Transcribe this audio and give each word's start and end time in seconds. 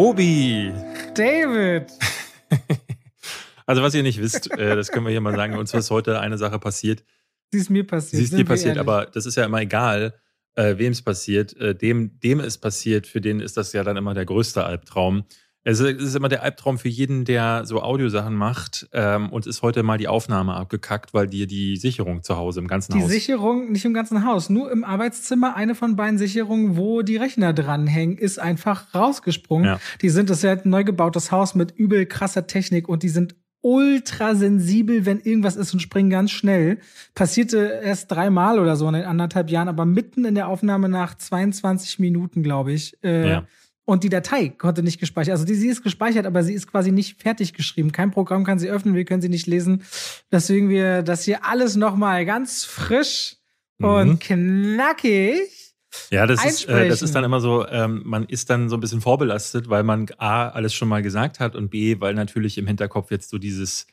Robi. 0.00 0.72
David. 1.14 1.92
Also 3.66 3.82
was 3.82 3.94
ihr 3.94 4.02
nicht 4.02 4.20
wisst, 4.20 4.50
äh, 4.58 4.74
das 4.74 4.90
können 4.90 5.06
wir 5.06 5.12
hier 5.12 5.20
mal 5.20 5.36
sagen, 5.36 5.56
uns 5.56 5.72
ist 5.72 5.92
heute 5.92 6.18
eine 6.18 6.38
Sache 6.38 6.58
passiert. 6.58 7.04
Sie 7.52 7.58
ist 7.58 7.70
mir 7.70 7.86
passiert. 7.86 8.18
Sie 8.18 8.24
ist 8.24 8.36
dir 8.36 8.44
passiert, 8.44 8.78
aber 8.78 9.06
das 9.06 9.26
ist 9.26 9.36
ja 9.36 9.44
immer 9.44 9.60
egal, 9.60 10.14
äh, 10.56 10.76
wem 10.76 10.90
es 10.90 11.02
passiert. 11.02 11.56
Äh, 11.56 11.76
dem, 11.76 12.18
dem 12.18 12.40
es 12.40 12.58
passiert, 12.58 13.06
für 13.06 13.20
den 13.20 13.38
ist 13.38 13.56
das 13.56 13.72
ja 13.72 13.84
dann 13.84 13.96
immer 13.96 14.12
der 14.12 14.24
größte 14.24 14.64
Albtraum. 14.64 15.24
Es 15.62 15.78
ist 15.78 16.16
immer 16.16 16.28
der 16.28 16.42
Albtraum 16.42 16.78
für 16.78 16.88
jeden, 16.88 17.26
der 17.26 17.66
so 17.66 17.82
Audiosachen 17.82 18.34
macht. 18.34 18.88
Ähm, 18.92 19.28
und 19.30 19.46
ist 19.46 19.60
heute 19.62 19.82
mal 19.82 19.98
die 19.98 20.08
Aufnahme 20.08 20.54
abgekackt, 20.54 21.12
weil 21.12 21.26
dir 21.26 21.46
die 21.46 21.76
Sicherung 21.76 22.22
zu 22.22 22.36
Hause 22.36 22.60
im 22.60 22.66
ganzen 22.66 22.92
die 22.92 23.02
Haus. 23.02 23.08
Die 23.08 23.12
Sicherung 23.12 23.70
nicht 23.70 23.84
im 23.84 23.92
ganzen 23.92 24.24
Haus, 24.24 24.48
nur 24.48 24.72
im 24.72 24.84
Arbeitszimmer. 24.84 25.56
Eine 25.56 25.74
von 25.74 25.96
beiden 25.96 26.18
Sicherungen, 26.18 26.76
wo 26.76 27.02
die 27.02 27.16
Rechner 27.16 27.52
dranhängen, 27.52 28.16
ist 28.16 28.38
einfach 28.38 28.94
rausgesprungen. 28.94 29.66
Ja. 29.66 29.80
Die 30.00 30.08
sind, 30.08 30.30
das 30.30 30.38
ist 30.38 30.44
ja 30.44 30.52
ein 30.52 30.62
neu 30.64 30.84
gebautes 30.84 31.30
Haus 31.30 31.54
mit 31.54 31.72
übel 31.72 32.06
krasser 32.06 32.46
Technik 32.46 32.88
und 32.88 33.02
die 33.02 33.10
sind 33.10 33.34
ultra 33.62 34.34
sensibel, 34.34 35.04
wenn 35.04 35.20
irgendwas 35.20 35.56
ist 35.56 35.74
und 35.74 35.80
springen 35.80 36.08
ganz 36.08 36.30
schnell. 36.30 36.78
Passierte 37.14 37.80
erst 37.84 38.10
dreimal 38.10 38.58
oder 38.58 38.76
so 38.76 38.88
in 38.88 38.94
den 38.94 39.04
anderthalb 39.04 39.50
Jahren, 39.50 39.68
aber 39.68 39.84
mitten 39.84 40.24
in 40.24 40.34
der 40.34 40.48
Aufnahme 40.48 40.88
nach 40.88 41.14
22 41.14 41.98
Minuten, 41.98 42.42
glaube 42.42 42.72
ich. 42.72 42.96
Äh, 43.04 43.28
ja. 43.28 43.46
Und 43.90 44.04
die 44.04 44.08
Datei 44.08 44.50
konnte 44.50 44.84
nicht 44.84 45.00
gespeichert. 45.00 45.32
Also 45.32 45.44
die, 45.44 45.56
sie 45.56 45.66
ist 45.66 45.82
gespeichert, 45.82 46.24
aber 46.24 46.44
sie 46.44 46.54
ist 46.54 46.70
quasi 46.70 46.92
nicht 46.92 47.20
fertig 47.20 47.54
geschrieben. 47.54 47.90
Kein 47.90 48.12
Programm 48.12 48.44
kann 48.44 48.60
sie 48.60 48.70
öffnen, 48.70 48.94
wir 48.94 49.04
können 49.04 49.20
sie 49.20 49.28
nicht 49.28 49.48
lesen. 49.48 49.82
Deswegen 50.30 50.68
wir 50.68 51.02
das 51.02 51.24
hier 51.24 51.44
alles 51.44 51.74
nochmal 51.74 52.24
ganz 52.24 52.64
frisch 52.64 53.38
mhm. 53.78 53.86
und 53.86 54.20
knackig. 54.20 55.74
Ja, 56.12 56.28
das 56.28 56.44
ist, 56.44 56.68
äh, 56.68 56.88
das 56.88 57.02
ist 57.02 57.16
dann 57.16 57.24
immer 57.24 57.40
so, 57.40 57.66
ähm, 57.66 58.02
man 58.04 58.26
ist 58.26 58.48
dann 58.48 58.68
so 58.68 58.76
ein 58.76 58.80
bisschen 58.80 59.00
vorbelastet, 59.00 59.68
weil 59.68 59.82
man 59.82 60.06
A, 60.18 60.50
alles 60.50 60.72
schon 60.72 60.86
mal 60.86 61.02
gesagt 61.02 61.40
hat 61.40 61.56
und 61.56 61.70
B, 61.70 61.98
weil 61.98 62.14
natürlich 62.14 62.58
im 62.58 62.68
Hinterkopf 62.68 63.10
jetzt 63.10 63.28
so 63.28 63.38
dieses 63.38 63.88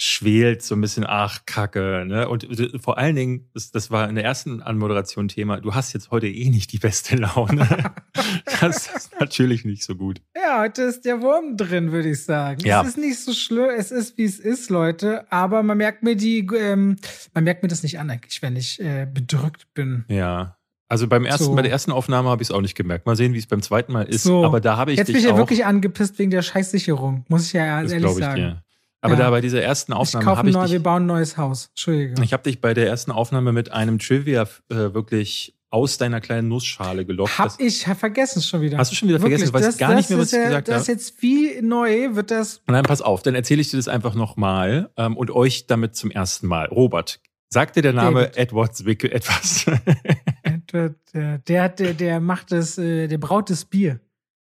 schwelt 0.00 0.62
so 0.62 0.76
ein 0.76 0.80
bisschen, 0.80 1.04
ach, 1.06 1.40
Kacke. 1.44 2.04
Ne? 2.06 2.28
Und 2.28 2.46
vor 2.80 2.98
allen 2.98 3.16
Dingen, 3.16 3.50
das, 3.52 3.72
das 3.72 3.90
war 3.90 4.08
in 4.08 4.14
der 4.14 4.24
ersten 4.24 4.62
Anmoderation 4.62 5.26
Thema, 5.26 5.60
du 5.60 5.74
hast 5.74 5.92
jetzt 5.92 6.12
heute 6.12 6.28
eh 6.28 6.48
nicht 6.50 6.72
die 6.72 6.78
beste 6.78 7.16
Laune. 7.16 7.66
das 8.60 8.88
ist 8.94 9.18
natürlich 9.18 9.64
nicht 9.64 9.82
so 9.82 9.96
gut. 9.96 10.22
Ja, 10.36 10.60
heute 10.60 10.82
ist 10.82 11.04
der 11.04 11.20
Wurm 11.20 11.56
drin, 11.56 11.90
würde 11.90 12.10
ich 12.10 12.22
sagen. 12.24 12.60
Ja. 12.64 12.82
Es 12.82 12.90
ist 12.90 12.98
nicht 12.98 13.18
so 13.18 13.32
schlimm, 13.32 13.70
es 13.76 13.90
ist, 13.90 14.16
wie 14.16 14.24
es 14.24 14.38
ist, 14.38 14.70
Leute. 14.70 15.30
Aber 15.32 15.64
man 15.64 15.76
merkt 15.76 16.04
mir 16.04 16.14
die, 16.14 16.46
ähm, 16.56 16.96
man 17.34 17.42
merkt 17.42 17.64
mir 17.64 17.68
das 17.68 17.82
nicht 17.82 17.98
an, 17.98 18.08
eigentlich, 18.08 18.40
wenn 18.40 18.54
ich 18.54 18.80
äh, 18.80 19.06
bedrückt 19.12 19.66
bin. 19.74 20.04
Ja, 20.08 20.58
also 20.88 21.06
beim 21.06 21.26
ersten, 21.26 21.44
so. 21.44 21.54
bei 21.54 21.62
der 21.62 21.70
ersten 21.70 21.92
Aufnahme 21.92 22.30
habe 22.30 22.42
ich 22.42 22.48
es 22.48 22.54
auch 22.54 22.62
nicht 22.62 22.74
gemerkt. 22.74 23.04
Mal 23.04 23.16
sehen, 23.16 23.34
wie 23.34 23.38
es 23.38 23.46
beim 23.46 23.60
zweiten 23.60 23.92
Mal 23.92 24.04
ist. 24.04 24.22
So. 24.22 24.44
Aber 24.44 24.60
da 24.60 24.76
habe 24.76 24.92
ich 24.92 24.98
Jetzt 24.98 25.08
bin 25.08 25.16
ich 25.16 25.24
ja 25.24 25.36
wirklich 25.36 25.66
angepisst 25.66 26.18
wegen 26.18 26.30
der 26.30 26.42
Scheißsicherung, 26.42 27.26
muss 27.28 27.46
ich 27.46 27.52
ja 27.52 27.82
das 27.82 27.92
ehrlich 27.92 28.10
ich 28.10 28.16
sagen. 28.16 28.36
Dir. 28.36 28.62
Aber 29.00 29.14
ja. 29.14 29.20
da 29.20 29.30
bei 29.30 29.40
dieser 29.40 29.62
ersten 29.62 29.92
Aufnahme 29.92 30.26
habe 30.26 30.48
ich 30.48 30.54
neu, 30.54 30.62
dich, 30.64 30.72
wir 30.72 30.82
bauen 30.82 31.04
ein 31.04 31.06
neues 31.06 31.36
Haus. 31.36 31.66
Entschuldige. 31.68 32.22
Ich 32.22 32.32
habe 32.32 32.42
dich 32.42 32.60
bei 32.60 32.74
der 32.74 32.88
ersten 32.88 33.12
Aufnahme 33.12 33.52
mit 33.52 33.70
einem 33.70 33.98
Trivia 33.98 34.42
äh, 34.42 34.74
wirklich 34.92 35.54
aus 35.70 35.98
deiner 35.98 36.20
kleinen 36.20 36.48
Nussschale 36.48 37.04
gelockt. 37.04 37.38
Hab 37.38 37.46
das, 37.46 37.60
ich 37.60 37.84
vergessen 37.84 38.42
schon 38.42 38.62
wieder. 38.62 38.78
Hast 38.78 38.90
du 38.90 38.96
schon 38.96 39.08
wieder 39.08 39.20
Wirklich? 39.20 39.50
vergessen? 39.50 39.52
Du 39.52 39.58
weißt 39.58 39.68
das, 39.68 39.78
gar 39.78 39.94
nicht 39.94 40.08
mehr, 40.08 40.18
was 40.18 40.32
ich 40.32 40.38
ja, 40.38 40.44
gesagt 40.44 40.68
habe. 40.68 40.78
Das 40.78 40.82
ist 40.82 40.88
jetzt 40.88 41.22
wie 41.22 41.60
neu, 41.60 42.14
wird 42.14 42.30
das. 42.30 42.62
Nein, 42.66 42.84
pass 42.84 43.02
auf, 43.02 43.22
dann 43.22 43.34
erzähle 43.34 43.60
ich 43.60 43.70
dir 43.70 43.76
das 43.76 43.88
einfach 43.88 44.14
nochmal 44.14 44.90
ähm, 44.96 45.16
und 45.16 45.30
euch 45.30 45.66
damit 45.66 45.94
zum 45.94 46.10
ersten 46.10 46.46
Mal. 46.46 46.66
Robert, 46.66 47.20
sagt 47.50 47.76
dir 47.76 47.82
der 47.82 47.92
Name 47.92 48.22
David. 48.22 48.36
Edward 48.36 48.76
Zwickel 48.76 49.12
etwas? 49.12 49.66
Edward, 50.42 50.96
der, 51.12 51.38
der, 51.38 51.68
der, 51.68 51.94
der 51.94 52.20
macht 52.20 52.50
das, 52.50 52.78
äh, 52.78 53.06
der 53.06 53.18
braut 53.18 53.50
das 53.50 53.64
Bier. 53.64 54.00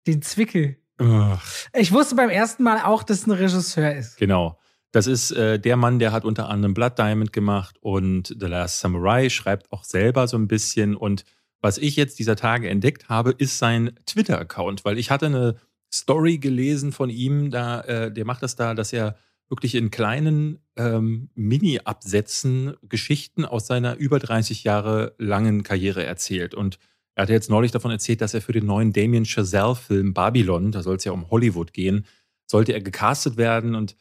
Den 0.08 0.22
Zwickel. 0.22 0.78
Ugh. 1.00 1.38
Ich 1.74 1.92
wusste 1.92 2.16
beim 2.16 2.30
ersten 2.30 2.64
Mal 2.64 2.82
auch, 2.84 3.04
dass 3.04 3.20
es 3.20 3.28
ein 3.28 3.32
Regisseur 3.32 3.96
ist. 3.96 4.18
Genau. 4.18 4.58
Das 4.92 5.08
ist 5.08 5.32
äh, 5.32 5.60
der 5.60 5.76
Mann, 5.76 6.00
der 6.00 6.14
hat 6.14 6.24
unter 6.24 6.48
anderem 6.48 6.74
Blood 6.74 6.98
Diamond 6.98 7.34
gemacht 7.34 7.76
und 7.82 8.34
The 8.40 8.46
Last 8.46 8.80
Samurai, 8.80 9.30
schreibt 9.30 9.72
auch 9.72 9.84
selber 9.84 10.28
so 10.28 10.38
ein 10.38 10.48
bisschen. 10.48 10.96
Und 10.96 11.26
was 11.60 11.78
ich 11.78 11.98
jetzt 11.98 12.18
dieser 12.18 12.38
Tage 12.38 12.70
entdeckt 12.70 13.10
habe, 13.10 13.32
ist 13.32 13.58
sein 13.58 14.00
Twitter-Account, 14.06 14.86
weil 14.86 14.98
ich 14.98 15.12
hatte 15.12 15.26
eine 15.26 15.56
Story 15.94 16.38
gelesen 16.38 16.94
von 16.94 17.10
ihm, 17.10 17.52
da, 17.52 17.82
äh, 17.82 18.12
der 18.12 18.24
macht 18.24 18.42
das 18.42 18.56
da, 18.56 18.74
dass 18.74 18.94
er 18.94 19.18
wirklich 19.50 19.76
in 19.76 19.92
kleinen 19.92 20.60
ähm, 20.76 21.30
Mini-Absätzen 21.36 22.76
Geschichten 22.84 23.46
aus 23.46 23.68
seiner 23.68 23.98
über 23.98 24.20
30 24.20 24.64
Jahre 24.64 25.14
langen 25.18 25.64
Karriere 25.64 26.06
erzählt. 26.06 26.56
Und 26.56 26.80
er 27.16 27.24
hatte 27.24 27.34
jetzt 27.34 27.50
neulich 27.50 27.72
davon 27.72 27.92
erzählt, 27.92 28.22
dass 28.22 28.34
er 28.34 28.42
für 28.42 28.52
den 28.52 28.66
neuen 28.66 28.92
Damien 28.92 29.26
Chazelle-Film 29.26 30.14
Babylon, 30.14 30.72
da 30.72 30.84
soll 30.84 30.98
es 30.98 31.06
ja 31.06 31.14
um 31.14 31.30
Hollywood 31.32 31.72
gehen, 31.72 32.06
sollte 32.46 32.74
er 32.74 32.82
gecastet 32.82 33.38
werden. 33.38 33.74
Und 33.74 33.96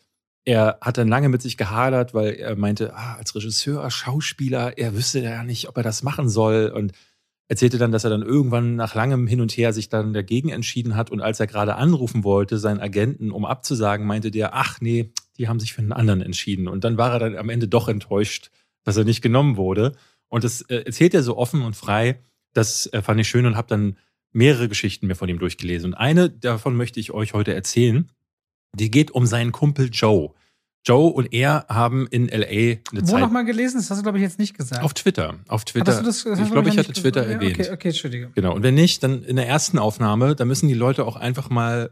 er 0.44 0.78
hat 0.80 0.98
dann 0.98 1.08
lange 1.08 1.28
mit 1.28 1.41
sich 1.41 1.56
gehadert, 1.56 2.12
weil 2.12 2.34
er 2.34 2.56
meinte, 2.56 2.94
ah, 2.94 3.14
als 3.14 3.34
Regisseur, 3.34 3.88
Schauspieler, 3.91 4.78
er 4.78 4.97
wüsste 4.97 5.20
ja 5.20 5.44
nicht, 5.44 5.69
ob 5.69 5.76
er 5.76 5.84
das 5.84 6.02
machen 6.02 6.28
soll. 6.28 6.72
Und 6.75 6.92
erzählte 7.47 7.78
dann, 7.78 7.92
dass 7.92 8.02
er 8.02 8.10
dann 8.10 8.22
irgendwann 8.22 8.75
nach 8.75 8.97
langem 8.97 9.28
Hin 9.28 9.41
und 9.41 9.52
Her 9.52 9.72
sich 9.72 9.88
dann 9.88 10.12
dagegen 10.12 10.48
entschieden 10.48 10.96
hat. 10.96 11.10
Und 11.10 11.20
als 11.20 11.38
er 11.38 11.46
gerade 11.46 11.76
anrufen 11.76 12.25
wollte, 12.25 12.58
seinen 12.58 12.81
Agenten, 12.81 13.31
um 13.31 13.44
abzusagen, 13.44 14.06
meinte 14.06 14.32
der, 14.32 14.54
ach 14.54 14.81
nee, 14.81 15.12
die 15.38 15.46
haben 15.46 15.60
sich 15.60 15.72
für 15.72 15.82
einen 15.82 15.92
anderen 15.92 16.20
entschieden. 16.20 16.66
Und 16.66 16.82
dann 16.82 16.98
war 16.98 17.12
er 17.12 17.19
dann 17.20 17.36
am 17.36 17.48
Ende 17.48 17.69
doch 17.69 17.86
enttäuscht, 17.86 18.50
dass 18.82 18.96
er 18.96 19.04
nicht 19.04 19.22
genommen 19.22 19.56
wurde. 19.56 19.92
Und 20.28 20.42
das 20.42 20.62
äh, 20.62 20.78
erzählt 20.78 21.14
er 21.14 21.22
so 21.22 21.36
offen 21.36 21.62
und 21.62 21.76
frei, 21.76 22.19
das 22.54 22.87
äh, 22.92 23.03
fand 23.03 23.20
ich 23.20 23.28
schön 23.28 23.47
und 23.47 23.56
habe 23.56 23.69
dann 23.69 23.97
mehrere 24.32 24.69
Geschichten 24.69 25.06
mir 25.06 25.15
von 25.15 25.28
ihm 25.28 25.38
durchgelesen 25.38 25.92
und 25.92 25.94
eine 25.94 26.31
davon 26.31 26.76
möchte 26.76 26.98
ich 26.98 27.12
euch 27.12 27.34
heute 27.34 27.54
erzählen. 27.54 28.10
Die 28.75 28.91
geht 28.91 29.12
um 29.12 29.26
seinen 29.26 29.53
Kumpel 29.53 29.88
Joe. 29.92 30.32
Joe 30.84 31.12
und 31.12 31.32
er 31.32 31.64
haben 31.69 32.06
in 32.09 32.28
LA 32.28 32.47
eine 32.47 32.81
Wo 32.93 33.00
Zeit. 33.00 33.14
Wo 33.14 33.19
nochmal 33.19 33.44
gelesen? 33.44 33.78
Das 33.78 33.91
hast 33.91 33.98
du, 33.98 34.03
glaube 34.03 34.19
ich, 34.19 34.22
jetzt 34.22 34.38
nicht 34.38 34.56
gesagt. 34.56 34.82
Auf 34.82 34.93
Twitter. 34.93 35.37
Auf 35.48 35.64
Twitter. 35.64 36.03
Das, 36.03 36.25
das 36.25 36.41
ich 36.41 36.50
glaube, 36.50 36.69
ich 36.69 36.76
hatte 36.76 36.93
Twitter 36.93 37.22
gesagt? 37.22 37.43
erwähnt. 37.43 37.60
Okay, 37.60 37.70
okay, 37.72 37.88
Entschuldige. 37.88 38.31
Genau. 38.34 38.54
Und 38.54 38.62
wenn 38.62 38.75
nicht, 38.75 39.03
dann 39.03 39.22
in 39.22 39.37
der 39.37 39.48
ersten 39.48 39.78
Aufnahme, 39.78 40.34
da 40.34 40.44
müssen 40.44 40.69
die 40.69 40.75
Leute 40.75 41.06
auch 41.06 41.16
einfach 41.16 41.48
mal 41.48 41.91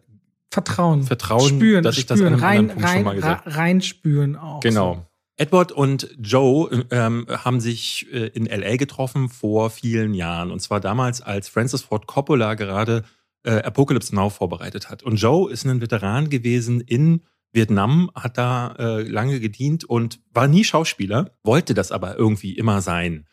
Vertrauen. 0.51 1.05
Vertrauen, 1.05 1.49
spüren, 1.49 1.83
dass 1.83 1.97
ich 1.97 2.03
spüren, 2.03 2.19
das 2.19 2.27
an 2.27 2.35
einem 2.35 2.45
rein, 2.45 2.69
Punkt 2.69 2.85
rein, 2.85 2.95
schon 2.95 3.05
mal 3.05 3.15
gesagt 3.15 3.47
habe. 3.47 3.57
Reinspüren 3.57 4.37
auch. 4.37 4.61
Genau. 4.61 5.07
Edward 5.37 5.73
und 5.73 6.15
Joe 6.21 6.87
ähm, 6.91 7.27
haben 7.29 7.61
sich 7.61 8.07
äh, 8.13 8.29
in 8.29 8.47
LA 8.47 8.77
getroffen 8.77 9.29
vor 9.29 9.71
vielen 9.71 10.15
Jahren. 10.15 10.51
Und 10.51 10.61
zwar 10.61 10.81
damals, 10.81 11.21
als 11.23 11.49
Francis 11.49 11.83
Ford 11.83 12.07
Coppola 12.07 12.55
gerade 12.55 13.05
äh, 13.45 13.63
Apocalypse 13.63 14.15
Now 14.15 14.31
vorbereitet 14.31 14.91
hat. 14.91 15.03
Und 15.03 15.17
Joe 15.17 15.51
ist 15.51 15.65
ein 15.65 15.81
Veteran 15.81 16.29
gewesen 16.29 16.81
in 16.81 17.23
Vietnam, 17.53 18.11
hat 18.15 18.39
da 18.39 18.75
äh, 18.79 19.03
lange 19.03 19.41
gedient 19.41 19.85
und 19.85 20.21
war 20.33 20.49
nie 20.49 20.65
Schauspieler, 20.65 21.33
wollte 21.43 21.75
das 21.75 21.93
aber 21.93 22.17
irgendwie 22.17 22.55
immer 22.57 22.81
sein. 22.81 23.27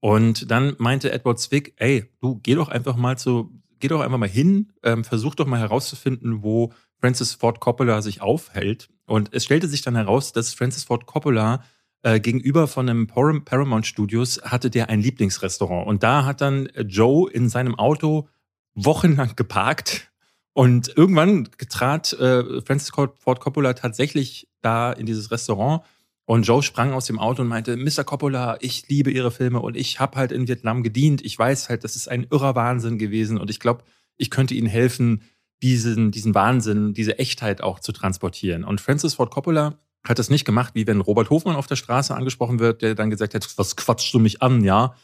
Und 0.00 0.50
dann 0.50 0.74
meinte 0.78 1.12
Edward 1.12 1.38
Zwick, 1.38 1.74
ey, 1.76 2.10
du 2.20 2.40
geh 2.42 2.54
doch 2.54 2.68
einfach 2.68 2.96
mal 2.96 3.16
zu, 3.16 3.62
geh 3.78 3.88
doch 3.88 4.00
einfach 4.00 4.18
mal 4.18 4.28
hin, 4.28 4.72
ähm, 4.82 5.04
versuch 5.04 5.34
doch 5.34 5.46
mal 5.46 5.60
herauszufinden, 5.60 6.42
wo 6.42 6.72
Francis 7.02 7.34
Ford 7.34 7.58
Coppola 7.58 8.00
sich 8.00 8.22
aufhält. 8.22 8.88
Und 9.06 9.30
es 9.32 9.44
stellte 9.44 9.66
sich 9.66 9.82
dann 9.82 9.96
heraus, 9.96 10.32
dass 10.32 10.54
Francis 10.54 10.84
Ford 10.84 11.04
Coppola 11.04 11.64
äh, 12.02 12.20
gegenüber 12.20 12.68
von 12.68 12.88
einem 12.88 13.08
Paramount 13.08 13.86
Studios 13.86 14.40
hatte 14.44 14.70
der 14.70 14.88
ein 14.88 15.00
Lieblingsrestaurant. 15.00 15.88
Und 15.88 16.04
da 16.04 16.24
hat 16.24 16.40
dann 16.40 16.68
Joe 16.86 17.28
in 17.28 17.48
seinem 17.48 17.74
Auto 17.74 18.28
wochenlang 18.74 19.34
geparkt 19.34 20.12
und 20.52 20.96
irgendwann 20.96 21.48
trat 21.68 22.12
äh, 22.12 22.62
Francis 22.62 22.90
Ford 22.90 23.40
Coppola 23.40 23.74
tatsächlich 23.74 24.48
da 24.60 24.92
in 24.92 25.04
dieses 25.04 25.32
Restaurant 25.32 25.82
und 26.24 26.44
Joe 26.44 26.62
sprang 26.62 26.92
aus 26.92 27.06
dem 27.06 27.18
Auto 27.18 27.42
und 27.42 27.48
meinte, 27.48 27.76
Mr. 27.76 28.04
Coppola, 28.04 28.58
ich 28.60 28.88
liebe 28.88 29.10
Ihre 29.10 29.32
Filme 29.32 29.60
und 29.60 29.76
ich 29.76 29.98
habe 29.98 30.16
halt 30.16 30.30
in 30.30 30.46
Vietnam 30.46 30.84
gedient. 30.84 31.24
Ich 31.24 31.36
weiß 31.36 31.68
halt, 31.68 31.82
das 31.82 31.96
ist 31.96 32.08
ein 32.08 32.26
irrer 32.30 32.54
Wahnsinn 32.54 32.98
gewesen 32.98 33.38
und 33.38 33.50
ich 33.50 33.58
glaube, 33.58 33.82
ich 34.16 34.30
könnte 34.30 34.54
Ihnen 34.54 34.68
helfen, 34.68 35.22
diesen, 35.62 36.10
diesen 36.10 36.34
Wahnsinn, 36.34 36.92
diese 36.92 37.18
Echtheit 37.18 37.62
auch 37.62 37.80
zu 37.80 37.92
transportieren. 37.92 38.64
Und 38.64 38.80
Francis 38.80 39.14
Ford 39.14 39.30
Coppola 39.30 39.78
hat 40.04 40.18
das 40.18 40.30
nicht 40.30 40.44
gemacht, 40.44 40.74
wie 40.74 40.86
wenn 40.86 41.00
Robert 41.00 41.30
Hofmann 41.30 41.56
auf 41.56 41.66
der 41.66 41.76
Straße 41.76 42.14
angesprochen 42.14 42.58
wird, 42.58 42.82
der 42.82 42.94
dann 42.94 43.10
gesagt 43.10 43.34
hat, 43.34 43.46
was 43.56 43.76
quatschst 43.76 44.12
du 44.12 44.18
mich 44.18 44.42
an, 44.42 44.64
ja? 44.64 44.94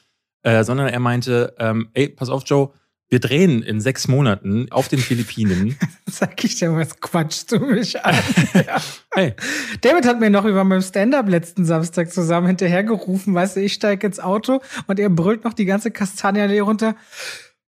Äh, 0.42 0.64
sondern 0.64 0.88
er 0.88 1.00
meinte, 1.00 1.54
ähm, 1.58 1.88
ey, 1.94 2.08
pass 2.08 2.28
auf, 2.28 2.42
Joe, 2.46 2.70
wir 3.08 3.20
drehen 3.20 3.62
in 3.62 3.80
sechs 3.80 4.06
Monaten 4.06 4.70
auf 4.70 4.88
den 4.88 4.98
Philippinen. 4.98 5.76
Sag 6.06 6.44
ich 6.44 6.56
dir, 6.56 6.74
was 6.74 7.00
quatschst 7.00 7.52
du 7.52 7.58
mich 7.60 8.04
an? 8.04 8.14
ja. 8.54 8.80
hey. 9.12 9.34
David 9.80 10.06
hat 10.06 10.20
mir 10.20 10.30
noch 10.30 10.44
über 10.44 10.62
meinem 10.64 10.82
Stand-up 10.82 11.28
letzten 11.28 11.64
Samstag 11.64 12.12
zusammen 12.12 12.48
hinterhergerufen, 12.48 13.34
weißt 13.34 13.56
du, 13.56 13.60
ich 13.62 13.72
steige 13.72 14.06
ins 14.06 14.20
Auto 14.20 14.60
und 14.86 15.00
er 15.00 15.08
brüllt 15.08 15.44
noch 15.44 15.54
die 15.54 15.64
ganze 15.64 15.90
Kastanienallee 15.90 16.60
runter. 16.60 16.96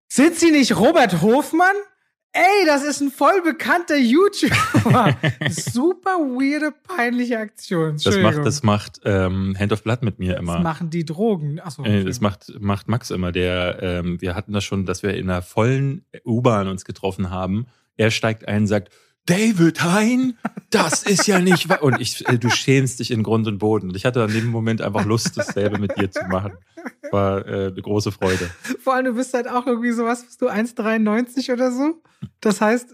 Sind 0.09 0.35
Sie 0.35 0.51
nicht 0.51 0.75
Robert 0.75 1.21
Hofmann? 1.21 1.75
Ey, 2.31 2.65
das 2.67 2.83
ist 2.83 3.01
ein 3.01 3.09
voll 3.09 3.41
bekannter 3.41 3.97
YouTuber. 3.97 5.17
Super 5.49 6.11
weirde, 6.11 6.71
peinliche 6.71 7.39
Aktion. 7.39 7.97
Das 8.03 8.17
macht, 8.17 8.45
das 8.45 8.61
macht 8.61 9.01
ähm, 9.03 9.55
Hand 9.57 9.73
of 9.73 9.81
Blood 9.81 10.03
mit 10.03 10.19
mir 10.19 10.37
immer. 10.37 10.55
Das 10.55 10.63
machen 10.63 10.91
die 10.91 11.05
Drogen. 11.05 11.59
Achso, 11.59 11.81
okay. 11.81 12.03
Das 12.03 12.21
macht, 12.21 12.53
macht 12.59 12.87
Max 12.87 13.09
immer. 13.09 13.31
Der, 13.31 13.79
ähm, 13.81 14.21
wir 14.21 14.35
hatten 14.35 14.53
das 14.53 14.63
schon, 14.63 14.85
dass 14.85 15.01
wir 15.01 15.15
in 15.15 15.29
einer 15.29 15.41
vollen 15.41 16.05
U-Bahn 16.23 16.67
uns 16.67 16.85
getroffen 16.85 17.31
haben 17.31 17.65
Er 17.97 18.11
steigt 18.11 18.47
ein 18.47 18.61
und 18.61 18.67
sagt, 18.67 18.93
David 19.25 19.83
Hein, 19.83 20.37
das 20.69 21.03
ist 21.03 21.27
ja 21.27 21.39
nicht 21.39 21.69
wahr. 21.69 21.83
Und 21.83 21.99
ich, 21.99 22.27
äh, 22.27 22.37
du 22.37 22.49
schämst 22.49 22.99
dich 22.99 23.11
in 23.11 23.23
Grund 23.23 23.47
und 23.47 23.57
Boden. 23.57 23.89
Und 23.89 23.95
ich 23.95 24.05
hatte 24.05 24.23
an 24.23 24.31
dem 24.31 24.47
Moment 24.47 24.81
einfach 24.81 25.05
Lust, 25.05 25.37
dasselbe 25.37 25.77
mit 25.79 25.97
dir 25.97 26.09
zu 26.11 26.25
machen. 26.25 26.53
War 27.11 27.45
äh, 27.47 27.67
eine 27.67 27.81
große 27.81 28.11
Freude. 28.11 28.49
Vor 28.79 28.93
allem, 28.93 29.05
du 29.05 29.13
bist 29.13 29.33
halt 29.33 29.47
auch 29.47 29.65
irgendwie 29.65 29.91
sowas, 29.91 30.25
bist 30.25 30.41
du 30.41 30.49
1,93 30.49 31.51
oder 31.53 31.71
so. 31.71 32.01
Das 32.41 32.61
heißt, 32.61 32.89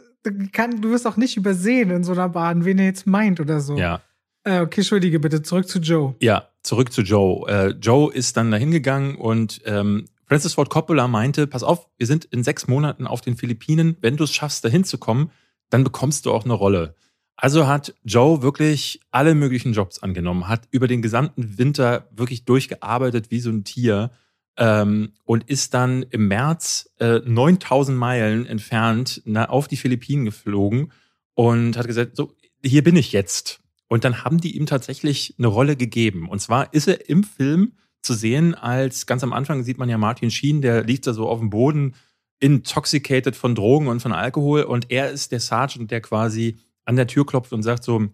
kann, 0.52 0.82
du 0.82 0.90
wirst 0.92 1.06
auch 1.08 1.18
nicht 1.18 1.38
übersehen 1.38 1.92
in 1.92 2.04
so 2.04 2.14
einer 2.14 2.30
Bahn, 2.30 2.66
wen 2.66 2.80
er 2.80 2.86
jetzt 2.86 3.08
meint 3.08 3.40
oder 3.40 3.60
so. 3.60 3.78
Ja. 3.78 4.02
Äh, 4.44 4.62
okay, 4.62 4.82
entschuldige 4.82 5.20
bitte, 5.20 5.42
zurück 5.42 5.68
zu 5.68 5.80
Joe. 5.80 6.16
Ja, 6.22 6.50
zurück 6.64 6.92
zu 6.92 7.02
Joe. 7.02 7.48
Äh, 7.48 7.68
Joe 7.80 8.14
ist 8.14 8.38
dann 8.38 8.52
dahin 8.52 8.72
gegangen 8.72 9.16
und 9.16 9.62
ähm, 9.66 10.06
Francis 10.28 10.54
Ford 10.56 10.70
Coppola 10.70 11.08
meinte, 11.08 11.48
pass 11.48 11.64
auf, 11.64 11.88
wir 11.98 12.08
sind 12.08 12.26
in 12.26 12.44
sechs 12.44 12.68
Monaten 12.68 13.06
auf 13.06 13.22
den 13.22 13.38
Philippinen. 13.38 13.98
Wenn 14.02 14.18
du 14.18 14.24
es 14.24 14.34
schaffst, 14.34 14.66
dahin 14.66 14.84
zu 14.84 14.98
kommen, 14.98 15.32
dann 15.70 15.84
bekommst 15.84 16.26
du 16.26 16.32
auch 16.32 16.46
eine 16.46 16.54
Rolle. 16.54 16.96
Also 17.38 17.68
hat 17.68 17.94
Joe 18.04 18.42
wirklich 18.42 19.02
alle 19.12 19.36
möglichen 19.36 19.74
Jobs 19.74 20.00
angenommen, 20.00 20.48
hat 20.48 20.68
über 20.72 20.88
den 20.88 21.02
gesamten 21.02 21.58
Winter 21.58 22.08
wirklich 22.12 22.46
durchgearbeitet 22.46 23.30
wie 23.30 23.40
so 23.40 23.50
ein 23.50 23.66
Tier 23.66 24.12
ähm, 24.58 25.12
und 25.26 25.50
ist 25.50 25.74
dann 25.74 26.04
im 26.04 26.28
März 26.28 26.90
äh, 27.00 27.20
9000 27.26 27.98
Meilen 27.98 28.46
entfernt 28.46 29.22
na, 29.26 29.50
auf 29.50 29.68
die 29.68 29.78
Philippinen 29.78 30.26
geflogen 30.26 30.92
und 31.34 31.78
hat 31.78 31.88
gesagt, 31.88 32.16
so, 32.16 32.34
hier 32.64 32.84
bin 32.84 32.96
ich 32.96 33.12
jetzt. 33.12 33.60
Und 33.88 34.06
dann 34.06 34.24
haben 34.24 34.40
die 34.40 34.56
ihm 34.56 34.66
tatsächlich 34.66 35.36
eine 35.38 35.48
Rolle 35.48 35.76
gegeben. 35.76 36.30
Und 36.30 36.40
zwar 36.40 36.74
ist 36.74 36.88
er 36.88 37.10
im 37.10 37.24
Film 37.24 37.74
zu 38.02 38.14
sehen, 38.14 38.56
als 38.56 39.06
ganz 39.06 39.24
am 39.24 39.34
Anfang 39.34 39.64
sieht 39.64 39.78
man 39.78 39.90
ja 39.90 39.98
Martin 39.98 40.32
Sheen, 40.32 40.62
der 40.62 40.84
liegt 40.84 41.06
da 41.06 41.14
so 41.14 41.28
auf 41.28 41.40
dem 41.40 41.50
Boden, 41.50 41.96
intoxicated 42.40 43.36
von 43.36 43.56
Drogen 43.56 43.88
und 43.88 44.02
von 44.02 44.14
Alkohol. 44.14 44.64
Und 44.64 44.92
er 44.92 45.12
ist 45.12 45.32
der 45.32 45.40
Sergeant, 45.40 45.92
der 45.92 46.02
quasi 46.02 46.58
an 46.86 46.96
der 46.96 47.08
Tür 47.08 47.26
klopft 47.26 47.54
und 47.54 47.64
sagt 47.64 47.84
so, 47.84 48.08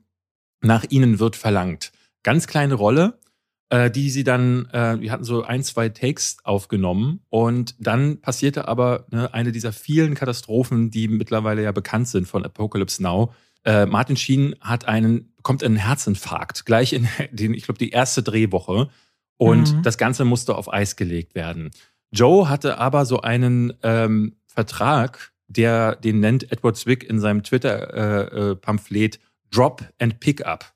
nach 0.62 0.86
ihnen 0.90 1.20
wird 1.20 1.36
verlangt. 1.36 1.92
Ganz 2.24 2.48
kleine 2.48 2.76
Rolle, 2.76 3.20
äh, 3.70 3.90
die 3.90 4.10
sie 4.10 4.24
dann, 4.24 4.68
äh, 4.72 5.00
wir 5.00 5.12
hatten 5.12 5.24
so 5.24 5.44
ein, 5.44 5.64
zwei 5.64 5.90
Takes 5.90 6.38
aufgenommen 6.44 7.22
und 7.30 7.76
dann 7.80 8.22
passierte 8.22 8.68
aber 8.68 9.06
ne, 9.12 9.34
eine 9.34 9.52
dieser 9.52 9.74
vielen 9.74 10.14
Katastrophen, 10.14 10.92
die 10.92 11.08
mittlerweile 11.08 11.64
ja 11.64 11.72
bekannt 11.72 12.08
sind 12.08 12.28
von 12.28 12.46
Apocalypse 12.46 13.02
Now. 13.02 13.34
Äh, 13.64 13.86
Martin 13.86 14.18
Sheen 14.18 14.56
hat 14.60 14.86
einen, 14.86 15.34
bekommt 15.36 15.64
einen 15.64 15.78
Herzinfarkt, 15.78 16.66
gleich 16.66 16.94
in 16.94 17.08
den, 17.32 17.54
ich 17.54 17.64
glaube, 17.64 17.80
die 17.80 17.92
erste 17.92 18.24
Drehwoche. 18.24 18.90
Und 19.38 19.76
mhm. 19.76 19.82
das 19.82 19.98
Ganze 19.98 20.24
musste 20.24 20.56
auf 20.56 20.72
Eis 20.72 20.96
gelegt 20.96 21.34
werden. 21.34 21.72
Joe 22.12 22.48
hatte 22.48 22.78
aber 22.78 23.06
so 23.06 23.22
einen 23.22 23.74
ähm, 23.82 24.36
Vertrag, 24.46 25.32
der 25.52 25.96
den 25.96 26.20
nennt 26.20 26.52
Edward 26.52 26.78
Zwick 26.78 27.04
in 27.04 27.20
seinem 27.20 27.44
Twitter-Pamphlet 27.44 29.16
äh, 29.16 29.18
äh, 29.18 29.22
Drop 29.52 29.84
and 30.00 30.20
Pick 30.20 30.46
Up. 30.46 30.74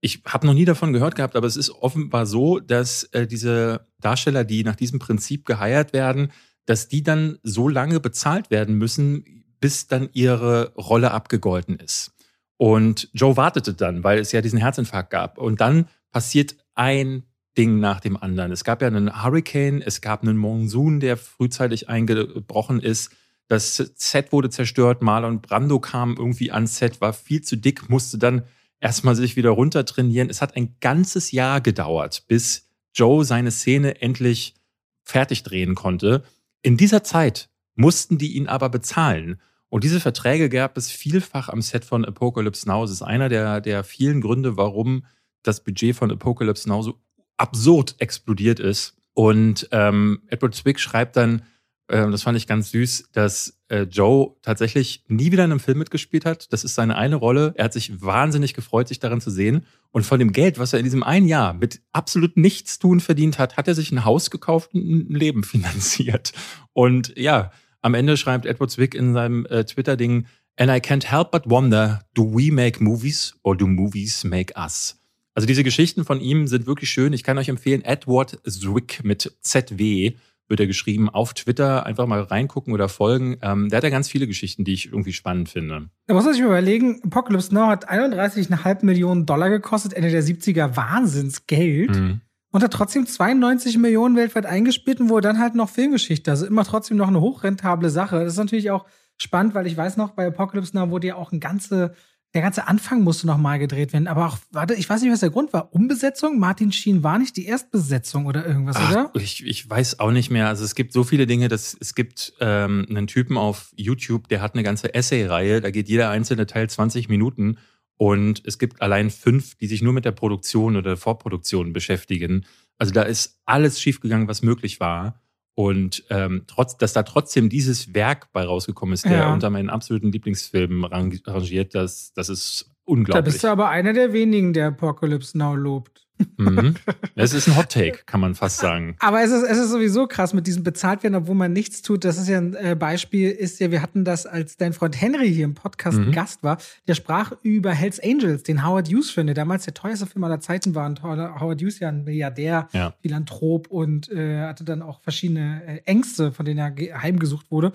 Ich 0.00 0.22
habe 0.26 0.46
noch 0.46 0.54
nie 0.54 0.64
davon 0.64 0.92
gehört 0.92 1.14
gehabt, 1.14 1.36
aber 1.36 1.46
es 1.46 1.56
ist 1.56 1.70
offenbar 1.70 2.26
so, 2.26 2.58
dass 2.58 3.04
äh, 3.12 3.26
diese 3.26 3.86
Darsteller, 4.00 4.44
die 4.44 4.64
nach 4.64 4.76
diesem 4.76 4.98
Prinzip 4.98 5.44
geheiert 5.44 5.92
werden, 5.92 6.32
dass 6.66 6.88
die 6.88 7.02
dann 7.02 7.38
so 7.42 7.68
lange 7.68 8.00
bezahlt 8.00 8.50
werden 8.50 8.76
müssen, 8.76 9.44
bis 9.60 9.86
dann 9.86 10.08
ihre 10.12 10.74
Rolle 10.74 11.12
abgegolten 11.12 11.76
ist. 11.76 12.12
Und 12.56 13.08
Joe 13.12 13.36
wartete 13.36 13.74
dann, 13.74 14.04
weil 14.04 14.18
es 14.18 14.32
ja 14.32 14.40
diesen 14.40 14.58
Herzinfarkt 14.58 15.10
gab. 15.10 15.38
Und 15.38 15.60
dann 15.60 15.88
passiert 16.10 16.56
ein 16.74 17.24
Ding 17.56 17.80
nach 17.80 18.00
dem 18.00 18.16
anderen. 18.16 18.52
Es 18.52 18.64
gab 18.64 18.82
ja 18.82 18.88
einen 18.88 19.22
Hurricane, 19.22 19.82
es 19.82 20.00
gab 20.00 20.22
einen 20.22 20.36
Monsun, 20.36 21.00
der 21.00 21.16
frühzeitig 21.16 21.88
eingebrochen 21.88 22.80
ist. 22.80 23.10
Das 23.52 23.76
Set 23.76 24.32
wurde 24.32 24.48
zerstört. 24.48 25.02
Marlon 25.02 25.42
Brando 25.42 25.78
kam 25.78 26.16
irgendwie 26.16 26.50
ans 26.50 26.78
Set, 26.78 27.02
war 27.02 27.12
viel 27.12 27.42
zu 27.42 27.56
dick, 27.56 27.90
musste 27.90 28.16
dann 28.16 28.44
erstmal 28.80 29.14
sich 29.14 29.36
wieder 29.36 29.50
runter 29.50 29.84
trainieren. 29.84 30.30
Es 30.30 30.40
hat 30.40 30.56
ein 30.56 30.76
ganzes 30.80 31.32
Jahr 31.32 31.60
gedauert, 31.60 32.24
bis 32.28 32.70
Joe 32.94 33.26
seine 33.26 33.50
Szene 33.50 34.00
endlich 34.00 34.54
fertig 35.02 35.42
drehen 35.42 35.74
konnte. 35.74 36.22
In 36.62 36.78
dieser 36.78 37.04
Zeit 37.04 37.50
mussten 37.74 38.16
die 38.16 38.36
ihn 38.38 38.46
aber 38.46 38.70
bezahlen. 38.70 39.38
Und 39.68 39.84
diese 39.84 40.00
Verträge 40.00 40.48
gab 40.48 40.78
es 40.78 40.90
vielfach 40.90 41.50
am 41.50 41.60
Set 41.60 41.84
von 41.84 42.06
Apocalypse 42.06 42.66
Now. 42.66 42.84
Es 42.84 42.90
ist 42.90 43.02
einer 43.02 43.28
der, 43.28 43.60
der 43.60 43.84
vielen 43.84 44.22
Gründe, 44.22 44.56
warum 44.56 45.04
das 45.42 45.62
Budget 45.62 45.94
von 45.94 46.10
Apocalypse 46.10 46.70
Now 46.70 46.80
so 46.80 46.98
absurd 47.36 47.96
explodiert 47.98 48.60
ist. 48.60 48.96
Und 49.12 49.68
ähm, 49.72 50.22
Edward 50.28 50.54
Zwick 50.54 50.80
schreibt 50.80 51.16
dann, 51.16 51.42
das 51.88 52.22
fand 52.22 52.38
ich 52.38 52.46
ganz 52.46 52.70
süß, 52.70 53.10
dass 53.12 53.60
äh, 53.68 53.82
Joe 53.82 54.36
tatsächlich 54.42 55.04
nie 55.08 55.32
wieder 55.32 55.44
in 55.44 55.50
einem 55.50 55.60
Film 55.60 55.78
mitgespielt 55.78 56.24
hat. 56.24 56.52
Das 56.52 56.64
ist 56.64 56.74
seine 56.74 56.96
eine 56.96 57.16
Rolle. 57.16 57.52
Er 57.56 57.66
hat 57.66 57.72
sich 57.72 58.00
wahnsinnig 58.00 58.54
gefreut, 58.54 58.88
sich 58.88 58.98
darin 58.98 59.20
zu 59.20 59.30
sehen. 59.30 59.66
Und 59.90 60.04
von 60.04 60.18
dem 60.18 60.32
Geld, 60.32 60.58
was 60.58 60.72
er 60.72 60.78
in 60.78 60.84
diesem 60.84 61.02
einen 61.02 61.26
Jahr 61.26 61.52
mit 61.54 61.82
absolut 61.92 62.36
nichts 62.36 62.78
tun 62.78 63.00
verdient 63.00 63.38
hat, 63.38 63.56
hat 63.56 63.68
er 63.68 63.74
sich 63.74 63.92
ein 63.92 64.04
Haus 64.04 64.30
gekauft 64.30 64.74
und 64.74 65.10
ein 65.10 65.14
Leben 65.14 65.44
finanziert. 65.44 66.32
Und 66.72 67.16
ja, 67.18 67.50
am 67.82 67.94
Ende 67.94 68.16
schreibt 68.16 68.46
Edward 68.46 68.70
Zwick 68.70 68.94
in 68.94 69.12
seinem 69.12 69.44
äh, 69.46 69.64
Twitter-Ding, 69.64 70.26
And 70.56 70.70
I 70.70 70.80
can't 70.80 71.06
help 71.06 71.30
but 71.30 71.48
wonder, 71.48 72.02
do 72.14 72.24
we 72.24 72.52
make 72.52 72.82
movies 72.82 73.34
or 73.42 73.56
do 73.56 73.66
movies 73.66 74.22
make 74.22 74.52
us? 74.56 74.98
Also 75.34 75.46
diese 75.46 75.64
Geschichten 75.64 76.04
von 76.04 76.20
ihm 76.20 76.46
sind 76.46 76.66
wirklich 76.66 76.90
schön. 76.90 77.14
Ich 77.14 77.22
kann 77.22 77.38
euch 77.38 77.48
empfehlen, 77.48 77.82
Edward 77.82 78.38
Zwick 78.46 79.02
mit 79.02 79.34
ZW 79.40 80.12
wird 80.52 80.60
er 80.60 80.66
geschrieben 80.66 81.08
auf 81.08 81.32
Twitter. 81.34 81.86
Einfach 81.86 82.06
mal 82.06 82.20
reingucken 82.20 82.72
oder 82.72 82.88
folgen. 82.88 83.38
Ähm, 83.42 83.70
der 83.70 83.78
hat 83.78 83.84
ja 83.84 83.90
ganz 83.90 84.08
viele 84.08 84.26
Geschichten, 84.26 84.64
die 84.64 84.74
ich 84.74 84.86
irgendwie 84.86 85.14
spannend 85.14 85.48
finde. 85.48 85.88
Da 86.06 86.14
muss 86.14 86.24
man 86.24 86.34
sich 86.34 86.42
überlegen, 86.42 87.00
Apocalypse 87.02 87.52
Now 87.54 87.68
hat 87.68 87.90
31,5 87.90 88.84
Millionen 88.84 89.26
Dollar 89.26 89.48
gekostet, 89.48 89.94
Ende 89.94 90.10
der 90.10 90.22
70er 90.22 90.76
Wahnsinnsgeld. 90.76 91.96
Mhm. 91.96 92.20
Und 92.52 92.62
hat 92.62 92.72
trotzdem 92.74 93.06
92 93.06 93.78
Millionen 93.78 94.14
weltweit 94.14 94.44
eingespielt 94.44 95.00
und 95.00 95.08
wurde 95.08 95.28
dann 95.28 95.38
halt 95.38 95.54
noch 95.54 95.70
Filmgeschichte. 95.70 96.30
Also 96.30 96.44
immer 96.44 96.64
trotzdem 96.64 96.98
noch 96.98 97.08
eine 97.08 97.22
hochrentable 97.22 97.88
Sache. 97.88 98.22
Das 98.22 98.34
ist 98.34 98.38
natürlich 98.38 98.70
auch 98.70 98.84
spannend, 99.16 99.54
weil 99.54 99.66
ich 99.66 99.74
weiß 99.74 99.96
noch, 99.96 100.10
bei 100.10 100.26
Apocalypse 100.26 100.76
Now 100.76 100.90
wurde 100.90 101.06
ja 101.06 101.14
auch 101.14 101.32
ein 101.32 101.40
ganze 101.40 101.94
der 102.34 102.40
ganze 102.40 102.66
Anfang 102.66 103.02
musste 103.02 103.26
nochmal 103.26 103.58
gedreht 103.58 103.92
werden. 103.92 104.08
Aber 104.08 104.26
auch, 104.26 104.38
warte, 104.50 104.74
ich 104.74 104.88
weiß 104.88 105.02
nicht, 105.02 105.12
was 105.12 105.20
der 105.20 105.30
Grund 105.30 105.52
war. 105.52 105.74
Umbesetzung? 105.74 106.38
Martin 106.38 106.72
Schien 106.72 107.02
war 107.02 107.18
nicht 107.18 107.36
die 107.36 107.44
Erstbesetzung 107.44 108.24
oder 108.24 108.46
irgendwas, 108.46 108.76
Ach, 108.78 108.90
oder? 108.90 109.10
Ich, 109.14 109.44
ich 109.44 109.68
weiß 109.68 110.00
auch 110.00 110.12
nicht 110.12 110.30
mehr. 110.30 110.48
Also 110.48 110.64
es 110.64 110.74
gibt 110.74 110.94
so 110.94 111.04
viele 111.04 111.26
Dinge, 111.26 111.48
dass 111.48 111.76
es 111.78 111.94
gibt 111.94 112.32
ähm, 112.40 112.86
einen 112.88 113.06
Typen 113.06 113.36
auf 113.36 113.72
YouTube, 113.76 114.28
der 114.28 114.40
hat 114.40 114.54
eine 114.54 114.62
ganze 114.62 114.94
Essay-Reihe. 114.94 115.60
Da 115.60 115.70
geht 115.70 115.88
jeder 115.88 116.08
einzelne 116.08 116.46
Teil 116.46 116.70
20 116.70 117.10
Minuten. 117.10 117.58
Und 117.98 118.42
es 118.46 118.58
gibt 118.58 118.80
allein 118.80 119.10
fünf, 119.10 119.54
die 119.56 119.66
sich 119.66 119.82
nur 119.82 119.92
mit 119.92 120.06
der 120.06 120.12
Produktion 120.12 120.76
oder 120.76 120.90
der 120.90 120.96
Vorproduktion 120.96 121.74
beschäftigen. 121.74 122.46
Also 122.78 122.92
da 122.92 123.02
ist 123.02 123.40
alles 123.44 123.80
schiefgegangen, 123.80 124.26
was 124.26 124.42
möglich 124.42 124.80
war. 124.80 125.20
Und 125.54 126.04
ähm, 126.08 126.44
trotz, 126.46 126.78
dass 126.78 126.94
da 126.94 127.02
trotzdem 127.02 127.48
dieses 127.48 127.94
Werk 127.94 128.32
bei 128.32 128.44
rausgekommen 128.44 128.94
ist, 128.94 129.04
der 129.04 129.18
ja. 129.18 129.32
unter 129.32 129.50
meinen 129.50 129.68
absoluten 129.68 130.10
Lieblingsfilmen 130.10 130.84
rangiert, 130.84 131.74
das, 131.74 132.12
das 132.14 132.28
ist 132.30 132.74
unglaublich. 132.84 133.24
Da 133.24 133.30
bist 133.30 133.44
du 133.44 133.48
aber 133.48 133.68
einer 133.68 133.92
der 133.92 134.12
wenigen, 134.12 134.54
der 134.54 134.68
Apocalypse 134.68 135.36
Now 135.36 135.54
lobt. 135.54 136.01
Mhm. 136.36 136.74
Es 137.14 137.34
ist 137.34 137.48
ein 137.48 137.56
Hot 137.56 137.70
Take, 137.70 138.00
kann 138.06 138.20
man 138.20 138.34
fast 138.34 138.58
sagen. 138.58 138.96
Aber 138.98 139.22
es 139.22 139.30
ist, 139.30 139.42
es 139.42 139.58
ist 139.58 139.70
sowieso 139.70 140.06
krass 140.06 140.34
mit 140.34 140.46
diesem 140.46 140.62
bezahlt 140.62 141.02
werden, 141.02 141.14
obwohl 141.14 141.34
man 141.34 141.52
nichts 141.52 141.82
tut. 141.82 142.04
Das 142.04 142.18
ist 142.18 142.28
ja 142.28 142.38
ein 142.38 142.54
äh, 142.54 142.76
Beispiel, 142.78 143.30
ist 143.30 143.60
ja, 143.60 143.70
wir 143.70 143.82
hatten 143.82 144.04
das, 144.04 144.26
als 144.26 144.56
dein 144.56 144.72
Freund 144.72 145.00
Henry 145.00 145.32
hier 145.32 145.44
im 145.44 145.54
Podcast 145.54 145.98
mhm. 145.98 146.12
Gast 146.12 146.42
war, 146.42 146.58
der 146.88 146.94
sprach 146.94 147.32
über 147.42 147.72
Hells 147.72 148.00
Angels, 148.02 148.42
den 148.42 148.66
Howard 148.66 148.88
Hughes 148.88 149.14
der 149.14 149.34
damals 149.34 149.64
der 149.64 149.74
teuerste 149.74 150.06
Film 150.06 150.24
aller 150.24 150.40
Zeiten 150.40 150.74
war. 150.74 150.86
Und 150.86 151.02
Howard 151.02 151.60
Hughes 151.60 151.78
ja 151.78 151.88
ein 151.88 152.04
Milliardär, 152.04 152.68
ja. 152.72 152.94
Philanthrop 153.02 153.68
und 153.68 154.10
äh, 154.10 154.40
hatte 154.40 154.64
dann 154.64 154.82
auch 154.82 155.00
verschiedene 155.00 155.62
äh, 155.66 155.80
Ängste, 155.84 156.32
von 156.32 156.44
denen 156.44 156.58
er 156.58 157.02
heimgesucht 157.02 157.50
wurde. 157.50 157.72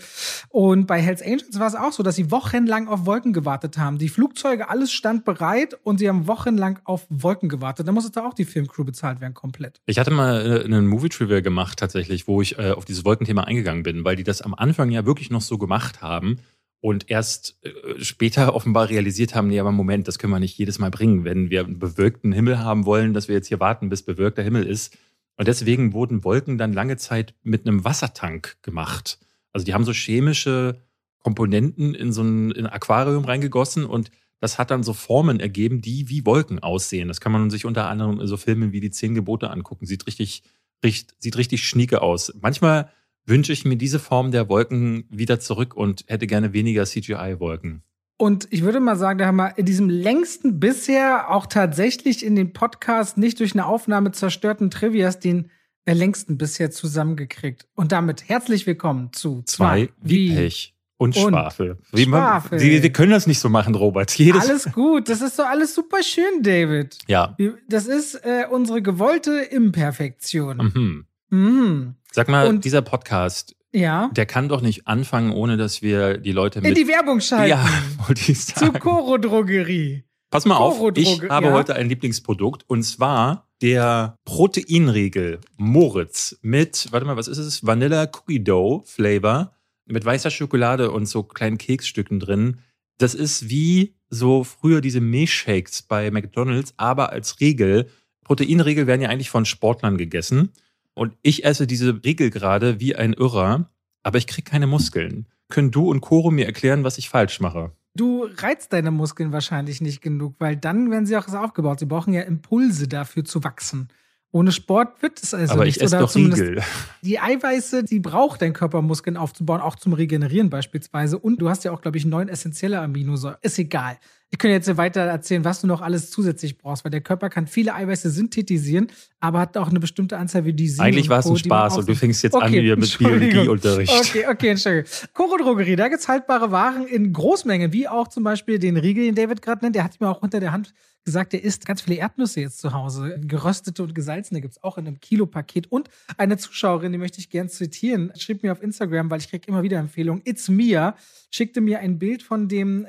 Und 0.50 0.88
bei 0.88 1.02
Hells 1.02 1.22
Angels 1.22 1.60
war 1.60 1.68
es 1.68 1.76
auch 1.76 1.92
so, 1.92 2.04
dass 2.04 2.16
sie 2.16 2.32
wochenlang 2.32 2.88
auf 2.88 3.06
Wolken 3.06 3.34
gewartet 3.34 3.78
haben. 3.78 3.98
Die 3.98 4.10
Flugzeuge, 4.10 4.70
alles 4.70 4.92
stand 4.92 5.26
bereit 5.26 5.78
und 5.84 6.00
sie 6.00 6.10
haben 6.10 6.28
wochenlang 6.28 6.80
auf 6.84 7.06
Wolken 7.10 7.50
gewartet. 7.50 7.88
Da 7.88 7.92
musste 7.92 8.12
da 8.12 8.26
auch 8.26 8.34
die 8.38 8.46
Filmcrew 8.46 8.84
bezahlt 8.84 9.22
werden, 9.22 9.34
komplett. 9.34 9.82
Ich 9.86 10.00
hatte 10.00 10.12
mal 10.12 10.62
äh, 10.62 10.64
einen 10.64 10.88
Movie-Trivia 10.88 11.42
gemacht, 11.42 11.80
tatsächlich, 11.80 12.28
wo 12.28 12.42
ich 12.42 12.58
äh, 12.58 12.72
auf 12.72 12.86
dieses 12.86 13.06
Wolkenthema 13.06 13.44
eingegangen 13.44 13.84
bin, 13.84 14.06
weil 14.06 14.16
die 14.16 14.24
das 14.24 14.42
am 14.42 14.54
Anfang 14.54 14.92
ja 14.92 15.06
wirklich 15.06 15.30
noch 15.30 15.42
so 15.42 15.58
gemacht 15.58 16.02
haben 16.02 16.38
und 16.80 17.10
erst 17.10 17.58
äh, 17.64 18.04
später 18.04 18.56
offenbar 18.56 18.90
realisiert 18.90 19.36
haben, 19.36 19.48
nee, 19.48 19.60
aber 19.60 19.72
Moment, 19.72 20.08
das 20.08 20.20
können 20.20 20.32
wir 20.34 20.40
nicht 20.40 20.58
jedes 20.58 20.80
Mal 20.80 20.92
bringen, 20.92 21.26
wenn 21.26 21.50
wir 21.50 21.66
einen 21.66 21.80
bewölkten 21.80 22.32
Himmel 22.32 22.60
haben 22.60 22.86
wollen, 22.86 23.14
dass 23.14 23.28
wir 23.28 23.36
jetzt 23.36 23.48
hier 23.48 23.60
warten, 23.60 23.90
bis 23.90 24.04
bewölkter 24.04 24.44
Himmel 24.44 24.66
ist. 24.66 24.98
Und 25.38 25.48
deswegen 25.48 25.94
wurden 25.94 26.24
Wolken 26.24 26.58
dann 26.58 26.74
lange 26.74 26.98
Zeit 26.98 27.34
mit 27.44 27.68
einem 27.68 27.84
Wassertank 27.84 28.58
gemacht. 28.62 29.20
Also 29.54 29.66
die 29.66 29.74
haben 29.74 29.86
so 29.86 29.92
chemische 29.92 30.82
Komponenten 31.20 31.94
in 31.94 32.12
so 32.12 32.22
ein, 32.22 32.52
in 32.52 32.66
ein 32.66 32.74
Aquarium 32.74 33.26
reingegossen 33.26 33.86
und 33.86 34.12
das 34.40 34.58
hat 34.58 34.72
dann 34.72 34.84
so 34.84 34.94
Formen 34.94 35.40
ergeben, 35.40 35.82
die 35.82 36.10
wie 36.10 36.26
Wolken 36.26 36.60
aussehen. 36.60 37.08
Das 37.08 37.22
kann 37.22 37.32
man 37.32 37.50
sich 37.50 37.66
unter 37.66 37.88
anderem 37.88 38.20
in 38.20 38.28
so 38.28 38.38
Filmen 38.38 38.72
wie 38.72 38.80
die 38.80 38.92
Zehn 38.92 39.16
Gebote 39.16 39.50
angucken. 39.50 39.86
Sieht 39.86 40.06
richtig, 40.08 40.44
richtig, 40.84 41.16
sieht 41.20 41.38
richtig 41.38 41.68
schnieke 41.68 42.02
aus. 42.02 42.34
Manchmal 42.42 42.92
wünsche 43.26 43.52
ich 43.52 43.66
mir 43.66 43.78
diese 43.78 44.00
Form 44.00 44.32
der 44.32 44.48
Wolken 44.50 45.06
wieder 45.10 45.40
zurück 45.40 45.76
und 45.76 46.06
hätte 46.08 46.28
gerne 46.28 46.54
weniger 46.54 46.86
CGI-Wolken. 46.86 47.84
Und 48.20 48.48
ich 48.50 48.64
würde 48.64 48.80
mal 48.80 48.96
sagen, 48.96 49.20
da 49.20 49.28
haben 49.28 49.36
wir 49.36 49.58
in 49.58 49.66
diesem 49.66 49.90
längsten 49.90 50.60
bisher 50.60 51.30
auch 51.30 51.46
tatsächlich 51.46 52.26
in 52.26 52.36
den 52.36 52.52
Podcast 52.52 53.18
nicht 53.18 53.40
durch 53.40 53.54
eine 53.54 53.66
Aufnahme 53.66 54.12
zerstörten 54.12 54.72
Trivias 54.72 55.20
den 55.20 55.52
längsten 55.86 56.38
bisher 56.38 56.72
zusammengekriegt. 56.72 57.68
Und 57.76 57.92
damit 57.92 58.28
herzlich 58.28 58.66
willkommen 58.66 59.14
zu 59.14 59.44
zwei, 59.44 59.86
zwei 59.86 59.94
wie 60.02 60.34
Pech 60.34 60.77
und, 60.98 61.16
und 61.16 61.32
Schwafel. 61.32 61.78
Wie 61.92 62.06
Schwafel. 62.06 62.60
wir, 62.60 62.84
wir, 62.84 62.92
können 62.92 63.12
das 63.12 63.28
nicht 63.28 63.40
so 63.40 63.50
machen, 63.50 63.76
Robert. 63.76 64.12
Jedes 64.18 64.50
alles 64.50 64.72
gut, 64.72 65.10
das 65.10 65.22
ist 65.22 65.38
doch 65.38 65.46
alles 65.46 65.76
super 65.76 66.02
schön, 66.04 66.42
David. 66.42 66.98
Ja. 67.08 67.36
Das 67.70 67.86
ist 67.86 68.16
äh, 68.16 68.46
unsere 68.50 68.82
gewollte 68.82 69.32
Imperfektion. 69.40 70.58
Mhm. 70.74 71.06
Mhm. 71.30 71.96
Sag 72.12 72.30
mal, 72.30 72.48
und, 72.48 72.66
dieser 72.66 72.82
Podcast, 72.82 73.56
ja. 73.74 74.10
Der 74.14 74.26
kann 74.26 74.50
doch 74.50 74.62
nicht 74.62 74.88
anfangen, 74.88 75.32
ohne 75.32 75.58
dass 75.58 75.82
wir 75.82 76.18
die 76.18 76.32
Leute 76.32 76.62
mit. 76.62 76.70
In 76.70 76.76
die 76.76 76.88
Werbung 76.88 77.22
schalten. 77.22 77.50
Ja, 77.50 77.66
wollte 78.08 78.32
ich 78.32 78.44
sagen. 78.44 78.74
Zu 78.74 78.80
Coro 78.80 79.18
Drogerie. 79.18 80.04
Pass 80.30 80.46
mal 80.46 80.58
auf, 80.58 80.82
ich 80.96 81.22
habe 81.30 81.48
ja. 81.48 81.52
heute 81.54 81.76
ein 81.76 81.88
Lieblingsprodukt 81.88 82.66
und 82.68 82.84
zwar 82.84 83.48
der 83.62 84.18
Proteinriegel 84.26 85.40
Moritz 85.58 86.38
mit, 86.42 86.88
warte 86.92 87.06
mal, 87.06 87.16
was 87.16 87.30
ist 87.30 87.38
es? 87.38 87.66
Vanilla 87.66 88.10
Cookie 88.14 88.44
Dough 88.44 88.84
Flavor 88.86 89.54
mit 89.88 90.06
weißer 90.06 90.30
Schokolade 90.30 90.92
und 90.92 91.06
so 91.06 91.24
kleinen 91.24 91.58
Keksstücken 91.58 92.20
drin. 92.20 92.60
Das 92.98 93.14
ist 93.14 93.50
wie 93.50 93.96
so 94.10 94.44
früher 94.44 94.82
diese 94.82 95.02
Milchshakes 95.02 95.84
bei 95.84 96.10
McDonald's, 96.12 96.74
aber 96.78 97.12
als 97.12 97.40
Riegel. 97.40 97.90
Proteinriegel 98.24 98.88
werden 98.88 99.02
ja 99.02 99.10
eigentlich 99.10 99.30
von 99.30 99.46
Sportlern 99.46 99.98
gegessen. 99.98 100.50
Und 100.94 101.16
ich 101.22 101.46
esse 101.46 101.68
diese 101.68 102.04
Riegel 102.04 102.30
gerade 102.30 102.80
wie 102.80 102.96
ein 102.96 103.14
Irrer, 103.14 103.70
aber 104.04 104.18
ich 104.18 104.28
kriege 104.28 104.50
keine 104.50 104.68
Muskeln. 104.68 105.28
Können 105.50 105.72
du 105.72 105.90
und 105.90 106.02
Coro 106.02 106.32
mir 106.32 106.46
erklären, 106.46 106.84
was 106.84 106.98
ich 106.98 107.10
falsch 107.10 107.40
mache? 107.40 107.72
Du 107.96 108.28
reizt 108.38 108.74
deine 108.74 108.92
Muskeln 108.92 109.32
wahrscheinlich 109.32 109.82
nicht 109.82 110.02
genug, 110.02 110.36
weil 110.40 110.56
dann 110.56 110.92
werden 110.92 111.06
sie 111.06 111.18
auch 111.18 111.28
aufgebaut. 111.28 111.80
Sie 111.80 111.86
brauchen 111.86 112.14
ja 112.14 112.22
Impulse 112.22 112.88
dafür 112.88 113.26
zu 113.26 113.44
wachsen. 113.44 113.90
Ohne 114.32 114.52
Sport 114.52 115.02
wird 115.02 115.22
es 115.24 115.34
also 115.34 115.54
Aber 115.54 115.66
nicht. 115.66 115.78
Ich 115.78 115.84
esse 115.84 115.98
doch 115.98 116.14
Riegel. 116.14 116.62
Die 117.02 117.20
Eiweiße, 117.20 117.84
die 117.84 118.00
braucht 118.00 118.42
dein 118.42 118.54
Körper, 118.54 118.82
Muskeln 118.82 119.16
aufzubauen, 119.16 119.62
auch 119.62 119.76
zum 119.78 119.94
Regenerieren 119.94 120.50
beispielsweise. 120.50 121.18
Und 121.18 121.42
du 121.42 121.50
hast 121.50 121.64
ja 121.64 121.72
auch, 121.72 121.82
glaube 121.82 121.98
ich, 121.98 122.06
neun 122.06 122.28
essentielle 122.28 122.80
Aminosäuren. 122.80 123.38
Ist 123.42 123.58
egal. 123.58 123.98
Ich 124.30 124.40
könnte 124.40 124.56
jetzt 124.56 124.76
weiter 124.76 125.02
erzählen, 125.02 125.46
was 125.46 125.62
du 125.62 125.68
noch 125.68 125.82
alles 125.82 126.12
zusätzlich 126.12 126.58
brauchst, 126.58 126.84
weil 126.84 126.92
der 126.92 127.00
Körper 127.00 127.30
kann 127.30 127.48
viele 127.48 127.74
Eiweiße 127.74 128.10
synthetisieren, 128.10 128.88
aber 129.22 129.40
hat 129.40 129.56
auch 129.56 129.70
eine 129.70 129.80
bestimmte 129.80 130.18
Anzahl 130.18 130.44
wie 130.44 130.52
die 130.52 130.74
Eigentlich 130.80 131.08
war 131.08 131.20
es 131.20 131.28
ein 131.28 131.38
Spaß 131.38 131.78
und 131.78 131.88
du 131.88 131.96
fängst 131.96 132.24
jetzt 132.24 132.34
okay, 132.34 132.46
an 132.46 132.54
wie 132.54 132.76
mit 132.76 132.98
Biologieunterricht. 132.98 133.94
Okay, 133.94 134.26
okay, 134.30 134.50
Entschuldigung. 134.50 134.92
Koro 135.14 135.38
Drogerie, 135.38 135.78
da 135.78 135.88
gibt 135.88 136.02
es 136.02 136.10
haltbare 136.10 136.52
Waren 136.52 136.86
in 136.88 137.14
Großmengen, 137.14 137.72
wie 137.72 137.88
auch 137.88 138.10
zum 138.10 138.26
Beispiel 138.26 138.60
den 138.60 138.76
Riegel, 138.76 139.06
den 139.06 139.16
David 139.16 139.42
gerade 139.42 139.64
nennt. 139.64 139.76
Der 139.78 139.86
hat 139.86 140.00
mir 140.02 140.10
auch 140.10 140.22
unter 140.22 140.42
der 140.42 140.52
Hand 140.52 140.74
gesagt, 141.08 141.34
er 141.34 141.42
isst 141.42 141.66
ganz 141.66 141.82
viele 141.82 141.96
Erdnüsse 141.96 142.42
jetzt 142.42 142.60
zu 142.60 142.74
Hause. 142.74 143.18
Geröstete 143.22 143.82
und 143.82 143.96
gesalzene 143.96 144.42
gibt 144.42 144.58
es 144.58 144.64
auch 144.64 144.78
in 144.78 144.88
einem 144.88 145.00
Kilopaket. 145.00 145.72
Und 145.72 145.90
eine 146.18 146.36
Zuschauerin, 146.36 146.92
die 146.92 146.98
möchte 146.98 147.20
ich 147.20 147.30
gern 147.30 147.48
zitieren, 147.48 148.12
schrieb 148.18 148.44
mir 148.44 148.52
auf 148.52 148.62
Instagram, 148.62 149.10
weil 149.10 149.22
ich 149.22 149.30
kriege 149.30 149.48
immer 149.48 149.64
wieder 149.64 149.80
Empfehlungen. 149.80 150.22
It's 150.26 150.50
Mia 150.50 150.98
schickte 151.32 151.62
mir 151.62 151.80
ein 151.80 151.98
Bild 151.98 152.24
von 152.24 152.50
dem 152.50 152.86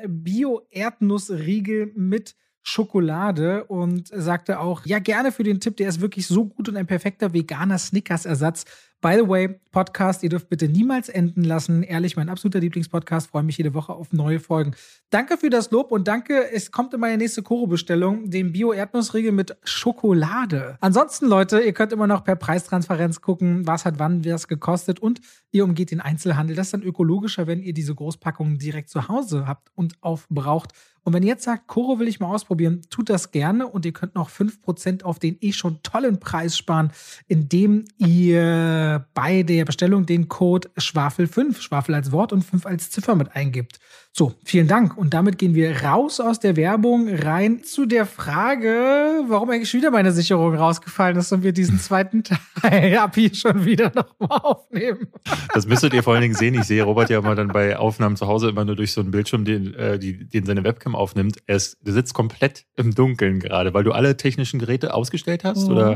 Bio-Erdnussriegel 1.29 1.93
mit 1.95 2.35
Schokolade 2.63 3.65
und 3.65 4.09
sagte 4.09 4.61
auch, 4.61 4.85
ja, 4.85 4.99
gerne 4.99 5.33
für 5.33 5.43
den 5.43 5.61
Tipp, 5.61 5.77
der 5.77 5.89
ist 5.89 6.01
wirklich 6.01 6.27
so 6.27 6.47
gut 6.47 6.69
und 6.69 6.77
ein 6.77 6.87
perfekter 6.87 7.33
veganer 7.33 7.79
Snickers-Ersatz. 7.79 8.65
By 9.01 9.15
the 9.15 9.29
way, 9.29 9.61
Podcast, 9.71 10.25
ihr 10.25 10.29
dürft 10.29 10.49
bitte 10.49 10.67
niemals 10.67 11.09
enden 11.09 11.45
lassen. 11.45 11.85
Ehrlich, 11.85 12.17
mein 12.17 12.29
absoluter 12.29 12.59
Lieblingspodcast. 12.59 13.31
Freue 13.31 13.45
mich 13.45 13.57
jede 13.57 13.73
Woche 13.73 13.93
auf 13.93 14.13
neue 14.13 14.41
Folgen. 14.41 14.75
Danke 15.11 15.37
für 15.37 15.51
das 15.51 15.71
Lob 15.71 15.93
und 15.93 16.09
danke, 16.09 16.51
es 16.53 16.73
kommt 16.73 16.95
in 16.95 17.01
meine 17.01 17.17
nächste 17.17 17.45
Koro-Bestellung, 17.45 18.29
den 18.29 18.51
Bio-Erdnussriegel 18.51 19.31
mit 19.31 19.57
Schokolade. 19.63 20.79
Ansonsten, 20.81 21.27
Leute, 21.27 21.61
ihr 21.61 21.75
könnt 21.75 21.93
immer 21.93 22.09
noch 22.09 22.25
per 22.25 22.35
Preistransparenz 22.35 23.21
gucken, 23.21 23.69
was 23.69 23.85
hat 23.85 24.01
wann 24.01 24.25
was 24.25 24.49
gekostet 24.49 24.99
und 24.99 25.21
ihr 25.53 25.63
umgeht 25.63 25.93
den 25.93 26.01
Einzelhandel. 26.01 26.57
Das 26.57 26.69
ist 26.69 26.75
dann 26.75 26.83
ökologischer, 26.83 27.47
wenn 27.47 27.63
ihr 27.63 27.75
diese 27.75 27.95
Großpackungen 27.95 28.59
direkt 28.59 28.91
zu 28.91 29.07
Hause 29.07 29.47
habt 29.47 29.69
und 29.77 29.95
aufbraucht. 30.01 30.73
Und 31.05 31.15
wenn 31.15 31.23
ihr 31.23 31.31
jetzt 31.31 31.45
sagt, 31.45 31.69
Koro 31.69 31.99
will 32.01 32.09
ich 32.09 32.21
mal 32.21 32.35
ausprobieren, 32.35 32.83
tut 32.91 33.09
das 33.09 33.31
gerne 33.31 33.67
und 33.67 33.87
ihr 33.87 33.93
könnt 33.93 34.15
noch 34.15 34.29
5% 34.29 35.05
auf 35.05 35.19
den 35.19 35.39
eh 35.41 35.53
schon 35.53 35.83
tollen 35.83 36.21
Preis 36.21 36.55
sparen, 36.59 36.93
indem 37.29 37.85
ihr 37.97 38.88
bei 39.15 39.43
der 39.43 39.65
Bestellung 39.65 40.07
den 40.07 40.29
Code 40.29 40.69
Schwafel5, 40.79 41.61
Schwafel 41.61 41.95
als 41.95 42.13
Wort 42.13 42.33
und 42.33 42.43
5 42.43 42.67
als 42.67 42.91
Ziffer 42.91 43.15
mit 43.15 43.35
eingibt. 43.35 43.79
So, 44.13 44.35
vielen 44.45 44.67
Dank. 44.67 44.97
Und 44.97 45.15
damit 45.15 45.39
gehen 45.39 45.55
wir 45.55 45.85
raus 45.85 46.19
aus 46.19 46.41
der 46.41 46.57
Werbung 46.57 47.09
rein 47.09 47.63
zu 47.63 47.87
der 47.87 48.05
Frage, 48.05 49.23
warum 49.29 49.51
eigentlich 49.51 49.73
wieder 49.75 49.91
meine 49.91 50.11
Sicherung 50.11 50.55
rausgefallen 50.55 51.17
ist 51.17 51.31
und 51.31 51.45
wir 51.45 51.53
diesen 51.53 51.79
zweiten 51.79 52.25
Teil 52.61 52.99
ab 52.99 53.15
hier 53.15 53.33
schon 53.35 53.65
wieder 53.65 53.93
nochmal 53.95 54.41
aufnehmen. 54.43 55.07
Das 55.55 55.69
müsstet 55.69 55.95
ihr 55.95 56.03
vor 56.03 56.15
allen 56.15 56.23
Dingen 56.23 56.35
sehen. 56.35 56.55
Ich 56.55 56.65
sehe 56.65 56.83
Robert 56.83 57.11
ja 57.11 57.21
mal 57.21 57.37
dann 57.37 57.49
bei 57.49 57.77
Aufnahmen 57.77 58.17
zu 58.17 58.27
Hause 58.27 58.49
immer 58.49 58.65
nur 58.65 58.75
durch 58.75 58.93
so 58.93 59.01
einen 59.01 59.13
Bildschirm, 59.13 59.45
den, 59.45 59.75
äh, 59.75 59.99
die, 59.99 60.29
den 60.29 60.45
seine 60.47 60.65
Webcam 60.65 60.97
aufnimmt. 60.97 61.39
Er 61.47 61.57
ist, 61.57 61.77
sitzt 61.85 62.15
komplett 62.15 62.65
im 62.77 62.95
Dunkeln 62.95 63.39
gerade, 63.39 63.73
weil 63.73 63.85
du 63.85 63.93
alle 63.93 64.17
technischen 64.17 64.59
Geräte 64.59 64.95
ausgestellt 64.95 65.45
hast, 65.45 65.69
mhm. 65.69 65.73
oder? 65.73 65.89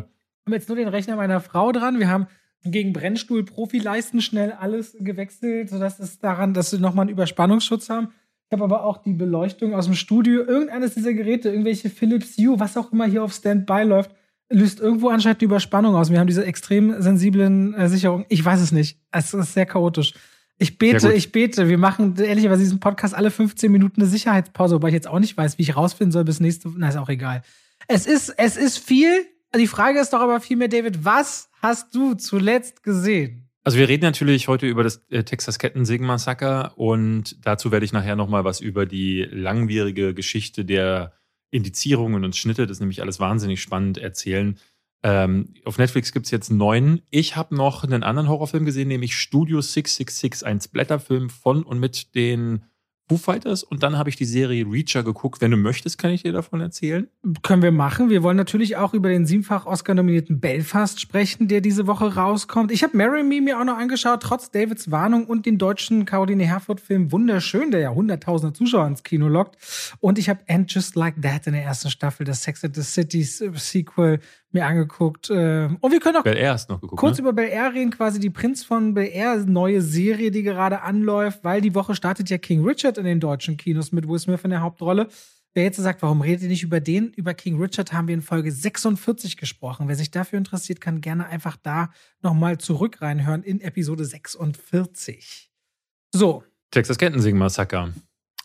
Wir 0.44 0.46
haben 0.46 0.52
jetzt 0.54 0.68
nur 0.68 0.76
den 0.76 0.88
Rechner 0.88 1.16
meiner 1.16 1.40
Frau 1.40 1.72
dran. 1.72 1.98
Wir 1.98 2.08
haben 2.08 2.26
gegen 2.64 2.92
Brennstuhl-Profi-Leisten 2.92 4.20
schnell 4.20 4.52
alles 4.52 4.96
gewechselt, 5.00 5.70
sodass 5.70 5.98
es 5.98 6.18
daran, 6.18 6.54
dass 6.54 6.70
sie 6.70 6.78
nochmal 6.78 7.04
einen 7.04 7.12
Überspannungsschutz 7.12 7.88
haben. 7.88 8.08
Ich 8.46 8.52
habe 8.52 8.64
aber 8.64 8.84
auch 8.84 8.98
die 8.98 9.14
Beleuchtung 9.14 9.74
aus 9.74 9.86
dem 9.86 9.94
Studio. 9.94 10.42
Irgendeines 10.42 10.94
dieser 10.94 11.14
Geräte, 11.14 11.48
irgendwelche 11.48 11.88
Philips 11.88 12.36
Hue, 12.36 12.60
was 12.60 12.76
auch 12.76 12.92
immer 12.92 13.06
hier 13.06 13.24
auf 13.24 13.32
Standby 13.32 13.82
läuft, 13.84 14.10
löst 14.50 14.80
irgendwo 14.80 15.08
anscheinend 15.08 15.40
die 15.40 15.46
Überspannung 15.46 15.94
aus. 15.94 16.10
Wir 16.10 16.20
haben 16.20 16.26
diese 16.26 16.44
extrem 16.44 17.00
sensiblen 17.00 17.74
äh, 17.74 17.88
Sicherungen. 17.88 18.26
Ich 18.28 18.44
weiß 18.44 18.60
es 18.60 18.70
nicht. 18.70 18.98
Es 19.10 19.32
ist 19.32 19.54
sehr 19.54 19.66
chaotisch. 19.66 20.14
Ich 20.58 20.78
bete, 20.78 21.12
ich 21.12 21.32
bete. 21.32 21.68
Wir 21.68 21.78
machen 21.78 22.14
ehrlicherweise 22.18 22.62
diesen 22.62 22.78
Podcast 22.78 23.14
alle 23.14 23.30
15 23.30 23.72
Minuten 23.72 24.00
eine 24.00 24.08
Sicherheitspause, 24.08 24.76
wobei 24.76 24.88
ich 24.88 24.94
jetzt 24.94 25.08
auch 25.08 25.18
nicht 25.18 25.36
weiß, 25.36 25.58
wie 25.58 25.62
ich 25.62 25.76
rausfinden 25.76 26.12
soll 26.12 26.24
bis 26.24 26.38
nächste 26.38 26.68
Woche. 26.68 26.76
Na, 26.78 26.88
ist 26.88 26.96
auch 26.96 27.08
egal. 27.08 27.42
Es 27.88 28.06
ist, 28.06 28.28
es 28.36 28.56
ist 28.56 28.78
viel. 28.78 29.26
Die 29.54 29.66
Frage 29.66 30.00
ist 30.00 30.12
doch 30.12 30.20
aber 30.20 30.40
vielmehr, 30.40 30.68
David, 30.68 31.04
was 31.04 31.50
hast 31.60 31.94
du 31.94 32.14
zuletzt 32.14 32.82
gesehen? 32.82 33.50
Also 33.64 33.78
wir 33.78 33.88
reden 33.88 34.04
natürlich 34.04 34.48
heute 34.48 34.66
über 34.66 34.82
das 34.82 35.04
äh, 35.10 35.22
Texas 35.24 35.58
Kettensägen-Massaker 35.58 36.76
und 36.76 37.36
dazu 37.46 37.70
werde 37.70 37.84
ich 37.84 37.92
nachher 37.92 38.16
nochmal 38.16 38.44
was 38.44 38.60
über 38.60 38.86
die 38.86 39.22
langwierige 39.30 40.14
Geschichte 40.14 40.64
der 40.64 41.12
Indizierungen 41.50 42.24
und 42.24 42.34
Schnitte, 42.34 42.66
das 42.66 42.78
ist 42.78 42.80
nämlich 42.80 43.02
alles 43.02 43.20
wahnsinnig 43.20 43.60
spannend, 43.60 43.98
erzählen. 43.98 44.58
Ähm, 45.04 45.54
auf 45.64 45.78
Netflix 45.78 46.12
gibt 46.12 46.26
es 46.26 46.32
jetzt 46.32 46.50
neun. 46.50 47.02
Ich 47.10 47.36
habe 47.36 47.54
noch 47.54 47.84
einen 47.84 48.02
anderen 48.02 48.28
Horrorfilm 48.28 48.64
gesehen, 48.64 48.88
nämlich 48.88 49.16
Studio 49.16 49.60
666, 49.60 50.46
ein 50.46 50.60
Splatterfilm 50.60 51.28
von 51.28 51.62
und 51.62 51.78
mit 51.78 52.14
den 52.14 52.64
Foo 53.08 53.16
Fighters 53.16 53.62
und 53.62 53.82
dann 53.82 53.98
habe 53.98 54.08
ich 54.08 54.16
die 54.16 54.24
Serie 54.24 54.64
Reacher 54.64 55.02
geguckt. 55.02 55.40
Wenn 55.40 55.50
du 55.50 55.56
möchtest, 55.56 55.98
kann 55.98 56.12
ich 56.12 56.22
dir 56.22 56.32
davon 56.32 56.60
erzählen. 56.60 57.08
Können 57.42 57.62
wir 57.62 57.72
machen. 57.72 58.10
Wir 58.10 58.22
wollen 58.22 58.36
natürlich 58.36 58.76
auch 58.76 58.94
über 58.94 59.08
den 59.08 59.26
siebenfach 59.26 59.66
Oscar-nominierten 59.66 60.40
Belfast 60.40 61.00
sprechen, 61.00 61.48
der 61.48 61.60
diese 61.60 61.86
Woche 61.86 62.14
rauskommt. 62.14 62.70
Ich 62.70 62.82
habe 62.82 62.96
Marry 62.96 63.22
Me 63.22 63.40
mir 63.40 63.60
auch 63.60 63.64
noch 63.64 63.76
angeschaut, 63.76 64.22
trotz 64.22 64.50
Davids 64.50 64.90
Warnung 64.90 65.26
und 65.26 65.46
den 65.46 65.58
deutschen 65.58 66.04
Caroline 66.04 66.44
Herford-Film 66.44 67.12
Wunderschön, 67.12 67.70
der 67.70 67.80
ja 67.80 67.90
hunderttausende 67.90 68.52
Zuschauer 68.52 68.86
ins 68.86 69.02
Kino 69.02 69.28
lockt. 69.28 69.56
Und 70.00 70.18
ich 70.18 70.28
habe 70.28 70.40
And 70.48 70.72
Just 70.72 70.94
Like 70.94 71.20
That 71.20 71.46
in 71.46 71.52
der 71.54 71.64
ersten 71.64 71.90
Staffel, 71.90 72.24
das 72.24 72.42
Sex 72.42 72.64
at 72.64 72.74
the 72.74 72.82
City 72.82 73.22
Sequel 73.22 74.20
mir 74.54 74.66
angeguckt. 74.66 75.30
Ähm, 75.30 75.78
und 75.80 75.92
wir 75.92 76.00
können 76.00 76.16
auch 76.16 76.24
geguckt, 76.80 76.98
kurz 76.98 77.18
ne? 77.18 77.22
über 77.22 77.32
Bel 77.32 77.48
Air 77.48 77.72
reden, 77.74 77.90
quasi 77.90 78.20
die 78.20 78.30
Prinz 78.30 78.64
von 78.64 78.94
Bel 78.94 79.10
Air 79.12 79.44
neue 79.46 79.82
Serie, 79.82 80.30
die 80.30 80.42
gerade 80.42 80.82
anläuft, 80.82 81.44
weil 81.44 81.60
die 81.60 81.74
Woche 81.74 81.94
startet 81.94 82.30
ja 82.30 82.38
King 82.38 82.64
Richard 82.64 82.98
in 82.98 83.04
den 83.04 83.20
deutschen 83.20 83.56
Kinos 83.56 83.92
mit 83.92 84.08
Will 84.08 84.18
Smith 84.18 84.40
in 84.44 84.50
der 84.50 84.60
Hauptrolle. 84.60 85.08
Wer 85.54 85.64
jetzt 85.64 85.76
sagt, 85.76 86.00
warum 86.00 86.22
redet 86.22 86.42
ihr 86.42 86.48
nicht 86.48 86.62
über 86.62 86.80
den? 86.80 87.12
Über 87.12 87.34
King 87.34 87.60
Richard 87.60 87.92
haben 87.92 88.08
wir 88.08 88.14
in 88.14 88.22
Folge 88.22 88.50
46 88.50 89.36
gesprochen. 89.36 89.86
Wer 89.86 89.96
sich 89.96 90.10
dafür 90.10 90.38
interessiert, 90.38 90.80
kann 90.80 91.02
gerne 91.02 91.26
einfach 91.26 91.56
da 91.56 91.90
nochmal 92.22 92.56
zurück 92.56 93.02
reinhören 93.02 93.42
in 93.42 93.60
Episode 93.60 94.04
46. 94.04 95.50
So. 96.14 96.42
Texas 96.70 96.96
Kettensägen 96.96 97.38
Massaker. 97.38 97.92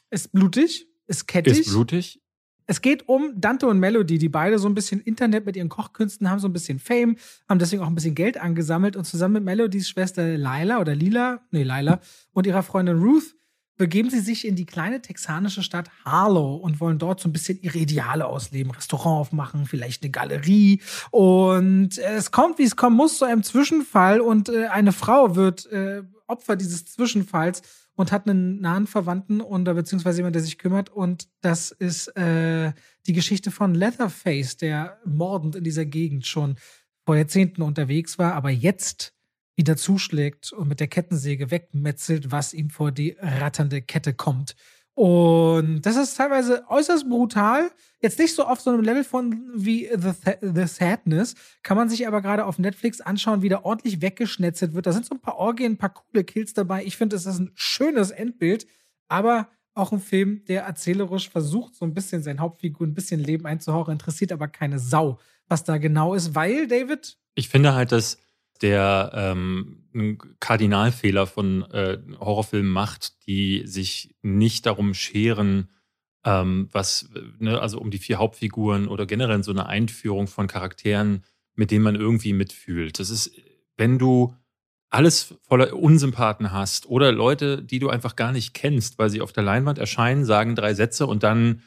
Ist 0.09 0.33
blutig, 0.33 0.87
ist 1.07 1.27
kettig. 1.27 1.59
Ist 1.59 1.69
blutig, 1.69 2.21
es 2.67 2.81
geht 2.81 3.07
um 3.07 3.33
Dante 3.35 3.65
und 3.67 3.79
Melody, 3.79 4.17
die 4.17 4.29
beide 4.29 4.59
so 4.59 4.67
ein 4.67 4.75
bisschen 4.75 5.01
Internet 5.01 5.45
mit 5.45 5.55
ihren 5.55 5.69
Kochkünsten 5.69 6.29
haben, 6.29 6.39
so 6.39 6.47
ein 6.47 6.53
bisschen 6.53 6.79
Fame, 6.79 7.15
haben 7.49 7.59
deswegen 7.59 7.81
auch 7.81 7.87
ein 7.87 7.95
bisschen 7.95 8.15
Geld 8.15 8.37
angesammelt 8.37 8.95
und 8.95 9.05
zusammen 9.05 9.35
mit 9.35 9.43
Melodys 9.45 9.89
Schwester 9.89 10.37
Lila 10.37 10.79
oder 10.79 10.93
Lila, 10.93 11.41
nee, 11.51 11.63
Lila 11.63 11.99
und 12.33 12.45
ihrer 12.45 12.63
Freundin 12.63 13.01
Ruth 13.01 13.37
begeben 13.77 14.09
sie 14.09 14.19
sich 14.19 14.45
in 14.45 14.55
die 14.55 14.65
kleine 14.65 15.01
texanische 15.01 15.63
Stadt 15.63 15.89
Harlow 16.03 16.55
und 16.55 16.79
wollen 16.81 16.97
dort 16.97 17.19
so 17.19 17.29
ein 17.29 17.33
bisschen 17.33 17.61
ihre 17.61 17.77
Ideale 17.77 18.25
ausleben. 18.25 18.71
Restaurant 18.71 19.21
aufmachen, 19.21 19.65
vielleicht 19.65 20.03
eine 20.03 20.11
Galerie. 20.11 20.81
Und 21.11 21.97
es 21.99 22.31
kommt, 22.31 22.57
wie 22.57 22.63
es 22.63 22.75
kommen 22.75 22.95
muss, 22.95 23.19
zu 23.19 23.25
einem 23.25 23.43
Zwischenfall 23.43 24.19
und 24.19 24.49
äh, 24.49 24.67
eine 24.67 24.91
Frau 24.91 25.35
wird 25.35 25.67
äh, 25.67 26.01
Opfer 26.25 26.55
dieses 26.55 26.85
Zwischenfalls 26.85 27.61
und 27.97 28.11
hat 28.11 28.27
einen 28.29 28.61
nahen 28.61 28.85
Verwandten 28.85 29.41
und 29.41 29.63
beziehungsweise 29.63 30.19
jemand, 30.19 30.35
der 30.35 30.43
sich 30.43 30.59
kümmert. 30.59 30.89
Und 30.89 31.27
das 31.41 31.71
ist 31.71 32.15
äh, 32.15 32.71
die 33.07 33.13
Geschichte 33.13 33.49
von 33.49 33.73
Leatherface, 33.73 34.55
der 34.57 34.99
mordend 35.03 35.55
in 35.55 35.63
dieser 35.63 35.85
Gegend 35.85 36.27
schon 36.27 36.57
vor 37.05 37.15
Jahrzehnten 37.15 37.63
unterwegs 37.63 38.19
war, 38.19 38.33
aber 38.33 38.51
jetzt 38.51 39.15
wieder 39.55 39.75
zuschlägt 39.77 40.53
und 40.53 40.67
mit 40.67 40.79
der 40.79 40.87
Kettensäge 40.87 41.49
wegmetzelt, 41.49 42.31
was 42.31 42.53
ihm 42.53 42.69
vor 42.69 42.91
die 42.91 43.17
ratternde 43.19 43.81
Kette 43.81 44.13
kommt. 44.13 44.55
Und 44.97 45.83
das 45.83 45.95
ist 45.95 46.17
teilweise 46.17 46.63
äußerst 46.69 47.07
brutal. 47.07 47.69
Jetzt 48.01 48.17
nicht 48.17 48.33
so 48.33 48.45
auf 48.45 48.61
so 48.61 48.71
einem 48.71 48.81
Level 48.81 49.03
von 49.03 49.47
wie 49.53 49.87
The, 49.95 50.13
The 50.41 50.65
Sadness. 50.65 51.35
Kann 51.61 51.77
man 51.77 51.87
sich 51.87 52.07
aber 52.07 52.23
gerade 52.23 52.45
auf 52.45 52.57
Netflix 52.57 52.99
anschauen, 52.99 53.43
wie 53.43 53.49
da 53.49 53.61
ordentlich 53.61 54.01
weggeschnetzelt 54.01 54.73
wird. 54.73 54.87
Da 54.87 54.93
sind 54.93 55.05
so 55.05 55.13
ein 55.13 55.21
paar 55.21 55.37
Orgien, 55.37 55.73
ein 55.73 55.77
paar 55.77 55.93
coole 55.93 56.23
Kills 56.23 56.55
dabei. 56.55 56.83
Ich 56.83 56.97
finde, 56.97 57.15
es 57.15 57.27
ist 57.27 57.37
ein 57.37 57.51
schönes 57.53 58.09
Endbild, 58.09 58.65
aber 59.07 59.49
auch 59.75 59.91
ein 59.91 59.99
Film, 59.99 60.43
der 60.45 60.63
erzählerisch 60.63 61.29
versucht, 61.29 61.75
so 61.75 61.85
ein 61.85 61.93
bisschen 61.93 62.23
sein 62.23 62.39
Hauptfigur 62.39 62.87
ein 62.87 62.95
bisschen 62.95 63.19
Leben 63.19 63.45
einzuhauchen, 63.45 63.91
interessiert 63.91 64.31
aber 64.31 64.47
keine 64.47 64.79
Sau, 64.79 65.19
was 65.47 65.63
da 65.63 65.77
genau 65.77 66.15
ist, 66.15 66.33
weil, 66.33 66.67
David? 66.67 67.19
Ich 67.35 67.49
finde 67.49 67.75
halt, 67.75 67.91
dass 67.91 68.17
der 68.61 69.11
ähm, 69.13 69.83
einen 69.93 70.17
Kardinalfehler 70.39 71.27
von 71.27 71.63
äh, 71.71 71.97
Horrorfilmen 72.19 72.71
macht, 72.71 73.25
die 73.27 73.63
sich 73.65 74.15
nicht 74.21 74.65
darum 74.65 74.93
scheren, 74.93 75.69
ähm, 76.25 76.69
was, 76.71 77.09
ne, 77.39 77.59
also 77.59 77.79
um 77.79 77.91
die 77.91 77.97
vier 77.97 78.17
Hauptfiguren 78.17 78.87
oder 78.87 79.05
generell 79.05 79.43
so 79.43 79.51
eine 79.51 79.67
Einführung 79.67 80.27
von 80.27 80.47
Charakteren, 80.47 81.23
mit 81.55 81.71
denen 81.71 81.83
man 81.83 81.95
irgendwie 81.95 82.33
mitfühlt. 82.33 82.99
Das 82.99 83.09
ist, 83.09 83.31
wenn 83.77 83.97
du 83.97 84.35
alles 84.89 85.35
voller 85.41 85.73
Unsympathen 85.73 86.51
hast 86.51 86.87
oder 86.87 87.11
Leute, 87.11 87.61
die 87.61 87.79
du 87.79 87.89
einfach 87.89 88.15
gar 88.15 88.31
nicht 88.31 88.53
kennst, 88.53 88.97
weil 88.97 89.09
sie 89.09 89.21
auf 89.21 89.33
der 89.33 89.43
Leinwand 89.43 89.79
erscheinen, 89.79 90.25
sagen 90.25 90.55
drei 90.55 90.73
Sätze 90.73 91.07
und 91.07 91.23
dann 91.23 91.61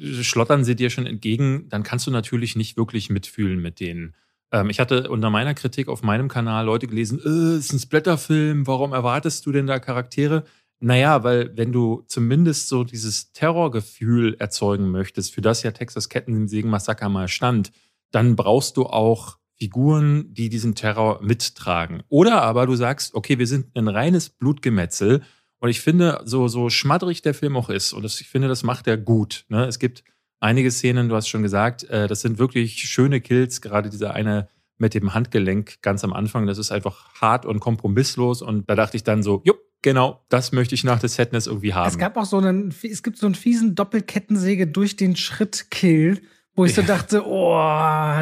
schlottern 0.00 0.64
sie 0.64 0.76
dir 0.76 0.90
schon 0.90 1.06
entgegen, 1.06 1.68
dann 1.68 1.82
kannst 1.82 2.06
du 2.06 2.10
natürlich 2.10 2.56
nicht 2.56 2.76
wirklich 2.76 3.10
mitfühlen 3.10 3.60
mit 3.60 3.80
denen. 3.80 4.14
Ähm, 4.52 4.70
ich 4.70 4.80
hatte 4.80 5.10
unter 5.10 5.30
meiner 5.30 5.54
Kritik 5.54 5.88
auf 5.88 6.02
meinem 6.02 6.28
Kanal 6.28 6.64
Leute 6.64 6.86
gelesen, 6.86 7.20
äh, 7.24 7.58
ist 7.58 7.72
ein 7.72 7.78
Splatterfilm, 7.78 8.66
warum 8.66 8.92
erwartest 8.92 9.46
du 9.46 9.52
denn 9.52 9.66
da 9.66 9.78
Charaktere? 9.78 10.44
Naja, 10.80 11.24
weil 11.24 11.56
wenn 11.56 11.72
du 11.72 12.04
zumindest 12.06 12.68
so 12.68 12.84
dieses 12.84 13.32
Terrorgefühl 13.32 14.36
erzeugen 14.38 14.90
möchtest, 14.90 15.34
für 15.34 15.40
das 15.40 15.62
ja 15.62 15.72
Texas 15.72 16.08
Kettensägen 16.08 16.70
Massaker 16.70 17.08
mal 17.08 17.28
stand, 17.28 17.72
dann 18.12 18.36
brauchst 18.36 18.76
du 18.76 18.86
auch 18.86 19.38
Figuren, 19.58 20.32
die 20.32 20.48
diesen 20.48 20.76
Terror 20.76 21.20
mittragen. 21.20 22.04
Oder 22.08 22.42
aber 22.42 22.66
du 22.66 22.76
sagst, 22.76 23.14
okay, 23.14 23.38
wir 23.38 23.46
sind 23.48 23.76
ein 23.76 23.88
reines 23.88 24.30
Blutgemetzel. 24.30 25.22
Und 25.58 25.68
ich 25.68 25.80
finde, 25.80 26.20
so, 26.24 26.46
so 26.46 26.70
schmadrig 26.70 27.22
der 27.22 27.34
Film 27.34 27.56
auch 27.56 27.68
ist, 27.68 27.92
und 27.92 28.04
das, 28.04 28.20
ich 28.20 28.28
finde, 28.28 28.46
das 28.46 28.62
macht 28.62 28.86
er 28.86 28.96
gut. 28.96 29.44
Ne? 29.48 29.66
Es 29.66 29.80
gibt 29.80 30.04
einige 30.40 30.70
Szenen, 30.70 31.08
du 31.08 31.14
hast 31.14 31.28
schon 31.28 31.42
gesagt, 31.42 31.84
äh, 31.84 32.06
das 32.06 32.20
sind 32.20 32.38
wirklich 32.38 32.80
schöne 32.82 33.20
Kills, 33.20 33.60
gerade 33.60 33.90
dieser 33.90 34.14
eine 34.14 34.48
mit 34.78 34.94
dem 34.94 35.12
Handgelenk 35.12 35.82
ganz 35.82 36.04
am 36.04 36.12
Anfang, 36.12 36.46
das 36.46 36.58
ist 36.58 36.70
einfach 36.70 37.12
hart 37.20 37.44
und 37.44 37.60
kompromisslos 37.60 38.42
und 38.42 38.68
da 38.70 38.76
dachte 38.76 38.96
ich 38.96 39.04
dann 39.04 39.22
so, 39.22 39.42
jupp, 39.44 39.58
genau, 39.82 40.24
das 40.28 40.52
möchte 40.52 40.74
ich 40.74 40.84
nach 40.84 41.00
der 41.00 41.08
Sadness 41.08 41.46
irgendwie 41.46 41.74
haben. 41.74 41.88
Es 41.88 41.98
gab 41.98 42.16
auch 42.16 42.24
so 42.24 42.38
einen, 42.38 42.72
es 42.82 43.02
gibt 43.02 43.18
so 43.18 43.26
einen 43.26 43.34
fiesen 43.34 43.74
Doppelkettensäge 43.74 44.66
durch 44.68 44.96
den 44.96 45.16
Schritt-Kill, 45.16 46.22
wo 46.58 46.64
ich 46.64 46.74
so 46.74 46.82
dachte, 46.82 47.22
oh, 47.24 47.54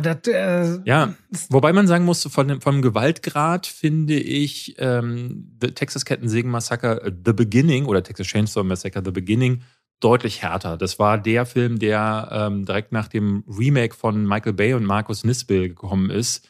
das. 0.02 0.28
Äh, 0.28 0.80
ja, 0.84 1.14
wobei 1.48 1.72
man 1.72 1.86
sagen 1.86 2.04
muss, 2.04 2.24
von 2.24 2.48
dem, 2.48 2.60
vom 2.60 2.82
Gewaltgrad 2.82 3.66
finde 3.66 4.18
ich 4.18 4.76
ähm, 4.78 5.56
The 5.60 5.68
Texas 5.68 6.04
Kettensägen 6.04 6.50
Massaker 6.50 7.02
äh, 7.02 7.12
The 7.24 7.32
Beginning 7.32 7.86
oder 7.86 8.02
Texas 8.02 8.26
Chainsaw 8.26 8.62
Massacre 8.62 9.02
The 9.02 9.10
Beginning 9.10 9.62
deutlich 10.00 10.42
härter. 10.42 10.76
Das 10.76 10.98
war 10.98 11.18
der 11.18 11.46
Film, 11.46 11.78
der 11.78 12.28
ähm, 12.30 12.64
direkt 12.64 12.92
nach 12.92 13.08
dem 13.08 13.44
Remake 13.48 13.94
von 13.94 14.26
Michael 14.26 14.52
Bay 14.52 14.74
und 14.74 14.84
Markus 14.84 15.24
Nispel 15.24 15.68
gekommen 15.68 16.10
ist. 16.10 16.48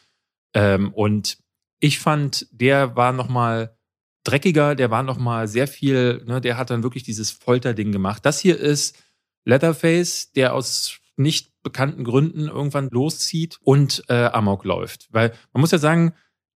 Ähm, 0.53 0.93
und 0.93 1.37
ich 1.79 1.99
fand, 1.99 2.47
der 2.51 2.95
war 2.95 3.13
noch 3.13 3.29
mal 3.29 3.77
dreckiger, 4.23 4.75
der 4.75 4.91
war 4.91 5.03
noch 5.03 5.17
mal 5.17 5.47
sehr 5.47 5.67
viel, 5.67 6.23
ne, 6.25 6.41
der 6.41 6.57
hat 6.57 6.69
dann 6.69 6.83
wirklich 6.83 7.03
dieses 7.03 7.31
Folterding 7.31 7.91
gemacht. 7.91 8.25
Das 8.25 8.39
hier 8.39 8.59
ist 8.59 9.01
Leatherface, 9.45 10.33
der 10.33 10.53
aus 10.53 10.99
nicht 11.15 11.51
bekannten 11.63 12.03
Gründen 12.03 12.47
irgendwann 12.47 12.89
loszieht 12.89 13.57
und 13.63 14.03
äh, 14.09 14.25
Amok 14.25 14.65
läuft. 14.65 15.07
Weil 15.11 15.33
man 15.53 15.61
muss 15.61 15.71
ja 15.71 15.77
sagen, 15.77 16.13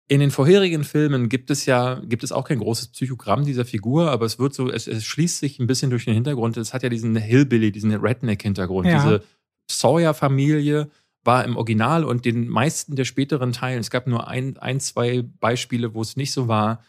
in 0.08 0.20
den 0.20 0.30
vorherigen 0.30 0.84
Filmen 0.84 1.28
gibt 1.28 1.50
es 1.50 1.66
ja, 1.66 2.00
gibt 2.06 2.24
es 2.24 2.32
auch 2.32 2.44
kein 2.44 2.58
großes 2.58 2.88
Psychogramm 2.88 3.44
dieser 3.44 3.66
Figur, 3.66 4.10
aber 4.10 4.24
es 4.24 4.38
wird 4.38 4.54
so, 4.54 4.70
es, 4.70 4.86
es 4.86 5.04
schließt 5.04 5.38
sich 5.38 5.58
ein 5.58 5.66
bisschen 5.66 5.90
durch 5.90 6.06
den 6.06 6.14
Hintergrund. 6.14 6.56
Es 6.56 6.72
hat 6.72 6.82
ja 6.82 6.88
diesen 6.88 7.14
Hillbilly, 7.14 7.70
diesen 7.72 7.94
Redneck-Hintergrund. 7.94 8.86
Ja. 8.88 9.02
Diese 9.02 9.22
Sawyer-Familie 9.70 10.88
war 11.24 11.44
im 11.44 11.58
Original 11.58 12.04
und 12.04 12.24
den 12.24 12.48
meisten 12.48 12.96
der 12.96 13.04
späteren 13.04 13.52
Teilen, 13.52 13.80
es 13.80 13.90
gab 13.90 14.06
nur 14.06 14.28
ein, 14.28 14.56
ein, 14.56 14.80
zwei 14.80 15.22
Beispiele, 15.22 15.92
wo 15.92 16.00
es 16.00 16.16
nicht 16.16 16.32
so 16.32 16.48
war. 16.48 16.82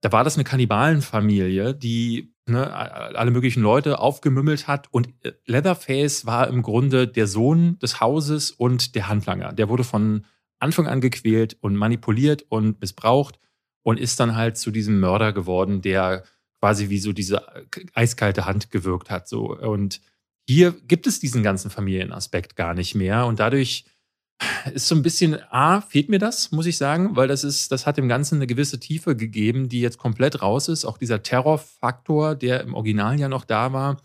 Da 0.00 0.10
war 0.10 0.24
das 0.24 0.36
eine 0.36 0.44
Kannibalenfamilie, 0.44 1.74
die 1.74 2.34
ne, 2.46 2.72
alle 2.72 3.30
möglichen 3.30 3.62
Leute 3.62 3.98
aufgemümmelt 3.98 4.68
hat. 4.68 4.88
Und 4.90 5.08
äh, 5.22 5.32
Leatherface 5.44 6.24
war 6.24 6.48
im 6.48 6.62
Grunde 6.62 7.08
der 7.08 7.26
Sohn 7.26 7.78
des 7.80 8.00
Hauses 8.00 8.50
und 8.50 8.94
der 8.94 9.08
Handlanger. 9.08 9.52
Der 9.52 9.68
wurde 9.68 9.84
von 9.84 10.24
Anfang 10.64 10.88
an 10.88 11.00
gequält 11.00 11.56
und 11.60 11.76
manipuliert 11.76 12.44
und 12.48 12.80
missbraucht 12.80 13.38
und 13.82 14.00
ist 14.00 14.18
dann 14.18 14.34
halt 14.34 14.56
zu 14.56 14.70
diesem 14.70 14.98
Mörder 14.98 15.32
geworden, 15.32 15.82
der 15.82 16.24
quasi 16.60 16.88
wie 16.88 16.98
so 16.98 17.12
diese 17.12 17.46
eiskalte 17.92 18.46
Hand 18.46 18.70
gewirkt 18.70 19.10
hat. 19.10 19.28
So. 19.28 19.56
Und 19.56 20.00
hier 20.48 20.72
gibt 20.72 21.06
es 21.06 21.20
diesen 21.20 21.42
ganzen 21.42 21.70
Familienaspekt 21.70 22.56
gar 22.56 22.74
nicht 22.74 22.94
mehr. 22.94 23.26
Und 23.26 23.38
dadurch 23.38 23.84
ist 24.72 24.88
so 24.88 24.94
ein 24.94 25.02
bisschen, 25.02 25.38
A, 25.50 25.82
fehlt 25.82 26.08
mir 26.08 26.18
das, 26.18 26.50
muss 26.50 26.66
ich 26.66 26.78
sagen, 26.78 27.16
weil 27.16 27.28
das 27.28 27.44
ist, 27.44 27.70
das 27.70 27.86
hat 27.86 27.98
dem 27.98 28.08
Ganzen 28.08 28.36
eine 28.36 28.46
gewisse 28.46 28.80
Tiefe 28.80 29.14
gegeben, 29.14 29.68
die 29.68 29.80
jetzt 29.80 29.98
komplett 29.98 30.42
raus 30.42 30.68
ist. 30.68 30.84
Auch 30.84 30.98
dieser 30.98 31.22
Terrorfaktor, 31.22 32.34
der 32.34 32.62
im 32.62 32.74
Original 32.74 33.20
ja 33.20 33.28
noch 33.28 33.44
da 33.44 33.72
war, 33.72 34.00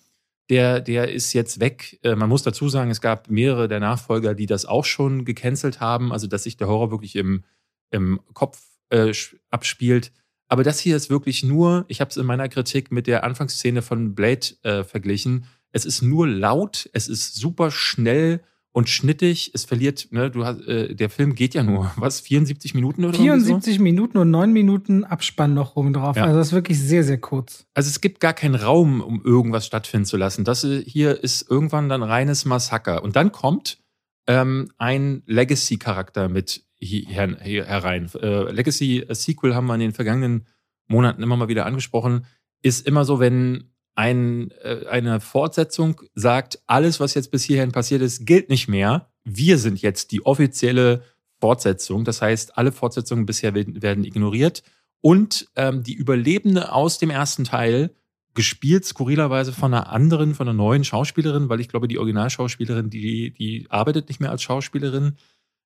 der, 0.49 0.81
der 0.81 1.11
ist 1.11 1.33
jetzt 1.33 1.59
weg. 1.59 1.99
Äh, 2.03 2.15
man 2.15 2.29
muss 2.29 2.43
dazu 2.43 2.69
sagen, 2.69 2.91
es 2.91 3.01
gab 3.01 3.29
mehrere 3.29 3.67
der 3.67 3.79
Nachfolger, 3.79 4.33
die 4.33 4.45
das 4.45 4.65
auch 4.65 4.85
schon 4.85 5.25
gecancelt 5.25 5.79
haben, 5.79 6.11
also 6.11 6.27
dass 6.27 6.43
sich 6.43 6.57
der 6.57 6.67
Horror 6.67 6.91
wirklich 6.91 7.15
im, 7.15 7.43
im 7.91 8.19
Kopf 8.33 8.61
äh, 8.89 9.13
abspielt. 9.49 10.11
Aber 10.47 10.63
das 10.63 10.79
hier 10.79 10.95
ist 10.95 11.11
wirklich 11.11 11.43
nur, 11.43 11.85
ich 11.87 12.01
habe 12.01 12.09
es 12.09 12.17
in 12.17 12.25
meiner 12.25 12.49
Kritik 12.49 12.91
mit 12.91 13.05
der 13.05 13.23
Anfangsszene 13.23 13.83
von 13.83 14.15
Blade 14.15 14.47
äh, 14.63 14.83
verglichen. 14.83 15.45
Es 15.71 15.85
ist 15.85 16.01
nur 16.01 16.27
laut, 16.27 16.89
es 16.93 17.07
ist 17.07 17.35
super 17.35 17.69
schnell 17.69 18.41
und 18.71 18.89
schnittig. 18.89 19.51
Es 19.53 19.65
verliert, 19.65 20.07
ne, 20.11 20.29
du 20.29 20.45
hast, 20.45 20.61
äh, 20.61 20.93
der 20.93 21.09
Film 21.09 21.35
geht 21.35 21.53
ja 21.53 21.63
nur, 21.63 21.91
was, 21.95 22.19
74 22.21 22.73
Minuten 22.75 23.05
oder 23.05 23.17
74 23.17 23.77
so? 23.77 23.83
Minuten 23.83 24.17
und 24.17 24.29
9 24.31 24.51
Minuten 24.51 25.03
Abspann 25.03 25.53
noch 25.53 25.75
rum 25.75 25.93
drauf. 25.93 26.15
Ja. 26.15 26.25
Also 26.25 26.37
das 26.37 26.47
ist 26.47 26.53
wirklich 26.53 26.79
sehr, 26.79 27.03
sehr 27.03 27.19
kurz. 27.19 27.65
Also 27.73 27.89
es 27.89 28.01
gibt 28.01 28.19
gar 28.19 28.33
keinen 28.33 28.55
Raum, 28.55 29.01
um 29.01 29.23
irgendwas 29.23 29.65
stattfinden 29.65 30.05
zu 30.05 30.17
lassen. 30.17 30.43
Das 30.43 30.61
hier 30.61 31.23
ist 31.23 31.49
irgendwann 31.49 31.89
dann 31.89 32.03
reines 32.03 32.45
Massaker. 32.45 33.03
Und 33.03 33.15
dann 33.15 33.31
kommt 33.31 33.79
ähm, 34.27 34.71
ein 34.77 35.23
Legacy-Charakter 35.25 36.29
mit 36.29 36.63
hier, 36.77 37.37
hier 37.43 37.65
herein. 37.65 38.09
Äh, 38.21 38.51
Legacy-Sequel 38.51 39.55
haben 39.55 39.67
wir 39.67 39.73
in 39.73 39.81
den 39.81 39.93
vergangenen 39.93 40.45
Monaten 40.87 41.23
immer 41.23 41.35
mal 41.35 41.47
wieder 41.47 41.65
angesprochen. 41.65 42.25
Ist 42.61 42.85
immer 42.85 43.05
so, 43.05 43.19
wenn 43.19 43.71
ein, 43.95 44.51
äh, 44.61 44.85
eine 44.89 45.19
Fortsetzung 45.19 46.01
sagt, 46.15 46.61
alles, 46.67 46.99
was 46.99 47.13
jetzt 47.13 47.31
bis 47.31 47.43
hierhin 47.43 47.71
passiert 47.71 48.01
ist, 48.01 48.25
gilt 48.25 48.49
nicht 48.49 48.67
mehr. 48.67 49.09
Wir 49.23 49.57
sind 49.57 49.81
jetzt 49.81 50.11
die 50.11 50.25
offizielle 50.25 51.03
Fortsetzung. 51.39 52.05
Das 52.05 52.21
heißt, 52.21 52.57
alle 52.57 52.71
Fortsetzungen 52.71 53.25
bisher 53.25 53.53
werden 53.55 54.03
ignoriert. 54.03 54.63
Und 55.01 55.47
ähm, 55.55 55.83
die 55.83 55.93
Überlebende 55.93 56.71
aus 56.71 56.97
dem 56.97 57.09
ersten 57.09 57.43
Teil, 57.45 57.95
gespielt 58.39 58.85
skurrilerweise 58.85 59.51
von 59.51 59.73
einer 59.73 59.89
anderen, 59.91 60.35
von 60.35 60.47
einer 60.47 60.55
neuen 60.55 60.83
Schauspielerin, 60.83 61.49
weil 61.49 61.59
ich 61.59 61.67
glaube, 61.67 61.87
die 61.87 61.97
Originalschauspielerin, 61.97 62.89
die, 62.89 63.31
die 63.31 63.67
arbeitet 63.69 64.07
nicht 64.07 64.21
mehr 64.21 64.31
als 64.31 64.43
Schauspielerin. 64.43 65.17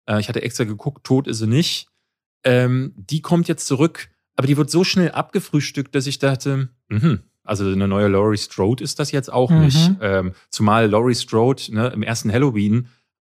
Äh, 0.07 0.19
ich 0.19 0.29
hatte 0.29 0.41
extra 0.41 0.63
geguckt, 0.63 1.03
tot 1.03 1.27
ist 1.27 1.39
sie 1.39 1.47
nicht. 1.47 1.87
Ähm, 2.43 2.93
die 2.95 3.21
kommt 3.21 3.47
jetzt 3.47 3.67
zurück, 3.67 4.09
aber 4.35 4.47
die 4.47 4.57
wird 4.57 4.69
so 4.69 4.83
schnell 4.83 5.11
abgefrühstückt, 5.11 5.93
dass 5.93 6.07
ich 6.07 6.19
dachte, 6.19 6.69
mh, 6.89 7.19
also 7.43 7.65
eine 7.65 7.87
neue 7.87 8.07
Laurie 8.07 8.37
Strode 8.37 8.83
ist 8.83 8.99
das 8.99 9.11
jetzt 9.11 9.31
auch 9.31 9.49
mhm. 9.49 9.59
nicht. 9.61 9.91
Ähm, 10.01 10.33
zumal 10.49 10.89
Laurie 10.89 11.15
Strode 11.15 11.63
ne, 11.69 11.87
im 11.89 12.03
ersten 12.03 12.31
Halloween 12.31 12.87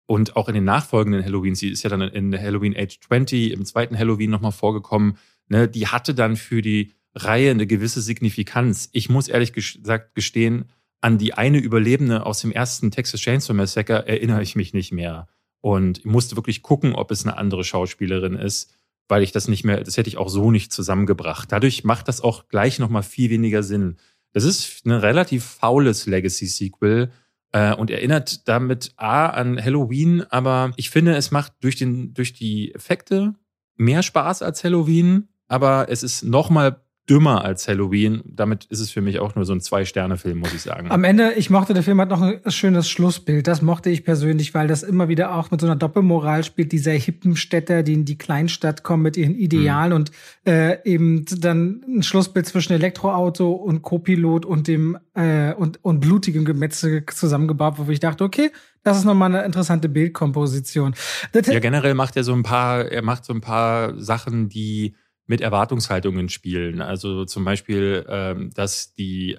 und 0.06 0.36
auch 0.36 0.48
in 0.48 0.56
den 0.56 0.64
nachfolgenden 0.64 1.24
Halloween, 1.24 1.56
sie 1.56 1.70
ist 1.70 1.84
ja 1.84 1.90
dann 1.90 2.02
in 2.02 2.38
Halloween 2.38 2.76
Age 2.76 3.00
20, 3.00 3.52
im 3.52 3.66
zweiten 3.66 3.98
Halloween 3.98 4.32
nochmal 4.32 4.54
vorgekommen, 4.54 5.18
ne, 5.50 5.68
die 5.68 5.88
hatte 5.88 6.16
dann 6.16 6.38
für 6.38 6.62
die 6.62 6.94
Reihe 7.14 7.52
eine 7.52 7.68
gewisse 7.68 8.02
Signifikanz. 8.02 8.90
Ich 8.94 9.10
muss 9.10 9.28
ehrlich 9.28 9.54
gesagt 9.54 10.16
gestehen, 10.16 10.66
an 11.02 11.18
die 11.18 11.34
eine 11.34 11.58
Überlebende 11.58 12.26
aus 12.26 12.42
dem 12.42 12.52
ersten 12.52 12.92
Texas 12.92 13.22
Chainsaw 13.22 13.54
Massacre 13.54 14.08
erinnere 14.08 14.42
ich 14.42 14.56
mich 14.56 14.74
nicht 14.74 14.92
mehr. 14.92 15.28
Und 15.62 16.00
ich 16.00 16.06
musste 16.06 16.36
wirklich 16.36 16.62
gucken, 16.62 16.94
ob 16.94 17.12
es 17.12 17.26
eine 17.26 17.38
andere 17.38 17.64
Schauspielerin 17.64 18.36
ist, 18.36 18.74
weil 19.08 19.24
ich 19.24 19.32
das 19.32 19.48
nicht 19.48 19.64
mehr, 19.64 19.84
das 19.84 19.98
hätte 19.98 20.10
ich 20.10 20.18
auch 20.18 20.30
so 20.30 20.52
nicht 20.52 20.72
zusammengebracht. 20.74 21.52
Dadurch 21.52 21.84
macht 21.84 22.08
das 22.08 22.22
auch 22.22 22.48
gleich 22.48 22.80
nochmal 22.80 23.04
viel 23.04 23.30
weniger 23.30 23.64
Sinn. 23.64 23.98
Das 24.34 24.44
ist 24.44 24.86
ein 24.86 24.92
relativ 24.92 25.44
faules 25.44 26.06
Legacy-Sequel 26.06 27.12
äh, 27.54 27.74
und 27.74 27.90
erinnert 27.90 28.48
damit 28.48 28.92
A 28.98 29.28
an 29.28 29.64
Halloween, 29.64 30.24
aber 30.30 30.74
ich 30.76 30.90
finde, 30.90 31.16
es 31.16 31.32
macht 31.32 31.54
durch, 31.62 31.76
den, 31.76 32.14
durch 32.14 32.34
die 32.34 32.74
Effekte 32.74 33.34
mehr 33.76 34.04
Spaß 34.04 34.42
als 34.42 34.64
Halloween, 34.64 35.30
aber 35.48 35.88
es 35.90 36.04
ist 36.04 36.24
nochmal 36.24 36.82
dümmer 37.10 37.46
als 37.46 37.68
Halloween. 37.68 38.22
Damit 38.26 38.66
ist 38.66 38.80
es 38.80 38.92
für 38.92 39.02
mich 39.02 39.20
auch 39.20 39.36
nur 39.36 39.46
so 39.46 39.54
ein 39.54 39.62
Zwei-Sterne-Film, 39.62 40.40
muss 40.40 40.54
ich 40.54 40.62
sagen. 40.62 40.92
Am 40.92 41.04
Ende, 41.04 41.34
ich 41.34 41.50
mochte, 41.50 41.74
der 41.74 41.84
Film 41.84 42.02
hat 42.02 42.10
noch 42.10 42.22
ein 42.22 42.40
schönes 42.48 42.90
Schlussbild. 42.90 43.48
Das 43.48 43.62
mochte 43.62 43.90
ich 43.90 44.04
persönlich, 44.04 44.54
weil 44.54 44.68
das 44.68 44.84
immer 44.84 45.08
wieder 45.08 45.34
auch 45.34 45.50
mit 45.50 45.62
so 45.62 45.68
einer 45.68 45.76
Doppelmoral 45.76 46.44
spielt. 46.44 46.72
Dieser 46.72 46.92
hippen 46.92 47.36
Städter, 47.36 47.84
die 47.84 47.94
in 47.94 48.06
die 48.06 48.18
Kleinstadt 48.18 48.84
kommen 48.84 49.04
mit 49.04 49.16
ihren 49.16 49.36
Idealen 49.36 49.92
mhm. 49.92 49.96
und 49.96 50.12
äh, 50.46 50.84
eben 50.84 51.26
dann 51.40 51.84
ein 51.88 52.04
Schlussbild 52.04 52.46
zwischen 52.46 52.74
Elektroauto 52.74 53.52
und 53.52 53.82
Co-Pilot 53.82 54.46
und 54.46 54.68
dem 54.68 54.98
äh, 55.14 55.54
und, 55.54 55.84
und 55.84 56.02
blutigem 56.02 56.46
Gemetzel 56.46 57.06
zusammengebaut, 57.06 57.76
wo 57.78 57.90
ich 57.90 58.00
dachte, 58.00 58.24
okay, 58.24 58.52
das 58.84 58.98
ist 58.98 59.06
nochmal 59.06 59.34
eine 59.34 59.46
interessante 59.46 59.90
Bildkomposition. 59.90 60.96
ja, 61.34 61.60
generell 61.60 61.94
macht 61.94 62.16
er 62.16 62.24
so 62.24 62.34
ein 62.34 62.44
paar, 62.44 62.86
er 62.86 63.02
macht 63.02 63.26
so 63.26 63.34
ein 63.34 63.42
paar 63.42 64.00
Sachen, 64.00 64.50
die 64.50 64.96
mit 65.28 65.42
Erwartungshaltungen 65.42 66.30
spielen. 66.30 66.82
Also 66.82 67.26
zum 67.26 67.44
Beispiel, 67.44 68.06
ähm, 68.10 68.50
dass 68.54 68.94
die, 68.94 69.38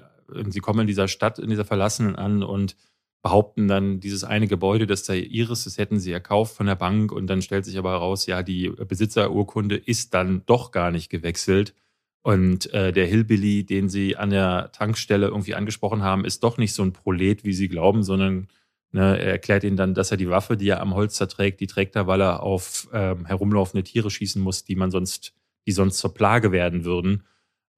sie 0.49 0.61
kommen 0.61 0.81
in 0.81 0.87
dieser 0.87 1.09
Stadt, 1.09 1.39
in 1.39 1.51
dieser 1.51 1.65
Verlassenen 1.65 2.15
an 2.15 2.43
und 2.43 2.77
behaupten 3.23 3.67
dann, 3.67 3.99
dieses 3.99 4.23
eine 4.23 4.47
Gebäude, 4.47 4.87
das 4.87 5.05
sei 5.05 5.19
ihres, 5.19 5.65
das 5.65 5.79
hätten 5.79 5.99
sie 5.99 6.13
erkauft 6.13 6.57
von 6.57 6.67
der 6.67 6.77
Bank 6.77 7.11
und 7.11 7.27
dann 7.27 7.43
stellt 7.43 7.65
sich 7.65 7.77
aber 7.77 7.91
heraus, 7.91 8.27
ja, 8.27 8.43
die 8.43 8.69
Besitzerurkunde 8.69 9.77
ist 9.77 10.15
dann 10.15 10.43
doch 10.47 10.71
gar 10.71 10.91
nicht 10.91 11.11
gewechselt. 11.11 11.75
Und 12.23 12.73
äh, 12.75 12.93
der 12.93 13.07
Hillbilly, 13.07 13.65
den 13.65 13.89
sie 13.89 14.17
an 14.17 14.31
der 14.31 14.71
Tankstelle 14.73 15.29
irgendwie 15.29 15.55
angesprochen 15.55 16.03
haben, 16.03 16.25
ist 16.25 16.45
doch 16.45 16.59
nicht 16.59 16.75
so 16.75 16.83
ein 16.83 16.93
Prolet, 16.93 17.45
wie 17.45 17.55
sie 17.55 17.69
glauben, 17.69 18.03
sondern 18.03 18.49
ne, 18.93 19.19
er 19.19 19.33
erklärt 19.33 19.65
ihnen 19.65 19.77
dann, 19.77 19.95
dass 19.95 20.11
er 20.11 20.17
die 20.17 20.29
Waffe, 20.29 20.57
die 20.57 20.69
er 20.69 20.81
am 20.81 20.95
Holster 20.95 21.29
trägt, 21.29 21.61
die 21.61 21.67
trägt 21.67 21.97
er, 21.97 22.07
weil 22.07 22.21
er 22.21 22.43
auf 22.43 22.89
ähm, 22.93 23.25
herumlaufende 23.27 23.83
Tiere 23.83 24.11
schießen 24.11 24.43
muss, 24.43 24.65
die 24.65 24.77
man 24.77 24.91
sonst 24.91 25.33
die 25.69 25.73
sonst 25.73 25.99
zur 25.99 26.15
Plage 26.15 26.51
werden 26.51 26.87
würden. 26.87 27.25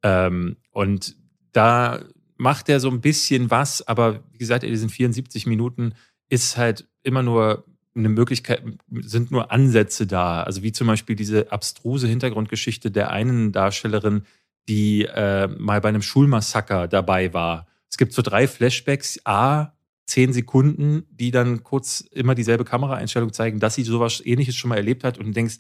Ähm, 0.05 0.59
und 0.71 1.17
da 1.51 2.05
macht 2.37 2.69
er 2.69 2.79
so 2.79 2.89
ein 2.89 3.01
bisschen 3.01 3.51
was, 3.51 3.83
aber 3.83 4.23
wie 4.31 4.39
gesagt, 4.39 4.63
in 4.63 4.71
diesen 4.71 4.91
74 4.91 5.45
Minuten 5.47 5.95
ist 6.29 6.57
halt 6.57 6.89
immer 7.03 7.25
nur 7.25 7.65
eine 7.97 8.09
Möglichkeit, 8.09 8.63
sind 9.01 9.33
nur 9.33 9.51
Ansätze 9.51 10.07
da. 10.07 10.45
Also 10.45 10.63
wie 10.63 10.71
zum 10.71 10.87
Beispiel 10.87 11.17
diese 11.17 11.51
abstruse 11.51 12.07
Hintergrundgeschichte 12.07 12.93
der 12.93 13.11
einen 13.11 13.51
Darstellerin, 13.51 14.23
die 14.69 15.07
äh, 15.07 15.49
mal 15.49 15.81
bei 15.81 15.89
einem 15.89 16.03
Schulmassaker 16.03 16.87
dabei 16.87 17.35
war. 17.35 17.67
Es 17.91 17.99
gibt 17.99 18.13
so 18.13 18.23
drei 18.23 18.47
Flashbacks, 18.47 19.21
A, 19.25 19.73
zehn 20.07 20.33
Sekunden, 20.33 21.09
die 21.11 21.33
dann 21.33 21.65
kurz 21.65 22.03
immer 22.13 22.37
dieselbe 22.37 22.65
Kameraeinstellung 22.65 23.33
zeigen, 23.33 23.59
dass 23.59 23.75
sie 23.75 23.83
sowas 23.83 24.25
ähnliches 24.25 24.55
schon 24.55 24.69
mal 24.69 24.77
erlebt 24.77 25.03
hat 25.03 25.19
und 25.19 25.27
du 25.27 25.33
denkst, 25.33 25.59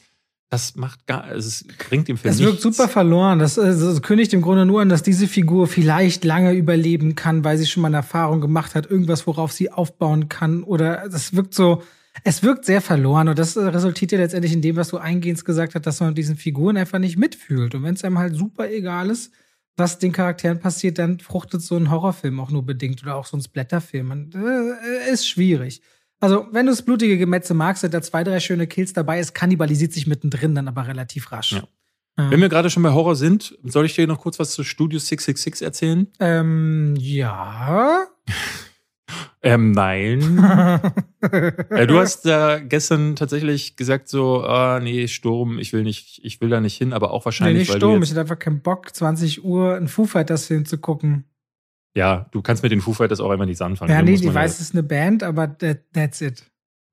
das 0.51 0.75
macht 0.75 1.07
gar, 1.07 1.31
es 1.31 1.65
bringt 1.89 2.09
ihm 2.09 2.17
Film 2.17 2.35
Es 2.35 2.41
wirkt 2.41 2.61
super 2.61 2.89
verloren. 2.89 3.39
Das, 3.39 3.55
das 3.55 4.03
kündigt 4.03 4.33
im 4.33 4.43
Grunde 4.43 4.67
nur 4.67 4.81
an, 4.81 4.89
dass 4.89 5.05
diese 5.05 5.29
Figur 5.29 5.69
vielleicht 5.69 6.25
lange 6.25 6.53
überleben 6.55 7.15
kann, 7.15 7.45
weil 7.45 7.57
sie 7.57 7.67
schon 7.67 7.83
mal 7.83 7.87
eine 7.87 7.99
Erfahrung 7.99 8.41
gemacht 8.41 8.75
hat, 8.75 8.91
irgendwas, 8.91 9.29
worauf 9.29 9.53
sie 9.53 9.71
aufbauen 9.71 10.29
kann. 10.29 10.65
Oder 10.65 11.09
das 11.09 11.37
wirkt 11.37 11.55
so, 11.55 11.85
es 12.25 12.43
wirkt 12.43 12.65
sehr 12.65 12.81
verloren. 12.81 13.29
Und 13.29 13.39
das 13.39 13.57
resultiert 13.57 14.11
ja 14.11 14.19
letztendlich 14.19 14.53
in 14.53 14.61
dem, 14.61 14.75
was 14.75 14.89
du 14.89 14.99
eingehend 14.99 15.45
gesagt 15.45 15.77
hast, 15.77 15.87
dass 15.87 16.01
man 16.01 16.11
mit 16.11 16.19
diesen 16.19 16.37
Figuren 16.37 16.77
einfach 16.77 16.99
nicht 16.99 17.17
mitfühlt. 17.17 17.77
Und 17.77 17.85
wenn 17.85 17.95
es 17.95 18.03
einem 18.03 18.19
halt 18.19 18.35
super 18.35 18.69
egal 18.69 19.09
ist, 19.09 19.33
was 19.77 20.01
den 20.01 20.11
Charakteren 20.11 20.59
passiert, 20.59 20.99
dann 20.99 21.21
fruchtet 21.21 21.63
so 21.63 21.77
ein 21.77 21.93
Horrorfilm 21.93 22.41
auch 22.41 22.51
nur 22.51 22.67
bedingt 22.67 23.05
oder 23.05 23.15
auch 23.15 23.27
so 23.27 23.37
ein 23.37 23.43
Splatterfilm. 23.43 24.11
Und, 24.11 24.35
äh, 24.35 25.13
ist 25.13 25.29
schwierig. 25.29 25.81
Also, 26.21 26.47
wenn 26.53 26.67
du 26.67 26.73
das 26.73 26.83
blutige 26.83 27.17
Gemetze 27.17 27.55
magst, 27.55 27.81
sind 27.81 27.95
da 27.95 28.03
zwei, 28.03 28.23
drei 28.25 28.41
schöne 28.41 28.67
Kills 28.67 28.93
dabei. 28.93 29.19
Es 29.19 29.33
kannibalisiert 29.33 29.93
sich 29.93 30.07
mittendrin 30.07 30.55
dann 30.55 30.69
aber 30.69 30.87
relativ 30.87 31.33
rasch. 31.33 31.53
Ja. 31.53 31.63
Ja. 32.19 32.31
Wenn 32.31 32.41
wir 32.41 32.49
gerade 32.49 32.71
schon 32.71 32.83
bei 32.83 32.91
Horror 32.91 33.17
sind, 33.17 33.57
soll 33.65 33.87
ich 33.87 33.95
dir 33.95 34.07
noch 34.07 34.21
kurz 34.21 34.39
was 34.39 34.51
zu 34.51 34.63
Studio 34.63 34.99
666 34.99 35.65
erzählen? 35.65 36.07
Ähm, 36.19 36.95
ja. 36.99 38.07
ähm, 39.43 39.73
nein. 39.73 40.21
äh, 41.21 41.87
du 41.87 41.99
hast 41.99 42.27
äh, 42.27 42.61
gestern 42.63 43.17
tatsächlich 43.17 43.77
gesagt 43.77 44.09
so, 44.09 44.45
ah, 44.45 44.81
nee, 44.83 45.09
Sturm, 45.09 45.59
ich 45.59 45.73
will 45.73 45.83
nicht, 45.83 46.21
ich 46.23 46.41
will 46.41 46.51
da 46.51 46.61
nicht 46.61 46.77
hin, 46.77 46.93
aber 46.93 47.13
auch 47.13 47.25
wahrscheinlich, 47.25 47.69
nee, 47.69 47.73
nicht 47.73 47.77
Sturm, 47.77 48.03
ich 48.03 48.11
hatte 48.11 48.21
einfach 48.21 48.39
keinen 48.39 48.61
Bock, 48.61 48.95
20 48.95 49.45
Uhr 49.45 49.77
einen 49.77 49.89
Foo 49.89 50.05
Fighters 50.05 50.47
Film 50.47 50.67
zu 50.67 50.79
gucken. 50.79 51.25
Ja, 51.95 52.27
du 52.31 52.41
kannst 52.43 52.63
mit 52.63 52.71
den 52.71 52.81
Foo 52.81 52.93
Fighters 52.93 53.21
auch 53.21 53.31
einfach 53.31 53.47
nichts 53.47 53.63
anfangen. 53.63 53.91
Ja, 53.91 54.03
nee, 54.03 54.17
die 54.17 54.33
weiß, 54.33 54.55
es 54.55 54.61
ist 54.61 54.75
eine 54.75 54.83
Band, 54.83 55.23
aber 55.23 55.57
that, 55.59 55.93
that's 55.93 56.21
it. 56.21 56.45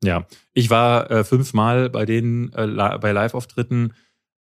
Ja, 0.03 0.27
ich 0.53 0.69
war 0.69 1.09
äh, 1.09 1.23
fünfmal 1.23 1.89
bei 1.89 2.05
denen 2.05 2.51
äh, 2.53 2.97
bei 2.99 3.11
Live-Auftritten, 3.11 3.93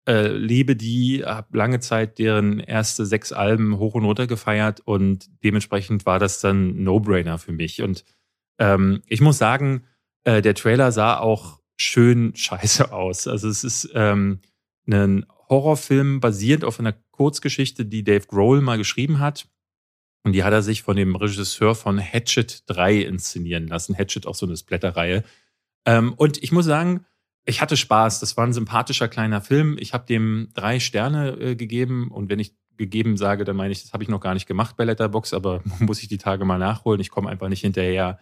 äh, 0.09 0.29
liebe 0.29 0.77
die, 0.77 1.25
habe 1.25 1.57
lange 1.57 1.81
Zeit 1.81 2.19
deren 2.19 2.61
erste 2.61 3.07
sechs 3.07 3.33
Alben 3.33 3.79
hoch 3.79 3.95
und 3.95 4.05
runter 4.05 4.27
gefeiert 4.27 4.81
und 4.81 5.29
dementsprechend 5.43 6.07
war 6.07 6.19
das 6.19 6.41
dann 6.41 6.83
No-Brainer 6.83 7.39
für 7.39 7.53
mich. 7.53 7.83
Und 7.83 8.05
ähm, 8.59 9.03
ich 9.07 9.21
muss 9.21 9.39
sagen, 9.39 9.85
äh, 10.25 10.43
der 10.43 10.55
Trailer 10.55 10.93
sah 10.93 11.19
auch 11.19 11.61
schön 11.77 12.35
scheiße 12.37 12.93
aus. 12.93 13.27
Also 13.27 13.49
es 13.49 13.65
ist 13.65 13.91
ähm, 13.95 14.41
ein 14.89 15.27
Horrorfilm 15.49 16.21
basierend 16.21 16.65
auf 16.65 16.81
einer 16.81 16.95
Kurzgeschichte, 17.11 17.85
die 17.85 18.05
Dave 18.05 18.27
Grohl 18.27 18.61
mal 18.61 18.79
geschrieben 18.79 19.21
hat 19.21 19.49
und 20.27 20.33
die 20.33 20.43
hat 20.43 20.53
er 20.53 20.63
sich 20.63 20.83
von 20.83 20.97
dem 20.97 21.15
Regisseur 21.15 21.77
von 21.77 22.01
Hatchet 22.01 22.65
3 22.67 22.97
inszenieren 22.97 23.69
lassen. 23.69 23.97
Hatchet 23.97 24.27
auch 24.27 24.35
so 24.35 24.45
eine 24.45 24.57
Splatterreihe. 24.57 25.23
Ähm, 25.85 26.15
und 26.15 26.43
ich 26.43 26.51
muss 26.51 26.65
sagen, 26.65 27.07
ich 27.45 27.61
hatte 27.61 27.77
Spaß. 27.77 28.19
Das 28.19 28.37
war 28.37 28.45
ein 28.45 28.53
sympathischer 28.53 29.07
kleiner 29.07 29.41
Film. 29.41 29.77
Ich 29.79 29.95
habe 29.95 30.05
dem 30.05 30.49
drei 30.53 30.81
Sterne 30.81 31.29
äh, 31.39 31.55
gegeben. 31.55 32.11
Und 32.11 32.29
wenn 32.29 32.41
ich 32.41 32.57
gegeben 32.77 33.17
sage, 33.17 33.45
dann 33.45 33.55
meine 33.55 33.71
ich, 33.71 33.83
das 33.83 33.93
habe 33.93 34.03
ich 34.03 34.09
noch 34.09 34.19
gar 34.19 34.35
nicht 34.35 34.49
gemacht 34.49 34.77
bei 34.77 34.83
Letterbox, 34.83 35.33
aber 35.33 35.63
muss 35.79 36.03
ich 36.03 36.09
die 36.09 36.19
Tage 36.19 36.45
mal 36.45 36.59
nachholen. 36.59 37.01
Ich 37.01 37.11
komme 37.11 37.31
einfach 37.31 37.49
nicht 37.49 37.61
hinterher. 37.61 38.19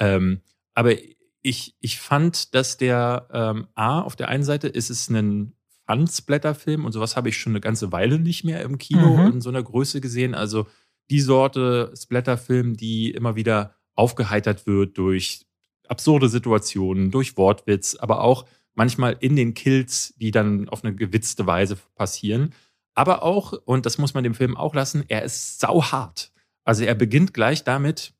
Ähm, 0.00 0.42
aber 0.74 0.92
ich, 1.40 1.76
ich 1.80 1.98
fand, 1.98 2.54
dass 2.54 2.76
der 2.76 3.26
ähm, 3.32 3.68
A, 3.74 4.02
auf 4.02 4.16
der 4.16 4.28
einen 4.28 4.44
Seite 4.44 4.68
ist 4.68 4.90
es 4.90 5.08
ein 5.08 5.54
Fun-Splatter-Film 5.86 6.84
und 6.84 6.92
sowas 6.92 7.16
habe 7.16 7.30
ich 7.30 7.38
schon 7.38 7.52
eine 7.52 7.62
ganze 7.62 7.90
Weile 7.90 8.18
nicht 8.18 8.44
mehr 8.44 8.60
im 8.60 8.76
Kino 8.76 9.16
mhm. 9.16 9.32
in 9.32 9.40
so 9.40 9.48
einer 9.48 9.62
Größe 9.62 10.02
gesehen. 10.02 10.34
Also 10.34 10.66
die 11.10 11.20
Sorte 11.20 11.92
Splatterfilm, 11.96 12.76
die 12.76 13.10
immer 13.10 13.36
wieder 13.36 13.74
aufgeheitert 13.94 14.66
wird 14.66 14.96
durch 14.98 15.46
absurde 15.88 16.28
Situationen, 16.28 17.10
durch 17.10 17.36
Wortwitz, 17.36 17.96
aber 17.96 18.20
auch 18.20 18.46
manchmal 18.74 19.16
in 19.20 19.36
den 19.36 19.54
Kills, 19.54 20.14
die 20.16 20.30
dann 20.30 20.68
auf 20.68 20.84
eine 20.84 20.94
gewitzte 20.94 21.46
Weise 21.46 21.76
passieren. 21.96 22.54
Aber 22.94 23.22
auch, 23.22 23.52
und 23.52 23.86
das 23.86 23.98
muss 23.98 24.14
man 24.14 24.24
dem 24.24 24.34
Film 24.34 24.56
auch 24.56 24.74
lassen, 24.74 25.04
er 25.08 25.22
ist 25.22 25.60
sauhart. 25.60 26.32
Also 26.64 26.84
er 26.84 26.94
beginnt 26.94 27.34
gleich 27.34 27.64
damit, 27.64 28.12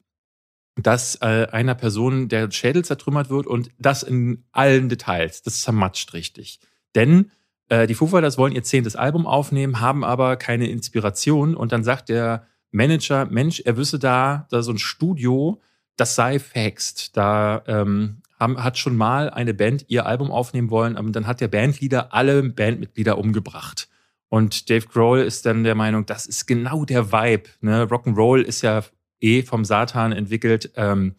dass 0.77 1.16
äh, 1.16 1.48
einer 1.51 1.74
Person 1.74 2.29
der 2.29 2.51
Schädel 2.51 2.85
zertrümmert 2.85 3.31
wird 3.31 3.46
und 3.46 3.70
das 3.79 4.03
in 4.03 4.44
allen 4.53 4.88
Details. 4.88 5.42
Das 5.42 5.62
zermatscht 5.62 6.12
richtig. 6.12 6.61
Denn 6.94 7.31
äh, 7.68 7.87
die 7.87 7.94
Foo 7.94 8.07
Fighters 8.07 8.38
wollen 8.38 8.55
ihr 8.55 8.62
zehntes 8.62 8.96
Album 8.96 9.27
aufnehmen, 9.27 9.81
haben 9.81 10.05
aber 10.05 10.37
keine 10.37 10.68
Inspiration 10.68 11.55
und 11.55 11.72
dann 11.72 11.85
sagt 11.85 12.09
der 12.09 12.46
Manager, 12.70 13.26
Mensch, 13.26 13.61
er 13.61 13.76
wüsste 13.76 13.98
da, 13.98 14.46
da 14.50 14.62
so 14.62 14.72
ein 14.72 14.78
Studio, 14.78 15.61
das 15.96 16.14
sei 16.14 16.38
faxed. 16.38 17.16
Da 17.16 17.62
ähm, 17.66 18.22
haben, 18.38 18.62
hat 18.62 18.78
schon 18.78 18.96
mal 18.96 19.31
eine 19.31 19.54
Band 19.54 19.87
ihr 19.88 20.07
Album 20.07 20.31
aufnehmen 20.31 20.70
wollen, 20.70 20.96
aber 20.96 21.11
dann 21.11 21.26
hat 21.26 21.40
der 21.40 21.48
Bandleader 21.48 22.12
alle 22.12 22.42
Bandmitglieder 22.42 23.18
umgebracht. 23.18 23.88
Und 24.28 24.68
Dave 24.68 24.87
Grohl 24.87 25.20
ist 25.20 25.46
dann 25.46 25.64
der 25.64 25.74
Meinung, 25.74 26.04
das 26.04 26.26
ist 26.26 26.46
genau 26.46 26.85
der 26.85 27.12
Vibe. 27.12 27.48
Ne? 27.61 27.85
Rock'n'Roll 27.85 28.42
ist 28.42 28.62
ja 28.62 28.85
eh 29.20 29.42
vom 29.42 29.64
Satan 29.64 30.12
entwickelt. 30.12 30.70
Ähm, 30.76 31.14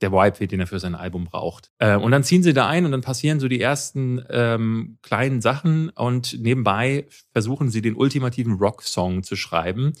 der 0.00 0.12
Vibe, 0.12 0.46
den 0.46 0.60
er 0.60 0.66
für 0.66 0.78
sein 0.78 0.94
Album 0.94 1.24
braucht. 1.24 1.70
Äh, 1.78 1.96
und 1.96 2.10
dann 2.10 2.24
ziehen 2.24 2.42
sie 2.42 2.52
da 2.52 2.68
ein 2.68 2.84
und 2.84 2.92
dann 2.92 3.00
passieren 3.00 3.40
so 3.40 3.48
die 3.48 3.60
ersten 3.60 4.22
ähm, 4.28 4.98
kleinen 5.02 5.40
Sachen 5.40 5.88
und 5.90 6.38
nebenbei 6.40 7.06
versuchen 7.32 7.70
sie 7.70 7.80
den 7.80 7.96
ultimativen 7.96 8.54
Rock-Song 8.54 9.22
zu 9.22 9.36
schreiben. 9.36 9.92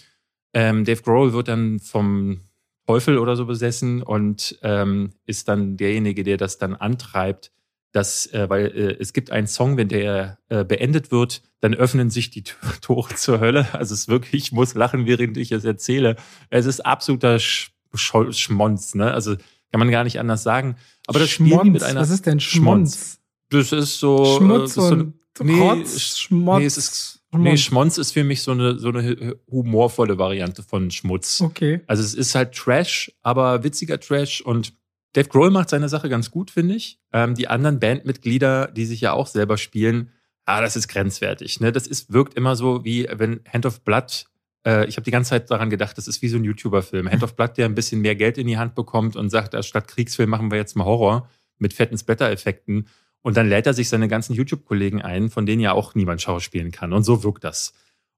Ähm, 0.54 0.84
Dave 0.84 1.02
Grohl 1.02 1.32
wird 1.32 1.48
dann 1.48 1.80
vom 1.80 2.40
Teufel 2.86 3.18
oder 3.18 3.36
so 3.36 3.46
besessen 3.46 4.02
und 4.02 4.58
ähm, 4.62 5.12
ist 5.26 5.48
dann 5.48 5.76
derjenige, 5.76 6.22
der 6.22 6.36
das 6.36 6.58
dann 6.58 6.74
antreibt, 6.74 7.50
dass, 7.92 8.26
äh, 8.32 8.48
weil 8.48 8.66
äh, 8.66 8.96
es 8.98 9.12
gibt 9.12 9.30
einen 9.30 9.46
Song, 9.46 9.76
wenn 9.76 9.88
der 9.88 10.38
äh, 10.48 10.64
beendet 10.64 11.12
wird, 11.12 11.42
dann 11.60 11.74
öffnen 11.74 12.10
sich 12.10 12.30
die 12.30 12.44
Tore 12.80 13.14
zur 13.14 13.40
Hölle. 13.40 13.68
Also 13.72 13.94
es 13.94 14.00
ist 14.00 14.08
wirklich, 14.08 14.44
ich 14.44 14.52
muss 14.52 14.74
lachen, 14.74 15.06
während 15.06 15.36
ich 15.36 15.52
es 15.52 15.64
erzähle. 15.64 16.16
Es 16.50 16.66
ist 16.66 16.84
absoluter 16.84 17.38
Sch 17.38 17.70
Schmonz, 17.96 18.96
ne? 18.96 19.12
Also 19.12 19.36
kann 19.70 19.78
man 19.78 19.88
gar 19.90 20.02
nicht 20.02 20.18
anders 20.18 20.42
sagen. 20.42 20.76
Aber 21.06 21.20
das 21.20 21.30
Schmonz, 21.30 21.60
Spiel 21.60 21.70
mit 21.70 21.82
einer 21.84 22.00
was 22.00 22.10
ist 22.10 22.26
denn 22.26 22.40
Schmonz? 22.40 23.20
Das 23.50 23.70
ist 23.70 23.98
so 23.98 24.38
Schmutz 24.38 24.72
äh, 24.72 24.80
so 24.80 24.82
und 24.82 25.14
nee, 25.40 25.60
Rotz, 25.60 26.18
Schmotz. 26.18 26.58
Nee, 26.58 26.66
es 26.66 26.76
ist, 26.76 27.13
nee, 27.38 27.56
Schmonz 27.56 27.98
ist 27.98 28.12
für 28.12 28.24
mich 28.24 28.42
so 28.42 28.52
eine, 28.52 28.78
so 28.78 28.88
eine 28.88 29.36
humorvolle 29.50 30.18
Variante 30.18 30.62
von 30.62 30.90
Schmutz. 30.90 31.40
Okay. 31.40 31.80
Also 31.86 32.02
es 32.02 32.14
ist 32.14 32.34
halt 32.34 32.54
Trash, 32.54 33.12
aber 33.22 33.64
witziger 33.64 34.00
Trash 34.00 34.40
und 34.40 34.74
Dave 35.14 35.28
Grohl 35.28 35.50
macht 35.50 35.70
seine 35.70 35.88
Sache 35.88 36.08
ganz 36.08 36.30
gut, 36.30 36.50
finde 36.50 36.74
ich. 36.74 36.98
Ähm, 37.12 37.34
die 37.34 37.48
anderen 37.48 37.78
Bandmitglieder, 37.78 38.68
die 38.68 38.84
sich 38.84 39.00
ja 39.00 39.12
auch 39.12 39.28
selber 39.28 39.56
spielen, 39.56 40.10
ah, 40.44 40.60
das 40.60 40.76
ist 40.76 40.88
grenzwertig. 40.88 41.60
Ne? 41.60 41.72
Das 41.72 41.86
ist, 41.86 42.12
wirkt 42.12 42.34
immer 42.34 42.56
so, 42.56 42.84
wie 42.84 43.06
wenn 43.10 43.40
Hand 43.50 43.64
of 43.64 43.82
Blood, 43.82 44.26
äh, 44.66 44.86
ich 44.86 44.96
habe 44.96 45.04
die 45.04 45.10
ganze 45.10 45.30
Zeit 45.30 45.50
daran 45.50 45.70
gedacht, 45.70 45.96
das 45.96 46.08
ist 46.08 46.20
wie 46.20 46.28
so 46.28 46.36
ein 46.36 46.44
YouTuber-Film. 46.44 47.10
Hand 47.10 47.22
of 47.22 47.36
Blood, 47.36 47.56
der 47.56 47.66
ein 47.66 47.74
bisschen 47.74 48.00
mehr 48.00 48.16
Geld 48.16 48.38
in 48.38 48.46
die 48.46 48.58
Hand 48.58 48.74
bekommt 48.74 49.16
und 49.16 49.30
sagt, 49.30 49.56
statt 49.64 49.88
Kriegsfilm 49.88 50.30
machen 50.30 50.50
wir 50.50 50.58
jetzt 50.58 50.76
mal 50.76 50.84
Horror 50.84 51.28
mit 51.58 51.72
fetten 51.72 51.96
Splatter-Effekten. 51.96 52.88
Und 53.24 53.38
dann 53.38 53.48
lädt 53.48 53.66
er 53.66 53.72
sich 53.72 53.88
seine 53.88 54.06
ganzen 54.06 54.34
YouTube-Kollegen 54.34 55.00
ein, 55.00 55.30
von 55.30 55.46
denen 55.46 55.62
ja 55.62 55.72
auch 55.72 55.94
niemand 55.94 56.20
schauspielen 56.20 56.72
kann. 56.72 56.92
Und 56.92 57.04
so 57.04 57.24
wirkt 57.24 57.42
das. 57.42 57.72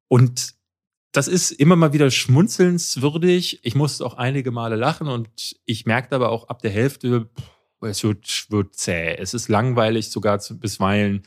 Und 0.09 0.55
das 1.13 1.29
ist 1.29 1.53
immer 1.53 1.77
mal 1.77 1.93
wieder 1.93 2.11
schmunzelnswürdig. 2.11 3.61
Ich 3.63 3.77
musste 3.77 4.05
auch 4.05 4.15
einige 4.15 4.51
Male 4.51 4.75
lachen 4.75 5.07
und 5.07 5.29
ich 5.65 5.87
merkte 5.87 6.17
aber 6.17 6.31
auch 6.31 6.49
ab 6.49 6.61
der 6.61 6.73
Hälfte, 6.73 7.31
es 7.83 8.03
wird, 8.03 8.47
wird 8.51 8.75
zäh. 8.75 9.15
Es 9.17 9.33
ist 9.33 9.47
langweilig 9.47 10.11
sogar 10.11 10.41
zu, 10.41 10.59
bisweilen. 10.59 11.23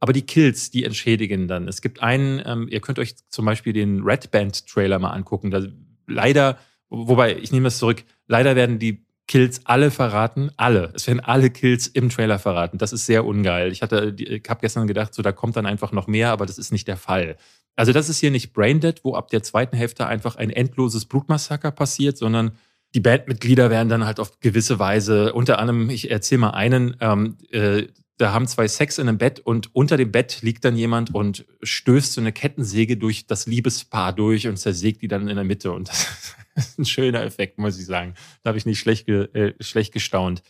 Aber 0.00 0.14
die 0.14 0.22
Kills, 0.22 0.70
die 0.70 0.84
entschädigen 0.84 1.48
dann. 1.48 1.68
Es 1.68 1.82
gibt 1.82 2.02
einen, 2.02 2.40
ähm, 2.46 2.66
ihr 2.70 2.80
könnt 2.80 2.98
euch 2.98 3.14
zum 3.28 3.44
Beispiel 3.44 3.74
den 3.74 4.04
Red 4.04 4.30
Band 4.30 4.66
Trailer 4.66 4.98
mal 4.98 5.10
angucken. 5.10 5.50
Da, 5.50 5.66
leider, 6.06 6.58
wobei, 6.88 7.36
ich 7.36 7.52
nehme 7.52 7.68
es 7.68 7.76
zurück, 7.76 8.04
leider 8.26 8.56
werden 8.56 8.78
die 8.78 9.06
Kills 9.28 9.60
alle 9.64 9.90
verraten. 9.90 10.50
Alle. 10.56 10.90
Es 10.94 11.06
werden 11.06 11.20
alle 11.20 11.50
Kills 11.50 11.86
im 11.86 12.08
Trailer 12.08 12.38
verraten. 12.38 12.78
Das 12.78 12.92
ist 12.92 13.06
sehr 13.06 13.24
ungeil. 13.24 13.70
Ich 13.70 13.82
hatte, 13.82 14.16
ich 14.18 14.42
habe 14.48 14.60
gestern 14.60 14.88
gedacht, 14.88 15.14
so 15.14 15.22
da 15.22 15.30
kommt 15.32 15.56
dann 15.56 15.66
einfach 15.66 15.92
noch 15.92 16.08
mehr, 16.08 16.30
aber 16.30 16.46
das 16.46 16.58
ist 16.58 16.72
nicht 16.72 16.88
der 16.88 16.96
Fall. 16.96 17.36
Also 17.76 17.92
das 17.92 18.08
ist 18.08 18.18
hier 18.18 18.32
nicht 18.32 18.52
Braindead, 18.52 19.04
wo 19.04 19.14
ab 19.14 19.28
der 19.28 19.44
zweiten 19.44 19.76
Hälfte 19.76 20.06
einfach 20.06 20.34
ein 20.34 20.50
endloses 20.50 21.04
Blutmassaker 21.04 21.70
passiert, 21.70 22.18
sondern 22.18 22.52
die 22.94 23.00
Bandmitglieder 23.00 23.70
werden 23.70 23.88
dann 23.88 24.06
halt 24.06 24.18
auf 24.18 24.40
gewisse 24.40 24.78
Weise, 24.78 25.32
unter 25.34 25.58
anderem, 25.58 25.90
ich 25.90 26.10
erzähle 26.10 26.40
mal 26.40 26.50
einen, 26.50 26.96
ähm, 27.00 27.36
äh, 27.50 27.86
da 28.16 28.32
haben 28.32 28.48
zwei 28.48 28.66
Sex 28.66 28.98
in 28.98 29.08
einem 29.08 29.18
Bett 29.18 29.38
und 29.40 29.74
unter 29.76 29.96
dem 29.96 30.10
Bett 30.10 30.42
liegt 30.42 30.64
dann 30.64 30.74
jemand 30.74 31.14
und 31.14 31.44
stößt 31.62 32.14
so 32.14 32.20
eine 32.20 32.32
Kettensäge 32.32 32.96
durch 32.96 33.26
das 33.26 33.46
Liebespaar 33.46 34.12
durch 34.12 34.48
und 34.48 34.56
zersägt 34.56 35.02
die 35.02 35.08
dann 35.08 35.28
in 35.28 35.36
der 35.36 35.44
Mitte. 35.44 35.70
Und 35.70 35.88
das 35.88 36.34
ist 36.58 36.78
ein 36.78 36.84
schöner 36.84 37.22
Effekt, 37.22 37.58
muss 37.58 37.78
ich 37.78 37.86
sagen. 37.86 38.14
Da 38.42 38.48
habe 38.48 38.58
ich 38.58 38.66
nicht 38.66 38.78
schlecht, 38.78 39.06
ge 39.06 39.24
äh, 39.32 39.54
schlecht 39.60 39.92
gestaunt. 39.92 40.42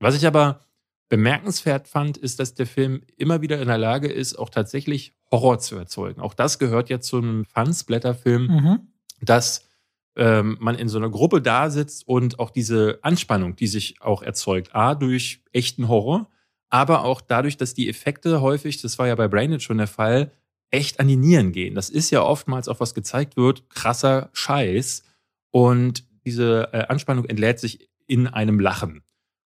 Was 0.00 0.16
ich 0.16 0.26
aber 0.26 0.60
bemerkenswert 1.08 1.88
fand, 1.88 2.16
ist, 2.16 2.40
dass 2.40 2.54
der 2.54 2.66
Film 2.66 3.02
immer 3.16 3.40
wieder 3.42 3.60
in 3.60 3.68
der 3.68 3.78
Lage 3.78 4.08
ist, 4.08 4.38
auch 4.38 4.50
tatsächlich 4.50 5.14
Horror 5.30 5.58
zu 5.58 5.76
erzeugen. 5.76 6.20
Auch 6.20 6.34
das 6.34 6.58
gehört 6.58 6.88
ja 6.88 7.00
zu 7.00 7.18
einem 7.18 7.44
Fun-Splatter-Film, 7.44 8.46
mhm. 8.46 8.78
dass 9.20 9.68
ähm, 10.16 10.56
man 10.60 10.74
in 10.74 10.88
so 10.88 10.98
einer 10.98 11.10
Gruppe 11.10 11.40
da 11.40 11.70
sitzt 11.70 12.08
und 12.08 12.38
auch 12.38 12.50
diese 12.50 12.98
Anspannung, 13.02 13.54
die 13.54 13.66
sich 13.66 14.00
auch 14.00 14.22
erzeugt, 14.22 14.74
A, 14.74 14.94
durch 14.94 15.42
echten 15.52 15.88
Horror, 15.88 16.28
aber 16.68 17.04
auch 17.04 17.20
dadurch, 17.20 17.56
dass 17.56 17.74
die 17.74 17.88
Effekte 17.88 18.40
häufig, 18.40 18.80
das 18.82 18.98
war 18.98 19.06
ja 19.06 19.14
bei 19.14 19.28
Braindead 19.28 19.62
schon 19.62 19.78
der 19.78 19.86
Fall, 19.86 20.32
echt 20.70 20.98
an 20.98 21.08
die 21.08 21.16
Nieren 21.16 21.52
gehen. 21.52 21.74
Das 21.74 21.90
ist 21.90 22.10
ja 22.10 22.22
oftmals 22.22 22.68
auch 22.68 22.80
was 22.80 22.94
gezeigt 22.94 23.36
wird, 23.36 23.70
krasser 23.70 24.30
Scheiß. 24.32 25.04
Und 25.56 26.04
diese 26.26 26.68
äh, 26.74 26.86
Anspannung 26.88 27.24
entlädt 27.24 27.58
sich 27.58 27.88
in 28.06 28.26
einem 28.26 28.60
Lachen. 28.60 29.00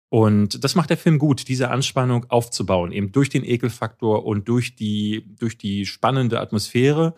Und 0.08 0.64
das 0.64 0.74
macht 0.74 0.88
der 0.88 0.96
Film 0.96 1.18
gut, 1.18 1.48
diese 1.48 1.70
Anspannung 1.70 2.24
aufzubauen, 2.30 2.92
eben 2.92 3.12
durch 3.12 3.28
den 3.28 3.44
Ekelfaktor 3.44 4.24
und 4.24 4.48
durch 4.48 4.74
die, 4.74 5.26
durch 5.38 5.58
die 5.58 5.84
spannende 5.84 6.40
Atmosphäre. 6.40 7.14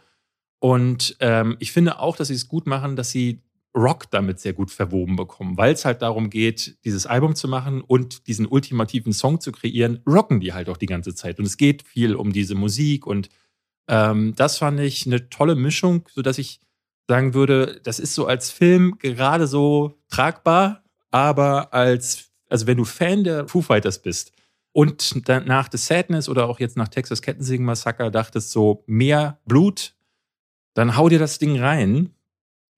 Und 0.58 1.16
ähm, 1.20 1.56
ich 1.60 1.70
finde 1.70 2.00
auch, 2.00 2.16
dass 2.16 2.28
sie 2.28 2.34
es 2.34 2.48
gut 2.48 2.66
machen, 2.66 2.96
dass 2.96 3.12
sie 3.12 3.42
Rock 3.76 4.10
damit 4.10 4.40
sehr 4.40 4.54
gut 4.54 4.72
verwoben 4.72 5.14
bekommen, 5.14 5.56
weil 5.56 5.72
es 5.72 5.84
halt 5.84 6.02
darum 6.02 6.28
geht, 6.28 6.84
dieses 6.84 7.06
Album 7.06 7.36
zu 7.36 7.46
machen 7.46 7.82
und 7.82 8.26
diesen 8.26 8.44
ultimativen 8.44 9.12
Song 9.12 9.40
zu 9.40 9.52
kreieren, 9.52 10.00
rocken 10.04 10.40
die 10.40 10.52
halt 10.52 10.68
auch 10.68 10.78
die 10.78 10.86
ganze 10.86 11.14
Zeit. 11.14 11.38
Und 11.38 11.44
es 11.44 11.56
geht 11.56 11.86
viel 11.86 12.16
um 12.16 12.32
diese 12.32 12.56
Musik 12.56 13.06
und 13.06 13.28
ähm, 13.86 14.34
das 14.34 14.58
fand 14.58 14.80
ich 14.80 15.06
eine 15.06 15.28
tolle 15.30 15.54
Mischung, 15.54 16.08
sodass 16.12 16.38
ich 16.38 16.58
sagen 17.10 17.34
würde, 17.34 17.80
das 17.82 17.98
ist 17.98 18.14
so 18.14 18.26
als 18.26 18.52
Film 18.52 18.96
gerade 19.00 19.48
so 19.48 19.98
tragbar, 20.08 20.84
aber 21.10 21.74
als 21.74 22.30
also 22.48 22.68
wenn 22.68 22.76
du 22.76 22.84
Fan 22.84 23.24
der 23.24 23.48
Foo 23.48 23.62
Fighters 23.62 24.00
bist 24.00 24.32
und 24.70 25.26
nach 25.26 25.68
The 25.72 25.76
Sadness 25.76 26.28
oder 26.28 26.48
auch 26.48 26.60
jetzt 26.60 26.76
nach 26.76 26.86
Texas 26.86 27.20
Kettensägen 27.20 27.66
Massaker 27.66 28.12
dachtest 28.12 28.52
so, 28.52 28.84
mehr 28.86 29.40
Blut, 29.44 29.96
dann 30.74 30.96
hau 30.96 31.08
dir 31.08 31.18
das 31.18 31.38
Ding 31.38 31.58
rein 31.58 32.10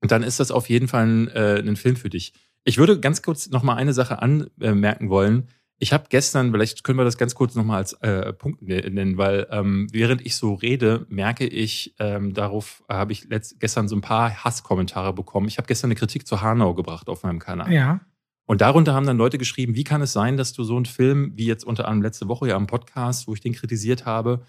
und 0.00 0.12
dann 0.12 0.22
ist 0.22 0.40
das 0.40 0.50
auf 0.50 0.70
jeden 0.70 0.88
Fall 0.88 1.06
ein, 1.06 1.28
äh, 1.28 1.58
ein 1.58 1.76
Film 1.76 1.96
für 1.96 2.08
dich. 2.08 2.32
Ich 2.64 2.78
würde 2.78 3.00
ganz 3.00 3.20
kurz 3.20 3.50
noch 3.50 3.62
mal 3.62 3.74
eine 3.74 3.92
Sache 3.92 4.22
anmerken 4.22 5.10
wollen. 5.10 5.48
Ich 5.82 5.92
habe 5.92 6.04
gestern, 6.08 6.52
vielleicht 6.52 6.84
können 6.84 6.96
wir 6.96 7.04
das 7.04 7.18
ganz 7.18 7.34
kurz 7.34 7.56
noch 7.56 7.64
mal 7.64 7.78
als 7.78 7.94
äh, 7.94 8.32
Punkt 8.32 8.62
ne-, 8.62 8.88
nennen, 8.88 9.18
weil 9.18 9.48
ähm, 9.50 9.88
während 9.90 10.24
ich 10.24 10.36
so 10.36 10.54
rede, 10.54 11.06
merke 11.08 11.44
ich, 11.44 11.96
ähm, 11.98 12.34
darauf 12.34 12.84
habe 12.88 13.10
ich 13.10 13.24
letzt, 13.24 13.58
gestern 13.58 13.88
so 13.88 13.96
ein 13.96 14.00
paar 14.00 14.44
Hasskommentare 14.44 15.12
bekommen. 15.12 15.48
Ich 15.48 15.58
habe 15.58 15.66
gestern 15.66 15.88
eine 15.88 15.96
Kritik 15.96 16.24
zu 16.24 16.40
Hanau 16.40 16.74
gebracht 16.74 17.08
auf 17.08 17.24
meinem 17.24 17.40
Kanal. 17.40 17.72
Ja. 17.72 18.00
Und 18.46 18.60
darunter 18.60 18.94
haben 18.94 19.06
dann 19.06 19.16
Leute 19.18 19.38
geschrieben, 19.38 19.74
wie 19.74 19.82
kann 19.82 20.02
es 20.02 20.12
sein, 20.12 20.36
dass 20.36 20.52
du 20.52 20.62
so 20.62 20.76
einen 20.76 20.86
Film, 20.86 21.32
wie 21.34 21.46
jetzt 21.46 21.64
unter 21.64 21.88
anderem 21.88 22.02
letzte 22.02 22.28
Woche 22.28 22.46
ja 22.46 22.54
am 22.54 22.68
Podcast, 22.68 23.26
wo 23.26 23.34
ich 23.34 23.40
den 23.40 23.52
kritisiert 23.52 24.06
habe, 24.06 24.42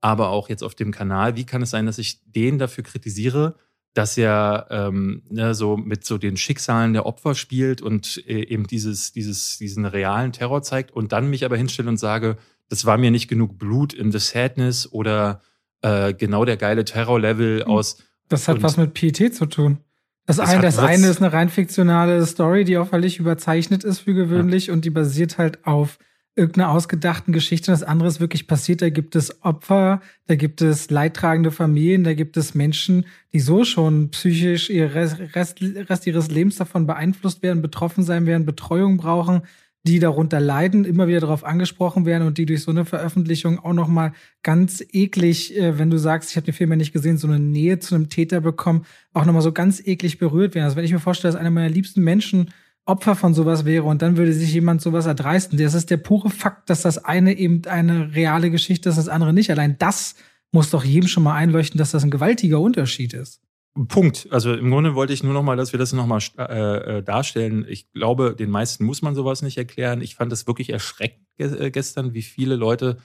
aber 0.00 0.30
auch 0.30 0.48
jetzt 0.48 0.62
auf 0.62 0.74
dem 0.74 0.90
Kanal, 0.90 1.36
wie 1.36 1.44
kann 1.44 1.60
es 1.60 1.68
sein, 1.68 1.84
dass 1.84 1.98
ich 1.98 2.22
den 2.24 2.58
dafür 2.58 2.82
kritisiere, 2.82 3.56
dass 3.94 4.16
er 4.16 4.66
ähm, 4.70 5.22
ne, 5.28 5.54
so 5.54 5.76
mit 5.76 6.04
so 6.04 6.18
den 6.18 6.36
Schicksalen 6.36 6.92
der 6.92 7.06
Opfer 7.06 7.34
spielt 7.34 7.82
und 7.82 8.22
äh, 8.26 8.44
eben 8.44 8.66
dieses, 8.66 9.12
dieses, 9.12 9.58
diesen 9.58 9.84
realen 9.84 10.32
Terror 10.32 10.62
zeigt 10.62 10.92
und 10.92 11.12
dann 11.12 11.28
mich 11.30 11.44
aber 11.44 11.56
hinstelle 11.56 11.88
und 11.88 11.96
sage, 11.96 12.36
das 12.68 12.84
war 12.84 12.98
mir 12.98 13.10
nicht 13.10 13.28
genug 13.28 13.58
Blut 13.58 13.92
in 13.92 14.12
The 14.12 14.18
Sadness 14.18 14.90
oder 14.92 15.40
äh, 15.82 16.14
genau 16.14 16.44
der 16.44 16.56
geile 16.56 16.84
Terror-Level 16.84 17.62
hm. 17.62 17.70
aus. 17.70 18.02
Das 18.28 18.46
hat 18.46 18.62
was 18.62 18.76
mit 18.76 18.94
Pietät 18.94 19.34
zu 19.34 19.46
tun. 19.46 19.78
Das, 20.26 20.38
ein, 20.38 20.60
das 20.60 20.78
eine 20.78 21.08
ist 21.08 21.22
eine 21.22 21.32
rein 21.32 21.48
fiktionale 21.48 22.24
Story, 22.26 22.64
die 22.64 22.76
auch 22.76 22.88
völlig 22.88 23.18
überzeichnet 23.18 23.82
ist 23.82 24.00
für 24.00 24.12
gewöhnlich 24.12 24.66
ja. 24.66 24.74
und 24.74 24.84
die 24.84 24.90
basiert 24.90 25.38
halt 25.38 25.64
auf 25.66 25.98
irgendeiner 26.38 26.70
ausgedachten 26.70 27.32
Geschichte. 27.32 27.70
Das 27.70 27.82
andere 27.82 28.08
ist 28.08 28.20
wirklich 28.20 28.46
passiert. 28.46 28.80
Da 28.80 28.88
gibt 28.88 29.16
es 29.16 29.42
Opfer, 29.42 30.00
da 30.26 30.36
gibt 30.36 30.62
es 30.62 30.88
leidtragende 30.90 31.50
Familien, 31.50 32.04
da 32.04 32.14
gibt 32.14 32.36
es 32.36 32.54
Menschen, 32.54 33.04
die 33.32 33.40
so 33.40 33.64
schon 33.64 34.10
psychisch 34.10 34.70
ihr 34.70 34.94
Rest, 34.94 35.18
Rest 35.34 36.06
ihres 36.06 36.30
Lebens 36.30 36.56
davon 36.56 36.86
beeinflusst 36.86 37.42
werden, 37.42 37.60
betroffen 37.60 38.04
sein 38.04 38.24
werden, 38.24 38.46
Betreuung 38.46 38.96
brauchen 38.96 39.42
die 39.88 39.98
darunter 40.00 40.40
leiden, 40.40 40.84
immer 40.84 41.08
wieder 41.08 41.20
darauf 41.20 41.44
angesprochen 41.44 42.04
werden 42.04 42.26
und 42.26 42.38
die 42.38 42.46
durch 42.46 42.62
so 42.62 42.70
eine 42.70 42.84
Veröffentlichung 42.84 43.58
auch 43.58 43.72
noch 43.72 43.88
mal 43.88 44.12
ganz 44.42 44.84
eklig, 44.92 45.56
äh, 45.56 45.78
wenn 45.78 45.90
du 45.90 45.98
sagst, 45.98 46.30
ich 46.30 46.36
habe 46.36 46.44
den 46.44 46.54
Film 46.54 46.70
ja 46.70 46.76
nicht 46.76 46.92
gesehen, 46.92 47.16
so 47.16 47.26
eine 47.26 47.38
Nähe 47.38 47.78
zu 47.78 47.94
einem 47.94 48.08
Täter 48.08 48.40
bekommen, 48.40 48.84
auch 49.14 49.24
noch 49.24 49.32
mal 49.32 49.40
so 49.40 49.52
ganz 49.52 49.80
eklig 49.84 50.18
berührt 50.18 50.54
werden. 50.54 50.64
Also 50.64 50.76
wenn 50.76 50.84
ich 50.84 50.92
mir 50.92 50.98
vorstelle, 50.98 51.32
dass 51.32 51.40
einer 51.40 51.50
meiner 51.50 51.70
liebsten 51.70 52.02
Menschen 52.02 52.50
Opfer 52.88 53.14
von 53.14 53.34
sowas 53.34 53.64
wäre 53.64 53.84
und 53.84 54.02
dann 54.02 54.16
würde 54.16 54.32
sich 54.32 54.52
jemand 54.52 54.80
sowas 54.80 55.06
erdreisten. 55.06 55.58
Das 55.58 55.74
ist 55.74 55.90
der 55.90 55.98
pure 55.98 56.30
Fakt, 56.30 56.70
dass 56.70 56.82
das 56.82 57.04
eine 57.04 57.34
eben 57.36 57.64
eine 57.66 58.14
reale 58.14 58.50
Geschichte 58.50 58.88
ist, 58.88 58.96
das 58.96 59.08
andere 59.08 59.32
nicht. 59.32 59.50
Allein 59.50 59.76
das 59.78 60.14
muss 60.52 60.70
doch 60.70 60.84
jedem 60.84 61.08
schon 61.08 61.22
mal 61.22 61.34
einleuchten, 61.34 61.78
dass 61.78 61.90
das 61.90 62.02
ein 62.02 62.10
gewaltiger 62.10 62.60
Unterschied 62.60 63.12
ist. 63.12 63.42
Punkt. 63.86 64.26
Also 64.30 64.54
im 64.54 64.70
Grunde 64.70 64.94
wollte 64.94 65.12
ich 65.12 65.22
nur 65.22 65.34
noch 65.34 65.42
mal, 65.42 65.56
dass 65.56 65.72
wir 65.72 65.78
das 65.78 65.92
noch 65.92 66.06
mal 66.06 66.20
äh, 66.38 66.98
äh, 66.98 67.02
darstellen. 67.02 67.64
Ich 67.68 67.92
glaube, 67.92 68.34
den 68.34 68.50
meisten 68.50 68.84
muss 68.84 69.02
man 69.02 69.14
sowas 69.14 69.42
nicht 69.42 69.58
erklären. 69.58 70.00
Ich 70.00 70.16
fand 70.16 70.32
es 70.32 70.46
wirklich 70.46 70.70
erschreckend 70.70 71.26
äh, 71.38 71.70
gestern, 71.70 72.14
wie 72.14 72.22
viele 72.22 72.56
Leute 72.56 72.96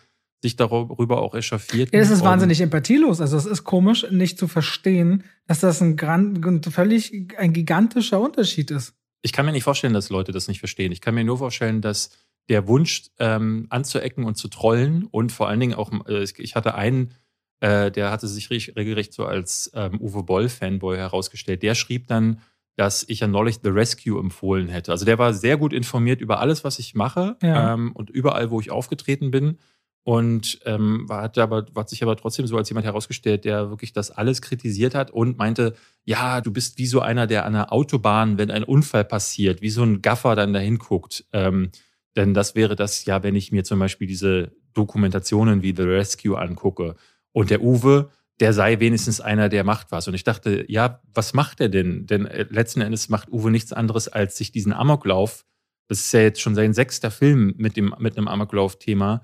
sich 0.42 0.56
darüber 0.56 1.22
auch 1.22 1.36
echauffiert. 1.36 1.94
Ja, 1.94 2.00
es 2.00 2.10
ist 2.10 2.24
wahnsinnig 2.24 2.60
empathielos. 2.60 3.22
Also 3.22 3.38
es 3.38 3.46
ist 3.46 3.64
komisch, 3.64 4.06
nicht 4.12 4.38
zu 4.38 4.48
verstehen, 4.48 5.24
dass 5.48 5.60
das 5.60 5.82
ein, 5.82 5.96
grand, 5.96 6.66
völlig 6.66 7.14
ein 7.38 7.54
gigantischer 7.54 8.20
Unterschied 8.20 8.72
ist. 8.72 8.94
Ich 9.24 9.34
kann 9.34 9.46
mir 9.46 9.52
nicht 9.52 9.64
vorstellen, 9.64 9.94
dass 9.94 10.10
Leute 10.10 10.32
das 10.32 10.48
nicht 10.48 10.60
verstehen. 10.60 10.92
Ich 10.92 11.02
kann 11.02 11.16
mir 11.16 11.24
nur 11.24 11.40
vorstellen, 11.40 11.82
dass 11.82 12.12
der 12.50 12.68
Wunsch 12.68 13.06
ähm, 13.20 13.66
anzuecken 13.70 14.26
und 14.26 14.36
zu 14.36 14.50
trollen 14.50 15.08
und 15.10 15.32
vor 15.32 15.48
allen 15.48 15.60
Dingen 15.60 15.74
auch, 15.74 15.92
äh, 16.08 16.24
ich 16.38 16.56
hatte 16.56 16.76
einen 16.76 17.16
äh, 17.62 17.90
der 17.92 18.12
hatte 18.12 18.28
sich 18.28 18.50
regelrecht 18.50 19.14
so 19.14 19.26
als 19.26 19.72
ähm, 19.74 20.02
Uwe 20.02 20.24
Boll-Fanboy 20.24 20.98
herausgestellt. 20.98 21.64
Der 21.64 21.76
schrieb 21.76 22.08
dann 22.08 22.42
dass 22.76 23.06
ich 23.08 23.20
ja 23.20 23.28
neulich 23.28 23.60
The 23.64 23.70
Rescue 23.70 24.20
empfohlen 24.20 24.68
hätte. 24.68 24.92
Also 24.92 25.06
der 25.06 25.20
war 25.20 25.34
sehr 25.34 25.58
gut 25.58 25.74
informiert 25.74 26.22
über 26.22 26.40
alles, 26.40 26.64
was 26.64 26.80
ich 26.80 26.96
mache 26.96 27.38
ja. 27.42 27.74
ähm, 27.74 27.92
und 27.94 28.10
überall, 28.10 28.50
wo 28.50 28.60
ich 28.60 28.72
aufgetreten 28.72 29.32
bin. 29.32 29.60
Und 30.06 30.60
ähm, 30.66 31.08
war, 31.08 31.22
hat, 31.22 31.38
aber, 31.38 31.66
hat 31.76 31.90
sich 31.90 32.04
aber 32.04 32.18
trotzdem 32.18 32.46
so 32.46 32.58
als 32.58 32.70
jemand 32.70 32.86
herausgestellt, 32.86 33.46
der 33.46 33.70
wirklich 33.70 33.94
das 33.94 34.12
alles 34.12 34.42
kritisiert 34.42 34.96
hat 34.96 35.12
und 35.12 35.38
meinte, 35.38 35.76
ja, 36.04 36.42
du 36.42 36.52
bist 36.52 36.78
wie 36.78 36.88
so 36.88 37.00
einer, 37.00 37.26
der 37.26 37.46
an 37.46 37.54
der 37.54 37.72
Autobahn, 37.72 38.38
wenn 38.38 38.52
ein 38.52 38.66
Unfall 38.66 39.06
passiert, 39.06 39.62
wie 39.62 39.70
so 39.70 39.84
ein 39.84 40.02
Gaffer 40.02 40.36
dann 40.36 40.52
dahin 40.52 40.78
guckt. 40.78 41.26
Ähm, 41.32 41.72
denn 42.18 42.34
das 42.34 42.54
wäre 42.54 42.76
das 42.76 43.06
ja, 43.06 43.24
wenn 43.24 43.36
ich 43.36 43.54
mir 43.54 43.64
zum 43.64 43.80
Beispiel 43.80 44.08
diese 44.08 44.52
Dokumentationen 44.74 45.64
wie 45.64 45.74
The 45.76 45.84
Rescue 45.84 46.38
angucke. 46.38 46.96
Und 47.32 47.50
der 47.50 47.62
Uwe, 47.62 48.10
der 48.40 48.52
sei 48.52 48.80
wenigstens 48.80 49.22
einer, 49.22 49.48
der 49.48 49.64
macht 49.64 49.92
was. 49.92 50.08
Und 50.08 50.16
ich 50.16 50.26
dachte, 50.26 50.66
ja, 50.68 51.02
was 51.14 51.34
macht 51.34 51.62
er 51.62 51.70
denn? 51.70 52.08
Denn 52.08 52.26
äh, 52.26 52.46
letzten 52.50 52.82
Endes 52.82 53.08
macht 53.08 53.32
Uwe 53.32 53.52
nichts 53.52 53.72
anderes, 53.72 54.10
als 54.10 54.38
sich 54.38 54.52
diesen 54.52 54.74
Amoklauf, 54.74 55.46
das 55.88 56.00
ist 56.00 56.14
ja 56.14 56.22
jetzt 56.22 56.42
schon 56.42 56.56
sein 56.56 56.74
sechster 56.74 57.12
Film 57.12 57.54
mit, 57.58 57.78
dem, 57.78 57.96
mit 58.00 58.18
einem 58.18 58.28
Amoklauf-Thema, 58.28 59.22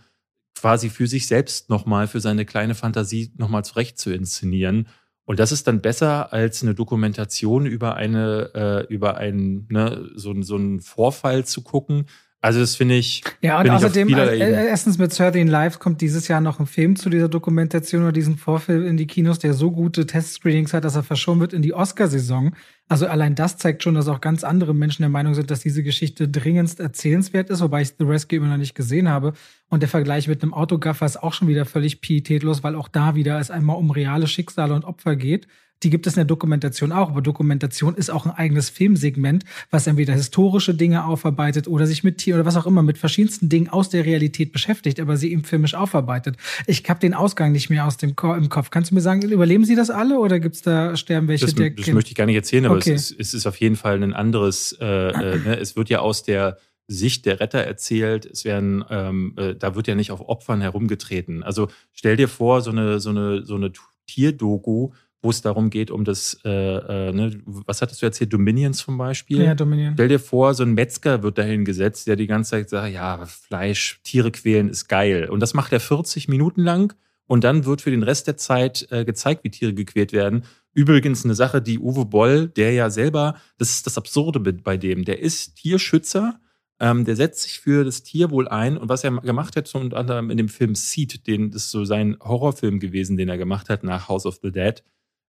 quasi 0.60 0.90
für 0.90 1.08
sich 1.08 1.28
selbst 1.28 1.70
nochmal, 1.70 2.08
für 2.08 2.20
seine 2.20 2.46
kleine 2.46 2.76
Fantasie 2.76 3.32
nochmal 3.38 3.64
zurecht 3.64 3.98
zu 3.98 4.12
inszenieren. 4.12 4.88
Und 5.24 5.40
das 5.40 5.52
ist 5.52 5.68
dann 5.68 5.82
besser 5.82 6.34
als 6.34 6.64
eine 6.64 6.76
Dokumentation 6.76 7.66
über 7.66 7.96
eine, 7.96 8.52
äh, 8.54 8.94
über 8.94 9.18
einen, 9.18 9.68
ne, 9.70 10.10
so, 10.16 10.40
so 10.42 10.56
einen 10.56 10.82
Vorfall 10.82 11.46
zu 11.46 11.62
gucken, 11.62 12.08
also 12.42 12.62
das 12.62 12.76
finde 12.76 12.96
ich. 12.96 13.22
Ja, 13.42 13.60
und 13.60 13.70
außerdem, 13.70 14.08
äh, 14.14 14.68
erstens 14.68 14.98
mit 14.98 15.18
13 15.18 15.48
Live 15.48 15.80
kommt 15.80 16.00
dieses 16.00 16.30
Jahr 16.30 16.40
noch 16.40 16.62
ein 16.62 16.68
Film 16.68 16.96
zu 16.96 17.10
dieser 17.10 17.28
Dokumentation 17.28 18.04
oder 18.04 18.14
diesem 18.14 18.38
Vorfilm 18.38 18.88
in 18.88 18.96
die 18.96 19.08
Kinos, 19.08 19.40
der 19.40 19.54
so 19.54 19.72
gute 19.72 20.06
Testscreenings 20.06 20.74
hat, 20.74 20.86
dass 20.86 20.96
er 20.96 21.04
verschoben 21.04 21.42
wird 21.42 21.52
in 21.52 21.62
die 21.62 21.74
Oscarsaison. 21.74 22.56
Also 22.88 23.08
allein 23.08 23.36
das 23.36 23.58
zeigt 23.58 23.84
schon, 23.84 23.96
dass 23.96 24.08
auch 24.08 24.22
ganz 24.22 24.46
andere 24.46 24.74
Menschen 24.74 25.02
der 25.02 25.10
Meinung 25.10 25.34
sind, 25.34 25.52
dass 25.52 25.60
diese 25.60 25.84
Geschichte 25.84 26.30
dringendst 26.30 26.80
erzählenswert 26.80 27.50
ist, 27.50 27.60
wobei 27.60 27.82
ich 27.82 27.94
The 27.98 28.06
Rescue 28.06 28.38
immer 28.38 28.48
noch 28.48 28.58
nicht 28.58 28.74
gesehen 28.74 29.10
habe. 29.10 29.34
Und 29.70 29.82
der 29.82 29.90
Vergleich 29.90 30.30
mit 30.30 30.42
einem 30.42 30.54
Autogaffer 30.54 31.06
ist 31.06 31.22
auch 31.22 31.34
schon 31.34 31.50
wieder 31.50 31.66
völlig 31.66 32.00
pietätlos, 32.00 32.64
weil 32.64 32.76
auch 32.76 32.88
da 32.88 33.16
wieder 33.16 33.38
es 33.40 33.52
einmal 33.52 33.76
um 33.76 33.92
reale 33.92 34.28
Schicksale 34.28 34.74
und 34.74 34.86
Opfer 34.86 35.18
geht. 35.18 35.48
Die 35.84 35.90
gibt 35.90 36.08
es 36.08 36.14
in 36.14 36.20
der 36.20 36.26
Dokumentation 36.26 36.92
auch, 36.92 37.10
aber 37.10 37.22
Dokumentation 37.22 37.96
ist 37.96 38.10
auch 38.10 38.26
ein 38.26 38.32
eigenes 38.32 38.70
Filmsegment, 38.70 39.46
was 39.72 39.88
entweder 39.88 40.14
historische 40.14 40.74
Dinge 40.74 41.06
aufarbeitet 41.06 41.68
oder 41.68 41.86
sich 41.86 42.04
mit 42.04 42.18
Tier 42.18 42.36
oder 42.36 42.46
was 42.46 42.58
auch 42.58 42.66
immer 42.66 42.84
mit 42.84 42.98
verschiedensten 42.98 43.50
Dingen 43.50 43.70
aus 43.70 43.90
der 43.90 44.06
Realität 44.06 44.52
beschäftigt, 44.52 45.00
aber 45.00 45.16
sie 45.18 45.32
eben 45.32 45.44
filmisch 45.44 45.76
aufarbeitet. 45.76 46.36
Ich 46.68 46.84
habe 46.90 47.00
den 47.00 47.14
Ausgang 47.14 47.52
nicht 47.52 47.70
mehr 47.70 47.86
aus 47.86 47.98
dem 47.98 48.16
Ko 48.16 48.34
im 48.34 48.50
Kopf. 48.50 48.70
Kannst 48.72 48.92
du 48.92 48.96
mir 48.96 49.02
sagen, 49.02 49.22
überleben 49.22 49.64
sie 49.64 49.76
das 49.76 49.90
alle 49.90 50.20
oder 50.20 50.40
gibt's 50.40 50.62
da 50.62 50.98
sterben 50.98 51.28
welche? 51.28 51.46
Das, 51.46 51.56
der 51.56 51.70
das 51.70 51.88
möchte 51.88 52.10
ich 52.10 52.16
gar 52.16 52.26
nicht 52.26 52.36
erzählen, 52.36 52.66
aber 52.66 52.78
okay. 52.78 52.94
es, 52.94 53.12
ist, 53.12 53.20
es 53.20 53.34
ist 53.34 53.46
auf 53.46 53.56
jeden 53.58 53.76
Fall 53.76 54.02
ein 54.02 54.14
anderes. 54.14 54.74
Äh, 54.80 54.86
äh, 54.86 55.38
ne? 55.46 55.60
Es 55.60 55.76
wird 55.76 55.90
ja 55.90 56.00
aus 56.00 56.24
der 56.24 56.58
Sicht 56.88 57.26
der 57.26 57.40
Retter 57.40 57.60
erzählt. 57.60 58.26
Es 58.26 58.46
werden, 58.46 58.84
ähm, 58.90 59.34
äh, 59.38 59.56
da 59.56 59.76
wird 59.76 59.88
ja 59.88 59.96
nicht 59.96 60.12
auf 60.12 60.28
Opfern 60.28 60.60
herumgetreten. 60.60 61.44
Also 61.44 61.70
stell 61.94 62.18
dir 62.18 62.28
vor, 62.28 62.62
so 62.62 62.72
eine 62.72 63.00
so 63.00 63.12
eine 63.12 63.46
so 63.46 63.56
eine 63.56 63.72
Tierdoku 64.08 64.90
wo 65.22 65.30
es 65.30 65.42
darum 65.42 65.70
geht, 65.70 65.92
um 65.92 66.06
das, 66.06 66.40
äh, 66.46 66.50
äh, 66.50 67.12
ne, 67.12 67.42
was 67.46 67.82
hattest 67.82 68.02
du 68.02 68.06
erzählt, 68.06 68.32
Dominion 68.32 68.74
zum 68.74 68.98
Beispiel? 68.98 69.42
Ja, 69.42 69.54
Dominion. 69.54 69.94
Stell 69.94 70.08
dir 70.08 70.20
vor, 70.20 70.54
so 70.54 70.64
ein 70.64 70.74
Metzger 70.74 71.24
wird 71.24 71.38
dahin 71.38 71.66
gesetzt, 71.66 72.08
der 72.08 72.16
die 72.16 72.28
ganze 72.28 72.52
Zeit 72.52 72.70
sagt, 72.70 72.94
ja, 72.94 73.26
Fleisch, 73.26 74.00
Tiere 74.04 74.32
quälen 74.32 74.70
ist 74.70 74.88
geil. 74.88 75.30
Und 75.30 75.42
das 75.42 75.54
macht 75.54 75.74
er 75.74 75.82
40 75.82 76.30
Minuten 76.30 76.62
lang 76.62 76.96
und 77.28 77.44
dann 77.44 77.66
wird 77.66 77.82
für 77.82 77.92
den 77.92 78.04
Rest 78.04 78.28
der 78.28 78.38
Zeit 78.38 78.88
äh, 78.92 79.04
gezeigt, 79.04 79.44
wie 79.44 79.52
Tiere 79.52 79.74
gequält 79.74 80.14
werden. 80.14 80.44
Übrigens 80.74 81.26
eine 81.26 81.36
Sache, 81.36 81.62
die 81.62 81.80
Uwe 81.80 82.06
Boll, 82.06 82.48
der 82.48 82.72
ja 82.72 82.90
selber, 82.90 83.36
das 83.58 83.72
ist 83.72 83.86
das 83.86 83.98
Absurde 83.98 84.40
bei 84.40 84.78
dem, 84.78 85.04
der 85.04 85.20
ist 85.20 85.56
Tierschützer, 85.56 86.40
ähm, 86.80 87.04
der 87.04 87.16
setzt 87.16 87.42
sich 87.42 87.60
für 87.60 87.84
das 87.84 88.04
Tierwohl 88.04 88.48
ein 88.48 88.78
und 88.78 88.88
was 88.88 89.04
er 89.04 89.12
gemacht 89.12 89.56
hat, 89.56 89.74
unter 89.76 89.98
anderem 89.98 90.30
in 90.30 90.38
dem 90.38 90.48
Film 90.48 90.76
Seed, 90.76 91.28
den, 91.28 91.52
das 91.52 91.66
ist 91.66 91.72
so 91.72 91.84
sein 91.84 92.18
Horrorfilm 92.22 92.80
gewesen, 92.80 93.18
den 93.18 93.28
er 93.28 93.38
gemacht 93.38 93.70
hat 93.70 93.84
nach 93.84 94.08
House 94.08 94.26
of 94.26 94.40
the 94.42 94.52
Dead, 94.52 94.82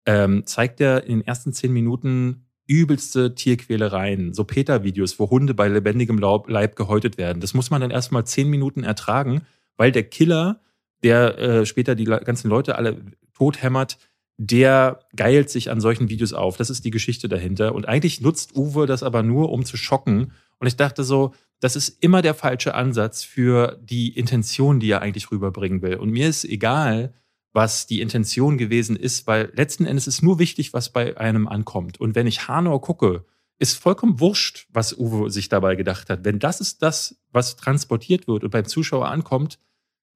ähm, 0.06 0.46
zeigt 0.46 0.80
er 0.80 1.04
in 1.04 1.20
den 1.20 1.26
ersten 1.26 1.52
zehn 1.52 1.72
Minuten 1.72 2.46
übelste 2.66 3.34
Tierquälereien, 3.34 4.32
so 4.32 4.44
Peter-Videos, 4.44 5.18
wo 5.18 5.28
Hunde 5.28 5.54
bei 5.54 5.68
lebendigem 5.68 6.18
Leib 6.18 6.76
gehäutet 6.76 7.18
werden. 7.18 7.40
Das 7.40 7.54
muss 7.54 7.70
man 7.70 7.80
dann 7.80 7.90
erstmal 7.90 8.24
zehn 8.24 8.48
Minuten 8.48 8.84
ertragen, 8.84 9.42
weil 9.76 9.92
der 9.92 10.04
Killer, 10.04 10.60
der 11.02 11.38
äh, 11.38 11.66
später 11.66 11.94
die 11.94 12.04
ganzen 12.04 12.48
Leute 12.48 12.76
alle 12.76 13.02
tothämmert, 13.34 13.98
der 14.36 15.00
geilt 15.14 15.50
sich 15.50 15.70
an 15.70 15.80
solchen 15.80 16.08
Videos 16.08 16.32
auf. 16.32 16.56
Das 16.56 16.70
ist 16.70 16.84
die 16.84 16.90
Geschichte 16.90 17.28
dahinter. 17.28 17.74
Und 17.74 17.86
eigentlich 17.86 18.20
nutzt 18.20 18.56
Uwe 18.56 18.86
das 18.86 19.02
aber 19.02 19.22
nur, 19.22 19.50
um 19.50 19.64
zu 19.64 19.76
schocken. 19.76 20.32
Und 20.58 20.66
ich 20.66 20.76
dachte 20.76 21.04
so, 21.04 21.34
das 21.60 21.76
ist 21.76 22.02
immer 22.02 22.20
der 22.20 22.34
falsche 22.34 22.74
Ansatz 22.74 23.22
für 23.22 23.78
die 23.82 24.08
Intention, 24.08 24.80
die 24.80 24.90
er 24.90 25.02
eigentlich 25.02 25.30
rüberbringen 25.30 25.82
will. 25.82 25.96
Und 25.96 26.10
mir 26.10 26.28
ist 26.28 26.44
egal, 26.44 27.14
was 27.54 27.86
die 27.86 28.00
Intention 28.00 28.58
gewesen 28.58 28.96
ist, 28.96 29.26
weil 29.26 29.50
letzten 29.54 29.86
Endes 29.86 30.06
ist 30.06 30.22
nur 30.22 30.38
wichtig, 30.38 30.74
was 30.74 30.92
bei 30.92 31.16
einem 31.16 31.48
ankommt. 31.48 31.98
Und 32.00 32.14
wenn 32.14 32.26
ich 32.26 32.48
Hanau 32.48 32.80
gucke, 32.80 33.24
ist 33.58 33.78
vollkommen 33.78 34.18
wurscht, 34.18 34.66
was 34.72 34.98
Uwe 34.98 35.30
sich 35.30 35.48
dabei 35.48 35.76
gedacht 35.76 36.10
hat. 36.10 36.24
Wenn 36.24 36.40
das 36.40 36.60
ist 36.60 36.82
das, 36.82 37.16
was 37.30 37.54
transportiert 37.54 38.26
wird 38.26 38.42
und 38.42 38.50
beim 38.50 38.64
Zuschauer 38.64 39.08
ankommt, 39.08 39.60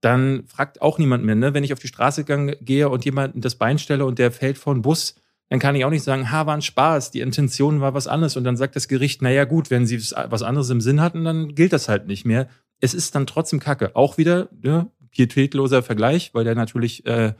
dann 0.00 0.46
fragt 0.46 0.82
auch 0.82 0.98
niemand 0.98 1.24
mehr. 1.24 1.36
Ne? 1.36 1.54
Wenn 1.54 1.64
ich 1.64 1.72
auf 1.72 1.78
die 1.78 1.88
Straße 1.88 2.24
gehe 2.24 2.88
und 2.88 3.04
jemanden 3.04 3.40
das 3.40 3.54
Bein 3.54 3.78
stelle 3.78 4.04
und 4.04 4.18
der 4.18 4.32
fällt 4.32 4.58
vor 4.58 4.74
den 4.74 4.82
Bus, 4.82 5.14
dann 5.48 5.60
kann 5.60 5.76
ich 5.76 5.84
auch 5.84 5.90
nicht 5.90 6.02
sagen, 6.02 6.30
ha, 6.30 6.46
war 6.46 6.54
ein 6.54 6.62
Spaß, 6.62 7.12
die 7.12 7.20
Intention 7.20 7.80
war 7.80 7.94
was 7.94 8.08
anderes. 8.08 8.36
Und 8.36 8.44
dann 8.44 8.56
sagt 8.56 8.74
das 8.74 8.88
Gericht, 8.88 9.22
naja 9.22 9.44
gut, 9.44 9.70
wenn 9.70 9.86
sie 9.86 9.98
was 9.98 10.42
anderes 10.42 10.70
im 10.70 10.80
Sinn 10.80 11.00
hatten, 11.00 11.24
dann 11.24 11.54
gilt 11.54 11.72
das 11.72 11.88
halt 11.88 12.08
nicht 12.08 12.24
mehr. 12.24 12.48
Es 12.80 12.94
ist 12.94 13.14
dann 13.14 13.26
trotzdem 13.26 13.60
Kacke. 13.60 13.96
Auch 13.96 14.18
wieder, 14.18 14.48
ne, 14.60 14.90
pietätloser 15.10 15.82
Vergleich, 15.82 16.34
weil 16.34 16.44
der 16.44 16.54
natürlich 16.54 17.06
äh, 17.06 17.34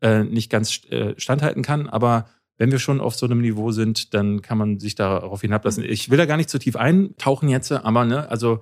äh, 0.00 0.24
nicht 0.24 0.50
ganz 0.50 0.84
äh, 0.90 1.14
standhalten 1.16 1.62
kann. 1.62 1.88
Aber 1.88 2.28
wenn 2.56 2.72
wir 2.72 2.78
schon 2.78 3.00
auf 3.00 3.14
so 3.14 3.26
einem 3.26 3.40
Niveau 3.40 3.70
sind, 3.70 4.14
dann 4.14 4.42
kann 4.42 4.58
man 4.58 4.78
sich 4.78 4.94
darauf 4.94 5.40
hinablassen. 5.40 5.84
Ich 5.84 6.10
will 6.10 6.18
da 6.18 6.26
gar 6.26 6.36
nicht 6.36 6.50
zu 6.50 6.58
tief 6.58 6.76
eintauchen 6.76 7.48
jetzt, 7.48 7.70
aber 7.70 8.04
ne, 8.04 8.28
also 8.28 8.60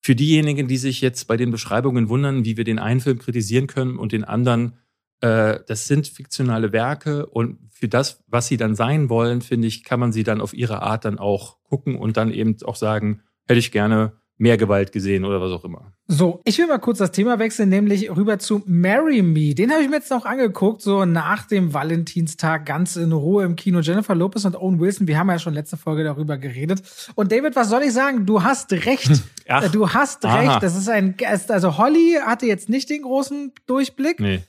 für 0.00 0.14
diejenigen, 0.14 0.68
die 0.68 0.76
sich 0.76 1.00
jetzt 1.00 1.26
bei 1.26 1.36
den 1.36 1.50
Beschreibungen 1.50 2.08
wundern, 2.08 2.44
wie 2.44 2.56
wir 2.56 2.64
den 2.64 2.78
einen 2.78 3.00
Film 3.00 3.18
kritisieren 3.18 3.66
können 3.66 3.98
und 3.98 4.12
den 4.12 4.24
anderen, 4.24 4.78
äh, 5.20 5.60
das 5.66 5.86
sind 5.86 6.06
fiktionale 6.06 6.72
Werke 6.72 7.26
und 7.26 7.58
für 7.70 7.88
das, 7.88 8.22
was 8.26 8.48
sie 8.48 8.56
dann 8.56 8.74
sein 8.74 9.08
wollen, 9.08 9.40
finde 9.40 9.68
ich, 9.68 9.84
kann 9.84 10.00
man 10.00 10.12
sie 10.12 10.24
dann 10.24 10.40
auf 10.40 10.54
ihre 10.54 10.82
Art 10.82 11.04
dann 11.04 11.18
auch 11.18 11.62
gucken 11.62 11.96
und 11.96 12.16
dann 12.16 12.32
eben 12.32 12.56
auch 12.64 12.76
sagen, 12.76 13.22
hätte 13.46 13.58
ich 13.58 13.72
gerne 13.72 14.12
mehr 14.38 14.56
Gewalt 14.56 14.92
gesehen 14.92 15.24
oder 15.24 15.40
was 15.40 15.50
auch 15.50 15.64
immer. 15.64 15.92
So, 16.06 16.40
ich 16.44 16.56
will 16.58 16.68
mal 16.68 16.78
kurz 16.78 16.98
das 16.98 17.10
Thema 17.10 17.38
wechseln, 17.38 17.68
nämlich 17.68 18.08
rüber 18.08 18.38
zu 18.38 18.62
Marry 18.66 19.20
Me. 19.20 19.54
Den 19.54 19.70
habe 19.72 19.82
ich 19.82 19.90
mir 19.90 19.96
jetzt 19.96 20.10
noch 20.10 20.24
angeguckt, 20.24 20.80
so 20.80 21.04
nach 21.04 21.46
dem 21.46 21.74
Valentinstag 21.74 22.64
ganz 22.64 22.96
in 22.96 23.12
Ruhe 23.12 23.44
im 23.44 23.56
Kino. 23.56 23.80
Jennifer 23.80 24.14
Lopez 24.14 24.44
und 24.44 24.56
Owen 24.56 24.80
Wilson, 24.80 25.08
wir 25.08 25.18
haben 25.18 25.28
ja 25.28 25.38
schon 25.38 25.54
letzte 25.54 25.76
Folge 25.76 26.04
darüber 26.04 26.38
geredet. 26.38 26.82
Und 27.16 27.32
David, 27.32 27.56
was 27.56 27.68
soll 27.68 27.82
ich 27.82 27.92
sagen? 27.92 28.24
Du 28.24 28.42
hast 28.42 28.72
recht. 28.72 29.10
Ach, 29.48 29.70
du 29.70 29.90
hast 29.90 30.24
aha. 30.24 30.38
recht. 30.38 30.62
Das 30.62 30.76
ist 30.76 30.88
ein, 30.88 31.16
also 31.48 31.76
Holly 31.76 32.18
hatte 32.24 32.46
jetzt 32.46 32.68
nicht 32.68 32.88
den 32.90 33.02
großen 33.02 33.52
Durchblick. 33.66 34.20
Nee. 34.20 34.42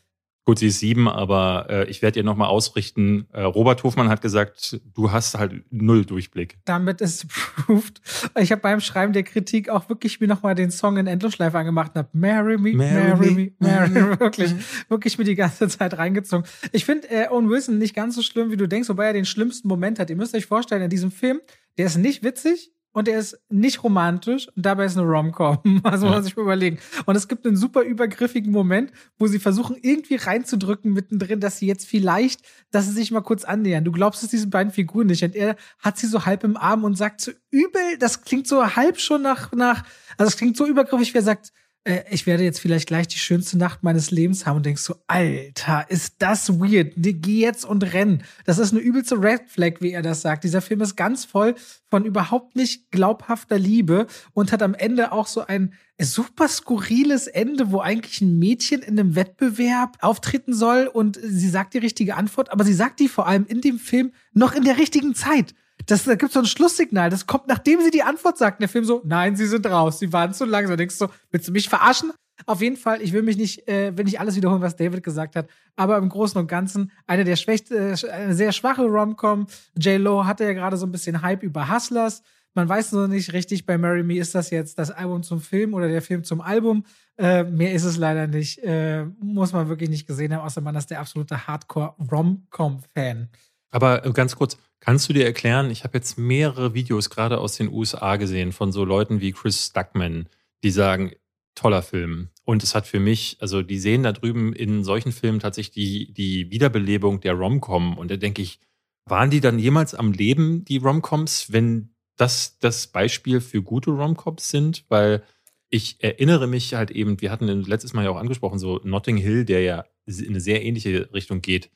Gut, 0.49 0.57
sie 0.57 0.69
ist 0.69 0.79
sieben, 0.79 1.07
aber 1.07 1.67
äh, 1.69 1.89
ich 1.91 2.01
werde 2.01 2.17
ihr 2.17 2.23
nochmal 2.23 2.47
ausrichten. 2.47 3.27
Äh, 3.33 3.43
Robert 3.43 3.83
Hofmann 3.83 4.09
hat 4.09 4.23
gesagt, 4.23 4.81
du 4.95 5.12
hast 5.12 5.38
halt 5.38 5.63
null 5.69 6.05
Durchblick. 6.05 6.57
Damit 6.65 7.01
ist 7.01 7.27
proved. 7.67 8.01
Ich 8.35 8.51
habe 8.51 8.59
beim 8.59 8.79
Schreiben 8.79 9.13
der 9.13 9.21
Kritik 9.21 9.69
auch 9.69 9.89
wirklich 9.89 10.19
mir 10.19 10.25
nochmal 10.25 10.55
den 10.55 10.71
Song 10.71 10.97
in 10.97 11.05
Endlosschleife 11.05 11.55
angemacht 11.55 11.91
und 11.93 11.99
habe 11.99 12.09
Marry 12.13 12.57
Me, 12.57 12.73
Marry, 12.73 13.09
Marry 13.09 13.31
Me, 13.31 13.51
Marry 13.59 13.89
Me. 13.89 14.19
Wirklich, 14.19 14.55
wirklich 14.89 15.19
mir 15.19 15.23
die 15.23 15.35
ganze 15.35 15.67
Zeit 15.67 15.95
reingezogen. 15.99 16.47
Ich 16.71 16.83
finde 16.83 17.07
äh, 17.12 17.27
Owen 17.29 17.47
Wilson 17.47 17.77
nicht 17.77 17.93
ganz 17.93 18.15
so 18.15 18.23
schlimm, 18.23 18.49
wie 18.49 18.57
du 18.57 18.67
denkst, 18.67 18.89
wobei 18.89 19.05
er 19.05 19.13
den 19.13 19.25
schlimmsten 19.25 19.67
Moment 19.67 19.99
hat. 19.99 20.09
Ihr 20.09 20.15
müsst 20.15 20.33
euch 20.33 20.47
vorstellen, 20.47 20.81
in 20.81 20.89
diesem 20.89 21.12
Film, 21.12 21.41
der 21.77 21.85
ist 21.85 21.97
nicht 21.97 22.23
witzig, 22.23 22.71
und 22.99 23.07
er 23.07 23.17
ist 23.17 23.39
nicht 23.49 23.83
romantisch 23.83 24.49
und 24.55 24.65
dabei 24.65 24.85
ist 24.85 24.97
eine 24.97 25.07
Rom-Com. 25.07 25.81
Also 25.83 26.05
muss 26.05 26.15
man 26.15 26.23
sich 26.23 26.35
mal 26.35 26.43
überlegen. 26.43 26.79
Und 27.05 27.15
es 27.15 27.27
gibt 27.27 27.47
einen 27.47 27.55
super 27.55 27.81
übergriffigen 27.81 28.51
Moment, 28.51 28.91
wo 29.17 29.27
sie 29.27 29.39
versuchen, 29.39 29.77
irgendwie 29.81 30.15
reinzudrücken 30.15 30.91
mittendrin, 30.91 31.39
dass 31.39 31.57
sie 31.57 31.67
jetzt 31.67 31.88
vielleicht, 31.88 32.41
dass 32.71 32.85
sie 32.85 32.91
sich 32.91 33.12
mal 33.12 33.21
kurz 33.21 33.45
annähern. 33.45 33.85
Du 33.85 33.91
glaubst 33.91 34.21
es 34.21 34.29
diesen 34.29 34.49
beiden 34.49 34.73
Figuren 34.73 35.07
nicht. 35.07 35.23
Und 35.23 35.33
er 35.33 35.55
hat 35.79 35.97
sie 35.97 36.07
so 36.07 36.26
halb 36.26 36.43
im 36.43 36.57
Arm 36.57 36.84
und 36.84 36.95
sagt 36.95 37.21
so 37.21 37.32
übel, 37.51 37.97
das 37.99 38.21
klingt 38.24 38.47
so 38.47 38.76
halb 38.76 38.99
schon 38.99 39.21
nach, 39.21 39.51
nach, 39.53 39.84
also 40.17 40.30
es 40.30 40.38
klingt 40.38 40.57
so 40.57 40.67
übergriffig, 40.67 41.13
wie 41.13 41.19
er 41.19 41.24
sagt, 41.24 41.53
äh, 41.84 42.03
ich 42.09 42.25
werde 42.25 42.43
jetzt 42.43 42.59
vielleicht 42.59 42.88
gleich 42.88 43.07
die 43.07 43.17
schönste 43.17 43.57
Nacht 43.57 43.84
meines 43.84 44.11
Lebens 44.11 44.45
haben 44.45 44.57
und 44.57 44.65
denkst 44.65 44.82
so, 44.82 44.95
Alter, 45.07 45.86
ist 45.89 46.15
das 46.19 46.59
weird. 46.59 46.93
Geh 46.95 47.39
jetzt 47.39 47.65
und 47.65 47.84
renn. 47.93 48.23
Das 48.45 48.59
ist 48.59 48.71
eine 48.71 48.82
übelste 48.82 49.21
Red 49.21 49.49
Flag, 49.49 49.75
wie 49.80 49.91
er 49.91 50.01
das 50.01 50.21
sagt. 50.21 50.43
Dieser 50.43 50.61
Film 50.61 50.82
ist 50.82 50.95
ganz 50.95 51.25
voll 51.25 51.55
von 51.89 52.05
überhaupt 52.05 52.55
nicht 52.55 52.91
glaubhafter 52.91 53.57
Liebe 53.57 54.07
und 54.34 54.51
hat 54.51 54.61
am 54.61 54.73
Ende 54.73 55.11
auch 55.11 55.27
so 55.27 55.45
ein 55.45 55.73
super 55.99 56.47
skurriles 56.47 57.27
Ende, 57.27 57.71
wo 57.71 57.80
eigentlich 57.82 58.21
ein 58.21 58.39
Mädchen 58.39 58.82
in 58.82 58.99
einem 58.99 59.15
Wettbewerb 59.15 59.97
auftreten 60.01 60.53
soll 60.53 60.88
und 60.88 61.19
sie 61.21 61.49
sagt 61.49 61.73
die 61.73 61.80
richtige 61.80 62.15
Antwort, 62.15 62.51
aber 62.51 62.63
sie 62.63 62.73
sagt 62.73 62.99
die 62.99 63.09
vor 63.09 63.27
allem 63.27 63.45
in 63.45 63.61
dem 63.61 63.80
Film 63.80 64.11
noch 64.34 64.53
in 64.53 64.63
der 64.63 64.77
richtigen 64.77 65.15
Zeit. 65.15 65.53
Das, 65.86 66.03
da 66.03 66.15
gibt 66.15 66.30
es 66.30 66.34
so 66.34 66.39
ein 66.39 66.45
Schlusssignal. 66.45 67.09
Das 67.09 67.25
kommt, 67.25 67.47
nachdem 67.47 67.82
sie 67.82 67.91
die 67.91 68.03
Antwort 68.03 68.38
sagt. 68.38 68.61
Der 68.61 68.69
Film 68.69 68.86
so, 68.86 69.01
nein, 69.05 69.36
sie 69.36 69.47
sind 69.47 69.65
raus. 69.65 69.99
Sie 69.99 70.11
waren 70.13 70.34
zu 70.34 70.45
langsam. 70.45 70.73
Du 70.73 70.77
denkst 70.77 70.95
so, 70.95 71.09
willst 71.32 71.47
du 71.47 71.51
mich 71.51 71.69
verarschen? 71.69 72.11
Auf 72.45 72.61
jeden 72.61 72.77
Fall, 72.77 73.01
ich 73.01 73.11
will 73.13 73.21
mich 73.21 73.38
nicht, 73.38 73.67
äh, 73.67 73.95
will 73.97 74.05
nicht 74.05 74.19
alles 74.19 74.36
wiederholen, 74.36 74.61
was 74.61 74.75
David 74.75 75.03
gesagt 75.03 75.36
hat, 75.36 75.49
aber 75.75 75.97
im 75.97 76.07
Großen 76.09 76.39
und 76.39 76.47
Ganzen 76.47 76.91
eine 77.05 77.25
der 77.25 77.36
schwächsten, 77.36 77.73
äh, 77.73 77.95
eine 78.11 78.34
sehr 78.34 78.51
schwache 78.51 78.86
Rom-Com. 78.86 79.47
J-Lo 79.77 80.25
hatte 80.25 80.45
ja 80.45 80.53
gerade 80.53 80.77
so 80.77 80.86
ein 80.86 80.91
bisschen 80.91 81.21
Hype 81.21 81.43
über 81.43 81.69
Hustlers. 81.69 82.21
Man 82.55 82.67
weiß 82.67 82.93
noch 82.93 83.07
nicht 83.07 83.34
richtig, 83.34 83.65
bei 83.65 83.77
Marry 83.77 84.03
Me 84.03 84.17
ist 84.17 84.34
das 84.36 84.49
jetzt 84.49 84.80
das 84.80 84.89
Album 84.89 85.21
zum 85.23 85.39
Film 85.39 85.73
oder 85.73 85.88
der 85.88 86.01
Film 86.01 86.23
zum 86.23 86.41
Album. 86.41 86.86
Äh, 87.17 87.43
mehr 87.43 87.73
ist 87.73 87.84
es 87.84 87.97
leider 87.97 88.27
nicht. 88.27 88.59
Äh, 88.59 89.05
muss 89.19 89.53
man 89.53 89.69
wirklich 89.69 89.89
nicht 89.89 90.07
gesehen 90.07 90.34
haben, 90.34 90.43
außer 90.43 90.61
man 90.61 90.75
ist 90.75 90.89
der 90.89 90.99
absolute 90.99 91.45
Hardcore-Rom-Com-Fan. 91.47 93.30
Aber 93.71 94.01
ganz 94.13 94.36
kurz, 94.36 94.57
kannst 94.80 95.09
du 95.09 95.13
dir 95.13 95.25
erklären, 95.25 95.71
ich 95.71 95.84
habe 95.84 95.97
jetzt 95.97 96.17
mehrere 96.17 96.73
Videos 96.73 97.09
gerade 97.09 97.39
aus 97.39 97.55
den 97.55 97.71
USA 97.71 98.15
gesehen 98.15 98.51
von 98.51 98.71
so 98.71 98.86
Leuten 98.86 99.21
wie 99.21 99.32
Chris 99.32 99.67
Stuckman, 99.67 100.27
die 100.63 100.71
sagen, 100.71 101.11
toller 101.55 101.82
Film. 101.82 102.30
Und 102.45 102.63
es 102.63 102.73
hat 102.73 102.88
für 102.88 102.99
mich, 102.99 103.38
also 103.39 103.61
die 103.61 103.80
sehen 103.80 104.03
da 104.03 104.11
drüben 104.11 104.53
in 104.53 104.84
solchen 104.84 105.11
Filmen 105.11 105.39
tatsächlich 105.39 105.73
die, 105.73 106.13
die 106.13 106.51
Wiederbelebung 106.51 107.19
der 107.21 107.34
Romcom. 107.34 107.97
Und 107.97 108.09
da 108.09 108.17
denke 108.17 108.41
ich, 108.41 108.59
waren 109.05 109.30
die 109.30 109.41
dann 109.41 109.59
jemals 109.59 109.93
am 109.93 110.11
Leben, 110.11 110.63
die 110.65 110.77
Romcoms, 110.77 111.51
wenn 111.51 111.93
das 112.15 112.57
das 112.59 112.88
Beispiel 112.88 113.41
für 113.41 113.61
gute 113.61 113.91
Romcoms 113.91 114.49
sind? 114.49 114.86
Weil 114.89 115.23
ich 115.69 115.97
erinnere 116.01 116.47
mich 116.47 116.73
halt 116.73 116.91
eben, 116.91 117.21
wir 117.21 117.32
hatten 117.32 117.47
letztes 117.63 117.93
Mal 117.93 118.05
ja 118.05 118.11
auch 118.11 118.17
angesprochen, 118.17 118.59
so 118.59 118.80
Notting 118.84 119.17
Hill, 119.17 119.45
der 119.45 119.61
ja 119.61 119.86
in 120.05 120.30
eine 120.30 120.41
sehr 120.41 120.63
ähnliche 120.63 121.13
Richtung 121.13 121.41
geht, 121.41 121.69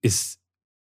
ist 0.00 0.40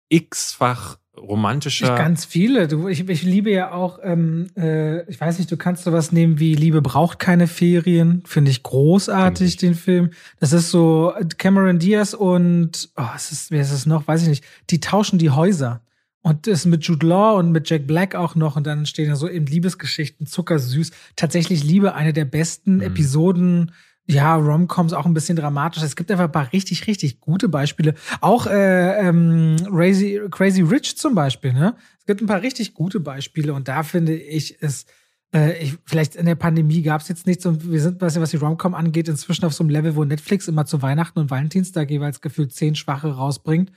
x-fach 0.09 0.99
romantischer. 1.22 1.95
Ganz 1.95 2.26
viele. 2.26 2.67
Du, 2.67 2.88
ich, 2.88 3.07
ich 3.07 3.24
liebe 3.24 3.51
ja 3.51 3.72
auch, 3.72 3.99
ähm, 4.03 4.47
äh, 4.57 5.03
ich 5.09 5.20
weiß 5.20 5.38
nicht, 5.38 5.51
du 5.51 5.57
kannst 5.57 5.84
sowas 5.84 6.11
nehmen 6.11 6.39
wie 6.39 6.55
Liebe 6.55 6.82
braucht 6.82 7.20
keine 7.20 7.47
Ferien. 7.47 8.24
Finde 8.26 8.51
ich 8.51 8.63
großartig, 8.63 9.57
den 9.57 9.76
Film. 9.76 10.11
Das 10.39 10.53
ist 10.53 10.70
so 10.72 11.13
Cameron 11.38 11.80
Diaz 11.80 12.13
und, 12.13 12.89
oh, 12.97 13.03
es 13.15 13.32
ist, 13.32 13.51
wer 13.51 13.61
ist 13.61 13.72
es 13.72 13.86
noch? 13.86 14.07
Weiß 14.07 14.24
ich 14.24 14.30
nicht. 14.30 14.43
Die 14.70 14.80
tauschen 14.80 15.20
die 15.20 15.30
Häuser. 15.30 15.82
Und 16.22 16.47
das 16.47 16.65
mit 16.65 16.84
Jude 16.84 17.07
Law 17.07 17.38
und 17.39 17.51
mit 17.51 17.70
Jack 17.70 17.88
Black 17.88 18.13
auch 18.13 18.36
noch. 18.36 18.57
Und 18.57 18.67
dann 18.67 18.86
stehen 18.86 19.09
da 19.09 19.15
so 19.15 19.30
eben 19.30 19.45
Liebesgeschichten, 19.45 20.26
zuckersüß. 20.26 20.91
Tatsächlich 21.15 21.63
Liebe, 21.63 21.95
eine 21.95 22.11
der 22.11 22.26
besten 22.26 22.76
mhm. 22.76 22.82
Episoden 22.82 23.72
ja, 24.10 24.36
Romcoms 24.36 24.93
auch 24.93 25.05
ein 25.05 25.14
bisschen 25.14 25.36
dramatisch. 25.36 25.84
Es 25.84 25.95
gibt 25.95 26.10
einfach 26.10 26.26
ein 26.26 26.32
paar 26.32 26.51
richtig, 26.51 26.88
richtig 26.88 27.20
gute 27.20 27.47
Beispiele. 27.47 27.93
Auch 28.22 28.47
äh, 28.47 29.07
ähm, 29.07 29.55
Crazy, 29.70 30.20
Crazy 30.32 30.62
Rich 30.62 30.97
zum 30.97 31.14
Beispiel. 31.14 31.53
Ne? 31.53 31.76
Es 31.99 32.07
gibt 32.07 32.22
ein 32.22 32.26
paar 32.26 32.41
richtig 32.41 32.74
gute 32.74 32.99
Beispiele 32.99 33.53
und 33.53 33.68
da 33.68 33.84
finde 33.84 34.16
ich 34.16 34.57
es 34.62 34.88
äh, 35.32 35.62
ich, 35.62 35.78
vielleicht 35.86 36.16
in 36.16 36.26
der 36.26 36.34
Pandemie 36.34 36.82
gab 36.82 37.01
es 37.01 37.07
jetzt 37.07 37.28
nichts 37.28 37.45
und 37.45 37.72
wir 37.72 37.80
sind, 37.80 38.01
was, 38.01 38.32
die 38.32 38.38
Romcom 38.38 38.74
angeht, 38.74 39.07
inzwischen 39.07 39.45
auf 39.45 39.53
so 39.53 39.64
einem 39.64 39.70
Level, 39.70 39.95
wo 39.95 40.03
Netflix 40.03 40.47
immer 40.47 40.66
zu 40.66 40.82
Weihnachten 40.82 41.20
und 41.20 41.30
Valentinstag 41.30 41.91
jeweils 41.91 42.20
gefühlt 42.20 42.51
zehn 42.51 42.74
Schwache 42.74 43.12
rausbringt. 43.12 43.72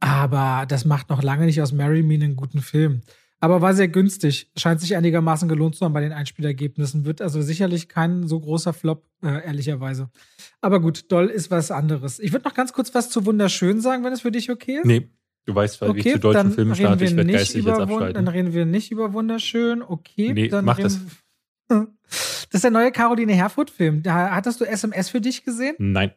Aber 0.00 0.66
das 0.66 0.84
macht 0.84 1.08
noch 1.08 1.22
lange 1.22 1.46
nicht 1.46 1.62
aus 1.62 1.72
Mary 1.72 2.02
Me 2.02 2.14
einen 2.14 2.36
guten 2.36 2.60
Film. 2.60 3.00
Aber 3.40 3.62
war 3.62 3.74
sehr 3.74 3.88
günstig. 3.88 4.50
Scheint 4.56 4.80
sich 4.80 4.96
einigermaßen 4.96 5.48
gelohnt 5.48 5.76
zu 5.76 5.84
haben 5.84 5.92
bei 5.92 6.00
den 6.00 6.12
Einspielergebnissen. 6.12 7.04
Wird 7.04 7.22
also 7.22 7.40
sicherlich 7.40 7.88
kein 7.88 8.26
so 8.26 8.40
großer 8.40 8.72
Flop, 8.72 9.04
äh, 9.22 9.44
ehrlicherweise. 9.46 10.10
Aber 10.60 10.80
gut, 10.80 11.10
Doll 11.12 11.26
ist 11.26 11.50
was 11.50 11.70
anderes. 11.70 12.18
Ich 12.18 12.32
würde 12.32 12.46
noch 12.46 12.54
ganz 12.54 12.72
kurz 12.72 12.94
was 12.94 13.10
zu 13.10 13.26
Wunderschön 13.26 13.80
sagen, 13.80 14.04
wenn 14.04 14.12
es 14.12 14.22
für 14.22 14.32
dich 14.32 14.50
okay 14.50 14.78
ist. 14.78 14.86
Nee, 14.86 15.08
du 15.44 15.54
weißt, 15.54 15.80
weil 15.80 15.90
okay, 15.90 16.00
ich 16.00 16.12
zu 16.12 16.18
deutschen 16.18 16.52
Filmen 16.52 16.74
starte, 16.74 17.04
ich 17.04 17.16
werde 17.16 17.32
geistig 17.32 17.64
jetzt 17.64 17.80
abschalten. 17.80 18.14
Dann 18.14 18.28
reden 18.28 18.52
wir 18.54 18.66
nicht 18.66 18.90
über 18.90 19.12
Wunderschön. 19.12 19.82
Okay, 19.82 20.32
nee, 20.32 20.48
dann 20.48 20.64
mach 20.64 20.78
das. 20.78 20.98
Das 22.50 22.60
ist 22.60 22.64
der 22.64 22.70
neue 22.70 22.92
Caroline 22.92 23.34
Herfurth-Film. 23.34 24.02
Hattest 24.06 24.58
du 24.58 24.64
SMS 24.64 25.10
für 25.10 25.20
dich 25.20 25.44
gesehen? 25.44 25.74
Nein. 25.78 26.12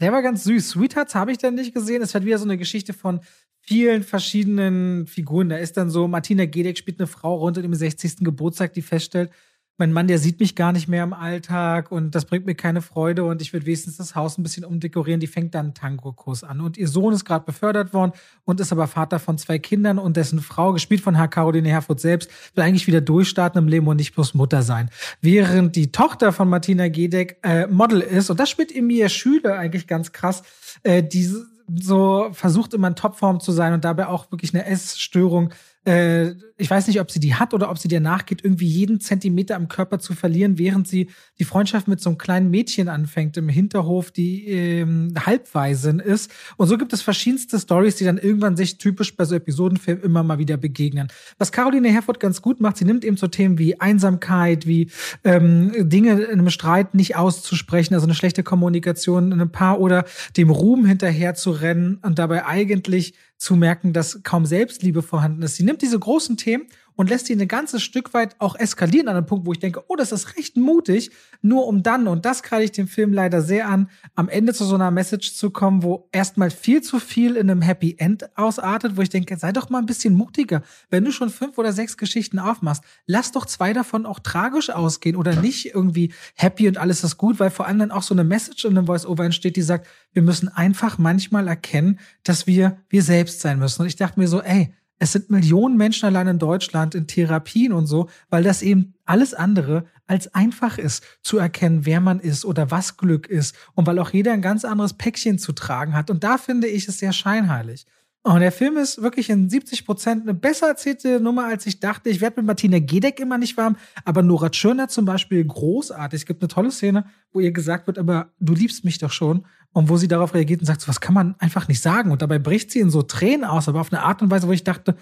Der 0.00 0.12
war 0.12 0.22
ganz 0.22 0.44
süß. 0.44 0.70
Sweethearts 0.70 1.14
habe 1.14 1.32
ich 1.32 1.38
dann 1.38 1.54
nicht 1.54 1.74
gesehen. 1.74 2.02
Es 2.02 2.14
wird 2.14 2.24
wieder 2.24 2.38
so 2.38 2.44
eine 2.44 2.58
Geschichte 2.58 2.92
von 2.92 3.20
vielen 3.60 4.02
verschiedenen 4.02 5.06
Figuren. 5.06 5.48
Da 5.48 5.56
ist 5.56 5.76
dann 5.76 5.90
so, 5.90 6.08
Martina 6.08 6.44
Gedeck 6.46 6.76
spielt 6.76 7.00
eine 7.00 7.06
Frau 7.06 7.36
rund 7.36 7.56
um 7.56 7.62
den 7.62 7.74
60. 7.74 8.18
Geburtstag, 8.18 8.74
die 8.74 8.82
feststellt, 8.82 9.30
mein 9.76 9.92
Mann, 9.92 10.06
der 10.06 10.20
sieht 10.20 10.38
mich 10.38 10.54
gar 10.54 10.72
nicht 10.72 10.86
mehr 10.86 11.02
im 11.02 11.12
Alltag 11.12 11.90
und 11.90 12.14
das 12.14 12.26
bringt 12.26 12.46
mir 12.46 12.54
keine 12.54 12.80
Freude 12.80 13.24
und 13.24 13.42
ich 13.42 13.52
würde 13.52 13.66
wenigstens 13.66 13.96
das 13.96 14.14
Haus 14.14 14.38
ein 14.38 14.44
bisschen 14.44 14.64
umdekorieren. 14.64 15.18
Die 15.18 15.26
fängt 15.26 15.54
dann 15.54 15.66
einen 15.66 15.74
Tango-Kurs 15.74 16.44
an 16.44 16.60
und 16.60 16.76
ihr 16.76 16.86
Sohn 16.86 17.12
ist 17.12 17.24
gerade 17.24 17.44
befördert 17.44 17.92
worden 17.92 18.12
und 18.44 18.60
ist 18.60 18.70
aber 18.70 18.86
Vater 18.86 19.18
von 19.18 19.36
zwei 19.36 19.58
Kindern 19.58 19.98
und 19.98 20.16
dessen 20.16 20.40
Frau, 20.40 20.72
gespielt 20.72 21.00
von 21.00 21.16
Herr 21.16 21.26
Caroline 21.26 21.68
Herfurth 21.68 22.00
selbst, 22.00 22.30
will 22.54 22.62
eigentlich 22.62 22.86
wieder 22.86 23.00
durchstarten 23.00 23.58
im 23.58 23.68
Leben 23.68 23.88
und 23.88 23.96
nicht 23.96 24.14
bloß 24.14 24.34
Mutter 24.34 24.62
sein. 24.62 24.90
Während 25.20 25.74
die 25.74 25.90
Tochter 25.90 26.32
von 26.32 26.48
Martina 26.48 26.86
Gedeck 26.86 27.38
äh, 27.42 27.66
Model 27.66 28.00
ist 28.00 28.30
und 28.30 28.38
das 28.38 28.50
spielt 28.50 28.74
Emilia 28.74 29.08
Schüler 29.08 29.58
eigentlich 29.58 29.88
ganz 29.88 30.12
krass, 30.12 30.44
äh, 30.84 31.02
die 31.02 31.34
so 31.80 32.28
versucht 32.32 32.74
immer 32.74 32.88
in 32.88 32.94
Topform 32.94 33.40
zu 33.40 33.50
sein 33.50 33.72
und 33.72 33.84
dabei 33.84 34.06
auch 34.06 34.30
wirklich 34.30 34.54
eine 34.54 34.66
Essstörung 34.66 35.52
äh, 35.84 36.34
ich 36.56 36.70
weiß 36.70 36.86
nicht, 36.86 37.00
ob 37.00 37.10
sie 37.10 37.20
die 37.20 37.34
hat 37.34 37.52
oder 37.52 37.70
ob 37.70 37.78
sie 37.78 37.88
dir 37.88 38.00
nachgeht, 38.00 38.44
irgendwie 38.44 38.66
jeden 38.66 39.00
Zentimeter 39.00 39.56
am 39.56 39.68
Körper 39.68 39.98
zu 39.98 40.14
verlieren, 40.14 40.56
während 40.56 40.86
sie 40.86 41.10
die 41.38 41.44
Freundschaft 41.44 41.88
mit 41.88 42.00
so 42.00 42.10
einem 42.10 42.18
kleinen 42.18 42.50
Mädchen 42.50 42.88
anfängt 42.88 43.36
im 43.36 43.48
Hinterhof, 43.48 44.10
die 44.10 44.48
ähm, 44.48 45.12
Halbwaisin 45.26 45.98
ist. 45.98 46.30
Und 46.56 46.68
so 46.68 46.78
gibt 46.78 46.92
es 46.92 47.02
verschiedenste 47.02 47.58
Stories, 47.58 47.96
die 47.96 48.04
dann 48.04 48.18
irgendwann 48.18 48.56
sich 48.56 48.78
typisch 48.78 49.16
bei 49.16 49.24
so 49.24 49.34
Episodenfilmen 49.34 50.04
immer 50.04 50.22
mal 50.22 50.38
wieder 50.38 50.56
begegnen. 50.56 51.08
Was 51.38 51.52
Caroline 51.52 51.88
Herford 51.88 52.20
ganz 52.20 52.40
gut 52.40 52.60
macht, 52.60 52.76
sie 52.76 52.84
nimmt 52.84 53.04
eben 53.04 53.16
so 53.16 53.26
Themen 53.26 53.58
wie 53.58 53.80
Einsamkeit, 53.80 54.66
wie 54.66 54.90
ähm, 55.24 55.72
Dinge 55.88 56.22
in 56.22 56.38
einem 56.38 56.50
Streit 56.50 56.94
nicht 56.94 57.16
auszusprechen, 57.16 57.94
also 57.94 58.06
eine 58.06 58.14
schlechte 58.14 58.42
Kommunikation 58.42 59.26
in 59.26 59.32
einem 59.34 59.50
Paar 59.50 59.80
oder 59.80 60.04
dem 60.36 60.50
Ruhm 60.50 60.86
hinterher 60.86 61.34
zu 61.34 61.50
rennen 61.50 61.98
und 62.02 62.18
dabei 62.18 62.46
eigentlich 62.46 63.14
zu 63.44 63.56
merken, 63.56 63.92
dass 63.92 64.22
kaum 64.22 64.46
Selbstliebe 64.46 65.02
vorhanden 65.02 65.42
ist. 65.42 65.56
Sie 65.56 65.64
nimmt 65.64 65.82
diese 65.82 65.98
großen 65.98 66.36
Themen 66.36 66.66
und 66.96 67.10
lässt 67.10 67.26
sie 67.26 67.34
ein 67.34 67.48
ganzes 67.48 67.82
Stück 67.82 68.14
weit 68.14 68.36
auch 68.38 68.56
eskalieren 68.56 69.08
an 69.08 69.16
einem 69.16 69.26
Punkt, 69.26 69.46
wo 69.46 69.52
ich 69.52 69.58
denke, 69.58 69.82
oh, 69.88 69.96
das 69.96 70.12
ist 70.12 70.36
recht 70.36 70.56
mutig, 70.56 71.10
nur 71.42 71.66
um 71.66 71.82
dann, 71.82 72.06
und 72.08 72.24
das 72.24 72.42
kreide 72.42 72.64
ich 72.64 72.72
dem 72.72 72.88
Film 72.88 73.12
leider 73.12 73.42
sehr 73.42 73.68
an, 73.68 73.88
am 74.14 74.28
Ende 74.28 74.54
zu 74.54 74.64
so 74.64 74.74
einer 74.74 74.90
Message 74.90 75.34
zu 75.34 75.50
kommen, 75.50 75.82
wo 75.82 76.08
erstmal 76.12 76.50
viel 76.50 76.82
zu 76.82 76.98
viel 76.98 77.36
in 77.36 77.50
einem 77.50 77.62
Happy 77.62 77.96
End 77.98 78.36
ausartet, 78.36 78.96
wo 78.96 79.02
ich 79.02 79.10
denke, 79.10 79.36
sei 79.36 79.52
doch 79.52 79.70
mal 79.70 79.78
ein 79.78 79.86
bisschen 79.86 80.14
mutiger. 80.14 80.62
Wenn 80.90 81.04
du 81.04 81.12
schon 81.12 81.30
fünf 81.30 81.58
oder 81.58 81.72
sechs 81.72 81.96
Geschichten 81.96 82.38
aufmachst, 82.38 82.84
lass 83.06 83.32
doch 83.32 83.46
zwei 83.46 83.72
davon 83.72 84.06
auch 84.06 84.20
tragisch 84.20 84.70
ausgehen 84.70 85.16
oder 85.16 85.34
nicht 85.40 85.74
irgendwie 85.74 86.12
happy 86.34 86.68
und 86.68 86.78
alles 86.78 87.04
ist 87.04 87.16
gut, 87.16 87.40
weil 87.40 87.50
vor 87.50 87.66
allem 87.66 87.78
dann 87.78 87.90
auch 87.90 88.02
so 88.02 88.14
eine 88.14 88.24
Message 88.24 88.64
in 88.64 88.76
einem 88.76 88.86
Voice-Over 88.86 89.24
entsteht, 89.24 89.56
die 89.56 89.62
sagt, 89.62 89.86
wir 90.12 90.22
müssen 90.22 90.48
einfach 90.48 90.98
manchmal 90.98 91.48
erkennen, 91.48 91.98
dass 92.22 92.46
wir 92.46 92.78
wir 92.88 93.02
selbst 93.02 93.40
sein 93.40 93.58
müssen. 93.58 93.82
Und 93.82 93.88
ich 93.88 93.96
dachte 93.96 94.18
mir 94.18 94.28
so, 94.28 94.40
ey, 94.40 94.72
es 94.98 95.12
sind 95.12 95.30
Millionen 95.30 95.76
Menschen 95.76 96.06
allein 96.06 96.28
in 96.28 96.38
Deutschland 96.38 96.94
in 96.94 97.06
Therapien 97.06 97.72
und 97.72 97.86
so, 97.86 98.08
weil 98.30 98.42
das 98.42 98.62
eben 98.62 98.94
alles 99.04 99.34
andere 99.34 99.86
als 100.06 100.34
einfach 100.34 100.78
ist, 100.78 101.02
zu 101.22 101.38
erkennen, 101.38 101.86
wer 101.86 102.00
man 102.00 102.20
ist 102.20 102.44
oder 102.44 102.70
was 102.70 102.96
Glück 102.96 103.26
ist 103.26 103.56
und 103.74 103.86
weil 103.86 103.98
auch 103.98 104.10
jeder 104.10 104.32
ein 104.32 104.42
ganz 104.42 104.64
anderes 104.64 104.94
Päckchen 104.94 105.38
zu 105.38 105.52
tragen 105.52 105.94
hat. 105.94 106.10
Und 106.10 106.24
da 106.24 106.38
finde 106.38 106.68
ich 106.68 106.86
es 106.88 106.98
sehr 106.98 107.12
scheinheilig. 107.12 107.86
Und 108.26 108.40
der 108.40 108.52
Film 108.52 108.78
ist 108.78 109.02
wirklich 109.02 109.28
in 109.28 109.50
70 109.50 109.84
Prozent 109.84 110.22
eine 110.22 110.32
besser 110.32 110.68
erzählte 110.68 111.20
Nummer, 111.20 111.44
als 111.44 111.66
ich 111.66 111.78
dachte. 111.78 112.08
Ich 112.08 112.22
werde 112.22 112.40
mit 112.40 112.46
Martina 112.46 112.78
Gedeck 112.78 113.20
immer 113.20 113.36
nicht 113.36 113.58
warm, 113.58 113.76
aber 114.06 114.22
Nora 114.22 114.48
Tschirner 114.48 114.88
zum 114.88 115.04
Beispiel 115.04 115.44
großartig. 115.44 116.22
Es 116.22 116.26
gibt 116.26 116.42
eine 116.42 116.48
tolle 116.48 116.70
Szene, 116.70 117.04
wo 117.32 117.40
ihr 117.40 117.52
gesagt 117.52 117.86
wird, 117.86 117.98
aber 117.98 118.32
du 118.40 118.54
liebst 118.54 118.82
mich 118.82 118.96
doch 118.96 119.12
schon. 119.12 119.44
Und 119.74 119.90
wo 119.90 119.98
sie 119.98 120.08
darauf 120.08 120.32
reagiert 120.32 120.60
und 120.60 120.66
sagt, 120.66 120.80
so, 120.80 120.88
was 120.88 121.00
kann 121.00 121.14
man 121.14 121.34
einfach 121.40 121.68
nicht 121.68 121.82
sagen. 121.82 122.10
Und 122.10 122.22
dabei 122.22 122.38
bricht 122.38 122.70
sie 122.70 122.78
in 122.78 122.90
so 122.90 123.02
Tränen 123.02 123.44
aus, 123.44 123.68
aber 123.68 123.80
auf 123.80 123.92
eine 123.92 124.02
Art 124.02 124.22
und 124.22 124.30
Weise, 124.30 124.48
wo 124.48 124.52
ich 124.52 124.64
dachte, 124.64 124.96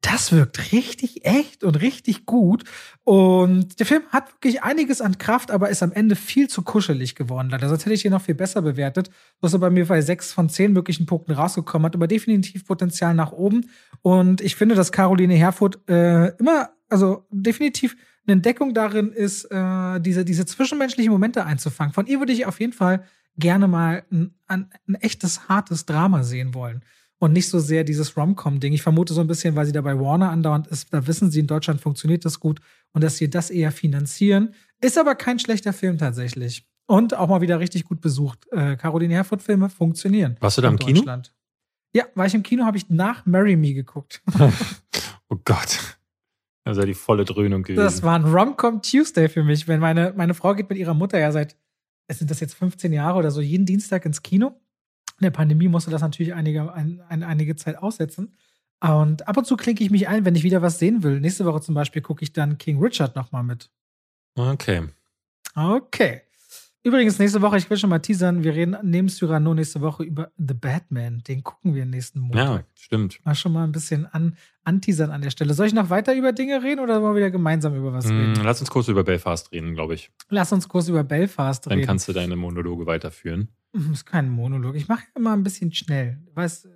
das 0.00 0.30
wirkt 0.30 0.72
richtig 0.72 1.24
echt 1.24 1.64
und 1.64 1.80
richtig 1.80 2.24
gut. 2.24 2.64
Und 3.04 3.80
der 3.80 3.86
Film 3.86 4.02
hat 4.10 4.32
wirklich 4.32 4.62
einiges 4.62 5.00
an 5.00 5.18
Kraft, 5.18 5.50
aber 5.50 5.70
ist 5.70 5.82
am 5.82 5.92
Ende 5.92 6.14
viel 6.14 6.48
zu 6.48 6.62
kuschelig 6.62 7.16
geworden. 7.16 7.48
Leider. 7.50 7.68
Sonst 7.68 7.84
hätte 7.84 7.94
ich 7.94 8.04
ihn 8.04 8.12
noch 8.12 8.22
viel 8.22 8.36
besser 8.36 8.62
bewertet. 8.62 9.10
Was 9.40 9.54
er 9.54 9.58
bei 9.58 9.70
mir 9.70 9.86
bei 9.86 10.00
sechs 10.00 10.32
von 10.32 10.48
zehn 10.48 10.72
möglichen 10.72 11.06
Punkten 11.06 11.32
rausgekommen 11.32 11.86
hat, 11.86 11.96
aber 11.96 12.06
definitiv 12.06 12.64
Potenzial 12.64 13.14
nach 13.14 13.32
oben. 13.32 13.70
Und 14.02 14.40
ich 14.40 14.54
finde, 14.54 14.74
dass 14.76 14.92
Caroline 14.92 15.34
Herfurth 15.34 15.80
äh, 15.88 16.28
immer, 16.36 16.70
also 16.88 17.26
definitiv 17.30 17.96
eine 18.26 18.34
Entdeckung 18.34 18.74
darin 18.74 19.10
ist, 19.10 19.46
äh, 19.46 20.00
diese, 20.00 20.24
diese 20.24 20.46
zwischenmenschlichen 20.46 21.10
Momente 21.10 21.44
einzufangen. 21.44 21.92
Von 21.92 22.06
ihr 22.06 22.20
würde 22.20 22.32
ich 22.32 22.46
auf 22.46 22.60
jeden 22.60 22.74
Fall 22.74 23.04
gerne 23.38 23.68
mal 23.68 24.04
ein, 24.10 24.34
ein, 24.46 24.70
ein 24.86 24.94
echtes, 24.96 25.48
hartes 25.48 25.86
Drama 25.86 26.22
sehen 26.22 26.54
wollen. 26.54 26.82
Und 27.20 27.32
nicht 27.32 27.48
so 27.48 27.58
sehr 27.58 27.82
dieses 27.82 28.16
Rom-Com-Ding. 28.16 28.72
Ich 28.72 28.82
vermute 28.82 29.12
so 29.12 29.20
ein 29.20 29.26
bisschen, 29.26 29.56
weil 29.56 29.66
sie 29.66 29.72
da 29.72 29.80
bei 29.80 29.98
Warner 29.98 30.30
andauernd 30.30 30.68
ist, 30.68 30.92
da 30.92 31.06
wissen 31.06 31.32
sie, 31.32 31.40
in 31.40 31.48
Deutschland 31.48 31.80
funktioniert 31.80 32.24
das 32.24 32.38
gut 32.38 32.60
und 32.92 33.02
dass 33.02 33.16
sie 33.16 33.28
das 33.28 33.50
eher 33.50 33.72
finanzieren. 33.72 34.54
Ist 34.80 34.98
aber 34.98 35.16
kein 35.16 35.40
schlechter 35.40 35.72
Film 35.72 35.98
tatsächlich. 35.98 36.68
Und 36.86 37.14
auch 37.14 37.28
mal 37.28 37.40
wieder 37.40 37.58
richtig 37.58 37.84
gut 37.84 38.00
besucht. 38.00 38.46
Äh, 38.52 38.76
Caroline 38.76 39.14
Herfurth-Filme 39.14 39.68
funktionieren. 39.68 40.36
Warst 40.40 40.58
du 40.58 40.62
da 40.62 40.68
im 40.68 40.78
Kino? 40.78 41.02
Ja, 41.92 42.04
war 42.14 42.26
ich 42.26 42.34
im 42.34 42.42
Kino, 42.42 42.64
habe 42.64 42.76
ich 42.76 42.88
nach 42.88 43.26
Marry 43.26 43.56
Me 43.56 43.74
geguckt. 43.74 44.22
oh 45.28 45.36
Gott. 45.44 45.98
Das 46.64 46.76
war 46.76 46.86
die 46.86 46.94
volle 46.94 47.24
Dröhnung 47.24 47.62
gewesen. 47.62 47.82
Das 47.82 48.02
war 48.02 48.14
ein 48.14 48.24
Rom-Com 48.24 48.82
Tuesday 48.82 49.28
für 49.28 49.42
mich, 49.42 49.66
wenn 49.68 49.80
meine, 49.80 50.12
meine 50.16 50.34
Frau 50.34 50.54
geht 50.54 50.68
mit 50.68 50.78
ihrer 50.78 50.94
Mutter 50.94 51.18
ja 51.18 51.32
seit, 51.32 51.56
sind 52.16 52.30
das 52.30 52.40
jetzt 52.40 52.54
15 52.54 52.92
Jahre 52.92 53.18
oder 53.18 53.30
so, 53.30 53.40
jeden 53.40 53.66
Dienstag 53.66 54.06
ins 54.06 54.22
Kino. 54.22 54.60
In 55.18 55.24
der 55.24 55.30
Pandemie 55.30 55.68
musste 55.68 55.90
das 55.90 56.00
natürlich 56.00 56.32
einige, 56.32 56.72
ein, 56.72 57.00
ein, 57.08 57.22
einige 57.22 57.56
Zeit 57.56 57.76
aussetzen. 57.76 58.36
Und 58.80 59.26
ab 59.26 59.36
und 59.36 59.44
zu 59.44 59.56
klinke 59.56 59.82
ich 59.82 59.90
mich 59.90 60.08
ein, 60.08 60.24
wenn 60.24 60.36
ich 60.36 60.44
wieder 60.44 60.62
was 60.62 60.78
sehen 60.78 61.02
will. 61.02 61.20
Nächste 61.20 61.44
Woche 61.44 61.60
zum 61.60 61.74
Beispiel 61.74 62.00
gucke 62.00 62.22
ich 62.22 62.32
dann 62.32 62.58
King 62.58 62.80
Richard 62.80 63.16
nochmal 63.16 63.42
mit. 63.42 63.70
Okay. 64.36 64.86
Okay. 65.54 66.22
Übrigens, 66.88 67.18
nächste 67.18 67.42
Woche, 67.42 67.58
ich 67.58 67.68
will 67.68 67.76
schon 67.76 67.90
mal 67.90 67.98
teasern, 67.98 68.42
wir 68.44 68.54
reden 68.54 68.74
neben 68.82 69.10
Cyrano 69.10 69.52
nächste 69.52 69.82
Woche 69.82 70.04
über 70.04 70.32
The 70.38 70.54
Batman. 70.54 71.22
Den 71.28 71.44
gucken 71.44 71.74
wir 71.74 71.84
nächsten 71.84 72.18
Monat. 72.18 72.36
Ja, 72.46 72.64
stimmt. 72.74 73.20
Mal 73.26 73.34
schon 73.34 73.52
mal 73.52 73.64
ein 73.64 73.72
bisschen 73.72 74.06
an, 74.06 74.38
anteasern 74.64 75.10
an 75.10 75.20
der 75.20 75.28
Stelle. 75.28 75.52
Soll 75.52 75.66
ich 75.66 75.74
noch 75.74 75.90
weiter 75.90 76.14
über 76.14 76.32
Dinge 76.32 76.62
reden 76.62 76.80
oder 76.80 77.02
wollen 77.02 77.12
wir 77.12 77.18
wieder 77.18 77.30
gemeinsam 77.30 77.74
über 77.76 77.92
was 77.92 78.06
reden? 78.08 78.32
Mm, 78.32 78.42
lass 78.42 78.60
uns 78.60 78.70
kurz 78.70 78.88
über 78.88 79.04
Belfast 79.04 79.52
reden, 79.52 79.74
glaube 79.74 79.92
ich. 79.92 80.10
Lass 80.30 80.50
uns 80.50 80.66
kurz 80.66 80.88
über 80.88 81.04
Belfast 81.04 81.66
Dann 81.66 81.72
reden. 81.72 81.82
Dann 81.82 81.86
kannst 81.88 82.08
du 82.08 82.14
deine 82.14 82.36
Monologe 82.36 82.86
weiterführen. 82.86 83.48
Das 83.74 83.84
ist 83.84 84.06
kein 84.06 84.30
Monolog. 84.30 84.74
Ich 84.74 84.88
mache 84.88 85.04
immer 85.14 85.34
ein 85.34 85.42
bisschen 85.42 85.70
schnell. 85.74 86.18
Weißt 86.32 86.70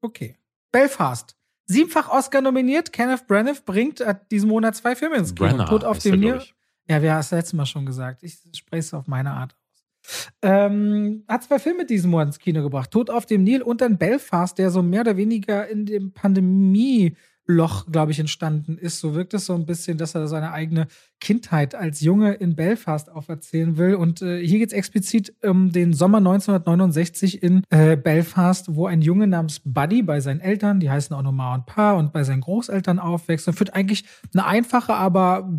Okay. 0.00 0.36
Belfast. 0.70 1.36
Siebenfach 1.64 2.08
Oscar 2.10 2.40
nominiert. 2.40 2.92
Kenneth 2.92 3.26
Branagh 3.26 3.62
bringt 3.66 4.00
diesen 4.30 4.48
Monat 4.48 4.76
zwei 4.76 4.94
Filme 4.94 5.16
ins 5.16 5.34
Kino. 5.34 5.48
Brenner 5.48 5.66
Tod 5.66 5.82
auf 5.82 5.98
dem 5.98 6.20
Nil. 6.20 6.40
Ja, 6.88 7.02
wir 7.02 7.12
haben 7.12 7.20
es 7.20 7.30
letztes 7.30 7.54
Mal 7.54 7.66
schon 7.66 7.84
gesagt. 7.86 8.22
Ich 8.22 8.38
spreche 8.52 8.80
es 8.80 8.94
auf 8.94 9.06
meine 9.06 9.32
Art 9.32 9.54
aus. 9.54 10.30
Ähm, 10.40 11.24
hat 11.26 11.42
zwei 11.42 11.58
Filme 11.58 11.84
diesen 11.84 12.10
Monat 12.10 12.28
ins 12.28 12.38
Kino 12.38 12.62
gebracht. 12.62 12.92
Tod 12.92 13.10
auf 13.10 13.26
dem 13.26 13.42
Nil 13.42 13.62
und 13.62 13.80
dann 13.80 13.98
Belfast, 13.98 14.56
der 14.56 14.70
so 14.70 14.82
mehr 14.82 15.00
oder 15.00 15.16
weniger 15.16 15.68
in 15.68 15.84
dem 15.84 16.12
Pandemieloch, 16.12 17.90
glaube 17.90 18.12
ich, 18.12 18.20
entstanden 18.20 18.78
ist. 18.78 19.00
So 19.00 19.16
wirkt 19.16 19.34
es 19.34 19.46
so 19.46 19.54
ein 19.54 19.66
bisschen, 19.66 19.98
dass 19.98 20.14
er 20.14 20.28
seine 20.28 20.52
eigene 20.52 20.86
Kindheit 21.18 21.74
als 21.74 22.02
Junge 22.02 22.34
in 22.34 22.54
Belfast 22.54 23.10
auferzählen 23.10 23.76
will. 23.78 23.96
Und 23.96 24.22
äh, 24.22 24.46
hier 24.46 24.60
geht 24.60 24.68
es 24.68 24.74
explizit 24.74 25.34
um 25.42 25.72
den 25.72 25.92
Sommer 25.92 26.18
1969 26.18 27.42
in 27.42 27.64
äh, 27.70 27.96
Belfast, 27.96 28.76
wo 28.76 28.86
ein 28.86 29.02
Junge 29.02 29.26
namens 29.26 29.60
Buddy 29.64 30.02
bei 30.02 30.20
seinen 30.20 30.38
Eltern, 30.38 30.78
die 30.78 30.90
heißen 30.90 31.16
auch 31.16 31.22
nur 31.22 31.32
Ma 31.32 31.56
und 31.56 31.66
Pa, 31.66 31.94
und 31.94 32.12
bei 32.12 32.22
seinen 32.22 32.42
Großeltern 32.42 33.00
aufwächst 33.00 33.48
und 33.48 33.54
führt 33.54 33.74
eigentlich 33.74 34.04
eine 34.32 34.46
einfache, 34.46 34.94
aber 34.94 35.56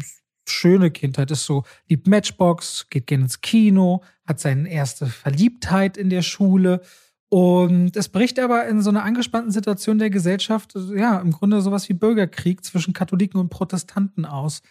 schöne 0.51 0.91
Kindheit 0.91 1.31
ist 1.31 1.45
so, 1.45 1.63
liebt 1.87 2.07
Matchbox, 2.07 2.87
geht 2.89 3.07
gerne 3.07 3.25
ins 3.25 3.41
Kino, 3.41 4.03
hat 4.25 4.39
seine 4.39 4.69
erste 4.69 5.07
Verliebtheit 5.07 5.97
in 5.97 6.09
der 6.09 6.21
Schule. 6.21 6.81
Und 7.29 7.97
es 7.97 8.09
bricht 8.09 8.39
aber 8.39 8.67
in 8.67 8.81
so 8.81 8.89
einer 8.89 9.03
angespannten 9.03 9.51
Situation 9.51 9.99
der 9.99 10.09
Gesellschaft, 10.09 10.73
ja, 10.95 11.19
im 11.19 11.31
Grunde 11.31 11.61
sowas 11.61 11.89
wie 11.89 11.93
Bürgerkrieg 11.93 12.63
zwischen 12.63 12.93
Katholiken 12.93 13.39
und 13.39 13.49
Protestanten 13.49 14.25
aus. 14.25 14.61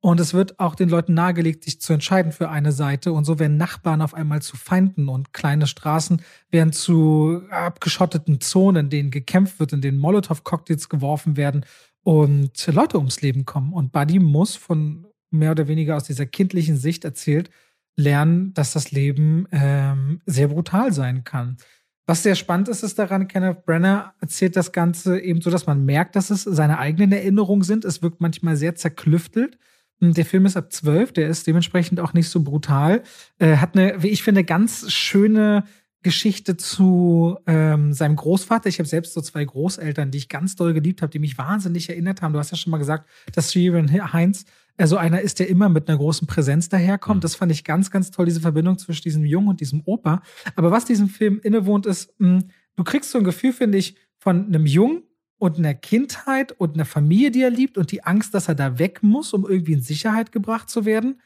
Und 0.00 0.20
es 0.20 0.34
wird 0.34 0.60
auch 0.60 0.74
den 0.74 0.88
Leuten 0.88 1.14
nahegelegt, 1.14 1.64
sich 1.64 1.80
zu 1.80 1.92
entscheiden 1.92 2.30
für 2.30 2.48
eine 2.48 2.72
Seite. 2.72 3.12
Und 3.12 3.24
so 3.24 3.38
werden 3.38 3.56
Nachbarn 3.56 4.02
auf 4.02 4.14
einmal 4.14 4.40
zu 4.40 4.56
Feinden 4.56 5.08
und 5.08 5.32
kleine 5.32 5.66
Straßen 5.66 6.22
werden 6.50 6.72
zu 6.72 7.42
abgeschotteten 7.50 8.40
Zonen, 8.40 8.86
in 8.86 8.90
denen 8.90 9.10
gekämpft 9.10 9.58
wird, 9.58 9.72
in 9.72 9.80
denen 9.80 9.98
Molotow-Cocktails 9.98 10.88
geworfen 10.88 11.36
werden 11.36 11.64
und 12.02 12.66
Leute 12.68 12.98
ums 12.98 13.20
Leben 13.20 13.46
kommen. 13.46 13.72
Und 13.72 13.90
Buddy 13.90 14.20
muss 14.20 14.54
von 14.54 15.06
mehr 15.30 15.50
oder 15.50 15.68
weniger 15.68 15.96
aus 15.96 16.04
dieser 16.04 16.26
kindlichen 16.26 16.76
Sicht 16.76 17.04
erzählt, 17.04 17.50
lernen, 17.96 18.52
dass 18.54 18.72
das 18.72 18.90
Leben 18.90 19.46
ähm, 19.52 20.20
sehr 20.26 20.48
brutal 20.48 20.92
sein 20.92 21.24
kann. 21.24 21.56
Was 22.06 22.22
sehr 22.22 22.36
spannend 22.36 22.68
ist, 22.68 22.84
ist 22.84 22.98
daran, 22.98 23.26
Kenneth 23.26 23.64
Brenner 23.64 24.14
erzählt 24.20 24.54
das 24.54 24.70
Ganze 24.70 25.18
eben 25.18 25.40
so, 25.40 25.50
dass 25.50 25.66
man 25.66 25.84
merkt, 25.84 26.14
dass 26.14 26.30
es 26.30 26.44
seine 26.44 26.78
eigenen 26.78 27.10
Erinnerungen 27.10 27.64
sind. 27.64 27.84
Es 27.84 28.00
wirkt 28.00 28.20
manchmal 28.20 28.56
sehr 28.56 28.76
zerklüftelt. 28.76 29.58
Der 30.00 30.26
Film 30.26 30.46
ist 30.46 30.56
ab 30.56 30.72
zwölf, 30.72 31.12
der 31.12 31.28
ist 31.28 31.46
dementsprechend 31.46 31.98
auch 31.98 32.12
nicht 32.12 32.28
so 32.28 32.44
brutal. 32.44 33.02
Äh, 33.38 33.56
hat 33.56 33.76
eine, 33.76 34.02
wie 34.02 34.08
ich 34.08 34.22
finde, 34.22 34.44
ganz 34.44 34.92
schöne 34.92 35.64
Geschichte 36.02 36.56
zu 36.56 37.36
ähm, 37.46 37.92
seinem 37.92 38.14
Großvater. 38.14 38.68
Ich 38.68 38.78
habe 38.78 38.88
selbst 38.88 39.14
so 39.14 39.20
zwei 39.20 39.44
Großeltern, 39.44 40.12
die 40.12 40.18
ich 40.18 40.28
ganz 40.28 40.54
doll 40.54 40.74
geliebt 40.74 41.02
habe, 41.02 41.10
die 41.10 41.18
mich 41.18 41.38
wahnsinnig 41.38 41.88
erinnert 41.88 42.22
haben. 42.22 42.32
Du 42.32 42.38
hast 42.38 42.52
ja 42.52 42.56
schon 42.56 42.70
mal 42.70 42.78
gesagt, 42.78 43.08
dass 43.34 43.52
Sheeran 43.52 43.90
Heinz 44.12 44.44
also 44.76 44.96
einer 44.96 45.20
ist, 45.20 45.38
der 45.38 45.48
immer 45.48 45.68
mit 45.68 45.88
einer 45.88 45.98
großen 45.98 46.26
Präsenz 46.26 46.68
daherkommt. 46.68 47.18
Mhm. 47.18 47.22
Das 47.22 47.34
fand 47.34 47.52
ich 47.52 47.64
ganz, 47.64 47.90
ganz 47.90 48.10
toll, 48.10 48.26
diese 48.26 48.40
Verbindung 48.40 48.78
zwischen 48.78 49.02
diesem 49.02 49.24
Jungen 49.24 49.48
und 49.48 49.60
diesem 49.60 49.82
Opa. 49.84 50.22
Aber 50.54 50.70
was 50.70 50.84
diesem 50.84 51.08
Film 51.08 51.40
innewohnt, 51.42 51.86
ist, 51.86 52.14
mh, 52.18 52.40
du 52.76 52.84
kriegst 52.84 53.10
so 53.10 53.18
ein 53.18 53.24
Gefühl, 53.24 53.52
finde 53.52 53.78
ich, 53.78 53.96
von 54.18 54.46
einem 54.46 54.66
Jungen 54.66 55.02
und 55.38 55.58
einer 55.58 55.74
Kindheit 55.74 56.52
und 56.52 56.74
einer 56.74 56.84
Familie, 56.84 57.30
die 57.30 57.42
er 57.42 57.50
liebt 57.50 57.78
und 57.78 57.92
die 57.92 58.04
Angst, 58.04 58.34
dass 58.34 58.48
er 58.48 58.54
da 58.54 58.78
weg 58.78 59.02
muss, 59.02 59.32
um 59.32 59.46
irgendwie 59.48 59.74
in 59.74 59.82
Sicherheit 59.82 60.32
gebracht 60.32 60.68
zu 60.68 60.84
werden. 60.84 61.20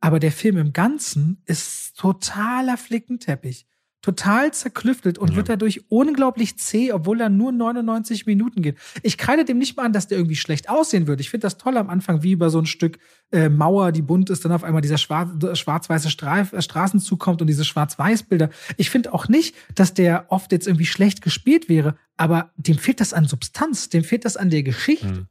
Aber 0.00 0.18
der 0.18 0.32
Film 0.32 0.56
im 0.56 0.72
Ganzen 0.72 1.42
ist 1.44 1.96
totaler 1.96 2.76
Flickenteppich 2.76 3.66
total 4.02 4.52
zerklüftet 4.52 5.18
und 5.18 5.30
ja. 5.30 5.36
wird 5.36 5.48
dadurch 5.48 5.84
unglaublich 5.90 6.58
zäh, 6.58 6.92
obwohl 6.92 7.20
er 7.20 7.28
nur 7.28 7.52
99 7.52 8.26
Minuten 8.26 8.62
geht. 8.62 8.78
Ich 9.02 9.18
kreide 9.18 9.44
dem 9.44 9.58
nicht 9.58 9.76
mal 9.76 9.84
an, 9.84 9.92
dass 9.92 10.08
der 10.08 10.18
irgendwie 10.18 10.36
schlecht 10.36 10.70
aussehen 10.70 11.06
würde. 11.06 11.20
Ich 11.20 11.30
finde 11.30 11.46
das 11.46 11.58
toll 11.58 11.76
am 11.76 11.90
Anfang, 11.90 12.22
wie 12.22 12.32
über 12.32 12.48
so 12.48 12.58
ein 12.58 12.66
Stück 12.66 12.98
äh, 13.30 13.48
Mauer, 13.48 13.92
die 13.92 14.02
bunt 14.02 14.30
ist, 14.30 14.44
dann 14.44 14.52
auf 14.52 14.64
einmal 14.64 14.80
dieser 14.82 14.98
schwarz-weiße 14.98 16.10
Streif, 16.10 16.52
äh, 16.52 16.62
Straßenzug 16.62 17.20
kommt 17.20 17.40
und 17.42 17.46
diese 17.46 17.64
Schwarz-Weiß-Bilder. 17.64 18.50
Ich 18.76 18.90
finde 18.90 19.12
auch 19.12 19.28
nicht, 19.28 19.54
dass 19.74 19.92
der 19.92 20.26
oft 20.28 20.50
jetzt 20.52 20.66
irgendwie 20.66 20.86
schlecht 20.86 21.20
gespielt 21.22 21.68
wäre, 21.68 21.96
aber 22.16 22.52
dem 22.56 22.78
fehlt 22.78 23.00
das 23.00 23.12
an 23.12 23.26
Substanz, 23.26 23.90
dem 23.90 24.04
fehlt 24.04 24.24
das 24.24 24.36
an 24.36 24.50
der 24.50 24.62
Geschichte. 24.62 25.06
Mhm. 25.06 25.26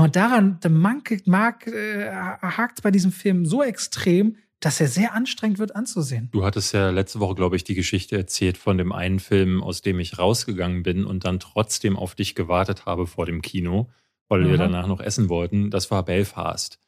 Und 0.00 0.16
daran, 0.16 0.58
der 0.60 0.70
Mark, 0.70 1.14
Mark 1.26 1.66
äh, 1.68 2.10
hakt 2.10 2.82
bei 2.82 2.90
diesem 2.90 3.12
Film 3.12 3.46
so 3.46 3.62
extrem, 3.62 4.36
dass 4.64 4.80
er 4.80 4.88
sehr 4.88 5.12
anstrengend 5.12 5.58
wird 5.58 5.76
anzusehen. 5.76 6.30
Du 6.32 6.44
hattest 6.44 6.72
ja 6.72 6.88
letzte 6.88 7.20
Woche, 7.20 7.34
glaube 7.34 7.56
ich, 7.56 7.64
die 7.64 7.74
Geschichte 7.74 8.16
erzählt 8.16 8.56
von 8.56 8.78
dem 8.78 8.92
einen 8.92 9.20
Film, 9.20 9.62
aus 9.62 9.82
dem 9.82 10.00
ich 10.00 10.18
rausgegangen 10.18 10.82
bin 10.82 11.04
und 11.04 11.26
dann 11.26 11.38
trotzdem 11.38 11.98
auf 11.98 12.14
dich 12.14 12.34
gewartet 12.34 12.86
habe 12.86 13.06
vor 13.06 13.26
dem 13.26 13.42
Kino, 13.42 13.90
weil 14.28 14.42
Aha. 14.42 14.50
wir 14.50 14.56
danach 14.56 14.86
noch 14.86 15.00
essen 15.00 15.28
wollten. 15.28 15.70
Das 15.70 15.90
war 15.90 16.02
Belfast. 16.04 16.78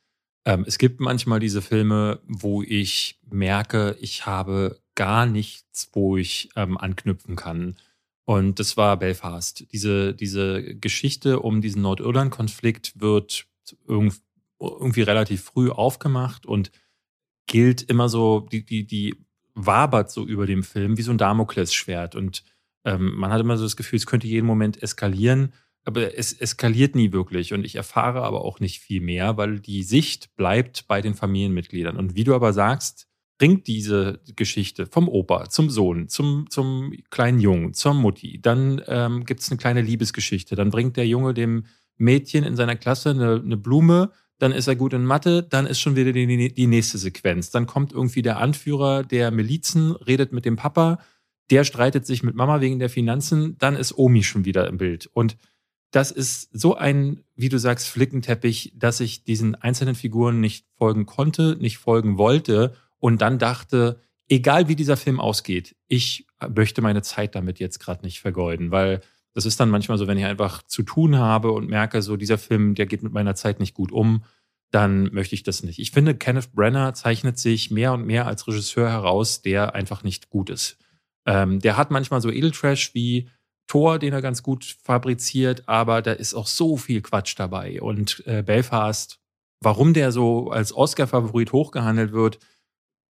Ähm, 0.46 0.64
es 0.66 0.78
gibt 0.78 1.00
manchmal 1.00 1.38
diese 1.38 1.60
Filme, 1.60 2.20
wo 2.26 2.62
ich 2.62 3.20
merke, 3.28 3.96
ich 4.00 4.24
habe 4.24 4.80
gar 4.94 5.26
nichts, 5.26 5.90
wo 5.92 6.16
ich 6.16 6.48
ähm, 6.56 6.78
anknüpfen 6.78 7.36
kann. 7.36 7.76
Und 8.24 8.58
das 8.58 8.78
war 8.78 8.96
Belfast. 8.96 9.66
Diese, 9.72 10.14
diese 10.14 10.76
Geschichte 10.76 11.40
um 11.40 11.60
diesen 11.60 11.82
Nordirland-Konflikt 11.82 12.98
wird 12.98 13.46
irgendwie 13.86 15.02
relativ 15.02 15.44
früh 15.44 15.70
aufgemacht 15.70 16.46
und 16.46 16.70
gilt 17.46 17.82
immer 17.82 18.08
so, 18.08 18.40
die, 18.40 18.64
die, 18.64 18.86
die 18.86 19.16
wabert 19.54 20.10
so 20.10 20.24
über 20.24 20.46
dem 20.46 20.62
Film 20.62 20.98
wie 20.98 21.02
so 21.02 21.10
ein 21.10 21.18
Damoklesschwert. 21.18 22.14
Und 22.14 22.44
ähm, 22.84 23.14
man 23.16 23.32
hat 23.32 23.40
immer 23.40 23.56
so 23.56 23.64
das 23.64 23.76
Gefühl, 23.76 23.96
es 23.96 24.06
könnte 24.06 24.26
jeden 24.26 24.46
Moment 24.46 24.82
eskalieren, 24.82 25.52
aber 25.84 26.18
es 26.18 26.32
eskaliert 26.32 26.94
nie 26.94 27.12
wirklich. 27.12 27.52
Und 27.52 27.64
ich 27.64 27.76
erfahre 27.76 28.22
aber 28.22 28.44
auch 28.44 28.60
nicht 28.60 28.80
viel 28.80 29.00
mehr, 29.00 29.36
weil 29.36 29.60
die 29.60 29.82
Sicht 29.82 30.34
bleibt 30.36 30.86
bei 30.88 31.00
den 31.00 31.14
Familienmitgliedern. 31.14 31.96
Und 31.96 32.14
wie 32.14 32.24
du 32.24 32.34
aber 32.34 32.52
sagst, 32.52 33.08
bringt 33.38 33.66
diese 33.66 34.20
Geschichte 34.34 34.86
vom 34.86 35.08
Opa 35.08 35.48
zum 35.48 35.70
Sohn, 35.70 36.08
zum, 36.08 36.48
zum 36.50 36.92
kleinen 37.10 37.40
Jungen, 37.40 37.74
zur 37.74 37.94
Mutti. 37.94 38.40
Dann 38.40 38.82
ähm, 38.86 39.24
gibt 39.24 39.40
es 39.40 39.50
eine 39.50 39.58
kleine 39.58 39.82
Liebesgeschichte. 39.82 40.56
Dann 40.56 40.70
bringt 40.70 40.96
der 40.96 41.06
Junge 41.06 41.34
dem 41.34 41.66
Mädchen 41.98 42.44
in 42.44 42.56
seiner 42.56 42.76
Klasse 42.76 43.10
eine, 43.10 43.42
eine 43.44 43.56
Blume 43.56 44.10
dann 44.38 44.52
ist 44.52 44.66
er 44.66 44.76
gut 44.76 44.92
in 44.92 45.04
Mathe, 45.04 45.42
dann 45.42 45.66
ist 45.66 45.80
schon 45.80 45.96
wieder 45.96 46.12
die, 46.12 46.52
die 46.52 46.66
nächste 46.66 46.98
Sequenz. 46.98 47.50
Dann 47.50 47.66
kommt 47.66 47.92
irgendwie 47.92 48.22
der 48.22 48.38
Anführer 48.38 49.02
der 49.02 49.30
Milizen, 49.30 49.92
redet 49.92 50.32
mit 50.32 50.44
dem 50.44 50.56
Papa, 50.56 50.98
der 51.50 51.64
streitet 51.64 52.06
sich 52.06 52.22
mit 52.22 52.34
Mama 52.34 52.60
wegen 52.60 52.78
der 52.78 52.90
Finanzen, 52.90 53.56
dann 53.58 53.76
ist 53.76 53.96
Omi 53.96 54.22
schon 54.22 54.44
wieder 54.44 54.66
im 54.66 54.78
Bild. 54.78 55.08
Und 55.12 55.36
das 55.90 56.10
ist 56.10 56.50
so 56.52 56.74
ein, 56.74 57.22
wie 57.36 57.48
du 57.48 57.58
sagst, 57.58 57.88
Flickenteppich, 57.88 58.72
dass 58.76 59.00
ich 59.00 59.24
diesen 59.24 59.54
einzelnen 59.54 59.94
Figuren 59.94 60.40
nicht 60.40 60.66
folgen 60.76 61.06
konnte, 61.06 61.56
nicht 61.58 61.78
folgen 61.78 62.18
wollte 62.18 62.74
und 62.98 63.22
dann 63.22 63.38
dachte, 63.38 64.00
egal 64.28 64.68
wie 64.68 64.76
dieser 64.76 64.96
Film 64.96 65.20
ausgeht, 65.20 65.76
ich 65.86 66.26
möchte 66.48 66.82
meine 66.82 67.02
Zeit 67.02 67.34
damit 67.34 67.60
jetzt 67.60 67.78
gerade 67.78 68.04
nicht 68.04 68.20
vergeuden, 68.20 68.70
weil 68.70 69.00
das 69.36 69.44
ist 69.44 69.60
dann 69.60 69.68
manchmal 69.68 69.98
so, 69.98 70.06
wenn 70.06 70.16
ich 70.16 70.24
einfach 70.24 70.62
zu 70.62 70.82
tun 70.82 71.18
habe 71.18 71.52
und 71.52 71.68
merke, 71.68 72.00
so 72.00 72.16
dieser 72.16 72.38
Film, 72.38 72.74
der 72.74 72.86
geht 72.86 73.02
mit 73.02 73.12
meiner 73.12 73.34
Zeit 73.34 73.60
nicht 73.60 73.74
gut 73.74 73.92
um, 73.92 74.24
dann 74.70 75.12
möchte 75.12 75.34
ich 75.34 75.42
das 75.42 75.62
nicht. 75.62 75.78
Ich 75.78 75.90
finde, 75.90 76.14
Kenneth 76.14 76.54
Brenner 76.54 76.94
zeichnet 76.94 77.38
sich 77.38 77.70
mehr 77.70 77.92
und 77.92 78.06
mehr 78.06 78.26
als 78.26 78.48
Regisseur 78.48 78.88
heraus, 78.88 79.42
der 79.42 79.74
einfach 79.74 80.02
nicht 80.02 80.30
gut 80.30 80.48
ist. 80.48 80.78
Ähm, 81.26 81.60
der 81.60 81.76
hat 81.76 81.90
manchmal 81.90 82.22
so 82.22 82.30
Edeltrash 82.30 82.94
wie 82.94 83.28
Thor, 83.66 83.98
den 83.98 84.14
er 84.14 84.22
ganz 84.22 84.42
gut 84.42 84.78
fabriziert, 84.82 85.64
aber 85.68 86.00
da 86.00 86.12
ist 86.12 86.32
auch 86.32 86.46
so 86.46 86.78
viel 86.78 87.02
Quatsch 87.02 87.34
dabei. 87.36 87.82
Und 87.82 88.26
äh, 88.26 88.42
Belfast, 88.42 89.20
warum 89.60 89.92
der 89.92 90.12
so 90.12 90.50
als 90.50 90.74
Oscar-Favorit 90.74 91.52
hochgehandelt 91.52 92.12
wird, 92.12 92.38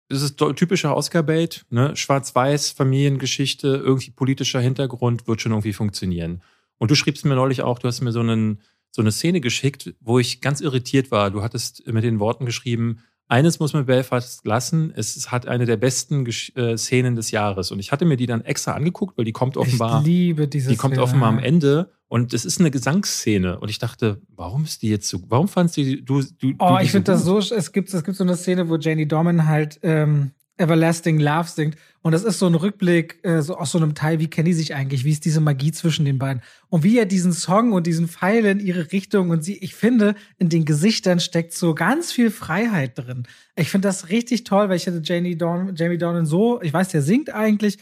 das 0.09 0.23
ist 0.23 0.37
typischer 0.37 0.97
Oscar-Bait, 0.97 1.67
ne? 1.71 1.97
Schwarz-Weiß, 1.97 2.71
Familiengeschichte, 2.71 3.69
irgendwie 3.69 4.11
politischer 4.11 4.61
Hintergrund 4.61 5.27
wird 5.27 5.41
schon 5.41 5.53
irgendwie 5.53 5.73
funktionieren. 5.73 6.43
Und 6.79 6.91
du 6.91 6.95
schriebst 6.95 7.25
mir 7.25 7.35
neulich 7.35 7.63
auch, 7.63 7.79
du 7.79 7.89
hast 7.89 8.01
mir 8.01 8.13
so 8.13 8.21
einen 8.21 8.61
so 8.91 9.03
eine 9.03 9.13
Szene 9.13 9.41
geschickt, 9.43 9.95
wo 10.01 10.19
ich 10.19 10.41
ganz 10.41 10.63
irritiert 10.63 11.11
war. 11.11 11.31
Du 11.31 11.43
hattest 11.43 11.87
mit 11.87 12.03
den 12.03 12.19
Worten 12.19 12.47
geschrieben, 12.47 13.01
eines 13.29 13.59
muss 13.59 13.73
man 13.73 13.87
Belfast 13.87 14.47
lassen, 14.47 14.93
es 14.95 15.31
hat 15.31 15.47
eine 15.49 15.67
der 15.67 15.77
besten 15.77 16.25
äh, 16.27 16.77
Szenen 16.79 17.17
des 17.17 17.31
Jahres. 17.33 17.73
Und 17.73 17.81
ich 17.81 17.91
hatte 17.93 18.05
mir 18.05 18.17
die 18.17 18.27
dann 18.27 18.43
extra 18.43 18.73
angeguckt, 18.73 19.19
weil 19.19 19.25
die 19.25 19.33
kommt 19.33 19.57
offenbar. 19.57 20.01
Ich 20.01 20.07
liebe 20.07 20.49
diese 20.49 20.71
Die 20.71 20.77
kommt 20.77 20.95
Szene. 20.95 21.03
offenbar 21.03 21.29
am 21.31 21.39
Ende. 21.39 21.91
Und 22.09 22.33
es 22.33 22.45
ist 22.45 22.61
eine 22.61 22.71
Gesangsszene. 22.71 23.59
Und 23.59 23.69
ich 23.69 23.79
dachte, 23.79 24.21
warum 24.29 24.65
ist 24.65 24.83
die 24.83 24.91
jetzt 24.91 25.09
so, 25.09 25.21
warum 25.29 25.49
fandst 25.49 25.77
du, 25.77 26.03
du, 26.03 26.23
du 26.23 26.55
Oh, 26.59 26.79
ich 26.81 26.93
finde 26.93 27.13
das 27.13 27.25
so, 27.25 27.39
es 27.39 27.73
gibt, 27.73 27.93
es 27.93 28.05
gibt 28.05 28.17
so 28.17 28.25
eine 28.25 28.37
Szene, 28.37 28.69
wo 28.69 28.77
Janie 28.77 29.07
Dorman 29.07 29.47
halt 29.47 29.81
ähm, 29.83 30.31
Everlasting 30.59 31.19
Love 31.19 31.49
singt. 31.49 31.77
Und 32.03 32.13
das 32.13 32.25
ist 32.25 32.39
so 32.39 32.47
ein 32.47 32.55
Rückblick 32.55 33.19
äh, 33.25 33.43
so 33.43 33.57
aus 33.57 33.73
so 33.73 33.79
einem 33.79 33.95
Teil, 33.95 34.21
wie 34.21 34.29
kennen 34.29 34.47
die 34.47 34.55
sich 34.55 34.75
eigentlich? 34.75 35.05
Wie 35.05 35.11
ist 35.11 35.25
diese 35.25 35.41
Magie 35.41 35.73
zwischen 35.73 36.05
den 36.05 36.19
beiden? 36.19 36.43
Und 36.69 36.85
wie 36.85 36.99
er 36.99 37.05
diesen 37.05 37.33
Song 37.33 37.73
und 37.73 37.87
diesen 37.87 38.09
Pfeil 38.09 38.45
in 38.47 38.61
ihre 38.61 38.93
Richtung 38.93 39.31
und 39.31 39.43
sie, 39.43 39.59
ich 39.59 39.75
finde, 39.75 40.15
in 40.39 40.49
den 40.49 40.65
Gesichtern 40.65 41.21
steckt 41.21 41.53
so 41.53 41.75
ganz 41.75 42.13
viel 42.13 42.31
Freiheit 42.31 42.97
drin. 42.97 43.25
Ich 43.57 43.71
finde 43.71 43.89
das 43.89 44.09
richtig 44.09 44.45
toll, 44.45 44.69
weil 44.69 44.77
ich 44.77 44.87
hätte 44.87 45.03
Jamie 45.03 45.37
Dornan, 45.37 45.75
Jamie 45.75 45.99
Dornan 45.99 46.27
so, 46.27 46.63
ich 46.63 46.73
weiß, 46.73 46.89
der 46.89 47.03
singt 47.03 47.35
eigentlich, 47.35 47.79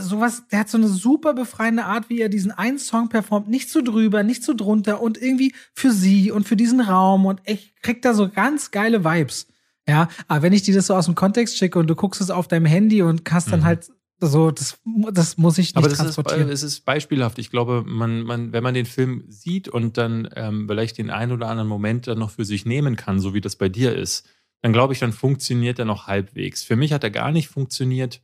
sowas, 0.00 0.44
der 0.50 0.60
hat 0.60 0.68
so 0.68 0.78
eine 0.78 0.88
super 0.88 1.34
befreiende 1.34 1.84
Art, 1.84 2.08
wie 2.08 2.20
er 2.20 2.28
diesen 2.28 2.52
einen 2.52 2.78
Song 2.78 3.08
performt, 3.08 3.48
nicht 3.48 3.70
zu 3.70 3.82
drüber, 3.82 4.22
nicht 4.22 4.42
zu 4.42 4.54
drunter 4.54 5.00
und 5.00 5.20
irgendwie 5.20 5.54
für 5.74 5.90
sie 5.90 6.30
und 6.30 6.46
für 6.46 6.56
diesen 6.56 6.80
Raum 6.80 7.26
und 7.26 7.40
ich 7.46 7.74
krieg 7.82 8.02
da 8.02 8.14
so 8.14 8.28
ganz 8.28 8.70
geile 8.70 9.04
Vibes. 9.04 9.46
Ja, 9.88 10.08
aber 10.28 10.42
wenn 10.42 10.52
ich 10.52 10.62
dir 10.62 10.74
das 10.74 10.86
so 10.86 10.94
aus 10.94 11.06
dem 11.06 11.14
Kontext 11.14 11.56
schicke 11.56 11.78
und 11.78 11.88
du 11.88 11.96
guckst 11.96 12.20
es 12.20 12.30
auf 12.30 12.46
deinem 12.46 12.66
Handy 12.66 13.02
und 13.02 13.22
hast 13.30 13.50
dann 13.50 13.60
mhm. 13.60 13.64
halt 13.64 13.90
so, 14.20 14.50
das, 14.50 14.78
das 15.12 15.38
muss 15.38 15.56
ich 15.56 15.68
nicht 15.68 15.76
aber 15.78 15.88
das 15.88 15.98
transportieren. 15.98 16.48
Ist, 16.48 16.62
es 16.62 16.74
ist 16.74 16.84
beispielhaft. 16.84 17.38
Ich 17.38 17.50
glaube, 17.50 17.84
man, 17.86 18.22
man, 18.22 18.52
wenn 18.52 18.62
man 18.62 18.74
den 18.74 18.84
Film 18.84 19.24
sieht 19.28 19.66
und 19.68 19.96
dann 19.96 20.28
ähm, 20.36 20.66
vielleicht 20.68 20.98
den 20.98 21.10
einen 21.10 21.32
oder 21.32 21.48
anderen 21.48 21.68
Moment 21.68 22.06
dann 22.06 22.18
noch 22.18 22.30
für 22.30 22.44
sich 22.44 22.66
nehmen 22.66 22.96
kann, 22.96 23.18
so 23.18 23.32
wie 23.32 23.40
das 23.40 23.56
bei 23.56 23.70
dir 23.70 23.96
ist, 23.96 24.28
dann 24.60 24.74
glaube 24.74 24.92
ich, 24.92 24.98
dann 25.00 25.12
funktioniert 25.12 25.78
er 25.78 25.86
noch 25.86 26.06
halbwegs. 26.06 26.62
Für 26.62 26.76
mich 26.76 26.92
hat 26.92 27.02
er 27.02 27.10
gar 27.10 27.32
nicht 27.32 27.48
funktioniert. 27.48 28.20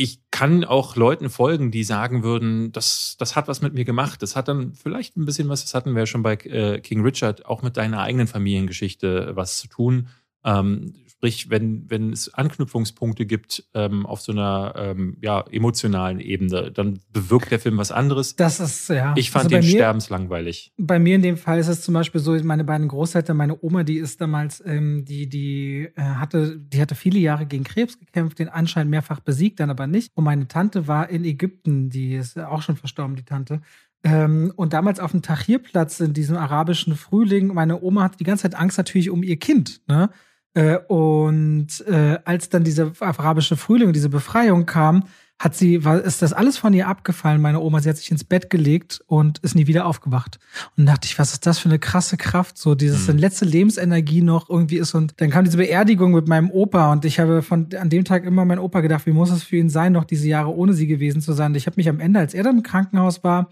Ich 0.00 0.20
kann 0.30 0.62
auch 0.62 0.94
Leuten 0.94 1.28
folgen, 1.28 1.72
die 1.72 1.82
sagen 1.82 2.22
würden, 2.22 2.70
das, 2.70 3.16
das 3.18 3.34
hat 3.34 3.48
was 3.48 3.62
mit 3.62 3.74
mir 3.74 3.84
gemacht. 3.84 4.22
Das 4.22 4.36
hat 4.36 4.46
dann 4.46 4.72
vielleicht 4.74 5.16
ein 5.16 5.24
bisschen 5.24 5.48
was, 5.48 5.62
das 5.64 5.74
hatten 5.74 5.94
wir 5.94 6.02
ja 6.02 6.06
schon 6.06 6.22
bei 6.22 6.34
äh, 6.34 6.78
King 6.78 7.02
Richard, 7.02 7.46
auch 7.46 7.62
mit 7.62 7.76
deiner 7.76 8.00
eigenen 8.00 8.28
Familiengeschichte 8.28 9.32
was 9.34 9.58
zu 9.58 9.66
tun. 9.66 10.06
Ähm, 10.44 10.94
sprich, 11.18 11.50
wenn, 11.50 11.90
wenn 11.90 12.12
es 12.12 12.32
Anknüpfungspunkte 12.32 13.26
gibt 13.26 13.64
ähm, 13.74 14.06
auf 14.06 14.20
so 14.20 14.30
einer 14.30 14.74
ähm, 14.76 15.16
ja, 15.20 15.44
emotionalen 15.50 16.20
Ebene, 16.20 16.70
dann 16.70 17.00
bewirkt 17.12 17.50
der 17.50 17.58
Film 17.58 17.76
was 17.76 17.90
anderes. 17.90 18.36
Das 18.36 18.60
ist, 18.60 18.88
ja. 18.88 19.14
Ich 19.16 19.32
fand 19.32 19.46
also 19.46 19.56
den 19.56 19.64
mir, 19.64 19.78
sterbenslangweilig. 19.78 20.72
Bei 20.76 21.00
mir 21.00 21.16
in 21.16 21.22
dem 21.22 21.36
Fall 21.36 21.58
ist 21.58 21.66
es 21.66 21.80
zum 21.80 21.94
Beispiel 21.94 22.20
so, 22.20 22.34
meine 22.44 22.62
beiden 22.62 22.86
Großeltern, 22.86 23.36
meine 23.36 23.60
Oma, 23.60 23.82
die 23.82 23.98
ist 23.98 24.20
damals, 24.20 24.62
ähm, 24.64 25.04
die, 25.04 25.28
die 25.28 25.88
äh, 25.96 26.02
hatte, 26.02 26.56
die 26.56 26.80
hatte 26.80 26.94
viele 26.94 27.18
Jahre 27.18 27.46
gegen 27.46 27.64
Krebs 27.64 27.98
gekämpft, 27.98 28.38
den 28.38 28.48
anscheinend 28.48 28.92
mehrfach 28.92 29.18
besiegt, 29.18 29.58
dann 29.58 29.70
aber 29.70 29.88
nicht. 29.88 30.12
Und 30.14 30.22
meine 30.22 30.46
Tante 30.46 30.86
war 30.86 31.10
in 31.10 31.24
Ägypten, 31.24 31.90
die 31.90 32.14
ist 32.14 32.38
auch 32.38 32.62
schon 32.62 32.76
verstorben, 32.76 33.16
die 33.16 33.24
Tante. 33.24 33.60
Ähm, 34.04 34.52
und 34.54 34.72
damals 34.72 35.00
auf 35.00 35.10
dem 35.10 35.22
Tahrirplatz 35.22 35.98
in 35.98 36.12
diesem 36.12 36.36
arabischen 36.36 36.94
Frühling, 36.94 37.48
meine 37.48 37.82
Oma 37.82 38.04
hatte 38.04 38.18
die 38.18 38.24
ganze 38.24 38.42
Zeit 38.42 38.54
Angst 38.54 38.78
natürlich 38.78 39.10
um 39.10 39.24
ihr 39.24 39.36
Kind, 39.36 39.80
ne? 39.88 40.10
Äh, 40.58 40.78
und 40.88 41.68
äh, 41.86 42.18
als 42.24 42.48
dann 42.48 42.64
dieser 42.64 42.90
arabische 42.98 43.56
Frühling, 43.56 43.92
diese 43.92 44.08
Befreiung 44.08 44.66
kam, 44.66 45.04
hat 45.38 45.54
sie, 45.54 45.84
war, 45.84 46.02
ist 46.02 46.20
das 46.20 46.32
alles 46.32 46.58
von 46.58 46.74
ihr 46.74 46.88
abgefallen, 46.88 47.40
meine 47.40 47.60
Oma. 47.60 47.78
Sie 47.78 47.88
hat 47.88 47.96
sich 47.96 48.10
ins 48.10 48.24
Bett 48.24 48.50
gelegt 48.50 49.00
und 49.06 49.38
ist 49.38 49.54
nie 49.54 49.68
wieder 49.68 49.86
aufgewacht. 49.86 50.40
Und 50.76 50.86
dachte 50.86 51.06
ich, 51.06 51.16
was 51.16 51.32
ist 51.32 51.46
das 51.46 51.60
für 51.60 51.68
eine 51.68 51.78
krasse 51.78 52.16
Kraft, 52.16 52.58
so 52.58 52.74
dieses 52.74 53.06
mhm. 53.06 53.18
letzte 53.18 53.44
Lebensenergie 53.44 54.20
noch 54.20 54.50
irgendwie 54.50 54.78
ist. 54.78 54.96
Und 54.96 55.14
dann 55.18 55.30
kam 55.30 55.44
diese 55.44 55.58
Beerdigung 55.58 56.10
mit 56.10 56.26
meinem 56.26 56.50
Opa 56.50 56.90
und 56.90 57.04
ich 57.04 57.20
habe 57.20 57.42
von 57.42 57.68
an 57.78 57.88
dem 57.88 58.02
Tag 58.02 58.24
immer 58.24 58.44
mein 58.44 58.58
Opa 58.58 58.80
gedacht, 58.80 59.06
wie 59.06 59.12
muss 59.12 59.30
es 59.30 59.44
für 59.44 59.58
ihn 59.58 59.70
sein, 59.70 59.92
noch 59.92 60.04
diese 60.04 60.26
Jahre 60.26 60.52
ohne 60.52 60.72
sie 60.72 60.88
gewesen 60.88 61.20
zu 61.20 61.34
sein. 61.34 61.52
Und 61.52 61.56
ich 61.56 61.66
habe 61.66 61.76
mich 61.76 61.88
am 61.88 62.00
Ende, 62.00 62.18
als 62.18 62.34
er 62.34 62.42
dann 62.42 62.56
im 62.56 62.62
Krankenhaus 62.64 63.22
war, 63.22 63.48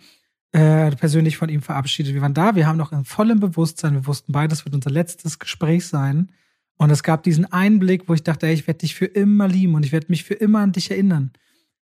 äh, 0.50 0.90
persönlich 0.90 1.36
von 1.36 1.50
ihm 1.50 1.62
verabschiedet. 1.62 2.14
Wir 2.14 2.22
waren 2.22 2.34
da, 2.34 2.56
wir 2.56 2.66
haben 2.66 2.78
noch 2.78 2.90
in 2.90 3.04
vollem 3.04 3.38
Bewusstsein, 3.38 3.94
wir 3.94 4.08
wussten 4.08 4.32
beides 4.32 4.64
wird 4.64 4.74
unser 4.74 4.90
letztes 4.90 5.38
Gespräch 5.38 5.86
sein. 5.86 6.32
Und 6.78 6.90
es 6.90 7.02
gab 7.02 7.22
diesen 7.22 7.50
Einblick, 7.50 8.08
wo 8.08 8.14
ich 8.14 8.22
dachte, 8.22 8.46
ey, 8.46 8.54
ich 8.54 8.66
werde 8.66 8.78
dich 8.78 8.94
für 8.94 9.06
immer 9.06 9.48
lieben 9.48 9.74
und 9.74 9.84
ich 9.84 9.92
werde 9.92 10.06
mich 10.10 10.24
für 10.24 10.34
immer 10.34 10.60
an 10.60 10.72
dich 10.72 10.90
erinnern. 10.90 11.32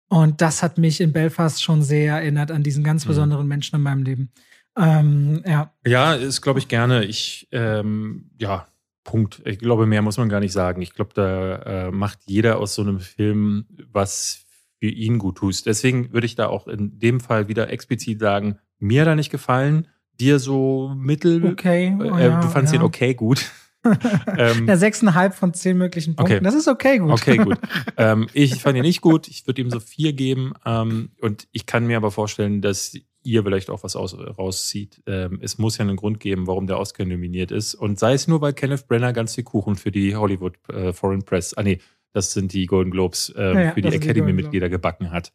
Und 0.08 0.42
das 0.42 0.62
hat 0.62 0.76
mich 0.76 1.00
in 1.00 1.12
Belfast 1.12 1.62
schon 1.62 1.82
sehr 1.82 2.16
erinnert 2.16 2.50
an 2.50 2.62
diesen 2.62 2.84
ganz 2.84 3.04
mhm. 3.04 3.08
besonderen 3.08 3.48
Menschen 3.48 3.76
in 3.76 3.82
meinem 3.82 4.02
Leben. 4.02 4.30
Ähm, 4.76 5.42
ja. 5.46 5.72
Ja, 5.86 6.14
ist, 6.14 6.42
glaube 6.42 6.58
ich, 6.58 6.68
gerne. 6.68 7.04
Ich, 7.04 7.48
ähm, 7.52 8.30
ja, 8.38 8.66
Punkt. 9.04 9.40
Ich 9.46 9.58
glaube, 9.58 9.86
mehr 9.86 10.02
muss 10.02 10.18
man 10.18 10.28
gar 10.28 10.40
nicht 10.40 10.52
sagen. 10.52 10.82
Ich 10.82 10.92
glaube, 10.92 11.12
da 11.14 11.56
äh, 11.86 11.90
macht 11.90 12.20
jeder 12.26 12.58
aus 12.58 12.74
so 12.74 12.82
einem 12.82 13.00
Film, 13.00 13.64
was 13.90 14.44
für 14.78 14.88
ihn 14.88 15.18
gut 15.18 15.38
tust. 15.38 15.66
Deswegen 15.66 16.12
würde 16.12 16.26
ich 16.26 16.34
da 16.34 16.48
auch 16.48 16.66
in 16.66 16.98
dem 16.98 17.20
Fall 17.20 17.48
wieder 17.48 17.70
explizit 17.70 18.20
sagen, 18.20 18.58
mir 18.78 19.06
da 19.06 19.14
nicht 19.14 19.30
gefallen, 19.30 19.88
dir 20.20 20.38
so 20.38 20.94
mittel. 20.94 21.44
Okay. 21.46 21.96
Oh, 21.98 22.02
äh, 22.02 22.24
ja, 22.24 22.40
du 22.40 22.48
fandst 22.48 22.74
ja. 22.74 22.80
ihn 22.80 22.84
okay 22.84 23.14
gut 23.14 23.50
ähm, 24.36 24.68
ja, 24.68 24.76
sechseinhalb 24.76 25.34
von 25.34 25.54
zehn 25.54 25.76
möglichen 25.76 26.14
Punkten. 26.16 26.36
Okay. 26.36 26.44
Das 26.44 26.54
ist 26.54 26.68
okay 26.68 26.98
gut. 26.98 27.10
Okay, 27.12 27.36
gut. 27.36 27.58
ähm, 27.96 28.28
ich 28.32 28.54
fand 28.56 28.76
ihn 28.76 28.82
nicht 28.82 29.00
gut. 29.00 29.28
Ich 29.28 29.46
würde 29.46 29.60
ihm 29.60 29.70
so 29.70 29.80
vier 29.80 30.12
geben. 30.12 30.52
Ähm, 30.64 31.10
und 31.20 31.48
ich 31.52 31.66
kann 31.66 31.86
mir 31.86 31.96
aber 31.96 32.10
vorstellen, 32.10 32.62
dass 32.62 32.94
ihr 33.24 33.42
vielleicht 33.42 33.70
auch 33.70 33.82
was 33.84 33.96
aus, 33.96 34.16
rauszieht. 34.16 35.02
Ähm, 35.06 35.38
es 35.42 35.58
muss 35.58 35.78
ja 35.78 35.84
einen 35.84 35.96
Grund 35.96 36.20
geben, 36.20 36.46
warum 36.46 36.66
der 36.66 36.78
Oscar 36.78 37.04
nominiert 37.04 37.50
ist. 37.50 37.74
Und 37.74 37.98
sei 37.98 38.14
es 38.14 38.28
nur, 38.28 38.40
weil 38.40 38.52
Kenneth 38.52 38.88
Brenner 38.88 39.12
ganz 39.12 39.34
viel 39.34 39.44
Kuchen 39.44 39.76
für 39.76 39.90
die 39.90 40.16
Hollywood 40.16 40.58
äh, 40.68 40.92
Foreign 40.92 41.24
Press, 41.24 41.54
ah 41.54 41.62
nee, 41.62 41.80
das 42.12 42.32
sind 42.32 42.52
die 42.52 42.66
Golden 42.66 42.90
Globes, 42.90 43.30
äh, 43.30 43.42
ja, 43.42 43.60
ja, 43.60 43.72
für 43.72 43.82
die 43.82 43.88
Academy-Mitglieder 43.88 44.68
gebacken 44.68 45.10
hat. 45.10 45.32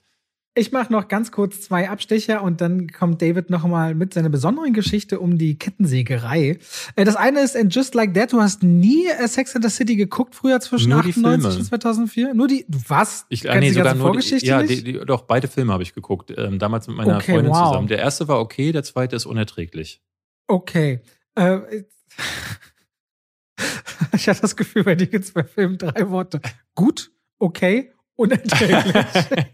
Ich 0.58 0.72
mache 0.72 0.92
noch 0.92 1.08
ganz 1.08 1.32
kurz 1.32 1.62
zwei 1.62 1.88
Abstecher 1.88 2.42
und 2.42 2.62
dann 2.62 2.92
kommt 2.92 3.22
David 3.22 3.52
noch 3.52 3.64
mal 3.68 3.94
mit 3.94 4.16
seiner 4.16 4.30
besonderen 4.30 4.74
Geschichte 4.74 5.20
um 5.20 5.38
die 5.38 5.56
Kettensägerei. 5.56 6.58
Äh, 6.96 7.06
das 7.06 7.16
eine 7.16 7.42
ist 7.42 7.56
in 7.56 7.70
Just 7.70 7.94
Like 7.94 8.16
That, 8.16 8.34
du 8.34 8.42
hast 8.42 8.64
nie 8.64 9.06
äh, 9.06 9.28
Sex 9.28 9.54
in 9.54 9.62
the 9.62 9.70
City 9.70 9.96
geguckt, 9.96 10.34
früher 10.34 10.60
zwischen 10.60 10.90
nur 10.90 11.02
98 11.02 11.60
und 11.60 11.66
2004? 11.66 12.34
Nur 12.34 12.48
die, 12.48 12.66
was? 12.68 13.28
Ich, 13.30 13.48
ah, 13.48 13.60
nee, 13.60 13.70
sogar 13.70 13.94
nur 13.94 14.18
die, 14.18 14.46
ja, 14.46 14.64
die, 14.64 14.84
die, 14.84 14.94
doch, 14.94 15.22
beide 15.22 15.48
Filme 15.48 15.74
habe 15.74 15.84
ich 15.84 15.94
geguckt, 15.94 16.34
ähm, 16.36 16.58
damals 16.58 16.88
mit 16.88 16.98
meiner 16.98 17.18
okay, 17.18 17.34
Freundin 17.34 17.52
wow. 17.52 17.68
zusammen. 17.68 17.88
Der 17.88 18.00
erste 18.00 18.28
war 18.28 18.40
okay, 18.40 18.72
der 18.72 18.82
zweite 18.82 19.16
ist 19.16 19.28
unerträglich. 19.28 20.02
Okay. 20.48 21.02
Äh, 21.36 21.60
ich 24.12 24.28
hatte 24.28 24.42
das 24.42 24.56
Gefühl, 24.56 24.84
bei 24.84 24.96
dir 24.96 25.06
gibt 25.06 25.26
es 25.26 25.32
bei 25.34 25.44
Filmen 25.44 25.78
drei 25.78 26.10
Worte. 26.10 26.42
Gut, 26.74 27.12
okay, 27.38 27.92
unerträglich. 28.18 28.94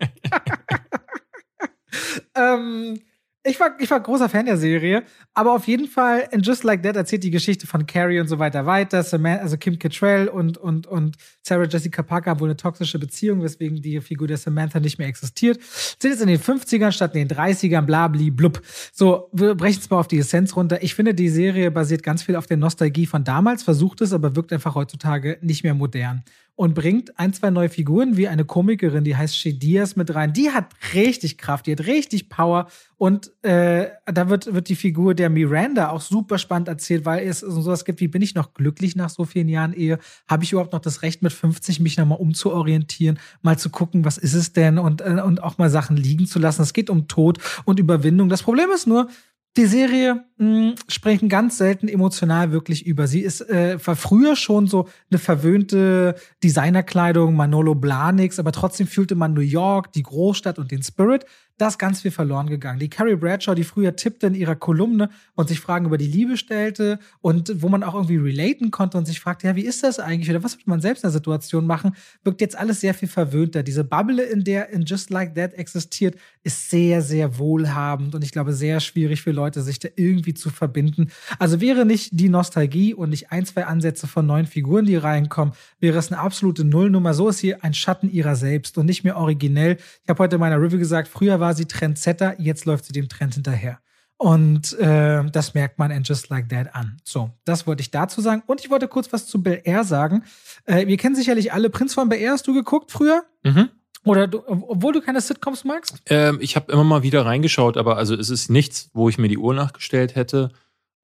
ähm, 2.36 3.00
ich 3.46 3.60
war, 3.60 3.72
ich 3.78 3.92
war 3.92 4.00
großer 4.00 4.30
Fan 4.30 4.46
der 4.46 4.56
Serie, 4.56 5.04
aber 5.34 5.54
auf 5.54 5.68
jeden 5.68 5.88
Fall, 5.88 6.30
in 6.32 6.42
Just 6.42 6.64
Like 6.64 6.82
That 6.84 6.96
erzählt 6.96 7.26
die 7.26 7.30
Geschichte 7.30 7.68
von 7.68 7.86
Carrie 7.86 8.22
und 8.22 8.30
so 8.30 8.40
weiter 8.40 8.66
weiter. 8.66 9.04
Samantha, 9.04 9.44
also 9.44 9.58
Kim 9.58 9.78
Cattrall 9.78 10.30
und, 10.30 10.58
und, 10.58 10.88
und 10.88 11.18
Sarah 11.42 11.66
Jessica 11.66 12.04
Parker 12.04 12.32
haben 12.32 12.40
wohl 12.40 12.48
eine 12.48 12.56
toxische 12.56 13.00
Beziehung, 13.00 13.44
weswegen 13.44 13.82
die 13.82 14.00
Figur 14.00 14.30
der 14.30 14.38
Samantha 14.38 14.80
nicht 14.80 14.98
mehr 14.98 15.10
existiert. 15.10 15.60
Sind 15.62 16.12
jetzt 16.12 16.22
in 16.22 16.30
den 16.30 16.40
50ern 16.40 16.94
statt 16.94 17.16
in 17.16 17.28
den 17.28 17.38
30ern, 17.38 17.82
blabli, 17.82 18.32
blub. 18.32 18.62
So, 18.94 19.30
wir 19.34 19.56
brechen 19.56 19.80
es 19.82 19.90
mal 19.90 20.00
auf 20.00 20.08
die 20.08 20.20
Essenz 20.20 20.56
runter. 20.56 20.82
Ich 20.82 20.96
finde, 20.96 21.14
die 21.14 21.28
Serie 21.28 21.70
basiert 21.70 22.02
ganz 22.02 22.24
viel 22.24 22.38
auf 22.38 22.48
der 22.48 22.56
Nostalgie 22.58 23.08
von 23.08 23.26
damals, 23.26 23.62
versucht 23.62 24.00
es, 24.00 24.14
aber 24.14 24.38
wirkt 24.38 24.54
einfach 24.54 24.76
heutzutage 24.76 25.38
nicht 25.42 25.64
mehr 25.64 25.74
modern 25.74 26.24
und 26.56 26.76
bringt 26.76 27.18
ein, 27.18 27.34
zwei 27.34 27.50
neue 27.50 27.70
Figuren, 27.70 28.16
wie 28.16 28.28
eine 28.28 28.46
Komikerin, 28.46 29.04
die 29.04 29.16
heißt 29.16 29.36
Shea 29.36 29.54
Diaz 29.54 29.96
mit 29.96 30.14
rein. 30.14 30.34
Die 30.34 30.52
hat 30.52 30.68
richtig 30.94 31.40
Kraft, 31.40 31.66
die 31.66 31.72
hat 31.72 31.88
richtig 31.88 32.30
Power. 32.30 32.68
Und 32.98 33.32
äh, 33.44 33.90
da 34.06 34.30
wird, 34.30 34.54
wird 34.54 34.70
die 34.70 34.76
Figur 34.76 35.16
der 35.16 35.32
Miranda 35.32 35.90
auch 35.90 36.02
super 36.02 36.38
spannend 36.38 36.68
erzählt, 36.68 37.06
weil 37.06 37.28
es 37.28 37.40
so 37.40 37.62
sowas 37.62 37.86
gibt 37.86 38.02
wie, 38.02 38.08
bin 38.08 38.22
ich 38.22 38.36
noch 38.36 38.54
glücklich 38.54 38.96
nach 38.96 39.10
so 39.10 39.26
vielen 39.26 39.50
Jahren 39.50 39.74
Ehe? 39.74 39.98
Habe 40.28 40.44
ich 40.44 40.52
überhaupt 40.52 40.74
noch 40.74 40.80
das 40.80 41.02
Recht, 41.02 41.24
mit 41.24 41.34
50 41.34 41.80
mich 41.80 41.98
nochmal 41.98 42.20
umzuorientieren, 42.20 43.20
mal 43.42 43.58
zu 43.58 43.72
gucken, 43.72 44.06
was 44.06 44.20
ist 44.20 44.36
es 44.36 44.54
denn 44.54 44.78
und, 44.78 45.02
äh, 45.02 45.22
und 45.26 45.42
auch 45.42 45.58
mal 45.58 45.72
Sachen 45.72 45.98
liegen 45.98 46.28
zu 46.28 46.38
lassen. 46.38 46.62
Es 46.62 46.74
geht 46.74 46.92
um 46.92 47.08
Tod 47.08 47.40
und 47.66 47.80
Überwindung. 47.80 48.30
Das 48.30 48.44
Problem 48.44 48.70
ist 48.70 48.86
nur, 48.86 49.10
die 49.58 49.66
Serie 49.66 50.24
mh, 50.44 50.70
hm, 50.70 50.76
sprechen 50.88 51.30
ganz 51.30 51.58
selten 51.58 51.88
emotional 51.88 52.52
wirklich 52.52 52.86
über. 52.86 53.08
Sie 53.08 53.22
ist 53.22 53.42
äh, 53.42 53.78
war 53.86 53.96
früher 53.96 54.36
schon 54.36 54.68
so 54.68 54.88
eine 55.10 55.20
verwöhnte 55.20 56.16
Designerkleidung, 56.44 57.36
Manolo 57.36 57.76
Blahniks, 57.76 58.40
aber 58.40 58.52
trotzdem 58.52 58.88
fühlte 58.88 59.16
man 59.16 59.34
New 59.34 59.42
York, 59.42 59.92
die 59.94 60.04
Großstadt 60.04 60.60
und 60.60 60.72
den 60.72 60.84
Spirit 60.84 61.26
da 61.58 61.68
ist 61.68 61.78
ganz 61.78 62.02
viel 62.02 62.12
verloren 62.12 62.48
gegangen. 62.48 62.80
Die 62.80 62.90
Carrie 62.90 63.16
Bradshaw, 63.16 63.54
die 63.54 63.64
früher 63.64 63.96
tippte 63.96 64.28
in 64.28 64.34
ihrer 64.34 64.56
Kolumne 64.56 65.10
und 65.36 65.50
sich 65.50 65.60
Fragen 65.60 65.86
über 65.86 65.98
die 65.98 66.08
Liebe 66.08 66.36
stellte 66.36 67.00
und 67.22 67.62
wo 67.62 67.70
man 67.70 67.84
auch 67.84 67.94
irgendwie 67.94 68.18
relaten 68.18 68.72
konnte 68.72 68.98
und 68.98 69.06
sich 69.06 69.20
fragte, 69.20 69.48
ja, 69.48 69.56
wie 69.56 69.66
ist 69.66 69.84
das 69.84 70.00
eigentlich 70.00 70.30
oder 70.30 70.44
was 70.44 70.58
würde 70.58 70.70
man 70.70 70.82
selbst 70.82 71.04
in 71.04 71.10
der 71.10 71.14
Situation 71.14 71.68
machen, 71.68 71.96
wirkt 72.24 72.42
jetzt 72.42 72.58
alles 72.58 72.82
sehr 72.82 72.94
viel 72.94 73.08
verwöhnter. 73.08 73.62
Diese 73.62 73.84
Bubble, 73.84 74.24
in 74.24 74.44
der 74.44 74.70
in 74.70 74.84
Just 74.84 75.12
Like 75.12 75.36
That 75.36 75.54
existiert, 75.54 76.16
ist 76.44 76.70
sehr, 76.72 77.02
sehr 77.02 77.38
wohlhabend 77.38 78.16
und 78.16 78.24
ich 78.24 78.32
glaube 78.32 78.54
sehr 78.54 78.80
schwierig 78.80 79.22
für 79.22 79.32
Leute, 79.32 79.62
sich 79.62 79.78
da 79.78 79.90
irgendwie 79.96 80.33
irgendwie 80.34 80.40
zu 80.40 80.50
verbinden. 80.50 81.12
Also 81.40 81.62
wäre 81.62 81.86
nicht 81.86 82.10
die 82.14 82.30
Nostalgie 82.30 82.94
und 82.94 83.10
nicht 83.10 83.32
ein, 83.32 83.46
zwei 83.46 83.66
Ansätze 83.66 84.08
von 84.08 84.26
neuen 84.26 84.46
Figuren, 84.46 84.86
die 84.86 84.96
reinkommen, 84.96 85.54
wäre 85.80 85.98
es 85.98 86.12
eine 86.12 86.22
absolute 86.22 86.64
Nullnummer. 86.64 87.14
So 87.14 87.30
ist 87.30 87.40
hier 87.40 87.64
ein 87.64 87.74
Schatten 87.74 88.12
ihrer 88.12 88.36
selbst 88.36 88.78
und 88.78 88.86
nicht 88.86 89.04
mehr 89.04 89.18
originell. 89.18 89.78
Ich 90.04 90.10
habe 90.10 90.24
heute 90.24 90.36
in 90.36 90.42
meiner 90.42 90.62
Review 90.62 90.80
gesagt, 90.80 91.08
früher 91.08 91.40
war 91.40 91.54
sie 91.54 91.66
Trendsetter, 91.66 92.40
jetzt 92.40 92.66
läuft 92.66 92.86
sie 92.86 92.94
dem 92.94 93.10
Trend 93.10 93.36
hinterher. 93.36 93.80
Und 94.18 94.78
äh, 94.80 95.24
das 95.32 95.54
merkt 95.54 95.80
man 95.80 95.92
in 95.92 96.04
Just 96.04 96.30
Like 96.30 96.48
That 96.50 96.76
an. 96.76 96.98
So, 97.04 97.32
das 97.44 97.68
wollte 97.68 97.82
ich 97.82 97.92
dazu 97.92 98.22
sagen. 98.22 98.44
Und 98.46 98.62
ich 98.62 98.70
wollte 98.70 98.88
kurz 98.88 99.12
was 99.12 99.28
zu 99.28 99.44
Bel 99.44 99.62
Air 99.66 99.84
sagen. 99.84 100.24
Äh, 100.66 100.88
wir 100.88 100.98
kennen 100.98 101.16
sicherlich 101.16 101.52
alle 101.52 101.70
Prinz 101.70 101.94
von 101.94 102.08
Bel 102.08 102.20
Air. 102.20 102.32
Hast 102.32 102.48
du 102.48 102.54
geguckt 102.54 102.92
früher? 102.92 103.24
Mhm. 103.44 103.70
Oder 104.06 104.28
du, 104.28 104.42
obwohl 104.48 104.94
du 104.94 105.02
keine 105.02 105.22
Sitcoms 105.22 105.64
magst? 105.64 105.98
Ähm, 106.08 106.38
ich 106.42 106.56
habe 106.56 106.72
immer 106.72 106.84
mal 106.84 107.04
wieder 107.04 107.26
reingeschaut, 107.26 107.78
aber 107.78 107.98
also 107.98 108.16
es 108.16 108.30
ist 108.30 108.50
nichts, 108.50 108.90
wo 108.94 109.08
ich 109.10 109.18
mir 109.18 109.30
die 109.30 109.38
Uhr 109.38 109.54
nachgestellt 109.54 110.16
hätte. 110.16 110.52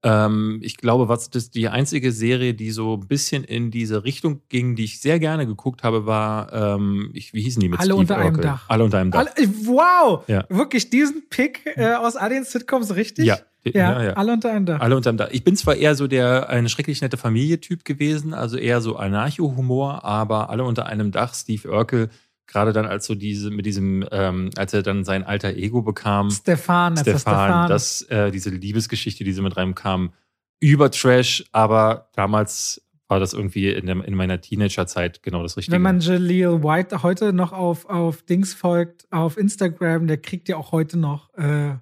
Ähm, 0.02 0.60
ich 0.64 0.78
glaube, 0.78 1.10
was 1.10 1.30
das 1.30 1.50
die 1.50 1.68
einzige 1.68 2.14
Serie, 2.14 2.54
die 2.54 2.72
so 2.72 2.94
ein 2.96 3.08
bisschen 3.08 3.44
in 3.44 3.70
diese 3.70 4.06
Richtung 4.06 4.42
ging, 4.48 4.76
die 4.78 4.86
ich 4.86 5.02
sehr 5.02 5.20
gerne 5.20 5.46
geguckt 5.46 5.84
habe, 5.84 6.06
war, 6.06 6.54
ähm, 6.54 7.10
ich, 7.14 7.34
wie 7.34 7.42
hießen 7.42 7.60
die 7.60 7.68
mit 7.68 7.80
Alle 7.80 7.88
Steve 7.90 8.00
unter 8.00 8.16
Urkel? 8.16 8.28
einem 8.28 8.42
Dach. 8.42 8.66
Alle 8.70 8.84
unter 8.86 8.98
einem 9.00 9.12
Dach. 9.12 9.20
Alle, 9.36 9.48
wow! 9.66 10.24
Ja. 10.28 10.46
Wirklich 10.48 10.90
diesen 10.90 11.28
Pick 11.30 11.66
äh, 11.76 11.96
aus 11.96 12.16
all 12.16 12.30
den 12.30 12.46
Sitcoms 12.46 12.96
richtig? 12.96 13.26
Ja. 13.26 13.40
Ja, 13.66 13.72
Ja, 13.74 14.04
ja. 14.04 14.14
alle 14.14 14.32
unter 14.32 14.52
einem 14.52 14.66
Dach. 14.66 14.80
Alle 14.80 14.96
unterm 14.96 15.18
Dach. 15.18 15.28
Ich 15.32 15.44
bin 15.44 15.58
zwar 15.58 15.76
eher 15.76 15.94
so 15.96 16.08
der 16.08 16.48
eine 16.50 16.70
schrecklich 16.70 17.02
nette 17.02 17.18
Familie-Typ 17.18 17.84
gewesen, 17.84 18.34
also 18.34 18.56
eher 18.56 18.80
so 18.80 18.96
Anarcho-Humor, 18.96 20.06
aber 20.06 20.50
alle 20.50 20.64
unter 20.64 20.86
einem 20.86 21.12
Dach, 21.12 21.34
Steve 21.34 21.70
Urkel, 21.70 22.10
gerade 22.50 22.74
dann 22.74 22.86
als 22.86 23.06
so 23.06 23.16
diese, 23.16 23.52
mit 23.52 23.66
diesem, 23.66 24.06
ähm, 24.12 24.50
als 24.58 24.74
er 24.74 24.84
dann 24.84 25.06
sein 25.06 25.24
alter 25.24 25.56
Ego 25.56 25.82
bekam, 25.82 26.30
Stefan, 26.32 26.98
Stefan, 26.98 27.20
Stefan. 27.20 27.70
das, 27.70 28.02
äh, 28.04 28.32
diese 28.32 28.50
Liebesgeschichte, 28.50 29.24
die 29.24 29.32
so 29.32 29.42
mit 29.42 29.56
reinkam, 29.56 30.12
über 30.60 30.92
Trash, 30.92 31.46
aber 31.52 32.10
damals 32.16 32.82
war 33.08 33.20
das 33.20 33.34
irgendwie 33.34 33.70
in, 33.70 33.86
der, 33.86 34.04
in 34.04 34.14
meiner 34.14 34.42
Teenagerzeit 34.42 35.24
genau 35.24 35.42
das 35.42 35.58
Richtige. 35.58 35.74
Wenn 35.74 35.82
man 35.82 36.00
Jaleel 36.00 36.62
White 36.64 37.02
heute 37.02 37.34
noch 37.34 37.54
auf, 37.54 37.86
auf 37.86 38.22
Dings 38.24 38.54
folgt, 38.54 39.08
auf 39.12 39.38
Instagram, 39.38 40.08
der 40.08 40.18
kriegt 40.18 40.50
ja 40.50 40.58
auch 40.58 40.72
heute 40.72 40.98
noch 40.98 41.34
äh, 41.36 41.76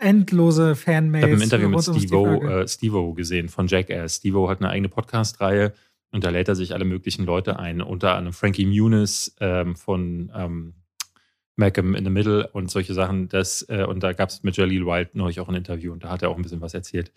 endlose 0.00 0.62
ich 0.62 0.68
habe 0.68 0.76
Fanmails. 0.76 1.26
im 1.26 1.40
Interview 1.40 1.68
mit 1.68 1.88
um 1.88 1.98
Steve-O 1.98 2.24
Urkel. 2.24 2.50
äh, 2.50 2.68
Steve 2.68 3.14
gesehen 3.14 3.48
von 3.48 3.66
Jackass. 3.66 4.16
Steve-O 4.16 4.48
hat 4.48 4.60
eine 4.60 4.68
eigene 4.68 4.88
Podcast-Reihe 4.88 5.72
und 6.12 6.24
da 6.24 6.30
lädt 6.30 6.48
er 6.48 6.54
sich 6.54 6.74
alle 6.74 6.84
möglichen 6.84 7.24
Leute 7.24 7.58
ein, 7.58 7.80
unter 7.80 8.14
anderem 8.14 8.34
Frankie 8.34 8.66
Muniz 8.66 9.34
ähm, 9.40 9.74
von 9.74 10.30
ähm, 10.34 10.74
Malcolm 11.56 11.94
in 11.94 12.04
the 12.04 12.10
Middle 12.10 12.48
und 12.48 12.70
solche 12.70 12.94
Sachen. 12.94 13.28
Das, 13.28 13.66
äh, 13.68 13.84
und 13.84 14.02
da 14.02 14.12
gab 14.12 14.28
es 14.28 14.42
mit 14.42 14.56
Jaleel 14.56 14.86
White 14.86 15.12
neulich 15.14 15.40
auch 15.40 15.48
ein 15.48 15.54
Interview 15.54 15.92
und 15.92 16.04
da 16.04 16.10
hat 16.10 16.22
er 16.22 16.28
auch 16.28 16.36
ein 16.36 16.42
bisschen 16.42 16.60
was 16.60 16.74
erzählt. 16.74 17.12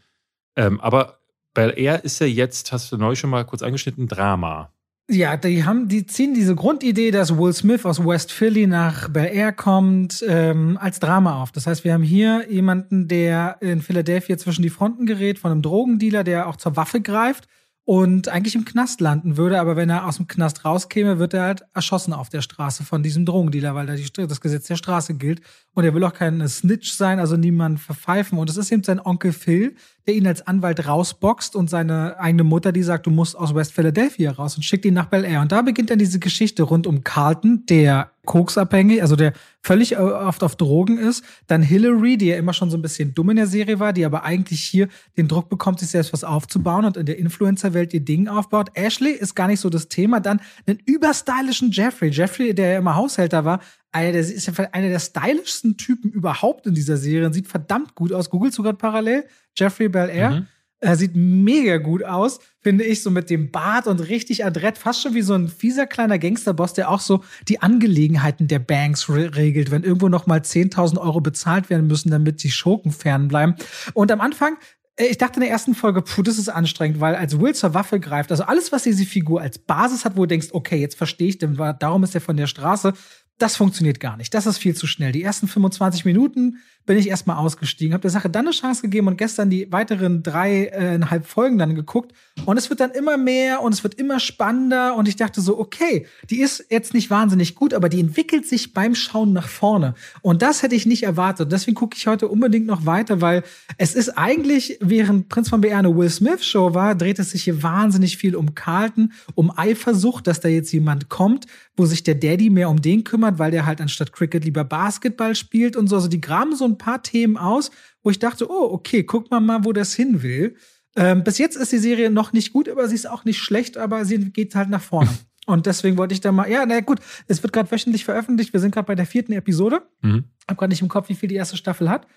Ähm, 0.55 0.79
aber 0.79 1.19
Bel 1.53 1.73
Air 1.75 2.03
ist 2.03 2.19
ja 2.19 2.27
jetzt, 2.27 2.71
hast 2.71 2.91
du 2.91 2.97
neulich 2.97 3.19
schon 3.19 3.29
mal 3.29 3.45
kurz 3.45 3.61
angeschnitten, 3.63 4.07
Drama. 4.07 4.71
Ja, 5.09 5.37
die 5.37 5.65
haben, 5.65 5.87
die 5.87 6.07
ziehen 6.07 6.33
diese 6.33 6.55
Grundidee, 6.55 7.11
dass 7.11 7.37
Will 7.37 7.53
Smith 7.53 7.85
aus 7.85 8.03
West 8.03 8.31
Philly 8.31 8.65
nach 8.65 9.09
Bel 9.09 9.25
Air 9.25 9.51
kommt, 9.51 10.23
ähm, 10.27 10.77
als 10.81 10.99
Drama 10.99 11.43
auf. 11.43 11.51
Das 11.51 11.67
heißt, 11.67 11.83
wir 11.83 11.93
haben 11.93 12.01
hier 12.01 12.49
jemanden, 12.49 13.07
der 13.07 13.57
in 13.59 13.81
Philadelphia 13.81 14.37
zwischen 14.37 14.63
die 14.63 14.69
Fronten 14.69 15.05
gerät, 15.05 15.37
von 15.37 15.51
einem 15.51 15.61
Drogendealer, 15.61 16.23
der 16.23 16.47
auch 16.47 16.55
zur 16.55 16.75
Waffe 16.75 17.01
greift 17.01 17.47
und 17.85 18.29
eigentlich 18.29 18.55
im 18.55 18.65
Knast 18.65 18.99
landen 18.99 19.37
würde, 19.37 19.59
aber 19.59 19.75
wenn 19.75 19.91
er 19.91 20.07
aus 20.07 20.17
dem 20.17 20.27
Knast 20.27 20.65
rauskäme, 20.65 21.19
wird 21.19 21.35
er 21.35 21.43
halt 21.43 21.65
erschossen 21.75 22.13
auf 22.13 22.29
der 22.29 22.41
Straße 22.41 22.83
von 22.83 23.03
diesem 23.03 23.25
Drogendealer, 23.25 23.75
weil 23.75 23.85
da 23.85 23.93
die, 23.93 24.09
das 24.27 24.41
Gesetz 24.41 24.65
der 24.65 24.75
Straße 24.75 25.13
gilt. 25.13 25.41
Und 25.75 25.83
er 25.83 25.93
will 25.93 26.03
auch 26.03 26.13
kein 26.13 26.45
Snitch 26.47 26.93
sein, 26.93 27.19
also 27.19 27.37
niemanden 27.37 27.77
verpfeifen. 27.77 28.39
Und 28.39 28.49
es 28.49 28.57
ist 28.57 28.71
eben 28.71 28.83
sein 28.83 28.99
Onkel 28.99 29.33
Phil, 29.33 29.75
der 30.07 30.15
ihn 30.15 30.27
als 30.27 30.45
Anwalt 30.45 30.87
rausboxt 30.87 31.55
und 31.55 31.69
seine 31.69 32.19
eigene 32.19 32.43
Mutter, 32.43 32.71
die 32.71 32.83
sagt, 32.83 33.07
du 33.07 33.11
musst 33.11 33.35
aus 33.35 33.55
West 33.55 33.73
Philadelphia 33.73 34.31
raus 34.31 34.55
und 34.55 34.63
schickt 34.63 34.85
ihn 34.85 34.93
nach 34.93 35.07
Bel 35.07 35.23
Air. 35.23 35.41
Und 35.41 35.51
da 35.51 35.61
beginnt 35.61 35.89
dann 35.89 35.99
diese 35.99 36.19
Geschichte 36.19 36.63
rund 36.63 36.85
um 36.85 37.03
Carlton, 37.03 37.65
der 37.67 38.11
koksabhängig, 38.25 39.01
also 39.01 39.15
der 39.15 39.33
völlig 39.61 39.93
äh, 39.93 39.97
oft 39.97 40.43
auf 40.43 40.55
Drogen 40.55 40.97
ist. 40.97 41.23
Dann 41.47 41.61
Hillary, 41.61 42.17
die 42.17 42.27
ja 42.27 42.37
immer 42.37 42.53
schon 42.53 42.69
so 42.69 42.77
ein 42.77 42.81
bisschen 42.81 43.13
dumm 43.15 43.31
in 43.31 43.37
der 43.37 43.47
Serie 43.47 43.79
war, 43.79 43.93
die 43.93 44.05
aber 44.05 44.23
eigentlich 44.23 44.61
hier 44.61 44.89
den 45.17 45.27
Druck 45.27 45.49
bekommt, 45.49 45.79
sich 45.79 45.89
selbst 45.89 46.13
was 46.13 46.23
aufzubauen 46.23 46.85
und 46.85 46.97
in 46.97 47.05
der 47.05 47.17
Influencer-Welt 47.17 47.93
ihr 47.93 48.01
Ding 48.01 48.27
aufbaut. 48.27 48.69
Ashley 48.75 49.11
ist 49.11 49.35
gar 49.35 49.47
nicht 49.47 49.59
so 49.59 49.69
das 49.69 49.87
Thema. 49.87 50.19
Dann 50.19 50.41
einen 50.67 50.79
überstylischen 50.85 51.71
Jeffrey. 51.71 52.09
Jeffrey, 52.09 52.53
der 52.53 52.73
ja 52.73 52.77
immer 52.79 52.95
Haushälter 52.95 53.45
war, 53.45 53.59
Alter, 53.91 54.11
der 54.11 54.21
ist 54.21 54.45
ja 54.45 54.53
einer 54.73 54.89
der 54.89 54.99
stylischsten 54.99 55.77
Typen 55.77 56.11
überhaupt 56.11 56.67
in 56.67 56.75
dieser 56.75 56.97
Serie 56.97 57.25
und 57.25 57.33
sieht 57.33 57.47
verdammt 57.47 57.95
gut 57.95 58.11
aus. 58.11 58.29
Googlest 58.29 58.57
du 58.57 58.63
gerade 58.63 58.77
parallel? 58.77 59.23
Jeffrey 59.55 59.89
Bel 59.89 60.09
Air. 60.09 60.31
Mhm. 60.31 60.47
Er 60.81 60.97
sieht 60.97 61.15
mega 61.15 61.77
gut 61.77 62.03
aus, 62.03 62.39
finde 62.61 62.83
ich, 62.83 63.01
so 63.01 63.09
mit 63.09 63.29
dem 63.29 63.49
Bart 63.49 63.87
und 63.87 64.01
richtig 64.01 64.45
adrett, 64.45 64.77
fast 64.77 65.01
schon 65.01 65.15
wie 65.15 65.21
so 65.21 65.33
ein 65.33 65.47
fieser 65.47 65.87
kleiner 65.87 66.19
Gangsterboss, 66.19 66.73
der 66.73 66.91
auch 66.91 66.99
so 66.99 67.23
die 67.47 67.61
Angelegenheiten 67.61 68.47
der 68.47 68.59
Banks 68.59 69.09
re 69.09 69.35
regelt, 69.35 69.71
wenn 69.71 69.83
irgendwo 69.83 70.09
noch 70.09 70.27
mal 70.27 70.41
10.000 70.41 70.99
Euro 70.99 71.21
bezahlt 71.21 71.69
werden 71.69 71.87
müssen, 71.87 72.11
damit 72.11 72.43
die 72.43 72.51
Schurken 72.51 72.91
fernbleiben. 72.91 73.55
Und 73.93 74.11
am 74.11 74.21
Anfang 74.21 74.57
äh, 74.97 75.05
ich 75.05 75.17
dachte 75.17 75.35
in 75.35 75.41
der 75.41 75.49
ersten 75.49 75.75
Folge, 75.75 76.01
puh, 76.01 76.21
das 76.21 76.37
ist 76.37 76.49
anstrengend, 76.49 76.99
weil 76.99 77.15
als 77.15 77.39
Will 77.39 77.55
zur 77.55 77.73
Waffe 77.73 77.99
greift, 77.99 78.31
also 78.31 78.43
alles, 78.43 78.71
was 78.71 78.83
diese 78.83 79.05
Figur 79.05 79.41
als 79.41 79.57
Basis 79.57 80.05
hat, 80.05 80.15
wo 80.15 80.21
du 80.21 80.27
denkst, 80.27 80.49
okay, 80.51 80.77
jetzt 80.77 80.95
verstehe 80.97 81.29
ich, 81.29 81.37
denn 81.37 81.55
darum 81.55 82.03
ist 82.03 82.15
er 82.15 82.21
von 82.21 82.37
der 82.37 82.47
Straße, 82.47 82.93
das 83.37 83.57
funktioniert 83.57 83.99
gar 83.99 84.15
nicht. 84.15 84.33
Das 84.33 84.45
ist 84.45 84.59
viel 84.59 84.75
zu 84.75 84.87
schnell. 84.87 85.11
Die 85.11 85.23
ersten 85.23 85.47
25 85.47 86.05
Minuten 86.05 86.59
bin 86.85 86.97
ich 86.97 87.09
erstmal 87.09 87.37
ausgestiegen, 87.37 87.93
habe 87.93 88.01
der 88.01 88.11
Sache 88.11 88.29
dann 88.29 88.45
eine 88.45 88.55
Chance 88.55 88.83
gegeben 88.83 89.07
und 89.07 89.17
gestern 89.17 89.49
die 89.49 89.71
weiteren 89.71 90.21
dreieinhalb 90.21 91.25
Folgen 91.25 91.57
dann 91.57 91.75
geguckt. 91.75 92.13
Und 92.45 92.57
es 92.57 92.69
wird 92.69 92.79
dann 92.79 92.91
immer 92.91 93.17
mehr 93.17 93.61
und 93.61 93.73
es 93.73 93.83
wird 93.83 93.95
immer 93.95 94.19
spannender. 94.19 94.95
Und 94.95 95.07
ich 95.07 95.15
dachte 95.15 95.41
so, 95.41 95.57
okay, 95.57 96.05
die 96.29 96.41
ist 96.41 96.65
jetzt 96.69 96.93
nicht 96.93 97.09
wahnsinnig 97.09 97.55
gut, 97.55 97.73
aber 97.73 97.89
die 97.89 97.99
entwickelt 97.99 98.45
sich 98.45 98.73
beim 98.73 98.93
Schauen 98.93 99.33
nach 99.33 99.47
vorne. 99.47 99.95
Und 100.21 100.41
das 100.41 100.61
hätte 100.61 100.75
ich 100.75 100.85
nicht 100.85 101.03
erwartet. 101.03 101.51
Deswegen 101.51 101.75
gucke 101.75 101.97
ich 101.97 102.05
heute 102.07 102.27
unbedingt 102.27 102.67
noch 102.67 102.85
weiter, 102.85 103.21
weil 103.21 103.43
es 103.77 103.95
ist 103.95 104.09
eigentlich, 104.09 104.77
während 104.79 105.29
Prinz 105.29 105.49
von 105.49 105.61
BR 105.61 105.79
eine 105.79 105.95
Will 105.95 106.09
Smith 106.09 106.45
Show 106.45 106.73
war, 106.73 106.93
dreht 106.93 107.17
es 107.17 107.31
sich 107.31 107.43
hier 107.43 107.63
wahnsinnig 107.63 108.17
viel 108.17 108.35
um 108.35 108.53
Carlton, 108.53 109.11
um 109.33 109.51
Eifersucht, 109.55 110.27
dass 110.27 110.39
da 110.39 110.49
jetzt 110.49 110.71
jemand 110.71 111.09
kommt, 111.09 111.47
wo 111.77 111.85
sich 111.85 112.03
der 112.03 112.15
Daddy 112.15 112.49
mehr 112.49 112.69
um 112.69 112.81
den 112.81 113.03
kümmert, 113.03 113.39
weil 113.39 113.51
der 113.51 113.65
halt 113.65 113.81
anstatt 113.81 114.13
Cricket 114.13 114.45
lieber 114.45 114.63
Basketball 114.63 115.35
spielt 115.35 115.75
und 115.75 115.87
so. 115.87 115.95
Also 115.95 116.07
die 116.07 116.21
graben 116.21 116.55
so 116.55 116.65
ein 116.65 116.74
paar 116.77 117.03
Themen 117.03 117.37
aus, 117.37 117.71
wo 118.03 118.09
ich 118.09 118.19
dachte, 118.19 118.49
oh, 118.49 118.71
okay, 118.71 119.03
guck 119.03 119.31
mal 119.31 119.39
mal, 119.39 119.65
wo 119.65 119.73
das 119.73 119.93
hin 119.93 120.21
will. 120.21 120.55
Ähm, 120.95 121.23
bis 121.23 121.37
jetzt 121.37 121.57
ist 121.57 121.71
die 121.71 121.77
Serie 121.77 122.09
noch 122.09 122.33
nicht 122.33 122.53
gut, 122.53 122.69
aber 122.69 122.87
sie 122.87 122.95
ist 122.95 123.09
auch 123.09 123.25
nicht 123.25 123.39
schlecht, 123.39 123.77
aber 123.77 124.05
sie 124.05 124.31
geht 124.31 124.55
halt 124.55 124.69
nach 124.69 124.81
vorne. 124.81 125.09
Und 125.45 125.67
deswegen 125.67 125.97
wollte 125.97 126.13
ich 126.13 126.21
da 126.21 126.31
mal, 126.31 126.49
ja, 126.49 126.65
na 126.65 126.79
gut, 126.79 126.99
es 127.27 127.43
wird 127.43 127.53
gerade 127.53 127.69
wöchentlich 127.69 128.03
veröffentlicht. 128.03 128.51
Wir 128.53 128.59
sind 128.59 128.73
gerade 128.73 128.87
bei 128.87 128.95
der 128.95 129.05
vierten 129.05 129.31
Episode. 129.33 129.83
Mhm. 130.01 130.25
Hab 130.47 130.57
gerade 130.57 130.71
nicht 130.71 130.81
im 130.81 130.87
Kopf, 130.87 131.09
wie 131.09 131.15
viel 131.15 131.29
die 131.29 131.35
erste 131.35 131.55
Staffel 131.55 131.89
hat. 131.89 132.07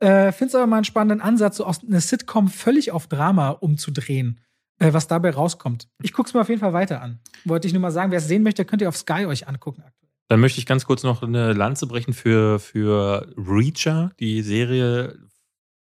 Äh, 0.00 0.32
Finde 0.32 0.48
es 0.48 0.54
aber 0.54 0.66
mal 0.66 0.76
einen 0.76 0.84
spannenden 0.84 1.20
Ansatz, 1.20 1.56
so 1.56 1.66
aus 1.66 1.84
einer 1.84 2.00
Sitcom 2.00 2.48
völlig 2.48 2.92
auf 2.92 3.06
Drama 3.06 3.50
umzudrehen, 3.50 4.40
äh, 4.78 4.92
was 4.92 5.06
dabei 5.06 5.30
rauskommt. 5.30 5.88
Ich 6.02 6.12
guck's 6.12 6.32
mir 6.32 6.40
auf 6.40 6.48
jeden 6.48 6.60
Fall 6.60 6.72
weiter 6.72 7.02
an. 7.02 7.18
Wollte 7.44 7.66
ich 7.66 7.74
nur 7.74 7.82
mal 7.82 7.90
sagen, 7.90 8.10
wer 8.10 8.18
es 8.18 8.28
sehen 8.28 8.42
möchte, 8.42 8.64
könnt 8.64 8.80
ihr 8.80 8.88
auf 8.88 8.96
Sky 8.96 9.26
euch 9.26 9.48
angucken. 9.48 9.82
Dann 10.28 10.40
möchte 10.40 10.58
ich 10.58 10.66
ganz 10.66 10.84
kurz 10.84 11.02
noch 11.02 11.22
eine 11.22 11.52
Lanze 11.54 11.86
brechen 11.86 12.12
für, 12.12 12.58
für 12.58 13.26
Reacher, 13.36 14.12
die 14.20 14.42
Serie 14.42 15.18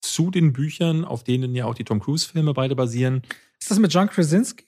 zu 0.02 0.32
den 0.32 0.54
Büchern, 0.54 1.04
auf 1.04 1.24
denen 1.24 1.54
ja 1.54 1.66
auch 1.66 1.74
die 1.76 1.84
Tom 1.84 2.00
Cruise-Filme 2.00 2.54
beide 2.54 2.76
basieren. 2.76 3.24
Ist 3.60 3.70
das 3.72 3.80
mit 3.80 3.94
John 3.94 4.08
Krasinski? 4.08 4.66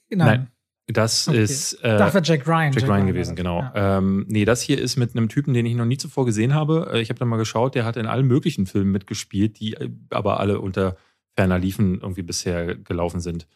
Das 0.92 1.28
Okay. 1.28 1.44
ist 1.44 1.74
äh, 1.84 1.98
Das 1.98 2.14
war 2.16 2.22
Jack 2.24 2.48
Ryan. 2.48 2.74
Jack 2.74 2.84
Ryan 2.84 3.02
war 3.02 3.06
gewesen, 3.06 3.30
das. 3.32 3.38
genau. 3.38 3.60
Ja. 3.62 3.98
Ähm, 4.00 4.26
nee, 4.28 4.44
das 4.44 4.62
hier 4.62 4.80
ist 4.82 4.98
mit 4.98 5.16
einem 5.16 5.30
Typen, 5.30 5.54
den 5.54 5.66
ich 5.68 5.76
noch 5.76 5.86
nie 5.86 5.98
zuvor 5.98 6.26
gesehen 6.26 6.54
habe. 6.56 6.90
Äh, 6.94 7.02
Ich 7.02 7.10
habe 7.10 7.20
da 7.20 7.26
mal 7.26 7.38
geschaut, 7.38 7.76
der 7.76 7.86
hat 7.86 7.96
in 7.96 8.08
allen 8.08 8.26
möglichen 8.26 8.66
Filmen 8.66 8.92
mitgespielt, 8.92 9.60
die 9.60 9.76
äh, 9.76 9.90
aber 10.10 10.40
alle 10.40 10.60
unter 10.60 10.98
ferner 11.38 11.60
Liefen 11.60 12.02
irgendwie 12.02 12.24
bisher 12.24 12.76
gelaufen 12.76 13.20
sind. 13.20 13.48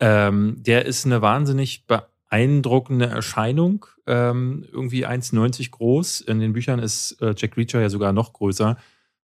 Ähm, 0.00 0.54
der 0.58 0.86
ist 0.86 1.04
eine 1.06 1.20
wahnsinnig 1.22 1.86
beeindruckende 2.28 3.06
Erscheinung. 3.06 3.86
Ähm, 4.06 4.64
irgendwie 4.70 5.06
1,90 5.06 5.70
groß. 5.70 6.20
In 6.22 6.40
den 6.40 6.52
Büchern 6.52 6.78
ist 6.78 7.20
äh, 7.20 7.34
Jack 7.36 7.56
Reacher 7.56 7.80
ja 7.80 7.88
sogar 7.88 8.12
noch 8.12 8.32
größer. 8.32 8.76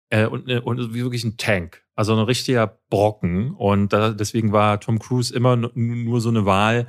Äh, 0.09 0.27
und, 0.27 0.47
ne- 0.47 0.61
und 0.61 0.93
wie 0.93 1.03
wirklich 1.03 1.23
ein 1.23 1.37
Tank. 1.37 1.83
Also 1.95 2.13
ein 2.13 2.23
richtiger 2.23 2.79
Brocken. 2.89 3.51
Und 3.51 3.93
da, 3.93 4.11
deswegen 4.11 4.51
war 4.51 4.79
Tom 4.79 4.99
Cruise 4.99 5.33
immer 5.33 5.55
nur 5.55 6.21
so 6.21 6.29
eine 6.29 6.45
Wahl, 6.45 6.87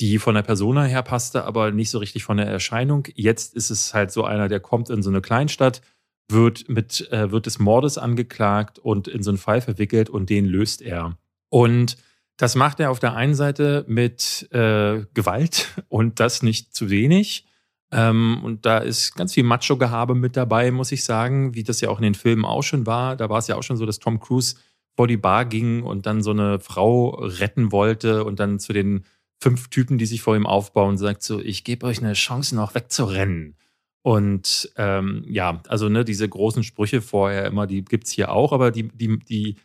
die 0.00 0.18
von 0.18 0.34
der 0.34 0.42
Persona 0.42 0.84
her 0.84 1.02
passte, 1.02 1.44
aber 1.44 1.70
nicht 1.70 1.90
so 1.90 1.98
richtig 1.98 2.24
von 2.24 2.36
der 2.36 2.46
Erscheinung. 2.46 3.06
Jetzt 3.14 3.54
ist 3.54 3.70
es 3.70 3.94
halt 3.94 4.10
so 4.10 4.24
einer, 4.24 4.48
der 4.48 4.60
kommt 4.60 4.90
in 4.90 5.02
so 5.02 5.10
eine 5.10 5.20
Kleinstadt, 5.20 5.80
wird 6.28 6.68
mit 6.68 7.10
äh, 7.12 7.30
wird 7.30 7.46
des 7.46 7.58
Mordes 7.58 7.98
angeklagt 7.98 8.78
und 8.78 9.06
in 9.06 9.22
so 9.22 9.30
einen 9.30 9.38
Fall 9.38 9.60
verwickelt 9.60 10.08
und 10.08 10.30
den 10.30 10.46
löst 10.46 10.82
er. 10.82 11.18
Und 11.50 11.96
das 12.36 12.54
macht 12.54 12.80
er 12.80 12.90
auf 12.90 12.98
der 12.98 13.14
einen 13.14 13.34
Seite 13.34 13.84
mit 13.88 14.48
äh, 14.52 15.04
Gewalt 15.14 15.68
und 15.88 16.20
das 16.20 16.42
nicht 16.42 16.74
zu 16.74 16.90
wenig. 16.90 17.46
Ähm, 17.92 18.40
und 18.42 18.64
da 18.64 18.78
ist 18.78 19.14
ganz 19.14 19.34
viel 19.34 19.44
Macho-Gehabe 19.44 20.14
mit 20.14 20.36
dabei, 20.36 20.70
muss 20.70 20.92
ich 20.92 21.04
sagen, 21.04 21.54
wie 21.54 21.62
das 21.62 21.80
ja 21.82 21.90
auch 21.90 21.98
in 21.98 22.04
den 22.04 22.14
Filmen 22.14 22.44
auch 22.44 22.62
schon 22.62 22.86
war. 22.86 23.16
Da 23.16 23.28
war 23.28 23.38
es 23.38 23.48
ja 23.48 23.56
auch 23.56 23.62
schon 23.62 23.76
so, 23.76 23.84
dass 23.84 23.98
Tom 23.98 24.18
Cruise 24.18 24.56
vor 24.96 25.06
die 25.06 25.18
Bar 25.18 25.44
ging 25.44 25.82
und 25.82 26.06
dann 26.06 26.22
so 26.22 26.30
eine 26.30 26.58
Frau 26.58 27.10
retten 27.10 27.70
wollte 27.70 28.24
und 28.24 28.40
dann 28.40 28.58
zu 28.58 28.72
den 28.72 29.04
fünf 29.42 29.68
Typen, 29.68 29.98
die 29.98 30.06
sich 30.06 30.22
vor 30.22 30.36
ihm 30.36 30.46
aufbauen, 30.46 30.96
sagt 30.96 31.22
so, 31.22 31.40
ich 31.40 31.64
gebe 31.64 31.86
euch 31.86 32.02
eine 32.02 32.12
Chance, 32.14 32.54
noch 32.54 32.74
wegzurennen. 32.74 33.56
Und 34.02 34.72
ähm, 34.76 35.24
ja, 35.28 35.60
also 35.68 35.88
ne, 35.88 36.04
diese 36.04 36.28
großen 36.28 36.64
Sprüche 36.64 37.02
vorher 37.02 37.46
immer, 37.46 37.66
die 37.66 37.84
gibt 37.84 38.06
es 38.06 38.12
hier 38.12 38.32
auch, 38.32 38.52
aber 38.52 38.70
die, 38.70 38.88
die, 38.88 39.18
die 39.18 39.56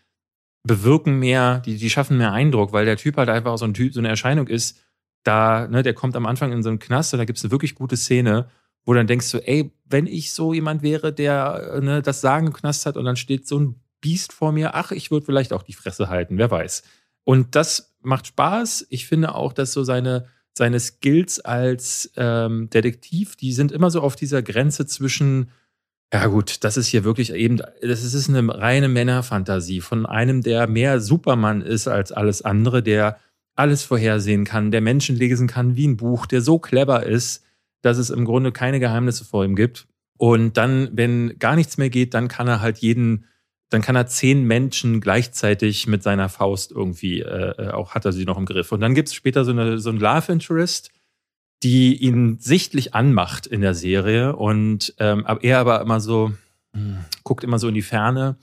bewirken 0.68 1.18
mehr, 1.20 1.60
die, 1.60 1.78
die 1.78 1.90
schaffen 1.90 2.18
mehr 2.18 2.34
Eindruck, 2.34 2.74
weil 2.74 2.86
der 2.86 2.98
Typ 2.98 3.18
halt 3.18 3.30
einfach 3.30 3.58
so 3.58 3.66
ein 3.66 3.74
Typ, 3.74 3.94
so 3.94 4.00
eine 4.00 4.10
Erscheinung 4.10 4.48
ist, 4.48 4.80
da, 5.24 5.68
ne, 5.68 5.84
der 5.84 5.94
kommt 5.94 6.16
am 6.16 6.26
Anfang 6.26 6.52
in 6.52 6.64
so 6.64 6.70
einen 6.70 6.80
Knast 6.80 7.14
und 7.14 7.18
da 7.18 7.26
gibt 7.26 7.38
es 7.38 7.44
eine 7.44 7.52
wirklich 7.52 7.76
gute 7.76 7.98
Szene, 7.98 8.50
wo 8.86 8.94
dann 8.94 9.08
denkst 9.08 9.32
du, 9.32 9.40
ey, 9.40 9.72
wenn 9.86 10.08
ich 10.08 10.34
so 10.34 10.54
jemand 10.54 10.82
wäre, 10.82 11.12
der 11.12 11.80
ne, 11.82 12.02
das 12.02 12.22
Sagen 12.22 12.48
im 12.48 12.54
Knast 12.54 12.86
hat 12.86 12.96
und 12.98 13.06
dann 13.06 13.18
steht 13.18 13.48
so 13.48 13.60
ein 13.60 13.82
Biest 14.00 14.32
vor 14.32 14.52
mir, 14.52 14.76
ach, 14.76 14.92
ich 14.92 15.12
würde 15.12 15.26
vielleicht 15.26 15.54
auch 15.54 15.64
die 15.64 15.74
Fresse 15.74 16.08
halten, 16.08 16.38
wer 16.38 16.52
weiß. 16.52 16.84
Und 17.24 17.56
das 17.56 17.96
macht 18.02 18.28
Spaß. 18.28 18.88
Ich 18.90 19.08
finde 19.08 19.36
auch, 19.36 19.52
dass 19.52 19.74
so 19.74 19.84
seine, 19.84 20.28
seine 20.54 20.80
Skills 20.80 21.40
als 21.40 22.12
ähm, 22.16 22.70
Detektiv, 22.70 23.36
die 23.36 23.52
sind 23.52 23.72
immer 23.72 23.92
so 23.92 24.02
auf 24.02 24.16
dieser 24.16 24.42
Grenze 24.42 24.86
zwischen, 24.86 25.52
ja 26.14 26.28
gut, 26.28 26.64
das 26.64 26.78
ist 26.78 26.88
hier 26.88 27.04
wirklich 27.04 27.34
eben, 27.34 27.58
das 27.82 28.04
ist 28.04 28.30
eine 28.30 28.58
reine 28.58 28.88
Männerfantasie 28.88 29.82
von 29.82 30.06
einem, 30.06 30.42
der 30.42 30.68
mehr 30.68 31.02
Supermann 31.02 31.62
ist 31.62 31.88
als 31.88 32.12
alles 32.12 32.42
andere, 32.42 32.82
der 32.82 33.18
alles 33.56 33.84
vorhersehen 33.84 34.46
kann, 34.46 34.72
der 34.72 34.82
Menschen 34.82 35.16
lesen 35.16 35.48
kann 35.48 35.76
wie 35.76 35.88
ein 35.88 35.98
Buch, 35.98 36.26
der 36.26 36.42
so 36.42 36.60
clever 36.60 37.06
ist, 37.06 37.44
dass 37.82 37.98
es 37.98 38.10
im 38.10 38.24
Grunde 38.24 38.52
keine 38.52 38.80
Geheimnisse 38.80 39.26
vor 39.26 39.44
ihm 39.44 39.56
gibt. 39.56 39.88
Und 40.18 40.58
dann, 40.58 40.90
wenn 40.94 41.38
gar 41.40 41.56
nichts 41.56 41.78
mehr 41.78 41.90
geht, 41.90 42.14
dann 42.14 42.28
kann 42.28 42.48
er 42.48 42.62
halt 42.62 42.78
jeden, 42.80 43.26
dann 43.70 43.82
kann 43.82 43.96
er 43.96 44.08
zehn 44.08 44.44
Menschen 44.44 45.02
gleichzeitig 45.02 45.88
mit 45.88 46.04
seiner 46.04 46.30
Faust 46.30 46.72
irgendwie, 46.72 47.22
äh, 47.22 47.54
äh 47.58 47.70
auch 47.72 47.96
hat 47.96 48.06
er 48.06 48.14
sie 48.14 48.26
noch 48.26 48.38
im 48.38 48.46
Griff. 48.46 48.72
Und 48.72 48.80
dann 48.80 48.96
gibt 48.96 49.10
es 49.10 49.14
später 49.14 49.44
so, 49.44 49.52
eine, 49.52 49.78
so 49.80 49.90
ein 49.90 49.98
Love 49.98 50.32
Interest, 50.32 50.92
die 51.64 51.96
ihn 51.96 52.38
sichtlich 52.40 52.94
anmacht 52.94 53.48
in 53.48 53.62
der 53.62 53.74
Serie. 53.74 54.36
Und 54.36 54.94
ähm, 55.00 55.26
er 55.42 55.60
aber 55.60 55.82
immer 55.82 56.00
so, 56.00 56.34
mh, 56.74 56.80
hm, 56.80 56.98
guckt 57.24 57.44
immer 57.44 57.60
so 57.60 57.68
in 57.68 57.76
die 57.76 57.82
Ferne 57.82 58.38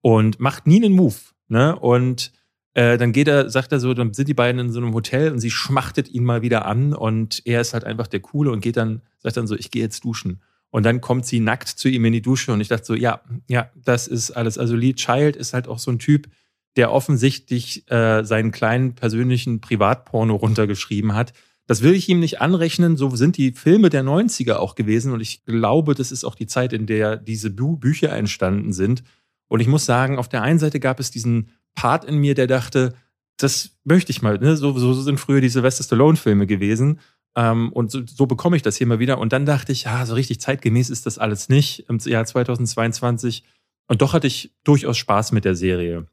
und 0.00 0.40
macht 0.40 0.66
nie 0.66 0.84
einen 0.84 0.94
Move. 0.94 1.16
Ne? 1.48 1.76
Und 1.76 2.32
äh, 2.74 2.98
dann 2.98 3.12
geht 3.12 3.28
er, 3.28 3.50
sagt 3.50 3.72
er 3.72 3.80
so, 3.80 3.94
dann 3.94 4.12
sind 4.12 4.28
die 4.28 4.34
beiden 4.34 4.60
in 4.60 4.70
so 4.70 4.80
einem 4.80 4.94
Hotel 4.94 5.32
und 5.32 5.40
sie 5.40 5.50
schmachtet 5.50 6.08
ihn 6.10 6.24
mal 6.24 6.42
wieder 6.42 6.66
an 6.66 6.94
und 6.94 7.42
er 7.44 7.60
ist 7.60 7.72
halt 7.74 7.84
einfach 7.84 8.06
der 8.06 8.20
Coole 8.20 8.52
und 8.52 8.60
geht 8.60 8.76
dann, 8.76 9.02
sagt 9.18 9.36
dann 9.36 9.46
so, 9.46 9.56
ich 9.56 9.70
gehe 9.70 9.82
jetzt 9.82 10.04
duschen. 10.04 10.42
Und 10.70 10.84
dann 10.84 11.00
kommt 11.00 11.24
sie 11.24 11.40
nackt 11.40 11.68
zu 11.68 11.88
ihm 11.88 12.04
in 12.04 12.12
die 12.12 12.22
Dusche 12.22 12.52
und 12.52 12.60
ich 12.60 12.68
dachte 12.68 12.84
so, 12.84 12.94
ja, 12.94 13.22
ja, 13.48 13.70
das 13.74 14.06
ist 14.06 14.30
alles. 14.32 14.58
Also 14.58 14.76
Lee 14.76 14.92
Child 14.92 15.34
ist 15.34 15.54
halt 15.54 15.66
auch 15.66 15.78
so 15.78 15.90
ein 15.90 15.98
Typ, 15.98 16.28
der 16.76 16.92
offensichtlich 16.92 17.90
äh, 17.90 18.22
seinen 18.22 18.52
kleinen 18.52 18.94
persönlichen 18.94 19.60
Privatporno 19.60 20.36
runtergeschrieben 20.36 21.14
hat. 21.14 21.32
Das 21.68 21.82
will 21.82 21.92
ich 21.92 22.08
ihm 22.08 22.18
nicht 22.18 22.40
anrechnen. 22.40 22.96
So 22.96 23.14
sind 23.14 23.36
die 23.36 23.52
Filme 23.52 23.90
der 23.90 24.02
90er 24.02 24.54
auch 24.54 24.74
gewesen. 24.74 25.12
Und 25.12 25.20
ich 25.20 25.44
glaube, 25.44 25.94
das 25.94 26.10
ist 26.10 26.24
auch 26.24 26.34
die 26.34 26.46
Zeit, 26.46 26.72
in 26.72 26.86
der 26.86 27.18
diese 27.18 27.50
Bü 27.50 27.76
Bücher 27.76 28.10
entstanden 28.10 28.72
sind. 28.72 29.04
Und 29.48 29.60
ich 29.60 29.68
muss 29.68 29.84
sagen, 29.84 30.18
auf 30.18 30.30
der 30.30 30.42
einen 30.42 30.58
Seite 30.58 30.80
gab 30.80 30.98
es 30.98 31.10
diesen 31.10 31.50
Part 31.74 32.06
in 32.06 32.16
mir, 32.16 32.34
der 32.34 32.46
dachte, 32.46 32.94
das 33.36 33.76
möchte 33.84 34.10
ich 34.10 34.22
mal. 34.22 34.38
Ne? 34.38 34.56
So, 34.56 34.76
so 34.78 34.94
sind 34.94 35.20
früher 35.20 35.42
die 35.42 35.50
Sylvester 35.50 35.84
Stallone-Filme 35.84 36.46
gewesen. 36.46 37.00
Ähm, 37.36 37.70
und 37.74 37.90
so, 37.90 38.00
so, 38.06 38.24
bekomme 38.24 38.56
ich 38.56 38.62
das 38.62 38.76
hier 38.76 38.86
mal 38.86 38.98
wieder. 38.98 39.18
Und 39.18 39.34
dann 39.34 39.44
dachte 39.44 39.70
ich, 39.70 39.84
ja, 39.84 40.06
so 40.06 40.14
richtig 40.14 40.40
zeitgemäß 40.40 40.88
ist 40.88 41.04
das 41.04 41.18
alles 41.18 41.50
nicht 41.50 41.84
im 41.90 41.98
Jahr 41.98 42.24
2022. 42.24 43.44
Und 43.88 44.00
doch 44.00 44.14
hatte 44.14 44.26
ich 44.26 44.54
durchaus 44.64 44.96
Spaß 44.96 45.32
mit 45.32 45.44
der 45.44 45.54
Serie. 45.54 46.06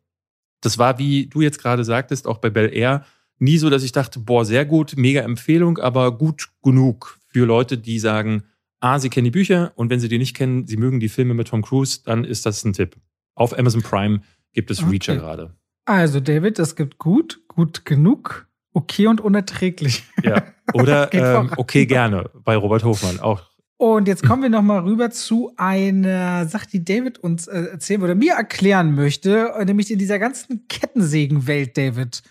Das 0.59 0.77
war, 0.77 0.99
wie 0.99 1.27
du 1.27 1.39
jetzt 1.39 1.59
gerade 1.59 1.85
sagtest, 1.85 2.27
auch 2.27 2.39
bei 2.39 2.49
Bel 2.49 2.73
Air, 2.73 3.05
nie 3.39 3.57
so, 3.57 3.69
dass 3.69 3.83
ich 3.83 3.91
dachte, 3.91 4.19
boah, 4.19 4.45
sehr 4.45 4.65
gut, 4.65 4.95
mega 4.97 5.21
Empfehlung, 5.21 5.77
aber 5.77 6.17
gut 6.17 6.49
genug 6.63 7.19
für 7.27 7.45
Leute, 7.45 7.77
die 7.77 7.99
sagen, 7.99 8.43
ah, 8.79 8.99
sie 8.99 9.09
kennen 9.09 9.25
die 9.25 9.31
Bücher 9.31 9.73
und 9.75 9.89
wenn 9.89 9.99
sie 9.99 10.07
die 10.07 10.17
nicht 10.17 10.35
kennen, 10.35 10.67
sie 10.67 10.77
mögen 10.77 10.99
die 10.99 11.09
Filme 11.09 11.33
mit 11.33 11.47
Tom 11.47 11.61
Cruise, 11.61 12.01
dann 12.03 12.23
ist 12.23 12.45
das 12.45 12.63
ein 12.63 12.73
Tipp. 12.73 12.95
Auf 13.35 13.57
Amazon 13.57 13.81
Prime 13.81 14.21
gibt 14.53 14.71
es 14.71 14.81
okay. 14.81 14.91
Reacher 14.91 15.15
gerade. 15.15 15.55
Also, 15.85 16.19
David, 16.19 16.57
es 16.59 16.75
gibt 16.75 16.97
gut, 16.97 17.41
gut 17.47 17.85
genug, 17.85 18.47
okay 18.73 19.07
und 19.07 19.21
unerträglich. 19.21 20.03
Ja. 20.23 20.43
Oder 20.73 21.13
ähm, 21.13 21.51
okay 21.57 21.85
gerne 21.85 22.29
bei 22.43 22.55
Robert 22.55 22.83
Hofmann 22.83 23.19
auch. 23.19 23.51
Und 23.77 24.07
jetzt 24.07 24.23
kommen 24.23 24.41
wir 24.41 24.49
noch 24.49 24.61
mal 24.61 24.79
rüber 24.79 25.11
zu 25.11 25.51
einer 25.57 26.47
Sache, 26.47 26.67
die 26.71 26.83
David 26.83 27.17
uns 27.19 27.47
äh, 27.47 27.65
erzählen 27.71 28.01
oder 28.01 28.15
mir 28.15 28.33
erklären 28.33 28.95
möchte, 28.95 29.51
nämlich 29.65 29.91
in 29.91 29.99
dieser 29.99 30.17
ganzen 30.17 30.65
Kettensägenwelt, 30.69 31.77
David. 31.77 32.23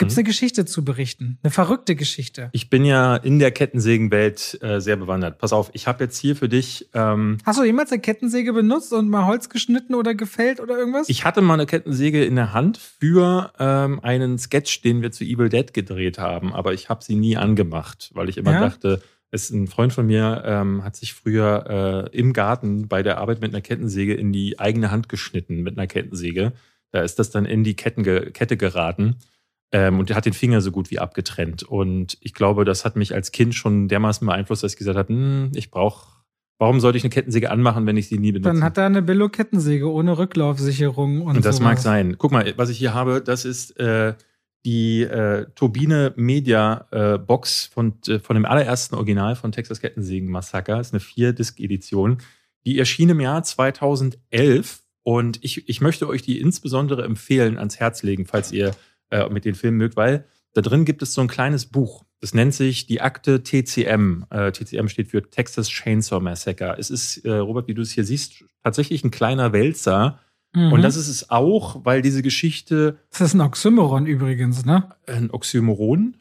Gibt 0.00 0.12
es 0.12 0.16
mhm. 0.16 0.20
eine 0.20 0.28
Geschichte 0.28 0.64
zu 0.64 0.82
berichten? 0.82 1.38
Eine 1.42 1.50
verrückte 1.50 1.94
Geschichte? 1.94 2.48
Ich 2.52 2.70
bin 2.70 2.86
ja 2.86 3.16
in 3.16 3.38
der 3.38 3.50
Kettensägenwelt 3.50 4.58
äh, 4.62 4.80
sehr 4.80 4.96
bewandert. 4.96 5.36
Pass 5.36 5.52
auf, 5.52 5.68
ich 5.74 5.86
habe 5.86 6.04
jetzt 6.04 6.16
hier 6.16 6.34
für 6.34 6.48
dich. 6.48 6.88
Ähm, 6.94 7.36
Hast 7.44 7.58
du 7.58 7.64
jemals 7.64 7.92
eine 7.92 8.00
Kettensäge 8.00 8.54
benutzt 8.54 8.94
und 8.94 9.10
mal 9.10 9.26
Holz 9.26 9.50
geschnitten 9.50 9.94
oder 9.94 10.14
gefällt 10.14 10.58
oder 10.58 10.78
irgendwas? 10.78 11.10
Ich 11.10 11.26
hatte 11.26 11.42
mal 11.42 11.52
eine 11.52 11.66
Kettensäge 11.66 12.24
in 12.24 12.34
der 12.36 12.54
Hand 12.54 12.78
für 12.78 13.52
ähm, 13.58 14.00
einen 14.00 14.38
Sketch, 14.38 14.80
den 14.80 15.02
wir 15.02 15.12
zu 15.12 15.22
Evil 15.22 15.50
Dead 15.50 15.74
gedreht 15.74 16.18
haben, 16.18 16.54
aber 16.54 16.72
ich 16.72 16.88
habe 16.88 17.04
sie 17.04 17.14
nie 17.14 17.36
angemacht, 17.36 18.10
weil 18.14 18.30
ich 18.30 18.38
immer 18.38 18.52
ja? 18.52 18.60
dachte, 18.60 19.02
es, 19.30 19.50
ein 19.50 19.66
Freund 19.66 19.92
von 19.92 20.06
mir 20.06 20.42
ähm, 20.46 20.82
hat 20.82 20.96
sich 20.96 21.12
früher 21.12 22.08
äh, 22.10 22.16
im 22.16 22.32
Garten 22.32 22.88
bei 22.88 23.02
der 23.02 23.18
Arbeit 23.18 23.42
mit 23.42 23.52
einer 23.52 23.60
Kettensäge 23.60 24.14
in 24.14 24.32
die 24.32 24.58
eigene 24.58 24.90
Hand 24.90 25.10
geschnitten 25.10 25.60
mit 25.60 25.76
einer 25.76 25.86
Kettensäge. 25.86 26.52
Da 26.90 27.02
ist 27.02 27.18
das 27.18 27.28
dann 27.28 27.44
in 27.44 27.64
die 27.64 27.76
Ketten, 27.76 28.02
Kette 28.02 28.56
geraten. 28.56 29.16
Ähm, 29.72 29.98
und 30.00 30.08
der 30.08 30.16
hat 30.16 30.26
den 30.26 30.32
Finger 30.32 30.60
so 30.60 30.72
gut 30.72 30.90
wie 30.90 30.98
abgetrennt. 30.98 31.62
Und 31.62 32.18
ich 32.20 32.34
glaube, 32.34 32.64
das 32.64 32.84
hat 32.84 32.96
mich 32.96 33.14
als 33.14 33.30
Kind 33.32 33.54
schon 33.54 33.88
dermaßen 33.88 34.26
beeinflusst, 34.26 34.64
dass 34.64 34.72
ich 34.72 34.78
gesagt 34.78 34.98
habe, 34.98 35.08
hm, 35.08 35.52
ich 35.54 35.70
brauche, 35.70 36.08
warum 36.58 36.80
sollte 36.80 36.98
ich 36.98 37.04
eine 37.04 37.10
Kettensäge 37.10 37.50
anmachen, 37.50 37.86
wenn 37.86 37.96
ich 37.96 38.08
sie 38.08 38.18
nie 38.18 38.32
benutze? 38.32 38.52
Dann 38.52 38.64
hat 38.64 38.78
er 38.78 38.86
eine 38.86 39.02
Billo-Kettensäge 39.02 39.90
ohne 39.90 40.18
Rücklaufsicherung 40.18 41.22
und, 41.22 41.36
und 41.36 41.44
Das 41.44 41.56
sowas. 41.56 41.64
mag 41.64 41.78
sein. 41.78 42.16
Guck 42.18 42.32
mal, 42.32 42.52
was 42.56 42.68
ich 42.70 42.78
hier 42.78 42.94
habe, 42.94 43.22
das 43.22 43.44
ist 43.44 43.78
äh, 43.78 44.14
die 44.64 45.02
äh, 45.02 45.46
Turbine 45.54 46.12
Media 46.16 46.86
äh, 46.90 47.18
Box 47.18 47.66
von, 47.72 47.94
äh, 48.08 48.18
von 48.18 48.34
dem 48.34 48.44
allerersten 48.44 48.94
Original 48.96 49.36
von 49.36 49.52
Texas 49.52 49.80
Kettensägen 49.80 50.28
Massaker. 50.30 50.76
Das 50.78 50.88
ist 50.88 50.92
eine 50.94 51.00
Vier-Disc-Edition. 51.00 52.18
Die 52.66 52.78
erschien 52.78 53.08
im 53.08 53.20
Jahr 53.20 53.42
2011 53.42 54.82
und 55.02 55.42
ich, 55.42 55.68
ich 55.68 55.80
möchte 55.80 56.08
euch 56.08 56.22
die 56.22 56.40
insbesondere 56.40 57.04
empfehlen, 57.04 57.56
ans 57.56 57.80
Herz 57.80 58.02
legen, 58.02 58.26
falls 58.26 58.52
ihr 58.52 58.72
äh, 59.10 59.28
mit 59.28 59.44
den 59.44 59.54
Filmen 59.54 59.78
mögt, 59.78 59.96
weil 59.96 60.24
da 60.52 60.60
drin 60.60 60.84
gibt 60.84 61.02
es 61.02 61.14
so 61.14 61.20
ein 61.20 61.28
kleines 61.28 61.66
Buch. 61.66 62.04
Das 62.20 62.34
nennt 62.34 62.54
sich 62.54 62.86
die 62.86 63.00
Akte 63.00 63.42
TCM. 63.42 64.24
Äh, 64.30 64.52
TCM 64.52 64.88
steht 64.88 65.08
für 65.08 65.22
Texas 65.22 65.68
Chainsaw 65.68 66.20
Massacre. 66.20 66.76
Es 66.78 66.90
ist, 66.90 67.18
äh, 67.24 67.30
Robert, 67.32 67.68
wie 67.68 67.74
du 67.74 67.82
es 67.82 67.92
hier 67.92 68.04
siehst, 68.04 68.44
tatsächlich 68.62 69.04
ein 69.04 69.10
kleiner 69.10 69.52
Wälzer. 69.52 70.18
Mhm. 70.52 70.72
Und 70.72 70.82
das 70.82 70.96
ist 70.96 71.08
es 71.08 71.30
auch, 71.30 71.84
weil 71.84 72.02
diese 72.02 72.22
Geschichte. 72.22 72.98
Das 73.10 73.20
ist 73.20 73.34
ein 73.34 73.40
Oxymoron 73.40 74.06
übrigens, 74.06 74.64
ne? 74.64 74.90
Ein 75.06 75.30
Oxymoron? 75.30 76.16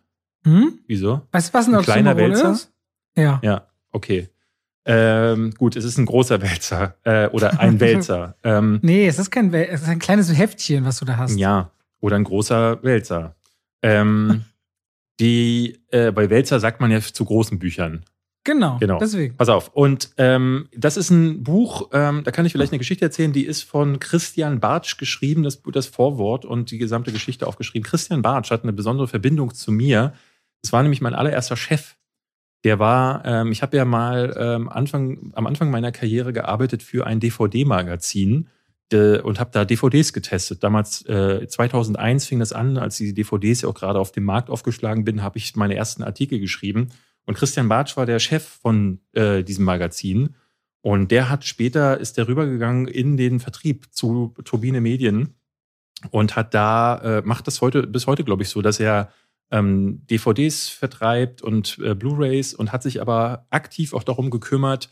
Hm? 0.46 0.80
Wieso? 0.88 1.22
Weißt 1.32 1.50
du, 1.50 1.54
was 1.58 1.68
ein, 1.68 1.74
ein 1.74 1.80
Oxymoron 1.80 2.04
kleiner 2.04 2.18
Wälzer? 2.18 2.52
ist? 2.52 2.72
Ja. 3.18 3.42
Ja, 3.44 3.68
okay. 3.92 4.30
Ähm, 4.86 5.54
gut, 5.58 5.76
es 5.76 5.84
ist 5.84 5.98
ein 5.98 6.06
großer 6.06 6.42
Wälzer 6.42 6.96
äh, 7.04 7.28
oder 7.28 7.60
ein 7.60 7.80
Wälzer. 7.80 8.36
ähm, 8.44 8.80
nee, 8.82 9.06
es 9.08 9.20
ist 9.20 9.30
kein 9.30 9.52
Wälzer, 9.52 9.74
es 9.74 9.82
ist 9.82 9.90
ein 9.90 10.00
kleines 10.00 10.36
Heftchen, 10.36 10.86
was 10.86 11.00
du 11.00 11.06
da 11.06 11.18
hast. 11.18 11.38
Ja, 11.38 11.72
oder 12.00 12.16
ein 12.16 12.24
großer 12.24 12.84
Wälzer. 12.84 13.36
Ähm, 13.82 14.46
die, 15.20 15.80
äh, 15.90 16.12
bei 16.12 16.30
Wälzer 16.30 16.60
sagt 16.60 16.82
man 16.82 16.92
ja 16.92 17.02
zu 17.02 17.26
großen 17.26 17.60
Büchern. 17.60 18.06
Genau, 18.46 18.78
genau. 18.80 19.00
Deswegen. 19.00 19.36
Pass 19.36 19.50
auf. 19.50 19.70
Und 19.74 20.12
ähm, 20.18 20.70
das 20.76 20.98
ist 20.98 21.10
ein 21.10 21.44
Buch, 21.44 21.90
ähm, 21.92 22.24
da 22.24 22.32
kann 22.32 22.46
ich 22.46 22.54
vielleicht 22.54 22.72
eine 22.72 22.80
Geschichte 22.80 23.06
erzählen, 23.06 23.34
die 23.34 23.46
ist 23.46 23.64
von 23.64 24.00
Christian 24.00 24.60
Bartsch 24.60 24.98
geschrieben, 24.98 25.44
das, 25.44 25.62
das 25.74 25.88
Vorwort 25.88 26.46
und 26.46 26.72
die 26.72 26.78
gesamte 26.78 27.12
Geschichte 27.12 27.46
aufgeschrieben. 27.46 27.88
Christian 27.88 28.22
Bartsch 28.22 28.50
hat 28.50 28.64
eine 28.64 28.74
besondere 28.74 29.08
Verbindung 29.08 29.54
zu 29.54 29.72
mir. 29.72 30.14
Das 30.62 30.72
war 30.72 30.82
nämlich 30.82 31.02
mein 31.02 31.16
allererster 31.16 31.58
Chef. 31.58 31.96
Der 32.64 32.80
war, 32.80 33.24
ähm, 33.26 33.52
ich 33.52 33.62
habe 33.62 33.78
ja 33.78 33.86
mal 33.86 34.36
ähm, 34.38 34.70
Anfang, 34.70 35.32
am 35.34 35.46
Anfang 35.46 35.70
meiner 35.70 35.92
Karriere 35.92 36.34
gearbeitet 36.34 36.82
für 36.82 37.06
ein 37.06 37.20
DVD-Magazin 37.20 38.48
und 38.94 39.40
habe 39.40 39.52
da 39.52 39.66
DVDs 39.66 40.14
getestet. 40.14 40.64
Damals, 40.64 41.06
äh, 41.06 41.48
2001 41.48 42.26
fing 42.26 42.40
das 42.40 42.54
an, 42.54 42.78
als 42.78 42.98
die 42.98 43.14
DVDs 43.14 43.62
ja 43.62 43.70
auch 43.70 43.76
gerade 43.76 44.00
auf 44.00 44.12
dem 44.12 44.24
Markt 44.24 44.50
aufgeschlagen 44.50 45.06
bin, 45.06 45.22
habe 45.22 45.38
ich 45.38 45.56
meine 45.56 45.76
ersten 45.76 46.04
Artikel 46.04 46.40
geschrieben. 46.40 46.90
Und 47.26 47.36
Christian 47.36 47.70
Bartsch 47.70 47.96
war 47.98 48.06
der 48.06 48.20
Chef 48.20 48.44
von 48.44 49.00
äh, 49.14 49.44
diesem 49.44 49.66
Magazin. 49.66 50.36
Und 50.82 51.12
der 51.12 51.30
hat 51.30 51.46
später, 51.46 52.00
ist 52.00 52.18
der 52.18 52.28
rübergegangen 52.28 52.88
in 52.88 53.18
den 53.18 53.40
Vertrieb 53.40 53.88
zu 53.92 54.34
Turbine 54.44 54.82
Medien 54.82 55.36
und 56.12 56.36
hat 56.36 56.54
da, 56.54 56.98
äh, 57.20 57.22
macht 57.24 57.48
das 57.48 57.62
heute, 57.62 57.86
bis 57.86 58.08
heute, 58.08 58.24
glaube 58.24 58.44
ich, 58.44 58.50
so, 58.50 58.62
dass 58.62 58.80
er 58.80 59.12
ähm, 59.52 60.06
DVDs 60.08 60.70
vertreibt 60.70 61.42
und 61.42 61.80
äh, 61.84 61.96
Blu-Rays 61.96 62.54
und 62.54 62.72
hat 62.72 62.84
sich 62.84 63.02
aber 63.02 63.46
aktiv 63.50 63.94
auch 63.94 64.04
darum 64.04 64.30
gekümmert, 64.30 64.90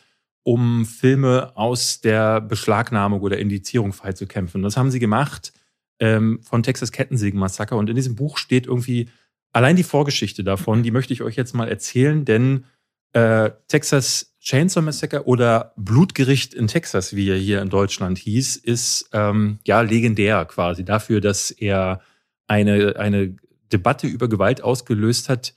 um 0.47 0.85
Filme 0.85 1.51
aus 1.57 1.99
der 1.99 2.39
Beschlagnahmung 2.39 3.19
oder 3.19 3.37
Indizierung 3.37 3.91
freizukämpfen. 3.91 4.61
Das 4.61 4.77
haben 4.77 4.91
sie 4.91 4.99
gemacht 4.99 5.51
ähm, 5.99 6.39
von 6.41 6.63
Texas 6.63 6.93
Kettensägen-Massaker. 6.93 7.75
Und 7.75 7.89
in 7.89 7.97
diesem 7.97 8.15
Buch 8.15 8.37
steht 8.37 8.65
irgendwie 8.65 9.09
allein 9.51 9.75
die 9.75 9.83
Vorgeschichte 9.83 10.45
davon, 10.45 10.83
die 10.83 10.91
möchte 10.91 11.11
ich 11.11 11.21
euch 11.21 11.35
jetzt 11.35 11.53
mal 11.53 11.67
erzählen, 11.67 12.23
denn 12.23 12.63
äh, 13.11 13.51
Texas 13.67 14.37
Chainsaw 14.39 14.81
Massacre 14.81 15.25
oder 15.25 15.73
Blutgericht 15.75 16.53
in 16.53 16.67
Texas, 16.67 17.13
wie 17.13 17.29
er 17.29 17.37
hier 17.37 17.61
in 17.61 17.67
Deutschland 17.67 18.17
hieß, 18.17 18.55
ist 18.55 19.09
ähm, 19.11 19.59
ja 19.67 19.81
legendär 19.81 20.45
quasi 20.45 20.85
dafür, 20.85 21.19
dass 21.19 21.51
er 21.51 21.99
eine, 22.47 22.95
eine 22.95 23.35
Debatte 23.73 24.07
über 24.07 24.29
Gewalt 24.29 24.63
ausgelöst 24.63 25.27
hat, 25.27 25.53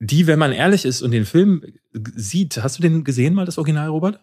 die, 0.00 0.26
wenn 0.26 0.38
man 0.38 0.52
ehrlich 0.52 0.84
ist 0.84 1.02
und 1.02 1.12
den 1.12 1.26
Film 1.26 1.62
sieht, 1.92 2.56
hast 2.62 2.78
du 2.78 2.82
den 2.82 3.04
gesehen 3.04 3.34
mal, 3.34 3.44
das 3.44 3.58
Original, 3.58 3.88
Robert? 3.88 4.20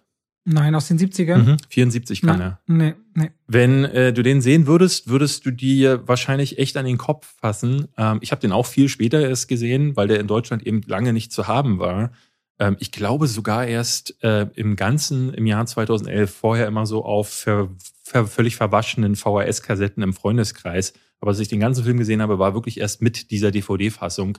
Nein, 0.50 0.76
aus 0.76 0.88
den 0.88 0.98
70ern? 0.98 1.38
Mhm, 1.40 1.58
74 1.68 2.22
kann 2.22 2.40
er. 2.40 2.60
Nee, 2.68 2.96
nee. 3.14 3.32
Wenn 3.48 3.84
äh, 3.84 4.14
du 4.14 4.24
den 4.24 4.40
sehen 4.40 4.66
würdest, 4.66 5.10
würdest 5.10 5.46
du 5.46 5.52
dir 5.52 6.08
wahrscheinlich 6.08 6.58
echt 6.58 6.78
an 6.78 6.86
den 6.86 6.98
Kopf 6.98 7.36
fassen. 7.42 7.90
Ähm, 7.98 8.20
ich 8.22 8.32
habe 8.32 8.40
den 8.40 8.54
auch 8.54 8.66
viel 8.66 8.88
später 8.88 9.20
erst 9.20 9.50
gesehen, 9.50 9.98
weil 9.98 10.08
der 10.08 10.22
in 10.22 10.28
Deutschland 10.28 10.66
eben 10.66 10.82
lange 10.88 11.12
nicht 11.12 11.34
zu 11.34 11.48
haben 11.48 11.80
war. 11.80 12.12
Ähm, 12.60 12.78
ich 12.80 12.94
glaube 12.94 13.28
sogar 13.28 13.68
erst 13.68 14.24
äh, 14.24 14.48
im 14.56 14.78
Ganzen 14.78 15.34
im 15.34 15.46
Jahr 15.46 15.66
2011, 15.66 16.34
vorher 16.34 16.68
immer 16.68 16.86
so 16.86 17.04
auf 17.04 17.28
ver, 17.28 17.70
ver, 18.04 18.26
völlig 18.26 18.56
verwaschenen 18.56 19.18
VHS-Kassetten 19.18 20.02
im 20.02 20.14
Freundeskreis. 20.14 20.94
Aber 21.20 21.32
als 21.32 21.40
ich 21.40 21.50
den 21.50 21.60
ganzen 21.60 21.84
Film 21.84 21.98
gesehen 21.98 22.22
habe, 22.22 22.40
war 22.40 22.54
wirklich 22.54 22.80
erst 22.80 23.02
mit 23.02 23.32
dieser 23.32 23.52
DVD-Fassung. 23.52 24.38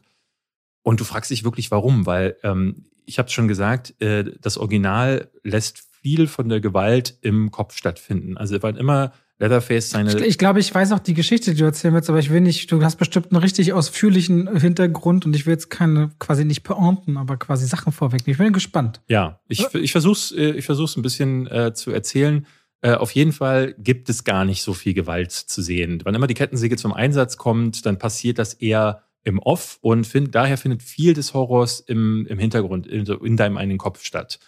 Und 0.88 1.00
du 1.00 1.04
fragst 1.04 1.30
dich 1.30 1.44
wirklich, 1.44 1.70
warum? 1.70 2.06
Weil 2.06 2.38
ähm, 2.42 2.86
ich 3.04 3.18
habe 3.18 3.26
es 3.26 3.34
schon 3.34 3.46
gesagt, 3.46 3.94
äh, 4.00 4.24
das 4.40 4.56
Original 4.56 5.30
lässt 5.42 5.82
viel 6.00 6.26
von 6.26 6.48
der 6.48 6.62
Gewalt 6.62 7.18
im 7.20 7.50
Kopf 7.50 7.76
stattfinden. 7.76 8.38
Also 8.38 8.56
wann 8.62 8.74
immer 8.74 9.12
Leatherface 9.38 9.90
seine. 9.90 10.16
Ich, 10.16 10.24
ich 10.24 10.38
glaube, 10.38 10.60
ich 10.60 10.74
weiß 10.74 10.92
auch 10.92 10.98
die 10.98 11.12
Geschichte, 11.12 11.50
die 11.50 11.58
du 11.58 11.66
erzählen 11.66 11.92
willst, 11.92 12.08
aber 12.08 12.20
ich 12.20 12.30
will 12.30 12.40
nicht, 12.40 12.72
du 12.72 12.82
hast 12.82 12.96
bestimmt 12.96 13.30
einen 13.32 13.42
richtig 13.42 13.74
ausführlichen 13.74 14.56
Hintergrund 14.56 15.26
und 15.26 15.36
ich 15.36 15.44
will 15.44 15.52
jetzt 15.52 15.68
keine, 15.68 16.10
quasi 16.20 16.46
nicht 16.46 16.62
pointen, 16.62 17.18
aber 17.18 17.36
quasi 17.36 17.66
Sachen 17.66 17.92
vorwegnehmen. 17.92 18.32
Ich 18.32 18.42
bin 18.42 18.54
gespannt. 18.54 19.02
Ja, 19.08 19.40
ich, 19.46 19.74
ich 19.74 19.92
versuch's, 19.92 20.32
äh, 20.32 20.52
ich 20.52 20.64
versuch's 20.64 20.96
ein 20.96 21.02
bisschen 21.02 21.48
äh, 21.48 21.74
zu 21.74 21.90
erzählen. 21.90 22.46
Äh, 22.80 22.94
auf 22.94 23.10
jeden 23.10 23.32
Fall 23.32 23.74
gibt 23.76 24.08
es 24.08 24.24
gar 24.24 24.46
nicht 24.46 24.62
so 24.62 24.72
viel 24.72 24.94
Gewalt 24.94 25.32
zu 25.32 25.60
sehen. 25.60 26.00
Wann 26.04 26.14
immer 26.14 26.28
die 26.28 26.34
Kettensäge 26.34 26.78
zum 26.78 26.94
Einsatz 26.94 27.36
kommt, 27.36 27.84
dann 27.84 27.98
passiert 27.98 28.38
das 28.38 28.54
eher 28.54 29.02
im 29.24 29.38
Off 29.38 29.78
und 29.80 30.06
find, 30.06 30.34
daher 30.34 30.56
findet 30.56 30.82
viel 30.82 31.14
des 31.14 31.34
Horrors 31.34 31.80
im, 31.80 32.26
im 32.28 32.38
Hintergrund, 32.38 32.86
in, 32.86 33.04
in 33.06 33.36
deinem 33.36 33.56
eigenen 33.56 33.78
Kopf 33.78 34.02
statt. 34.02 34.38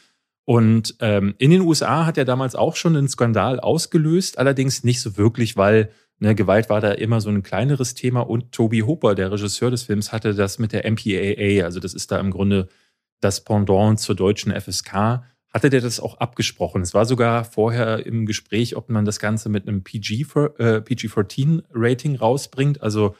Und 0.44 0.96
ähm, 1.00 1.34
in 1.38 1.50
den 1.50 1.60
USA 1.60 2.06
hat 2.06 2.18
er 2.18 2.24
damals 2.24 2.54
auch 2.54 2.76
schon 2.76 2.96
einen 2.96 3.08
Skandal 3.08 3.60
ausgelöst, 3.60 4.38
allerdings 4.38 4.84
nicht 4.84 5.00
so 5.00 5.16
wirklich, 5.16 5.56
weil 5.56 5.90
ne, 6.18 6.34
Gewalt 6.34 6.70
war 6.70 6.80
da 6.80 6.92
immer 6.92 7.20
so 7.20 7.30
ein 7.30 7.42
kleineres 7.42 7.94
Thema 7.94 8.20
und 8.20 8.52
Toby 8.52 8.80
Hooper, 8.80 9.14
der 9.14 9.30
Regisseur 9.30 9.70
des 9.70 9.84
Films, 9.84 10.12
hatte 10.12 10.34
das 10.34 10.58
mit 10.58 10.72
der 10.72 10.90
MPAA, 10.90 11.64
also 11.64 11.78
das 11.80 11.94
ist 11.94 12.10
da 12.10 12.18
im 12.18 12.30
Grunde 12.30 12.68
das 13.20 13.44
Pendant 13.44 14.00
zur 14.00 14.14
deutschen 14.14 14.52
FSK, 14.52 15.22
hatte 15.52 15.68
der 15.68 15.80
das 15.80 16.00
auch 16.00 16.18
abgesprochen. 16.18 16.82
Es 16.82 16.94
war 16.94 17.04
sogar 17.04 17.44
vorher 17.44 18.06
im 18.06 18.24
Gespräch, 18.24 18.76
ob 18.76 18.88
man 18.88 19.04
das 19.04 19.18
Ganze 19.18 19.48
mit 19.48 19.66
einem 19.66 19.82
PG, 19.82 20.26
äh, 20.58 20.80
PG-14-Rating 20.80 22.16
rausbringt, 22.16 22.82
also 22.82 23.16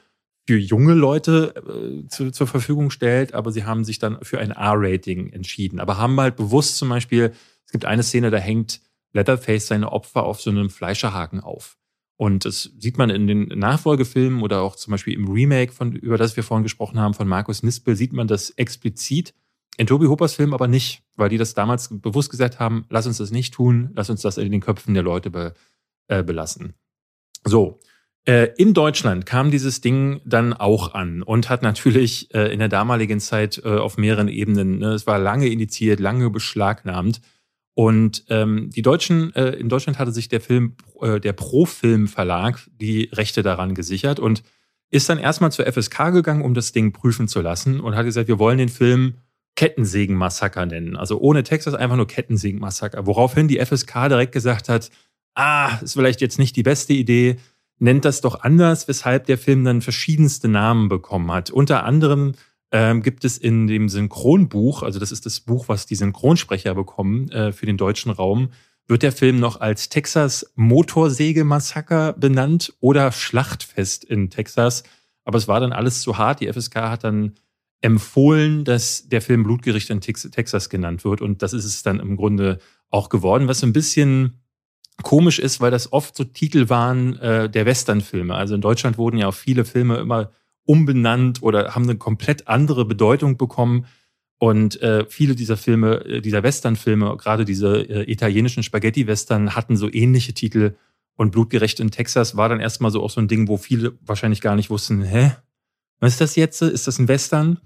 für 0.47 0.57
junge 0.57 0.93
Leute 0.93 1.53
äh, 1.55 2.07
zu, 2.07 2.31
zur 2.31 2.47
Verfügung 2.47 2.89
stellt, 2.89 3.33
aber 3.33 3.51
sie 3.51 3.63
haben 3.63 3.83
sich 3.83 3.99
dann 3.99 4.17
für 4.21 4.39
ein 4.39 4.51
R-Rating 4.51 5.31
entschieden. 5.31 5.79
Aber 5.79 5.97
haben 5.97 6.19
halt 6.19 6.35
bewusst 6.35 6.77
zum 6.77 6.89
Beispiel, 6.89 7.33
es 7.65 7.71
gibt 7.71 7.85
eine 7.85 8.03
Szene, 8.03 8.31
da 8.31 8.37
hängt 8.37 8.81
Leatherface 9.13 9.67
seine 9.67 9.91
Opfer 9.91 10.23
auf 10.23 10.41
so 10.41 10.49
einem 10.49 10.69
Fleischerhaken 10.69 11.41
auf. 11.41 11.77
Und 12.17 12.45
das 12.45 12.71
sieht 12.77 12.97
man 12.97 13.09
in 13.09 13.27
den 13.27 13.47
Nachfolgefilmen 13.47 14.43
oder 14.43 14.61
auch 14.61 14.75
zum 14.75 14.91
Beispiel 14.91 15.13
im 15.13 15.27
Remake, 15.27 15.71
von, 15.71 15.93
über 15.93 16.17
das 16.17 16.35
wir 16.35 16.43
vorhin 16.43 16.63
gesprochen 16.63 16.99
haben, 16.99 17.13
von 17.13 17.27
Markus 17.27 17.63
Nispel, 17.63 17.95
sieht 17.95 18.13
man 18.13 18.27
das 18.27 18.51
explizit. 18.51 19.33
In 19.77 19.87
Toby 19.87 20.05
Hoopers 20.05 20.35
Film 20.35 20.53
aber 20.53 20.67
nicht, 20.67 21.01
weil 21.15 21.29
die 21.29 21.37
das 21.37 21.53
damals 21.55 21.89
bewusst 21.89 22.29
gesagt 22.29 22.59
haben, 22.59 22.85
lass 22.89 23.07
uns 23.07 23.17
das 23.17 23.31
nicht 23.31 23.53
tun, 23.53 23.89
lass 23.95 24.09
uns 24.09 24.21
das 24.21 24.37
in 24.37 24.51
den 24.51 24.61
Köpfen 24.61 24.93
der 24.93 25.01
Leute 25.01 25.31
be, 25.31 25.53
äh, 26.09 26.23
belassen. 26.23 26.73
So, 27.43 27.79
in 28.25 28.75
Deutschland 28.75 29.25
kam 29.25 29.49
dieses 29.49 29.81
Ding 29.81 30.21
dann 30.25 30.53
auch 30.53 30.93
an 30.93 31.23
und 31.23 31.49
hat 31.49 31.63
natürlich 31.63 32.31
äh, 32.35 32.53
in 32.53 32.59
der 32.59 32.69
damaligen 32.69 33.19
Zeit 33.19 33.59
äh, 33.65 33.77
auf 33.77 33.97
mehreren 33.97 34.27
Ebenen, 34.27 34.77
ne, 34.77 34.89
es 34.89 35.07
war 35.07 35.17
lange 35.17 35.47
indiziert, 35.47 35.99
lange 35.99 36.29
beschlagnahmt. 36.29 37.19
Und 37.73 38.25
ähm, 38.29 38.69
die 38.69 38.81
Deutschen, 38.83 39.33
äh, 39.33 39.51
in 39.51 39.69
Deutschland 39.69 39.97
hatte 39.97 40.11
sich 40.11 40.27
der 40.27 40.41
Film, 40.41 40.75
äh, 41.01 41.19
der 41.19 41.33
Pro-Film 41.33 42.07
Verlag 42.07 42.59
die 42.79 43.09
Rechte 43.13 43.41
daran 43.43 43.73
gesichert 43.73 44.19
und 44.19 44.43
ist 44.91 45.09
dann 45.09 45.17
erstmal 45.17 45.51
zur 45.51 45.65
FSK 45.65 46.11
gegangen, 46.11 46.43
um 46.43 46.53
das 46.53 46.73
Ding 46.73 46.91
prüfen 46.91 47.27
zu 47.27 47.41
lassen 47.41 47.79
und 47.79 47.95
hat 47.95 48.05
gesagt, 48.05 48.27
wir 48.27 48.39
wollen 48.39 48.57
den 48.57 48.69
Film 48.69 49.15
Kettensägen-Massaker 49.55 50.65
nennen. 50.65 50.97
Also 50.97 51.19
ohne 51.19 51.43
Texas 51.43 51.73
einfach 51.73 51.95
nur 51.95 52.07
Kettensägen-Massaker. 52.07 53.05
Woraufhin 53.05 53.47
die 53.47 53.63
FSK 53.65 54.09
direkt 54.09 54.33
gesagt 54.33 54.69
hat, 54.69 54.89
ah, 55.33 55.77
ist 55.81 55.93
vielleicht 55.93 56.19
jetzt 56.21 56.39
nicht 56.39 56.55
die 56.57 56.63
beste 56.63 56.93
Idee, 56.93 57.37
nennt 57.81 58.05
das 58.05 58.21
doch 58.21 58.41
anders, 58.41 58.87
weshalb 58.87 59.25
der 59.25 59.37
Film 59.37 59.65
dann 59.65 59.81
verschiedenste 59.81 60.47
Namen 60.47 60.87
bekommen 60.87 61.31
hat. 61.31 61.49
Unter 61.49 61.83
anderem 61.83 62.33
ähm, 62.71 63.01
gibt 63.01 63.25
es 63.25 63.37
in 63.37 63.67
dem 63.67 63.89
Synchronbuch, 63.89 64.83
also 64.83 64.99
das 64.99 65.11
ist 65.11 65.25
das 65.25 65.39
Buch, 65.39 65.67
was 65.67 65.87
die 65.87 65.95
Synchronsprecher 65.95 66.75
bekommen 66.75 67.29
äh, 67.31 67.51
für 67.51 67.65
den 67.65 67.77
deutschen 67.77 68.11
Raum, 68.11 68.49
wird 68.87 69.03
der 69.03 69.11
Film 69.11 69.39
noch 69.39 69.59
als 69.61 69.89
Texas 69.89 70.51
Motorsäge-Massaker 70.55 72.13
benannt 72.13 72.73
oder 72.79 73.11
Schlachtfest 73.11 74.03
in 74.03 74.29
Texas. 74.29 74.83
Aber 75.23 75.37
es 75.37 75.47
war 75.47 75.59
dann 75.59 75.73
alles 75.73 76.01
zu 76.01 76.17
hart. 76.17 76.39
Die 76.39 76.51
FSK 76.51 76.75
hat 76.75 77.03
dann 77.03 77.33
empfohlen, 77.81 78.63
dass 78.63 79.07
der 79.07 79.21
Film 79.21 79.43
Blutgericht 79.43 79.89
in 79.89 80.01
Texas 80.01 80.69
genannt 80.69 81.03
wird. 81.03 81.21
Und 81.21 81.41
das 81.41 81.53
ist 81.53 81.65
es 81.65 81.83
dann 81.83 81.99
im 81.99 82.15
Grunde 82.15 82.59
auch 82.89 83.09
geworden, 83.09 83.47
was 83.47 83.59
so 83.59 83.67
ein 83.67 83.73
bisschen 83.73 84.40
komisch 85.03 85.39
ist, 85.39 85.61
weil 85.61 85.71
das 85.71 85.91
oft 85.93 86.15
so 86.15 86.23
Titel 86.23 86.69
waren 86.69 87.17
äh, 87.19 87.49
der 87.49 87.65
Westernfilme. 87.65 88.35
Also 88.35 88.55
in 88.55 88.61
Deutschland 88.61 88.97
wurden 88.97 89.17
ja 89.17 89.27
auch 89.27 89.33
viele 89.33 89.65
Filme 89.65 89.97
immer 89.97 90.31
umbenannt 90.65 91.41
oder 91.41 91.75
haben 91.75 91.83
eine 91.83 91.97
komplett 91.97 92.47
andere 92.47 92.85
Bedeutung 92.85 93.37
bekommen. 93.37 93.85
Und 94.37 94.81
äh, 94.81 95.05
viele 95.07 95.35
dieser 95.35 95.57
Filme, 95.57 96.03
äh, 96.05 96.21
dieser 96.21 96.43
Westernfilme, 96.43 97.15
gerade 97.17 97.45
diese 97.45 97.77
äh, 97.77 98.11
italienischen 98.11 98.63
Spaghetti-Western, 98.63 99.55
hatten 99.55 99.75
so 99.75 99.91
ähnliche 99.91 100.33
Titel. 100.33 100.75
Und 101.15 101.31
Blutgerecht 101.31 101.79
in 101.79 101.91
Texas 101.91 102.37
war 102.37 102.49
dann 102.49 102.59
erstmal 102.59 102.89
so 102.89 103.03
auch 103.03 103.11
so 103.11 103.21
ein 103.21 103.27
Ding, 103.27 103.47
wo 103.47 103.57
viele 103.57 103.93
wahrscheinlich 104.01 104.41
gar 104.41 104.55
nicht 104.55 104.69
wussten, 104.69 105.03
hä, 105.03 105.33
was 105.99 106.13
ist 106.13 106.21
das 106.21 106.35
jetzt? 106.35 106.61
Ist 106.63 106.87
das 106.87 106.97
ein 106.97 107.07
Western? 107.07 107.59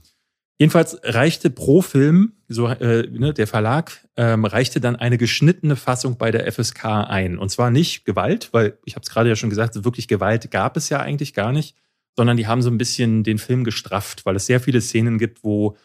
Jedenfalls 0.57 0.97
reichte 1.03 1.49
pro 1.49 1.81
Film, 1.81 2.33
so 2.47 2.67
äh, 2.67 3.07
ne, 3.09 3.33
der 3.33 3.47
Verlag, 3.47 4.07
ähm, 4.15 4.45
reichte 4.45 4.79
dann 4.79 4.95
eine 4.95 5.17
geschnittene 5.17 5.75
Fassung 5.75 6.17
bei 6.17 6.31
der 6.31 6.49
FSK 6.49 6.85
ein. 6.85 7.37
Und 7.37 7.49
zwar 7.49 7.71
nicht 7.71 8.05
Gewalt, 8.05 8.49
weil 8.53 8.77
ich 8.85 8.95
habe 8.95 9.03
es 9.03 9.09
gerade 9.09 9.27
ja 9.27 9.35
schon 9.35 9.49
gesagt, 9.49 9.83
wirklich 9.83 10.07
Gewalt 10.07 10.49
gab 10.51 10.77
es 10.77 10.87
ja 10.87 11.01
eigentlich 11.01 11.33
gar 11.33 11.51
nicht, 11.51 11.75
sondern 12.15 12.37
die 12.37 12.47
haben 12.47 12.61
so 12.61 12.69
ein 12.69 12.77
bisschen 12.77 13.23
den 13.23 13.37
Film 13.37 13.65
gestrafft, 13.65 14.25
weil 14.25 14.37
es 14.37 14.45
sehr 14.45 14.61
viele 14.61 14.79
Szenen 14.79 15.17
gibt, 15.17 15.43
wo 15.43 15.75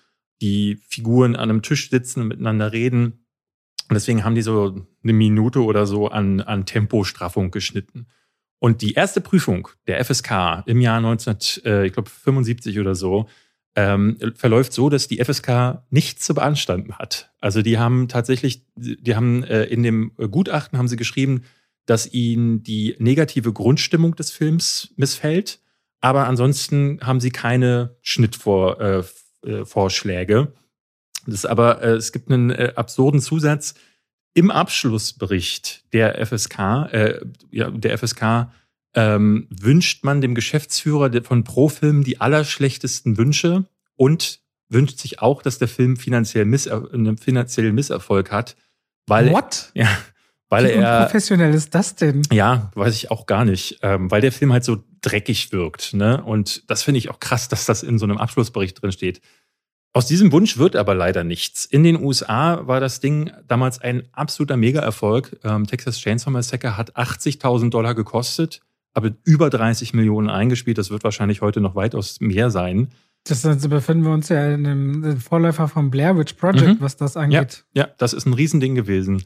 die 0.40 0.78
Figuren 0.86 1.34
an 1.34 1.50
einem 1.50 1.62
Tisch 1.62 1.90
sitzen 1.90 2.20
und 2.20 2.28
miteinander 2.28 2.72
reden. 2.72 3.24
Und 3.88 3.94
deswegen 3.94 4.24
haben 4.24 4.36
die 4.36 4.42
so 4.42 4.86
eine 5.02 5.12
Minute 5.12 5.64
oder 5.64 5.84
so 5.84 6.08
an, 6.08 6.40
an 6.40 6.64
Tempostraffung 6.64 7.50
geschnitten. 7.50 8.06
Und 8.60 8.82
die 8.82 8.92
erste 8.92 9.20
Prüfung 9.20 9.68
der 9.88 10.04
FSK 10.04 10.62
im 10.66 10.80
Jahr 10.80 10.98
1975 10.98 12.76
äh, 12.76 12.80
oder 12.80 12.94
so 12.94 13.26
ähm, 13.76 14.18
verläuft 14.34 14.72
so, 14.72 14.88
dass 14.88 15.08
die 15.08 15.22
FSK 15.22 15.82
nichts 15.90 16.24
zu 16.24 16.34
beanstanden 16.34 16.98
hat. 16.98 17.30
Also 17.40 17.62
die 17.62 17.78
haben 17.78 18.08
tatsächlich, 18.08 18.64
die 18.74 19.14
haben 19.14 19.44
äh, 19.44 19.64
in 19.64 19.82
dem 19.82 20.12
Gutachten 20.16 20.78
haben 20.78 20.88
sie 20.88 20.96
geschrieben, 20.96 21.42
dass 21.86 22.12
ihnen 22.12 22.62
die 22.62 22.96
negative 22.98 23.52
Grundstimmung 23.52 24.16
des 24.16 24.30
Films 24.30 24.92
missfällt, 24.96 25.60
aber 26.00 26.26
ansonsten 26.26 27.00
haben 27.02 27.20
sie 27.20 27.30
keine 27.30 27.96
Schnittvorschläge. 28.02 30.34
Äh, 30.34 30.42
äh 30.42 30.46
das 31.26 31.34
ist 31.34 31.46
aber, 31.46 31.82
äh, 31.82 31.90
es 31.90 32.12
gibt 32.12 32.30
einen 32.30 32.50
äh, 32.50 32.72
absurden 32.76 33.20
Zusatz. 33.20 33.74
Im 34.32 34.50
Abschlussbericht 34.50 35.92
der 35.92 36.24
FSK, 36.24 36.58
äh, 36.92 37.20
ja, 37.50 37.70
der 37.70 37.98
FSK 37.98 38.50
ähm, 38.94 39.46
wünscht 39.50 40.04
man 40.04 40.20
dem 40.20 40.34
Geschäftsführer 40.34 41.10
von 41.22 41.44
Profilm 41.44 42.04
die 42.04 42.20
allerschlechtesten 42.20 43.16
Wünsche 43.16 43.66
und 43.96 44.40
wünscht 44.68 44.98
sich 44.98 45.20
auch, 45.20 45.42
dass 45.42 45.58
der 45.58 45.68
Film 45.68 45.96
finanziell 45.96 46.44
Misser 46.44 46.88
einen 46.92 47.18
finanziellen 47.18 47.74
Misserfolg 47.74 48.30
hat, 48.30 48.56
weil 49.06 49.30
What? 49.30 49.70
ja, 49.74 49.88
weil 50.48 50.64
Wie 50.64 50.70
er 50.70 51.04
professionell 51.04 51.54
ist 51.54 51.74
das 51.74 51.94
denn? 51.94 52.22
Ja, 52.32 52.70
weiß 52.74 52.94
ich 52.94 53.10
auch 53.10 53.26
gar 53.26 53.44
nicht, 53.44 53.78
ähm, 53.82 54.10
weil 54.10 54.20
der 54.20 54.32
Film 54.32 54.52
halt 54.52 54.64
so 54.64 54.82
dreckig 55.00 55.52
wirkt, 55.52 55.94
ne? 55.94 56.22
Und 56.22 56.68
das 56.68 56.82
finde 56.82 56.98
ich 56.98 57.10
auch 57.10 57.20
krass, 57.20 57.48
dass 57.48 57.66
das 57.66 57.82
in 57.82 57.98
so 57.98 58.04
einem 58.04 58.18
Abschlussbericht 58.18 58.80
drin 58.80 58.92
steht. 58.92 59.20
Aus 59.92 60.06
diesem 60.06 60.30
Wunsch 60.30 60.56
wird 60.56 60.76
aber 60.76 60.94
leider 60.94 61.24
nichts. 61.24 61.64
In 61.64 61.82
den 61.82 62.00
USA 62.00 62.66
war 62.66 62.78
das 62.78 63.00
Ding 63.00 63.32
damals 63.48 63.80
ein 63.80 64.04
absoluter 64.12 64.56
Mega-Erfolg. 64.56 65.40
Ähm, 65.42 65.66
Texas 65.66 65.98
Chainsaw 65.98 66.30
Massacre 66.30 66.76
hat 66.76 66.96
80.000 66.96 67.70
Dollar 67.70 67.94
gekostet 67.96 68.60
aber 68.92 69.12
über 69.24 69.50
30 69.50 69.94
Millionen 69.94 70.30
eingespielt. 70.30 70.78
Das 70.78 70.90
wird 70.90 71.04
wahrscheinlich 71.04 71.42
heute 71.42 71.60
noch 71.60 71.74
weitaus 71.74 72.20
mehr 72.20 72.50
sein. 72.50 72.88
Das 73.24 73.44
also 73.44 73.68
befinden 73.68 74.04
wir 74.04 74.12
uns 74.12 74.30
ja 74.30 74.52
in 74.52 74.66
einem 74.66 75.20
Vorläufer 75.20 75.68
vom 75.68 75.90
Blair 75.90 76.16
Witch 76.16 76.34
Project, 76.34 76.80
mhm. 76.80 76.80
was 76.80 76.96
das 76.96 77.16
angeht. 77.16 77.64
Ja, 77.72 77.84
ja, 77.84 77.90
das 77.98 78.12
ist 78.12 78.26
ein 78.26 78.32
Riesending 78.32 78.74
gewesen. 78.74 79.22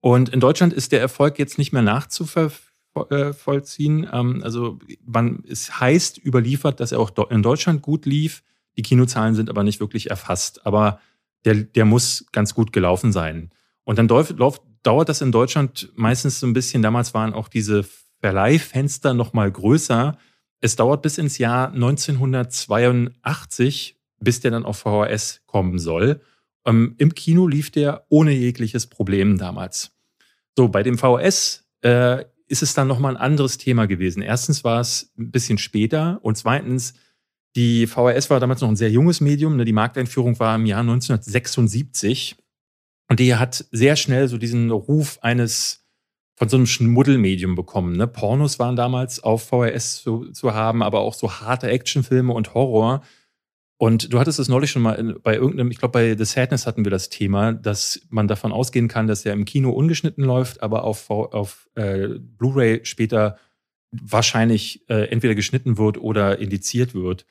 Und 0.00 0.28
in 0.28 0.38
Deutschland 0.40 0.72
ist 0.72 0.92
der 0.92 1.00
Erfolg 1.00 1.38
jetzt 1.38 1.58
nicht 1.58 1.72
mehr 1.72 1.82
nachzuvollziehen. 1.82 4.08
Ähm, 4.12 4.40
also 4.44 4.78
man, 5.04 5.42
es 5.48 5.80
heißt 5.80 6.24
überliefert, 6.24 6.78
dass 6.80 6.92
er 6.92 7.00
auch 7.00 7.10
in 7.30 7.42
Deutschland 7.42 7.82
gut 7.82 8.06
lief. 8.06 8.44
Die 8.76 8.82
Kinozahlen 8.82 9.34
sind 9.34 9.50
aber 9.50 9.64
nicht 9.64 9.80
wirklich 9.80 10.10
erfasst. 10.10 10.64
Aber 10.66 11.00
der, 11.44 11.54
der 11.54 11.84
muss 11.84 12.26
ganz 12.32 12.54
gut 12.54 12.72
gelaufen 12.72 13.12
sein. 13.12 13.50
Und 13.84 13.98
dann 13.98 14.08
dauert 14.08 15.08
das 15.08 15.20
in 15.22 15.32
Deutschland 15.32 15.90
meistens 15.96 16.38
so 16.38 16.46
ein 16.46 16.52
bisschen. 16.52 16.82
Damals 16.82 17.14
waren 17.14 17.32
auch 17.32 17.48
diese 17.48 17.84
Verleihfenster 18.20 19.14
noch 19.14 19.32
mal 19.32 19.50
größer. 19.50 20.18
Es 20.60 20.76
dauert 20.76 21.00
bis 21.02 21.18
ins 21.18 21.38
Jahr 21.38 21.72
1982, 21.72 23.96
bis 24.20 24.40
der 24.40 24.50
dann 24.50 24.64
auf 24.64 24.78
VHS 24.78 25.42
kommen 25.46 25.78
soll. 25.78 26.20
Ähm, 26.66 26.96
Im 26.98 27.14
Kino 27.14 27.46
lief 27.46 27.70
der 27.70 28.06
ohne 28.08 28.32
jegliches 28.32 28.88
Problem 28.88 29.38
damals. 29.38 29.92
So, 30.56 30.66
bei 30.68 30.82
dem 30.82 30.98
VHS 30.98 31.64
äh, 31.82 32.24
ist 32.48 32.62
es 32.62 32.74
dann 32.74 32.88
nochmal 32.88 33.16
ein 33.16 33.22
anderes 33.22 33.58
Thema 33.58 33.86
gewesen. 33.86 34.22
Erstens 34.22 34.64
war 34.64 34.80
es 34.80 35.12
ein 35.18 35.30
bisschen 35.30 35.58
später 35.58 36.18
und 36.22 36.36
zweitens, 36.36 36.94
die 37.54 37.86
VHS 37.86 38.30
war 38.30 38.40
damals 38.40 38.60
noch 38.60 38.68
ein 38.68 38.76
sehr 38.76 38.90
junges 38.90 39.20
Medium. 39.20 39.56
Ne? 39.56 39.64
Die 39.64 39.72
Markteinführung 39.72 40.38
war 40.38 40.56
im 40.56 40.66
Jahr 40.66 40.80
1976 40.80 42.36
und 43.08 43.20
die 43.20 43.36
hat 43.36 43.64
sehr 43.70 43.96
schnell 43.96 44.28
so 44.28 44.38
diesen 44.38 44.70
Ruf 44.70 45.18
eines 45.22 45.86
von 46.38 46.48
so 46.48 46.56
einem 46.56 46.66
Schmuddelmedium 46.66 47.56
bekommen. 47.56 47.96
Ne? 47.96 48.06
Pornos 48.06 48.60
waren 48.60 48.76
damals 48.76 49.20
auf 49.22 49.48
VHS 49.48 50.02
zu, 50.02 50.30
zu 50.30 50.54
haben, 50.54 50.84
aber 50.84 51.00
auch 51.00 51.14
so 51.14 51.32
harte 51.32 51.68
Actionfilme 51.68 52.32
und 52.32 52.54
Horror. 52.54 53.02
Und 53.76 54.12
du 54.12 54.20
hattest 54.20 54.38
es 54.38 54.48
neulich 54.48 54.70
schon 54.70 54.82
mal 54.82 54.92
in, 54.92 55.16
bei 55.20 55.34
irgendeinem, 55.34 55.72
ich 55.72 55.78
glaube 55.78 55.92
bei 55.92 56.16
The 56.16 56.24
Sadness 56.24 56.64
hatten 56.64 56.84
wir 56.84 56.92
das 56.92 57.08
Thema, 57.08 57.52
dass 57.54 58.02
man 58.08 58.28
davon 58.28 58.52
ausgehen 58.52 58.86
kann, 58.86 59.08
dass 59.08 59.24
er 59.24 59.32
im 59.32 59.46
Kino 59.46 59.70
ungeschnitten 59.70 60.22
läuft, 60.22 60.62
aber 60.62 60.84
auf, 60.84 61.10
auf 61.10 61.68
äh, 61.74 62.06
Blu-ray 62.20 62.84
später 62.84 63.36
wahrscheinlich 63.90 64.88
äh, 64.88 65.08
entweder 65.10 65.34
geschnitten 65.34 65.76
wird 65.76 65.98
oder 65.98 66.38
indiziert 66.38 66.94
wird. 66.94 67.26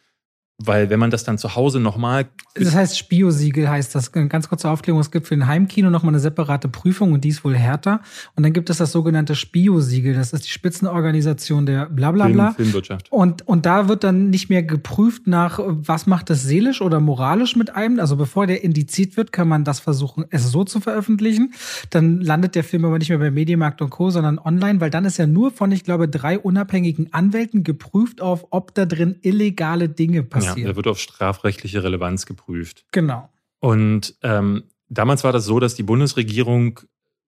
Weil 0.60 0.90
wenn 0.90 1.00
man 1.00 1.12
das 1.12 1.24
dann 1.24 1.38
zu 1.38 1.56
Hause 1.56 1.80
nochmal. 1.80 2.26
Das 2.56 2.74
heißt, 2.74 2.98
Spio-Siegel 2.98 3.70
heißt 3.70 3.94
das. 3.94 4.12
Ganz 4.12 4.50
kurze 4.50 4.72
Aufklärung. 4.72 5.00
Es 5.00 5.12
gibt 5.12 5.28
für 5.28 5.36
ein 5.36 5.46
Heimkino 5.46 5.92
nochmal 5.92 6.10
eine 6.10 6.20
separate 6.20 6.68
Prüfung 6.68 7.12
und 7.12 7.24
die 7.24 7.30
ist 7.30 7.44
wohl 7.44 7.56
härter. 7.56 8.02
Und 8.36 8.42
dann 8.42 8.54
gibt 8.54 8.72
es 8.72 8.78
das 8.78 8.92
sogenannte 8.92 9.36
Spio-Siegel. 9.36 10.16
Das 10.16 10.34
ist 10.34 10.46
die 10.46 10.50
Spitzenorganisation 10.50 11.68
der 11.68 11.86
Blablabla. 11.86 12.54
Film, 12.54 12.66
Filmwirtschaft. 12.66 13.12
Und, 13.12 13.48
und 13.48 13.68
da 13.68 13.88
wird 13.88 14.04
dann 14.04 14.32
nicht 14.32 14.50
mehr 14.50 14.64
geprüft 14.64 15.28
nach, 15.28 15.60
was 15.64 16.08
macht 16.08 16.32
das 16.32 16.42
seelisch 16.42 16.82
oder 16.82 17.00
moralisch 17.00 17.56
mit 17.56 17.76
einem. 17.76 18.00
Also 18.00 18.16
bevor 18.16 18.48
der 18.48 18.64
indiziert 18.64 19.16
wird, 19.16 19.32
kann 19.32 19.48
man 19.48 19.64
das 19.64 19.80
versuchen, 19.80 20.26
es 20.32 20.52
so 20.52 20.64
zu 20.64 20.80
veröffentlichen. 20.80 21.54
Dann 21.92 22.20
landet 22.20 22.56
der 22.56 22.64
Film 22.64 22.84
aber 22.84 22.98
nicht 22.98 23.10
mehr 23.10 23.20
bei 23.20 23.30
Medienmarkt 23.30 23.80
und 23.84 23.92
Co., 23.92 24.10
sondern 24.10 24.40
online, 24.40 24.82
weil 24.82 24.90
dann 24.90 25.06
ist 25.06 25.20
er 25.20 25.28
nur 25.28 25.52
von, 25.52 25.72
ich 25.72 25.84
glaube, 25.84 26.08
drei 26.08 26.40
unabhängigen 26.40 27.14
Anwälten 27.14 27.64
geprüft 27.64 28.22
auf, 28.22 28.48
ob 28.50 28.74
da 28.74 28.88
drin 28.88 29.18
illegale 29.22 29.88
Dinge 29.88 30.24
passieren 30.24 30.47
passiert. 30.48 30.66
Ja, 30.66 30.72
da 30.72 30.76
wird 30.76 30.88
auf 30.88 31.00
strafrechtliche 31.00 31.84
Relevanz 31.84 32.26
geprüft. 32.26 32.86
Genau. 32.92 33.30
Und 33.60 34.16
ähm, 34.24 34.64
damals 34.90 35.24
war 35.24 35.32
das 35.32 35.46
so, 35.46 35.60
dass 35.60 35.76
die 35.76 35.84
Bundesregierung 35.84 36.80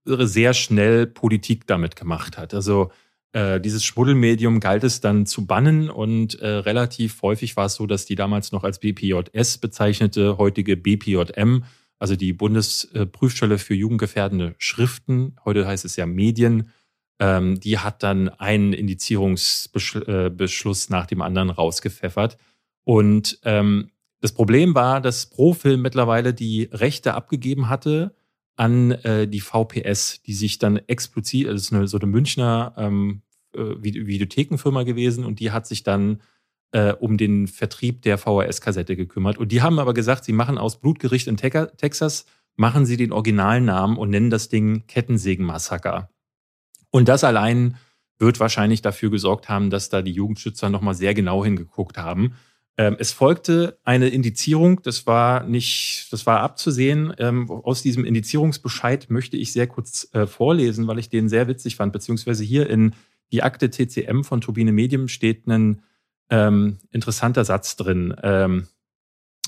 sehr 0.05 0.53
schnell 0.53 1.07
Politik 1.07 1.67
damit 1.67 1.95
gemacht 1.95 2.38
hat. 2.38 2.53
Also 2.53 2.91
äh, 3.32 3.61
dieses 3.61 3.86
Schmuddelmedium 3.86 4.59
galt 4.59 4.84
es 4.84 5.01
dann 5.01 5.26
zu 5.26 5.45
bannen 5.45 5.89
und 5.89 6.39
äh, 6.39 6.47
relativ 6.47 7.22
häufig 7.22 7.55
war 7.57 7.67
es 7.67 7.76
so, 7.76 7.86
dass 7.86 8.05
die 8.05 8.15
damals 8.15 8.51
noch 8.51 8.63
als 8.63 8.80
BPJS 8.80 9.59
bezeichnete, 9.59 10.38
heutige 10.38 10.78
BPJM, 10.78 11.63
also 11.99 12.15
die 12.15 12.34
Bundesprüfstelle 12.34 13.59
für 13.59 13.76
jugendgefährdende 13.76 14.55
Schriften, 14.57 15.36
heute 15.45 15.67
heißt 15.67 15.86
es 15.86 15.95
ja 15.95 16.07
Medien, 16.07 16.72
ähm, 17.20 17.59
die 17.59 17.78
hat 17.78 18.01
dann 18.01 18.30
einen 18.30 18.74
Indizierungsbeschluss 18.74 20.88
äh, 20.88 20.91
nach 20.91 21.05
dem 21.05 21.22
anderen 21.22 21.51
rausgepfeffert. 21.51 22.38
Und 22.84 23.39
ähm, 23.43 23.91
das 24.21 24.34
Problem 24.34 24.75
war, 24.75 25.01
dass 25.01 25.27
Profilm 25.27 25.82
mittlerweile 25.82 26.34
die 26.34 26.69
Rechte 26.71 27.13
abgegeben 27.13 27.69
hatte 27.69 28.15
an 28.55 28.91
äh, 28.91 29.27
die 29.27 29.39
VPS, 29.39 30.21
die 30.23 30.34
sich 30.34 30.59
dann 30.59 30.77
explizit, 30.77 31.47
also 31.47 31.55
das 31.55 31.63
ist 31.63 31.73
eine, 31.73 31.88
so 31.88 31.97
eine 31.97 32.07
Münchner 32.07 32.73
ähm, 32.77 33.21
äh, 33.53 33.75
Videothekenfirma 33.80 34.84
gewesen 34.84 35.23
und 35.23 35.39
die 35.39 35.51
hat 35.51 35.65
sich 35.65 35.84
dann 35.84 36.21
äh, 36.71 36.93
um 36.93 37.17
den 37.17 37.47
Vertrieb 37.47 38.01
der 38.01 38.17
VHS-Kassette 38.17 38.95
gekümmert. 38.95 39.38
Und 39.38 39.51
die 39.51 39.61
haben 39.61 39.80
aber 39.80 39.93
gesagt, 39.93 40.25
sie 40.25 40.34
machen 40.34 40.57
aus 40.57 40.80
Blutgericht 40.80 41.27
in 41.27 41.38
Te 41.38 41.71
Texas, 41.77 42.25
machen 42.57 42.86
sie 42.86 42.97
den 42.97 43.11
Originalnamen 43.13 43.97
und 43.97 44.09
nennen 44.09 44.30
das 44.30 44.49
Ding 44.49 44.86
Kettensägen-Massaker. 44.88 46.09
Und 46.91 47.07
das 47.07 47.23
allein 47.23 47.77
wird 48.17 48.39
wahrscheinlich 48.39 48.82
dafür 48.82 49.09
gesorgt 49.09 49.47
haben, 49.47 49.69
dass 49.69 49.89
da 49.89 50.01
die 50.01 50.11
Jugendschützer 50.11 50.69
nochmal 50.69 50.93
sehr 50.93 51.13
genau 51.13 51.45
hingeguckt 51.45 51.97
haben. 51.97 52.34
Ähm, 52.80 52.95
es 52.97 53.11
folgte 53.11 53.77
eine 53.84 54.07
Indizierung, 54.07 54.82
das 54.84 55.05
war 55.05 55.43
nicht, 55.43 56.07
das 56.11 56.25
war 56.25 56.39
abzusehen. 56.39 57.13
Ähm, 57.17 57.51
aus 57.51 57.82
diesem 57.82 58.05
Indizierungsbescheid 58.05 59.09
möchte 59.09 59.36
ich 59.36 59.51
sehr 59.51 59.67
kurz 59.67 60.07
äh, 60.13 60.25
vorlesen, 60.25 60.88
weil 60.88 60.97
ich 60.97 61.09
den 61.09 61.27
sehr 61.27 61.49
witzig 61.49 61.75
fand, 61.75 61.91
beziehungsweise 61.91 62.45
hier 62.45 62.69
in 62.69 62.95
die 63.34 63.43
Akte 63.43 63.69
TCM 63.69 64.21
von 64.21 64.39
Turbine 64.39 64.71
Medium 64.71 65.09
steht 65.09 65.45
ein 65.45 65.82
ähm, 66.30 66.77
interessanter 66.89 67.43
Satz 67.43 67.75
drin. 67.75 68.15
Ähm, 68.23 68.69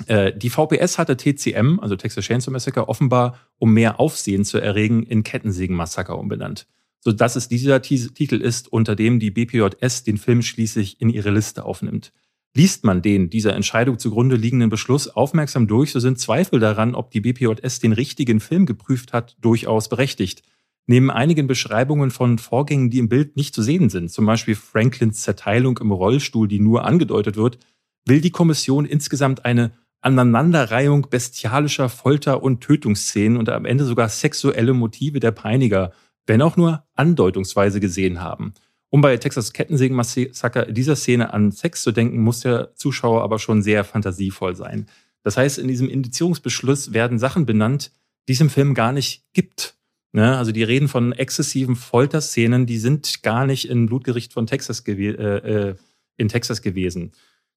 äh, 0.07 0.33
die 0.37 0.49
VPS 0.49 0.97
hatte 0.97 1.15
TCM, 1.15 1.79
also 1.79 1.95
Texas 1.95 2.25
Chainsaw 2.25 2.51
Massacre, 2.51 2.89
offenbar, 2.89 3.39
um 3.57 3.73
mehr 3.73 4.01
Aufsehen 4.01 4.43
zu 4.43 4.57
erregen, 4.57 5.03
in 5.03 5.23
Kettensägen-Massaker 5.23 6.19
umbenannt. 6.19 6.67
Sodass 6.99 7.37
es 7.37 7.47
dieser 7.47 7.81
Titel 7.81 8.41
ist, 8.41 8.73
unter 8.73 8.97
dem 8.97 9.21
die 9.21 9.31
BPJS 9.31 10.03
den 10.03 10.17
Film 10.17 10.41
schließlich 10.41 10.99
in 10.99 11.09
ihre 11.09 11.31
Liste 11.31 11.63
aufnimmt. 11.63 12.11
Liest 12.53 12.83
man 12.83 13.01
den 13.01 13.29
dieser 13.29 13.55
Entscheidung 13.55 13.97
zugrunde 13.97 14.35
liegenden 14.35 14.69
Beschluss 14.69 15.07
aufmerksam 15.07 15.67
durch, 15.67 15.91
so 15.91 15.99
sind 15.99 16.19
Zweifel 16.19 16.59
daran, 16.59 16.95
ob 16.95 17.11
die 17.11 17.21
BPJS 17.21 17.79
den 17.79 17.93
richtigen 17.93 18.41
Film 18.41 18.65
geprüft 18.65 19.13
hat, 19.13 19.37
durchaus 19.39 19.87
berechtigt. 19.87 20.43
Neben 20.85 21.09
einigen 21.09 21.47
Beschreibungen 21.47 22.11
von 22.11 22.37
Vorgängen, 22.37 22.89
die 22.89 22.99
im 22.99 23.07
Bild 23.07 23.37
nicht 23.37 23.55
zu 23.55 23.61
sehen 23.61 23.89
sind, 23.89 24.11
zum 24.11 24.25
Beispiel 24.25 24.55
Franklins 24.55 25.21
Zerteilung 25.21 25.77
im 25.77 25.91
Rollstuhl, 25.91 26.47
die 26.47 26.59
nur 26.59 26.83
angedeutet 26.83 27.37
wird, 27.37 27.59
will 28.05 28.19
die 28.19 28.31
Kommission 28.31 28.85
insgesamt 28.85 29.45
eine 29.45 29.71
Aneinanderreihung 30.01 31.07
bestialischer 31.09 31.87
Folter- 31.87 32.43
und 32.43 32.61
Tötungsszenen 32.61 33.37
und 33.37 33.47
am 33.49 33.65
Ende 33.65 33.85
sogar 33.85 34.09
sexuelle 34.09 34.73
Motive 34.73 35.19
der 35.19 35.31
Peiniger, 35.31 35.93
wenn 36.25 36.41
auch 36.41 36.57
nur 36.57 36.83
andeutungsweise 36.95 37.79
gesehen 37.79 38.19
haben. 38.21 38.53
Um 38.93 38.99
bei 38.99 39.15
Texas 39.15 39.53
Kettensägen-Massaker 39.53 40.65
dieser 40.65 40.97
Szene 40.97 41.33
an 41.33 41.51
Sex 41.51 41.81
zu 41.81 41.93
denken, 41.93 42.21
muss 42.21 42.41
der 42.41 42.75
Zuschauer 42.75 43.23
aber 43.23 43.39
schon 43.39 43.61
sehr 43.61 43.85
fantasievoll 43.85 44.53
sein. 44.53 44.85
Das 45.23 45.37
heißt, 45.37 45.59
in 45.59 45.69
diesem 45.69 45.89
Indizierungsbeschluss 45.89 46.91
werden 46.91 47.17
Sachen 47.17 47.45
benannt, 47.45 47.91
die 48.27 48.33
es 48.33 48.41
im 48.41 48.49
Film 48.49 48.73
gar 48.73 48.91
nicht 48.91 49.23
gibt. 49.31 49.75
Ne? 50.11 50.37
Also 50.37 50.51
die 50.51 50.63
reden 50.63 50.89
von 50.89 51.13
exzessiven 51.13 51.77
Folterszenen, 51.77 52.65
die 52.65 52.77
sind 52.79 53.23
gar 53.23 53.45
nicht 53.45 53.69
im 53.69 53.85
Blutgericht 53.85 54.33
von 54.33 54.45
Texas 54.45 54.85
äh, 54.85 54.91
äh, 54.91 55.75
in 56.17 56.27
Texas 56.27 56.61
gewesen. 56.61 57.13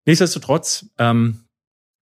Nichtsdestotrotz, 0.06 0.86
ähm, 0.98 1.40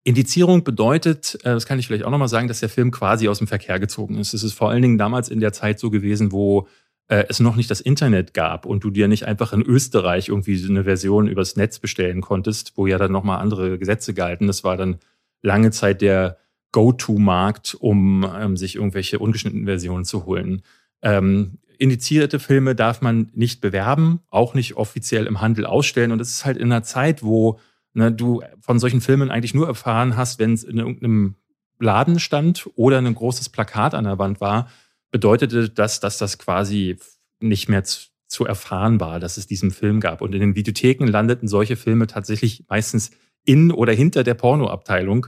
Indizierung 0.03 0.65
bedeutet, 0.65 1.37
äh, 1.43 1.55
das 1.55 1.67
kann 1.67 1.79
ich 1.79 1.87
vielleicht 1.87 2.05
auch 2.05 2.11
nochmal 2.11 2.27
sagen, 2.27 2.49
dass 2.49 2.59
der 2.61 2.69
Film 2.69 2.91
quasi 2.91 3.29
aus 3.29 3.39
dem 3.39 3.47
Verkehr 3.47 3.79
gezogen 3.79 4.19
ist. 4.19 4.35
Es 4.35 4.43
ist 4.43 4.55
vor 4.55 4.71
allen 4.71 4.83
Dingen 4.83 4.99
damals 4.99 5.29
in 5.29 5.39
der 5.39 5.53
Zeit 5.53 5.79
so 5.79 5.89
gewesen, 5.89 6.33
wo 6.33 6.67
äh, 7.11 7.27
es 7.29 7.41
noch 7.41 7.57
nicht 7.57 7.71
das 7.71 7.81
Internet 7.81 8.35
gab 8.35 8.65
und 8.65 8.85
du 8.85 8.91
dir 8.91 9.09
nicht 9.09 9.27
einfach 9.27 9.53
in 9.53 9.63
Österreich 9.63 10.29
irgendwie 10.29 10.57
so 10.57 10.71
eine 10.71 10.85
Version 10.85 11.27
übers 11.27 11.57
Netz 11.57 11.81
bestellen 11.81 12.21
konntest, 12.21 12.75
wo 12.77 12.87
ja 12.87 12.99
dann 12.99 13.11
nochmal 13.11 13.41
andere 13.41 13.79
Gesetze 13.79 14.15
galten. 14.15 14.47
Das 14.47 14.63
war 14.63 14.77
dann 14.77 15.01
lange 15.43 15.73
Zeit 15.73 16.03
der 16.03 16.39
Go-To-Markt, 16.71 17.75
um 17.75 18.25
ähm, 18.39 18.57
sich 18.57 18.77
irgendwelche 18.77 19.19
ungeschnittenen 19.19 19.67
Versionen 19.67 20.05
zu 20.05 20.25
holen. 20.25 20.63
Ähm, 21.03 21.59
indizierte 21.79 22.39
Filme 22.39 22.77
darf 22.77 23.01
man 23.01 23.31
nicht 23.35 23.61
bewerben, 23.61 24.21
auch 24.31 24.55
nicht 24.55 24.77
offiziell 24.77 25.27
im 25.27 25.41
Handel 25.41 25.67
ausstellen. 25.67 26.13
Und 26.13 26.21
es 26.21 26.31
ist 26.31 26.45
halt 26.45 26.59
in 26.59 26.71
einer 26.71 26.85
Zeit, 26.85 27.25
wo 27.25 27.59
ne, 27.93 28.13
du 28.13 28.43
von 28.61 28.79
solchen 28.79 29.01
Filmen 29.01 29.33
eigentlich 29.33 29.55
nur 29.55 29.67
erfahren 29.67 30.17
hast, 30.17 30.39
wenn 30.39 30.53
es 30.53 30.63
in 30.63 30.79
irgendeinem 30.79 31.35
Laden 31.81 32.21
stand 32.21 32.71
oder 32.77 32.99
ein 32.99 33.13
großes 33.13 33.49
Plakat 33.49 33.95
an 33.95 34.05
der 34.05 34.19
Wand 34.19 34.41
war 34.41 34.69
bedeutete 35.11 35.69
das, 35.69 36.01
dass 36.01 36.19
das 36.19 36.39
quasi 36.39 36.97
nicht 37.41 37.69
mehr 37.69 37.85
zu, 37.85 38.09
zu 38.27 38.45
erfahren 38.45 39.01
war, 39.01 39.19
dass 39.21 39.37
es 39.37 39.47
diesen 39.47 39.71
Film 39.71 40.01
gab. 40.01 40.21
Und 40.21 40.35
in 40.35 40.41
den 40.41 40.55
Videotheken 40.55 41.07
landeten 41.07 41.49
solche 41.49 41.77
Filme 41.77 42.07
tatsächlich 42.07 42.65
meistens 42.69 43.11
in 43.45 43.73
oder 43.73 43.93
hinter 43.93 44.23
der 44.23 44.35
Pornoabteilung 44.35 45.27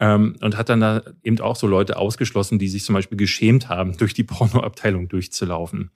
ähm, 0.00 0.36
und 0.40 0.56
hat 0.56 0.68
dann 0.68 0.80
da 0.80 1.02
eben 1.22 1.40
auch 1.40 1.56
so 1.56 1.66
Leute 1.66 1.96
ausgeschlossen, 1.96 2.58
die 2.58 2.68
sich 2.68 2.84
zum 2.84 2.94
Beispiel 2.94 3.18
geschämt 3.18 3.68
haben, 3.68 3.96
durch 3.98 4.14
die 4.14 4.24
Pornoabteilung 4.24 5.08
durchzulaufen. 5.08 5.90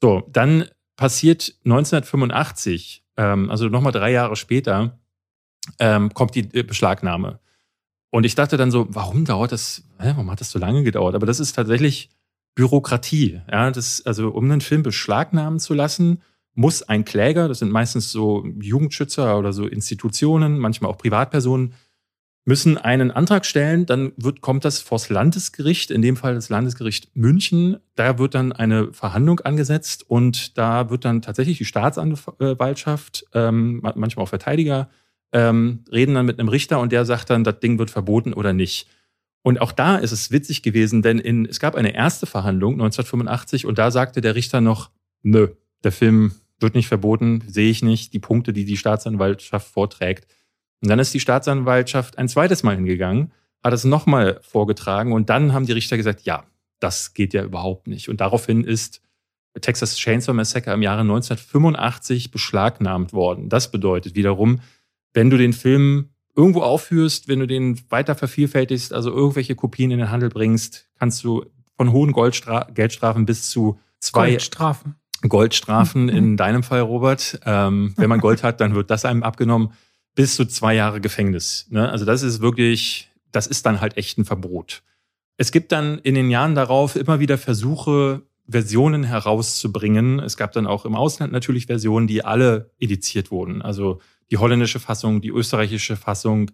So, 0.00 0.28
dann 0.30 0.66
passiert 0.96 1.54
1985 1.64 3.04
ähm, 3.18 3.50
also 3.50 3.68
nochmal 3.68 3.92
drei 3.92 4.12
Jahre 4.12 4.36
später, 4.36 4.98
ähm, 5.78 6.14
kommt 6.14 6.34
die 6.34 6.48
äh, 6.54 6.62
Beschlagnahme. 6.62 7.40
Und 8.10 8.24
ich 8.24 8.34
dachte 8.34 8.56
dann 8.56 8.70
so, 8.70 8.86
warum 8.88 9.26
dauert 9.26 9.52
das, 9.52 9.82
hä, 9.98 10.12
warum 10.14 10.30
hat 10.30 10.40
das 10.40 10.50
so 10.50 10.58
lange 10.58 10.82
gedauert? 10.82 11.14
Aber 11.14 11.26
das 11.26 11.40
ist 11.40 11.52
tatsächlich 11.52 12.08
Bürokratie. 12.58 13.40
Ja, 13.48 13.70
das, 13.70 14.04
also 14.04 14.30
um 14.30 14.50
einen 14.50 14.60
Film 14.60 14.82
beschlagnahmen 14.82 15.60
zu 15.60 15.74
lassen, 15.74 16.22
muss 16.54 16.82
ein 16.82 17.04
Kläger, 17.04 17.46
das 17.46 17.60
sind 17.60 17.70
meistens 17.70 18.10
so 18.10 18.44
Jugendschützer 18.60 19.38
oder 19.38 19.52
so 19.52 19.68
Institutionen, 19.68 20.58
manchmal 20.58 20.90
auch 20.90 20.98
Privatpersonen, 20.98 21.74
müssen 22.44 22.76
einen 22.76 23.12
Antrag 23.12 23.46
stellen, 23.46 23.86
dann 23.86 24.10
wird, 24.16 24.40
kommt 24.40 24.64
das 24.64 24.80
vors 24.80 25.08
Landesgericht, 25.08 25.92
in 25.92 26.02
dem 26.02 26.16
Fall 26.16 26.34
das 26.34 26.48
Landesgericht 26.48 27.14
München. 27.14 27.76
Da 27.94 28.18
wird 28.18 28.34
dann 28.34 28.50
eine 28.50 28.92
Verhandlung 28.92 29.38
angesetzt 29.38 30.04
und 30.10 30.58
da 30.58 30.90
wird 30.90 31.04
dann 31.04 31.22
tatsächlich 31.22 31.58
die 31.58 31.64
Staatsanwaltschaft, 31.64 33.24
ähm, 33.34 33.82
manchmal 33.94 34.24
auch 34.24 34.30
Verteidiger, 34.30 34.88
ähm, 35.30 35.84
reden 35.92 36.14
dann 36.14 36.26
mit 36.26 36.40
einem 36.40 36.48
Richter 36.48 36.80
und 36.80 36.90
der 36.90 37.04
sagt 37.04 37.30
dann, 37.30 37.44
das 37.44 37.60
Ding 37.60 37.78
wird 37.78 37.92
verboten 37.92 38.32
oder 38.32 38.52
nicht. 38.52 38.88
Und 39.48 39.62
auch 39.62 39.72
da 39.72 39.96
ist 39.96 40.12
es 40.12 40.30
witzig 40.30 40.62
gewesen, 40.62 41.00
denn 41.00 41.18
in, 41.18 41.46
es 41.46 41.58
gab 41.58 41.74
eine 41.74 41.94
erste 41.94 42.26
Verhandlung 42.26 42.74
1985 42.74 43.64
und 43.64 43.78
da 43.78 43.90
sagte 43.90 44.20
der 44.20 44.34
Richter 44.34 44.60
noch, 44.60 44.90
nö, 45.22 45.48
der 45.84 45.90
Film 45.90 46.32
wird 46.60 46.74
nicht 46.74 46.86
verboten, 46.86 47.42
sehe 47.48 47.70
ich 47.70 47.82
nicht, 47.82 48.12
die 48.12 48.18
Punkte, 48.18 48.52
die 48.52 48.66
die 48.66 48.76
Staatsanwaltschaft 48.76 49.66
vorträgt. 49.66 50.26
Und 50.82 50.90
dann 50.90 50.98
ist 50.98 51.14
die 51.14 51.20
Staatsanwaltschaft 51.20 52.18
ein 52.18 52.28
zweites 52.28 52.62
Mal 52.62 52.76
hingegangen, 52.76 53.32
hat 53.64 53.72
es 53.72 53.84
nochmal 53.84 54.38
vorgetragen 54.42 55.14
und 55.14 55.30
dann 55.30 55.54
haben 55.54 55.64
die 55.64 55.72
Richter 55.72 55.96
gesagt, 55.96 56.26
ja, 56.26 56.44
das 56.78 57.14
geht 57.14 57.32
ja 57.32 57.42
überhaupt 57.42 57.86
nicht. 57.86 58.10
Und 58.10 58.20
daraufhin 58.20 58.64
ist 58.64 59.00
Texas 59.62 59.96
Chainsaw 59.96 60.34
Massacre 60.34 60.74
im 60.74 60.82
Jahre 60.82 61.00
1985 61.00 62.30
beschlagnahmt 62.30 63.14
worden. 63.14 63.48
Das 63.48 63.70
bedeutet 63.70 64.14
wiederum, 64.14 64.60
wenn 65.14 65.30
du 65.30 65.38
den 65.38 65.54
Film 65.54 66.10
irgendwo 66.38 66.62
aufführst, 66.62 67.26
wenn 67.26 67.40
du 67.40 67.48
den 67.48 67.80
weiter 67.90 68.14
vervielfältigst, 68.14 68.92
also 68.92 69.10
irgendwelche 69.10 69.56
Kopien 69.56 69.90
in 69.90 69.98
den 69.98 70.10
Handel 70.12 70.28
bringst, 70.28 70.88
kannst 70.96 71.24
du 71.24 71.44
von 71.76 71.90
hohen 71.90 72.12
Goldstra 72.12 72.68
Geldstrafen 72.72 73.26
bis 73.26 73.50
zu 73.50 73.80
zwei 73.98 74.30
Goldstrafen, 74.30 74.94
Goldstrafen 75.28 76.08
in 76.08 76.36
deinem 76.36 76.62
Fall, 76.62 76.82
Robert. 76.82 77.40
Ähm, 77.44 77.92
wenn 77.96 78.08
man 78.08 78.20
Gold 78.20 78.44
hat, 78.44 78.60
dann 78.60 78.76
wird 78.76 78.88
das 78.88 79.04
einem 79.04 79.24
abgenommen, 79.24 79.72
bis 80.14 80.36
zu 80.36 80.44
zwei 80.44 80.76
Jahre 80.76 81.00
Gefängnis. 81.00 81.66
Ne? 81.70 81.90
Also 81.90 82.04
das 82.04 82.22
ist 82.22 82.40
wirklich, 82.40 83.10
das 83.32 83.48
ist 83.48 83.66
dann 83.66 83.80
halt 83.80 83.96
echt 83.96 84.16
ein 84.16 84.24
Verbot. 84.24 84.84
Es 85.38 85.50
gibt 85.50 85.72
dann 85.72 85.98
in 85.98 86.14
den 86.14 86.30
Jahren 86.30 86.54
darauf 86.54 86.94
immer 86.94 87.18
wieder 87.18 87.36
Versuche, 87.36 88.22
Versionen 88.48 89.02
herauszubringen. 89.02 90.20
Es 90.20 90.36
gab 90.36 90.52
dann 90.52 90.68
auch 90.68 90.84
im 90.84 90.94
Ausland 90.94 91.32
natürlich 91.32 91.66
Versionen, 91.66 92.06
die 92.06 92.24
alle 92.24 92.70
ediziert 92.78 93.32
wurden. 93.32 93.60
Also 93.60 94.00
die 94.30 94.38
holländische 94.38 94.80
Fassung, 94.80 95.20
die 95.20 95.30
österreichische 95.30 95.96
Fassung. 95.96 96.50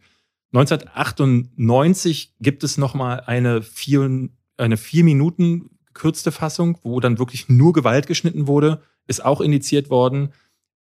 1998 0.53 2.35
gibt 2.41 2.63
es 2.65 2.79
nochmal 2.79 3.21
eine 3.27 3.63
vier, 3.63 4.29
eine 4.57 4.77
vier 4.77 5.05
Minuten 5.05 5.71
gekürzte 5.87 6.33
Fassung, 6.33 6.79
wo 6.83 7.01
dann 7.01 7.19
wirklich 7.19 7.49
nur 7.49 7.73
Gewalt 7.73 8.07
geschnitten 8.07 8.47
wurde, 8.47 8.83
ist 9.07 9.25
auch 9.25 9.41
indiziert 9.41 9.91
worden. 9.91 10.31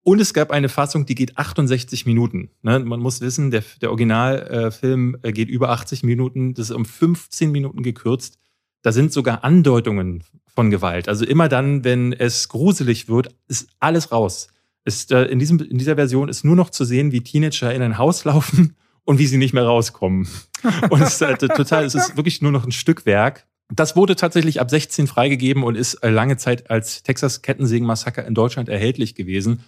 Und 0.02 0.20
es 0.20 0.32
gab 0.32 0.51
eine 0.51 0.69
Fassung, 0.69 1.06
die 1.06 1.15
geht 1.15 1.36
68 1.36 2.06
Minuten. 2.06 2.51
Ne? 2.62 2.78
Man 2.78 3.01
muss 3.01 3.20
wissen, 3.20 3.51
der, 3.51 3.62
der 3.82 3.90
Originalfilm 3.90 5.19
äh, 5.23 5.32
geht 5.32 5.48
über 5.48 5.70
80 5.70 6.02
Minuten. 6.02 6.55
Das 6.55 6.70
ist 6.70 6.77
um 6.77 6.85
15 6.85 7.51
Minuten 7.51 7.82
gekürzt. 7.82 8.39
Da 8.82 8.93
sind 8.93 9.12
sogar 9.12 9.44
Andeutungen 9.44 10.24
von 10.47 10.70
Gewalt. 10.70 11.09
Also 11.09 11.24
immer 11.24 11.48
dann, 11.48 11.85
wenn 11.85 12.12
es 12.12 12.48
gruselig 12.48 13.09
wird, 13.09 13.35
ist 13.48 13.69
alles 13.81 14.12
raus 14.12 14.48
ist 14.89 15.12
äh, 15.12 15.27
in, 15.27 15.39
diesem, 15.39 15.60
in 15.60 15.78
dieser 15.78 15.94
Version 15.94 16.28
ist 16.28 16.44
nur 16.44 16.56
noch 16.56 16.70
zu 16.70 16.85
sehen, 16.85 17.12
wie 17.12 17.20
Teenager 17.20 17.73
in 17.73 17.82
ein 17.82 17.98
Haus 17.98 18.24
laufen 18.24 18.74
und 19.05 19.19
wie 19.19 19.27
sie 19.27 19.36
nicht 19.36 19.55
mehr 19.55 19.65
rauskommen. 19.65 20.27
Und 20.90 21.02
es 21.02 21.15
ist 21.15 21.20
halt 21.20 21.40
total, 21.40 21.85
es 21.85 21.94
ist 21.94 22.16
wirklich 22.16 22.43
nur 22.43 22.51
noch 22.51 22.65
ein 22.65 22.73
Stückwerk. 22.73 23.47
Das 23.73 23.94
wurde 23.94 24.16
tatsächlich 24.16 24.60
ab 24.60 24.70
16 24.70 25.06
freigegeben 25.06 25.62
und 25.62 25.77
ist 25.77 25.94
äh, 25.97 26.09
lange 26.09 26.36
Zeit 26.39 26.70
als 26.70 27.02
Texas 27.02 27.43
Kettensägen-Massaker 27.43 28.27
in 28.27 28.35
Deutschland 28.35 28.69
erhältlich 28.69 29.15
gewesen. 29.15 29.62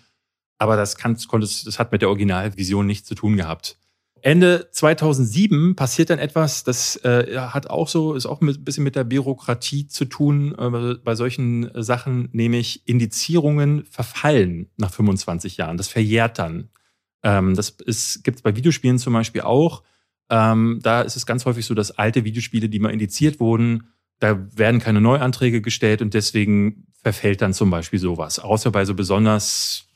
Aber 0.58 0.76
das, 0.76 0.96
kann, 0.96 1.16
konnte, 1.28 1.46
das 1.46 1.78
hat 1.78 1.92
mit 1.92 2.02
der 2.02 2.08
Originalvision 2.08 2.86
nichts 2.86 3.06
zu 3.06 3.14
tun 3.14 3.36
gehabt. 3.36 3.76
Ende 4.22 4.68
2007 4.70 5.76
passiert 5.76 6.10
dann 6.10 6.18
etwas, 6.18 6.64
das 6.64 6.96
äh, 7.04 7.38
hat 7.38 7.68
auch 7.68 7.88
so, 7.88 8.14
ist 8.14 8.26
auch 8.26 8.40
ein 8.40 8.64
bisschen 8.64 8.84
mit 8.84 8.96
der 8.96 9.04
Bürokratie 9.04 9.86
zu 9.86 10.04
tun 10.04 10.54
äh, 10.58 10.94
bei 11.02 11.14
solchen 11.14 11.70
Sachen, 11.82 12.28
nämlich 12.32 12.86
Indizierungen 12.86 13.84
verfallen 13.84 14.70
nach 14.76 14.92
25 14.92 15.56
Jahren. 15.56 15.76
Das 15.76 15.88
verjährt 15.88 16.38
dann. 16.38 16.68
Ähm, 17.22 17.54
das 17.54 17.76
gibt 17.76 18.36
es 18.38 18.42
bei 18.42 18.56
Videospielen 18.56 18.98
zum 18.98 19.12
Beispiel 19.12 19.42
auch. 19.42 19.82
Ähm, 20.30 20.78
da 20.82 21.02
ist 21.02 21.16
es 21.16 21.26
ganz 21.26 21.44
häufig 21.44 21.66
so, 21.66 21.74
dass 21.74 21.90
alte 21.90 22.24
Videospiele, 22.24 22.68
die 22.68 22.78
mal 22.78 22.92
indiziert 22.92 23.40
wurden, 23.40 23.88
da 24.20 24.38
werden 24.56 24.80
keine 24.80 25.00
Neuanträge 25.00 25.60
gestellt 25.60 26.02
und 26.02 26.14
deswegen 26.14 26.86
verfällt 27.02 27.42
dann 27.42 27.54
zum 27.54 27.70
Beispiel 27.70 27.98
sowas. 27.98 28.38
Außer 28.38 28.70
bei 28.70 28.84
so 28.84 28.94
besonders 28.94 29.86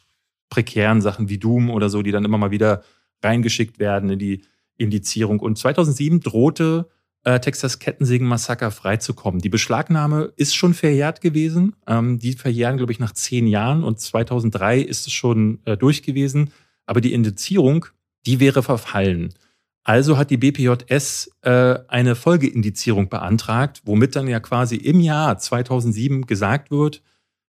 prekären 0.48 1.00
Sachen 1.00 1.28
wie 1.28 1.38
Doom 1.38 1.70
oder 1.70 1.88
so, 1.88 2.02
die 2.02 2.10
dann 2.10 2.24
immer 2.24 2.38
mal 2.38 2.50
wieder 2.50 2.82
reingeschickt 3.24 3.78
werden 3.78 4.10
in 4.10 4.18
die 4.18 4.42
Indizierung. 4.76 5.40
Und 5.40 5.58
2007 5.58 6.20
drohte 6.20 6.88
äh, 7.24 7.40
Texas 7.40 7.78
Kettensägen-Massaker 7.78 8.70
freizukommen. 8.70 9.40
Die 9.40 9.48
Beschlagnahme 9.48 10.32
ist 10.36 10.54
schon 10.54 10.74
verjährt 10.74 11.20
gewesen. 11.20 11.74
Ähm, 11.86 12.18
die 12.18 12.34
verjähren, 12.34 12.76
glaube 12.76 12.92
ich, 12.92 13.00
nach 13.00 13.12
zehn 13.12 13.46
Jahren 13.46 13.82
und 13.82 13.98
2003 13.98 14.80
ist 14.80 15.06
es 15.06 15.12
schon 15.12 15.60
äh, 15.64 15.76
durch 15.76 16.02
gewesen. 16.02 16.50
Aber 16.86 17.00
die 17.00 17.12
Indizierung, 17.12 17.86
die 18.26 18.40
wäre 18.40 18.62
verfallen. 18.62 19.32
Also 19.84 20.16
hat 20.16 20.30
die 20.30 20.38
BPJS 20.38 21.30
äh, 21.42 21.78
eine 21.88 22.14
Folgeindizierung 22.14 23.10
beantragt, 23.10 23.82
womit 23.84 24.16
dann 24.16 24.28
ja 24.28 24.40
quasi 24.40 24.76
im 24.76 25.00
Jahr 25.00 25.36
2007 25.38 26.26
gesagt 26.26 26.70
wird, 26.70 27.02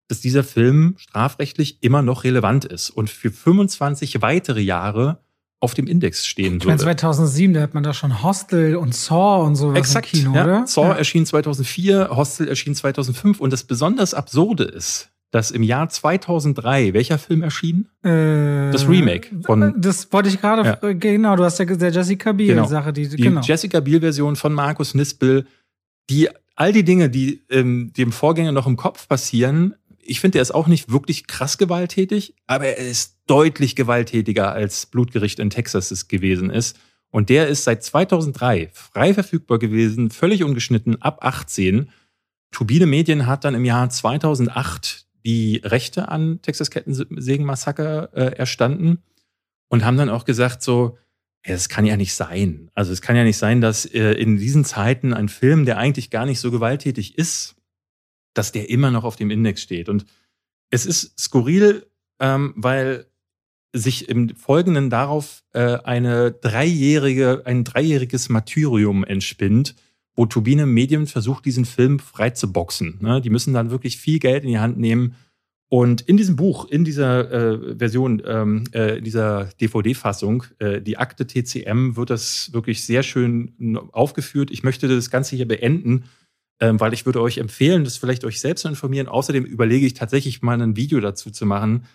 dass 0.07 0.19
dieser 0.19 0.43
Film 0.43 0.95
strafrechtlich 0.97 1.81
immer 1.81 2.02
noch 2.02 2.26
relevant 2.26 2.65
ist 2.65 2.89
und 2.89 3.10
für 3.10 3.31
25 3.31 4.22
weitere 4.22 4.61
Jahre 4.61 5.19
auf 5.66 5.74
dem 5.74 5.88
Index 5.88 6.26
stehen. 6.26 6.58
Ich 6.58 6.66
meine, 6.66 6.80
2007, 6.80 7.54
da 7.54 7.62
hat 7.62 7.74
man 7.74 7.84
da 7.84 7.94
schon 7.94 8.24
Hostel 8.24 8.76
und 8.76 8.94
Saw 8.96 9.44
und 9.44 9.56
so 9.56 9.74
Exakt, 9.74 10.14
im 10.14 10.20
Kino, 10.20 10.36
ja. 10.36 10.44
oder? 10.44 10.68
Saw 10.68 10.90
ja. 10.90 10.94
erschien 10.94 11.26
2004, 11.26 12.10
Hostel 12.12 12.48
erschien 12.48 12.76
2005 12.76 13.42
und 13.42 13.52
das 13.52 13.64
besonders 13.64 14.14
Absurde 14.14 14.64
ist, 14.64 15.10
dass 15.32 15.50
im 15.50 15.64
Jahr 15.64 15.90
2003, 15.90 16.94
welcher 16.94 17.18
Film 17.18 17.42
erschien? 17.42 17.90
Äh, 18.04 18.72
das 18.72 18.88
Remake 18.88 19.30
von. 19.44 19.74
Das 19.82 20.14
wollte 20.14 20.30
ich 20.30 20.40
gerade, 20.40 20.78
ja. 20.82 20.94
genau, 20.94 21.36
du 21.36 21.44
hast 21.44 21.58
ja 21.58 21.66
der 21.66 21.92
Jessica 21.92 22.32
Biel-Sache, 22.32 22.94
genau. 22.94 23.10
die, 23.10 23.16
die 23.18 23.24
genau. 23.24 23.42
Jessica 23.42 23.80
Biel-Version 23.80 24.36
von 24.36 24.54
Markus 24.54 24.94
Nispel, 24.94 25.48
die 26.12 26.30
all 26.56 26.72
die 26.72 26.84
Dinge, 26.84 27.10
die 27.10 27.42
ähm, 27.50 27.92
dem 27.98 28.12
Vorgänger 28.12 28.52
noch 28.52 28.68
im 28.68 28.78
Kopf 28.78 29.08
passieren, 29.08 29.76
ich 30.06 30.19
finde, 30.19 30.38
er 30.38 30.44
ist 30.44 30.53
auch 30.53 30.68
nicht 30.68 30.91
wirklich 30.91 31.27
krass 31.27 31.57
gewalttätig, 31.57 32.36
aber 32.48 32.65
er 32.65 32.77
ist 32.77 33.18
deutlich 33.27 33.76
gewalttätiger 33.76 34.52
als 34.52 34.86
Blutgericht 34.86 35.40
in 35.40 35.49
Texas 35.49 35.91
es 35.91 36.07
gewesen 36.07 36.49
ist. 36.49 36.77
Und 37.10 37.30
der 37.30 37.48
ist 37.48 37.64
seit 37.64 37.84
2003 37.84 38.69
frei 38.73 39.14
verfügbar 39.14 39.57
gewesen, 39.57 40.11
völlig 40.11 40.44
ungeschnitten, 40.44 41.02
ab 41.02 41.19
18. 41.22 41.90
Turbine 42.52 42.86
Medien 42.86 43.26
hat 43.26 43.45
dann 43.45 43.56
im 43.56 43.65
Jahr 43.65 43.90
2008 43.90 45.06
die 45.26 45.61
Rechte 45.64 46.10
an 46.10 46.41
Texas 46.41 46.69
Kettensägen 46.69 47.45
Massaker 47.45 48.14
äh, 48.14 48.36
erstanden 48.36 48.99
und 49.69 49.84
haben 49.84 49.98
dann 49.98 50.10
auch 50.10 50.26
gesagt 50.26 50.61
so, 50.61 50.98
es 51.41 51.69
kann 51.69 51.86
ja 51.86 51.98
nicht 51.98 52.14
sein. 52.14 52.69
Also 52.76 52.91
es 52.91 53.02
kann 53.02 53.15
ja 53.15 53.23
nicht 53.23 53.38
sein, 53.38 53.61
dass 53.61 53.86
äh, 53.86 54.11
in 54.14 54.38
diesen 54.38 54.65
Zeiten 54.65 55.14
ein 55.14 55.30
Film, 55.30 55.65
der 55.65 55.77
eigentlich 55.77 56.10
gar 56.10 56.26
nicht 56.26 56.40
so 56.40 56.52
gewalttätig 56.52 57.18
ist, 57.18 57.56
dass 58.36 58.52
der 58.52 58.70
immer 58.70 58.91
noch 58.91 59.03
auf 59.03 59.16
dem 59.16 59.32
Index 59.32 59.62
steht. 59.62 59.90
Und 59.90 60.06
es 60.70 60.86
ist 60.86 61.20
skurril, 61.20 61.88
ähm, 62.20 62.53
weil 62.56 63.07
sich 63.74 64.07
im 64.07 64.30
Folgenden 64.36 64.90
darauf 64.90 65.44
äh, 65.53 65.78
eine 65.84 66.32
dreijährige, 66.32 67.44
ein 67.45 67.64
dreijähriges 67.64 68.30
Martyrium 68.30 69.03
entspinnt, 69.03 69.76
wo 70.16 70.26
Turbine 70.26 70.66
Medium 70.66 71.07
versucht, 71.07 71.45
diesen 71.45 71.66
Film 71.66 71.99
frei 71.99 72.30
zu 72.30 72.52
boxen. 72.53 72.99
Ne? 73.02 73.20
Die 73.22 73.30
müssen 73.30 73.53
dann 73.53 73.72
wirklich 73.72 73.98
viel 73.98 74.20
Geld 74.20 74.44
in 74.44 74.49
die 74.49 74.60
Hand 74.60 74.78
nehmen. 74.78 75.16
Und 75.68 76.02
in 76.02 76.16
diesem 76.16 76.36
Buch, 76.36 76.70
in 76.70 76.86
dieser 76.86 77.32
äh, 77.32 77.76
Version, 77.78 78.22
ähm, 78.26 78.64
äh, 78.72 79.02
dieser 79.02 79.45
DVD-Fassung, 79.60 80.44
äh, 80.60 80.80
die 80.80 80.98
Akte 80.98 81.28
TCM, 81.28 81.98
wird 81.98 82.12
das 82.12 82.53
wirklich 82.53 82.86
sehr 82.86 83.03
schön 83.03 83.78
aufgeführt. 83.91 84.52
Ich 84.52 84.64
möchte 84.64 84.88
das 84.88 85.10
Ganze 85.10 85.36
hier 85.36 85.48
beenden 85.48 86.06
ähm, 86.60 86.80
weil 86.80 86.94
ich 86.94 87.06
würde 87.06 87.22
euch 87.22 87.38
empfehlen, 87.38 87.84
das 87.84 87.98
vielleicht 87.98 88.23
euch 88.23 88.40
selbst 88.40 88.61
zu 88.61 88.68
informieren. 88.68 89.07
Außerdem 89.07 89.45
überlege 89.45 89.86
ich 89.86 89.94
tatsächlich 89.94 90.41
mal 90.41 90.61
ein 90.61 90.76
Video 90.76 90.99
dazu 90.99 91.32
zu 91.32 91.45
machen. 91.45 91.86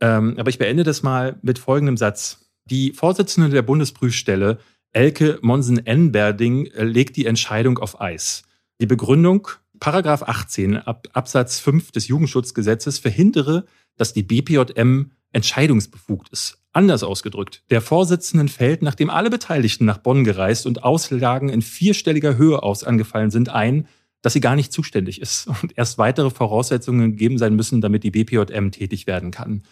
Ähm, 0.00 0.34
aber 0.38 0.50
ich 0.50 0.58
beende 0.58 0.84
das 0.84 1.02
mal 1.02 1.38
mit 1.42 1.58
folgendem 1.58 1.96
Satz. 1.96 2.50
Die 2.64 2.92
Vorsitzende 2.92 3.48
der 3.50 3.62
Bundesprüfstelle, 3.62 4.58
Elke 4.92 5.38
Monsen-Enberding, 5.42 6.66
äh, 6.66 6.84
legt 6.84 7.16
die 7.16 7.26
Entscheidung 7.26 7.78
auf 7.78 8.00
Eis. 8.00 8.42
Die 8.80 8.86
Begründung, 8.86 9.48
Paragraph 9.80 10.22
18 10.22 10.76
Ab, 10.76 11.08
Absatz 11.12 11.60
5 11.60 11.92
des 11.92 12.08
Jugendschutzgesetzes 12.08 12.98
verhindere, 12.98 13.64
dass 13.96 14.12
die 14.12 14.22
BPJM 14.22 15.10
entscheidungsbefugt 15.32 16.28
ist. 16.30 16.58
Anders 16.72 17.02
ausgedrückt, 17.02 17.64
der 17.70 17.80
Vorsitzenden 17.80 18.48
fällt, 18.48 18.82
nachdem 18.82 19.10
alle 19.10 19.30
Beteiligten 19.30 19.84
nach 19.84 19.98
Bonn 19.98 20.24
gereist 20.24 20.66
und 20.66 20.84
Auslagen 20.84 21.48
in 21.48 21.62
vierstelliger 21.62 22.36
Höhe 22.36 22.62
aus 22.62 22.84
angefallen 22.84 23.30
sind, 23.30 23.48
ein, 23.48 23.88
dass 24.22 24.32
sie 24.32 24.40
gar 24.40 24.56
nicht 24.56 24.72
zuständig 24.72 25.20
ist 25.20 25.46
und 25.62 25.76
erst 25.76 25.98
weitere 25.98 26.30
Voraussetzungen 26.30 27.12
gegeben 27.12 27.38
sein 27.38 27.54
müssen, 27.54 27.80
damit 27.80 28.04
die 28.04 28.10
BPJM 28.10 28.70
tätig 28.70 29.06
werden 29.06 29.30
kann. 29.30 29.62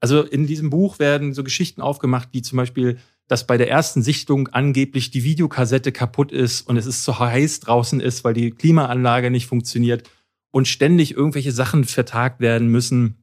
Also 0.00 0.22
in 0.22 0.46
diesem 0.46 0.70
Buch 0.70 0.98
werden 0.98 1.32
so 1.32 1.42
Geschichten 1.44 1.80
aufgemacht, 1.80 2.28
wie 2.32 2.42
zum 2.42 2.56
Beispiel, 2.56 2.98
dass 3.26 3.46
bei 3.46 3.56
der 3.56 3.70
ersten 3.70 4.02
Sichtung 4.02 4.48
angeblich 4.48 5.10
die 5.10 5.24
Videokassette 5.24 5.92
kaputt 5.92 6.30
ist 6.30 6.68
und 6.68 6.76
es 6.76 6.84
ist 6.84 7.04
zu 7.04 7.18
heiß 7.18 7.60
draußen 7.60 8.00
ist, 8.00 8.22
weil 8.22 8.34
die 8.34 8.50
Klimaanlage 8.50 9.30
nicht 9.30 9.46
funktioniert 9.46 10.08
und 10.50 10.68
ständig 10.68 11.16
irgendwelche 11.16 11.52
Sachen 11.52 11.84
vertagt 11.84 12.40
werden 12.40 12.68
müssen. 12.68 13.16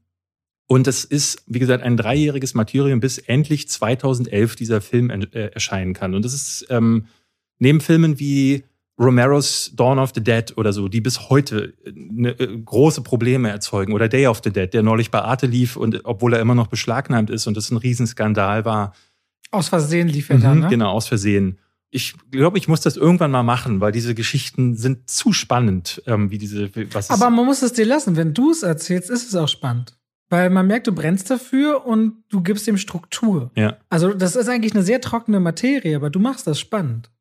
Und 0.68 0.88
es 0.88 1.06
ist, 1.06 1.44
wie 1.48 1.60
gesagt, 1.60 1.84
ein 1.84 1.98
dreijähriges 1.98 2.56
Martyrium, 2.56 3.00
bis 3.00 3.20
endlich 3.20 3.70
2011 3.70 4.56
dieser 4.56 4.82
Film 4.82 5.10
äh, 5.10 5.48
erscheinen 5.48 5.94
kann. 5.94 6.16
Und 6.16 6.26
das 6.26 6.34
ist 6.34 6.66
ähm, 6.70 7.06
neben 7.60 7.80
Filmen 7.80 8.20
wie 8.20 8.64
Romeros 9.02 9.72
Dawn 9.76 9.98
of 10.00 10.12
the 10.14 10.24
Dead 10.24 10.56
oder 10.58 10.74
so, 10.74 10.88
die 10.88 11.02
bis 11.02 11.30
heute 11.30 11.74
ne, 11.94 12.36
große 12.36 13.02
Probleme 13.02 13.50
erzeugen. 13.50 13.94
Oder 13.94 14.08
Day 14.08 14.28
of 14.28 14.42
the 14.44 14.52
Dead, 14.52 14.72
der 14.72 14.84
neulich 14.84 15.10
bei 15.10 15.22
Arte 15.22 15.48
lief 15.48 15.76
und 15.76 16.06
obwohl 16.06 16.34
er 16.34 16.40
immer 16.40 16.56
noch 16.56 16.68
beschlagnahmt 16.68 17.30
ist 17.30 17.48
und 17.48 17.58
das 17.58 17.72
ein 17.72 17.78
Riesenskandal 17.78 18.64
war. 18.64 18.94
Aus 19.50 19.70
Versehen 19.70 20.08
lief 20.08 20.30
er 20.30 20.38
mhm, 20.38 20.42
dann, 20.42 20.60
ne? 20.60 20.68
Genau, 20.70 20.92
aus 20.92 21.08
Versehen. 21.08 21.58
Ich 21.90 22.14
glaube, 22.30 22.58
ich 22.58 22.68
muss 22.68 22.80
das 22.80 22.96
irgendwann 22.96 23.32
mal 23.32 23.44
machen, 23.44 23.82
weil 23.82 23.92
diese 23.92 24.16
Geschichten 24.16 24.78
sind 24.78 25.10
zu 25.10 25.34
spannend, 25.34 26.02
ähm, 26.06 26.32
wie 26.32 26.38
diese. 26.38 26.70
Was 26.94 27.10
Aber 27.10 27.30
man 27.30 27.46
muss 27.46 27.64
es 27.64 27.74
dir 27.74 27.86
lassen. 27.86 28.16
Wenn 28.16 28.34
du 28.34 28.52
es 28.52 28.64
erzählst, 28.64 29.10
ist 29.10 29.28
es 29.28 29.36
auch 29.36 29.50
spannend. 29.50 29.98
Weil 30.30 30.50
man 30.50 30.68
merkt, 30.68 30.88
du 30.88 30.94
brennst 30.94 31.30
dafür 31.30 31.86
und 31.86 32.24
du 32.30 32.42
gibst 32.42 32.66
dem 32.66 32.78
Struktur. 32.78 33.52
Ja. 33.56 33.76
Also, 33.90 34.14
das 34.14 34.38
ist 34.38 34.48
eigentlich 34.48 34.74
eine 34.74 34.84
sehr 34.84 35.02
trockene 35.02 35.42
Materie, 35.42 35.98
aber 35.98 36.10
du 36.10 36.20
machst 36.20 36.48
das 36.48 36.58
spannend. 36.58 37.12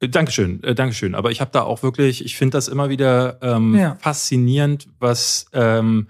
Äh, 0.00 0.08
Dankeschön, 0.08 0.62
äh, 0.62 0.74
Dankeschön. 0.74 1.14
Aber 1.14 1.30
ich 1.30 1.40
habe 1.40 1.50
da 1.52 1.62
auch 1.62 1.82
wirklich, 1.82 2.24
ich 2.24 2.36
finde 2.36 2.56
das 2.56 2.68
immer 2.68 2.88
wieder 2.88 3.38
ähm, 3.42 3.74
ja. 3.74 3.96
faszinierend, 4.00 4.88
was 4.98 5.46
ähm, 5.52 6.08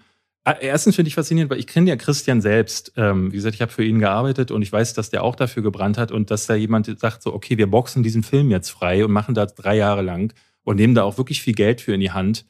erstens 0.61 0.95
finde 0.95 1.09
ich 1.09 1.15
faszinierend, 1.15 1.51
weil 1.51 1.59
ich 1.59 1.67
kenne 1.67 1.91
ja 1.91 1.97
Christian 1.97 2.41
selbst. 2.41 2.93
Ähm, 2.97 3.33
wie 3.33 3.37
gesagt, 3.37 3.55
ich 3.55 3.63
habe 3.63 3.73
für 3.73 3.85
ihn 3.85 3.99
gearbeitet 3.99 4.51
und 4.51 4.63
ich 4.63 4.73
weiß, 4.73 4.95
dass 4.95 5.11
der 5.11 5.25
auch 5.25 5.35
dafür 5.35 5.63
gebrannt 5.63 5.99
hat 5.99 6.13
und 6.13 6.31
dass 6.31 6.47
da 6.47 6.55
jemand 6.55 6.99
sagt 7.01 7.23
so, 7.23 7.35
okay, 7.35 7.59
wir 7.59 7.69
boxen 7.69 8.03
diesen 8.03 8.23
Film 8.23 8.51
jetzt 8.51 8.71
frei 8.71 9.05
und 9.05 9.13
machen 9.13 9.35
das 9.35 9.55
drei 9.55 9.77
Jahre 9.77 10.03
lang 10.03 10.33
und 10.63 10.77
nehmen 10.77 10.95
da 10.95 11.03
auch 11.03 11.19
wirklich 11.19 11.43
viel 11.43 11.55
Geld 11.55 11.81
für 11.81 11.95
in 11.95 12.01
die 12.01 12.13
Hand. 12.13 12.47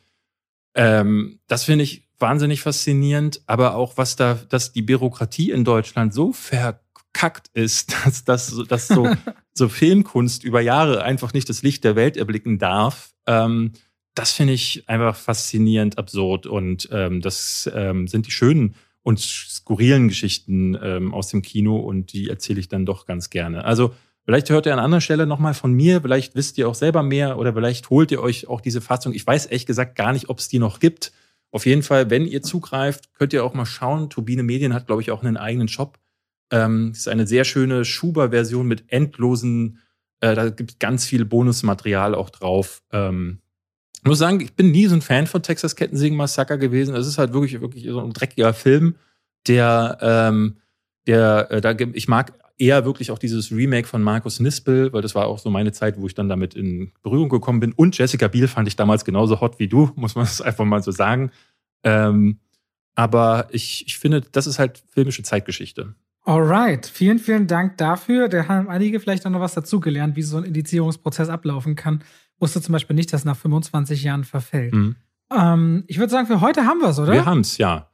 Ähm, 0.75 1.41
das 1.47 1.65
finde 1.65 1.85
ich 1.85 2.07
wahnsinnig 2.19 2.61
faszinierend, 2.61 3.43
aber 3.47 3.75
auch 3.77 3.97
was 3.97 4.17
da, 4.17 4.39
dass 4.49 4.73
die 4.73 4.83
Bürokratie 4.83 5.51
in 5.51 5.65
Deutschland 5.65 6.13
so 6.13 6.33
ver 6.33 6.81
verkackt 7.17 7.49
ist, 7.55 7.95
dass, 8.05 8.25
dass, 8.25 8.63
dass 8.69 8.89
so, 8.89 9.09
so 9.55 9.69
Filmkunst 9.69 10.45
über 10.45 10.61
Jahre 10.61 11.03
einfach 11.03 11.33
nicht 11.33 11.49
das 11.49 11.63
Licht 11.63 11.85
der 11.85 11.97
Welt 11.97 12.17
erblicken 12.17 12.59
darf. 12.59 13.11
Ähm, 13.27 13.73
das 14.15 14.33
finde 14.33 14.55
ich 14.55 14.89
einfach 14.89 15.17
faszinierend, 15.17 15.99
absurd. 15.99 16.47
Und 16.47 16.89
ähm, 16.93 17.21
das 17.21 17.71
ähm, 17.75 18.09
sind 18.09 18.27
die 18.27 18.31
schönen 18.31 18.75
und 19.03 19.21
skurrilen 19.21 20.09
Geschichten 20.09 20.77
ähm, 20.83 21.15
aus 21.15 21.29
dem 21.29 21.43
Kino 21.43 21.77
und 21.77 22.13
die 22.13 22.29
erzähle 22.29 22.61
ich 22.61 22.69
dann 22.69 22.87
doch 22.87 23.07
ganz 23.07 23.31
gerne. 23.31 23.65
Also 23.65 23.95
vielleicht 24.25 24.51
hört 24.51 24.67
ihr 24.67 24.73
an 24.73 24.79
anderer 24.79 25.01
Stelle 25.01 25.27
nochmal 25.27 25.55
von 25.55 25.73
mir, 25.73 26.01
vielleicht 26.01 26.35
wisst 26.35 26.59
ihr 26.59 26.69
auch 26.69 26.75
selber 26.75 27.03
mehr 27.03 27.39
oder 27.39 27.53
vielleicht 27.53 27.91
holt 27.91 28.11
ihr 28.11 28.21
euch 28.21 28.49
auch 28.49 28.61
diese 28.61 28.81
Fassung. 28.81 29.13
Ich 29.13 29.27
weiß 29.27 29.47
ehrlich 29.47 29.67
gesagt 29.67 29.97
gar 29.97 30.13
nicht, 30.13 30.29
ob 30.29 30.39
es 30.39 30.49
die 30.49 30.59
noch 30.59 30.81
gibt. 30.81 31.13
Auf 31.53 31.67
jeden 31.67 31.83
Fall, 31.83 32.11
wenn 32.11 32.27
ihr 32.27 32.43
zugreift, 32.43 33.15
könnt 33.15 33.33
ihr 33.33 33.45
auch 33.45 33.55
mal 33.55 33.67
schauen. 33.67 34.11
Turbine 34.11 34.43
Medien 34.43 34.75
hat, 34.75 34.87
glaube 34.87 35.03
ich, 35.03 35.11
auch 35.13 35.23
einen 35.23 35.37
eigenen 35.37 35.69
Shop. 35.69 35.99
Ähm, 36.51 36.93
ist 36.93 37.09
eine 37.09 37.27
sehr 37.27 37.45
schöne 37.45 37.85
Schuber-Version 37.85 38.67
mit 38.67 38.85
endlosen, 38.89 39.81
äh, 40.21 40.35
da 40.35 40.49
gibt 40.49 40.73
es 40.73 40.79
ganz 40.79 41.07
viel 41.07 41.25
Bonusmaterial 41.25 42.15
auch 42.15 42.31
drauf. 42.31 42.83
Ähm, 42.93 43.41
ich 43.99 44.09
muss 44.09 44.19
sagen, 44.19 44.41
ich 44.41 44.55
bin 44.55 44.71
nie 44.71 44.87
so 44.87 44.95
ein 44.95 45.03
Fan 45.03 45.27
von 45.27 45.43
Texas 45.43 45.77
Kettensägen 45.77 46.17
Massaker 46.17 46.59
gewesen. 46.59 46.95
Es 46.95 47.07
ist 47.07 47.19
halt 47.19 47.33
wirklich, 47.33 47.61
wirklich 47.61 47.85
so 47.85 48.01
ein 48.01 48.13
dreckiger 48.13 48.55
Film, 48.55 48.97
der, 49.47 49.99
ähm, 50.01 50.57
der, 51.07 51.51
äh, 51.51 51.61
da, 51.61 51.73
ich 51.73 52.09
mag 52.09 52.33
eher 52.59 52.85
wirklich 52.85 53.11
auch 53.11 53.19
dieses 53.19 53.51
Remake 53.53 53.87
von 53.87 54.03
Markus 54.03 54.41
Nispel, 54.41 54.93
weil 54.93 55.03
das 55.03 55.15
war 55.15 55.27
auch 55.27 55.39
so 55.39 55.51
meine 55.51 55.73
Zeit, 55.73 56.01
wo 56.01 56.07
ich 56.07 56.15
dann 56.15 56.29
damit 56.29 56.55
in 56.55 56.93
Berührung 57.03 57.29
gekommen 57.29 57.61
bin. 57.61 57.73
Und 57.73 57.99
Jessica 57.99 58.29
Biel 58.29 58.49
fand 58.49 58.69
ich 58.69 58.77
damals 58.77 59.05
genauso 59.05 59.41
hot 59.41 59.59
wie 59.59 59.69
du, 59.69 59.91
muss 59.97 60.15
man 60.15 60.25
es 60.25 60.41
einfach 60.41 60.65
mal 60.65 60.83
so 60.83 60.91
sagen. 60.91 61.31
Ähm, 61.83 62.39
aber 62.95 63.49
ich, 63.51 63.87
ich 63.87 63.99
finde, 63.99 64.23
das 64.23 64.47
ist 64.47 64.59
halt 64.59 64.83
filmische 64.89 65.23
Zeitgeschichte. 65.23 65.95
Alright, 66.27 66.87
vielen, 66.87 67.21
vielen 67.21 67.47
Dank 67.47 67.77
dafür. 67.77 68.29
Da 68.29 68.49
haben 68.49 68.69
einige 68.69 68.99
vielleicht 68.99 69.25
auch 69.27 69.31
noch 69.31 69.41
was 69.41 69.55
dazugelernt, 69.55 70.17
wie 70.17 70.23
so 70.23 70.39
ein 70.39 70.45
Indizierungsprozess 70.45 71.29
ablaufen 71.29 71.77
kann. 71.77 72.03
Wusste 72.41 72.61
zum 72.61 72.73
Beispiel 72.73 72.97
nicht, 72.97 73.13
dass 73.13 73.25
nach 73.25 73.37
25 73.37 74.03
Jahren 74.03 74.25
verfällt. 74.25 74.75
Mhm. 74.75 74.97
Ähm, 75.33 75.85
ich 75.87 75.99
würde 75.99 76.11
sagen, 76.11 76.27
für 76.27 76.41
heute 76.41 76.67
haben 76.67 76.81
wir 76.81 76.89
es, 76.89 76.99
oder? 76.99 77.13
Wir 77.13 77.27
haben 77.27 77.41
es, 77.41 77.59
ja. 77.59 77.91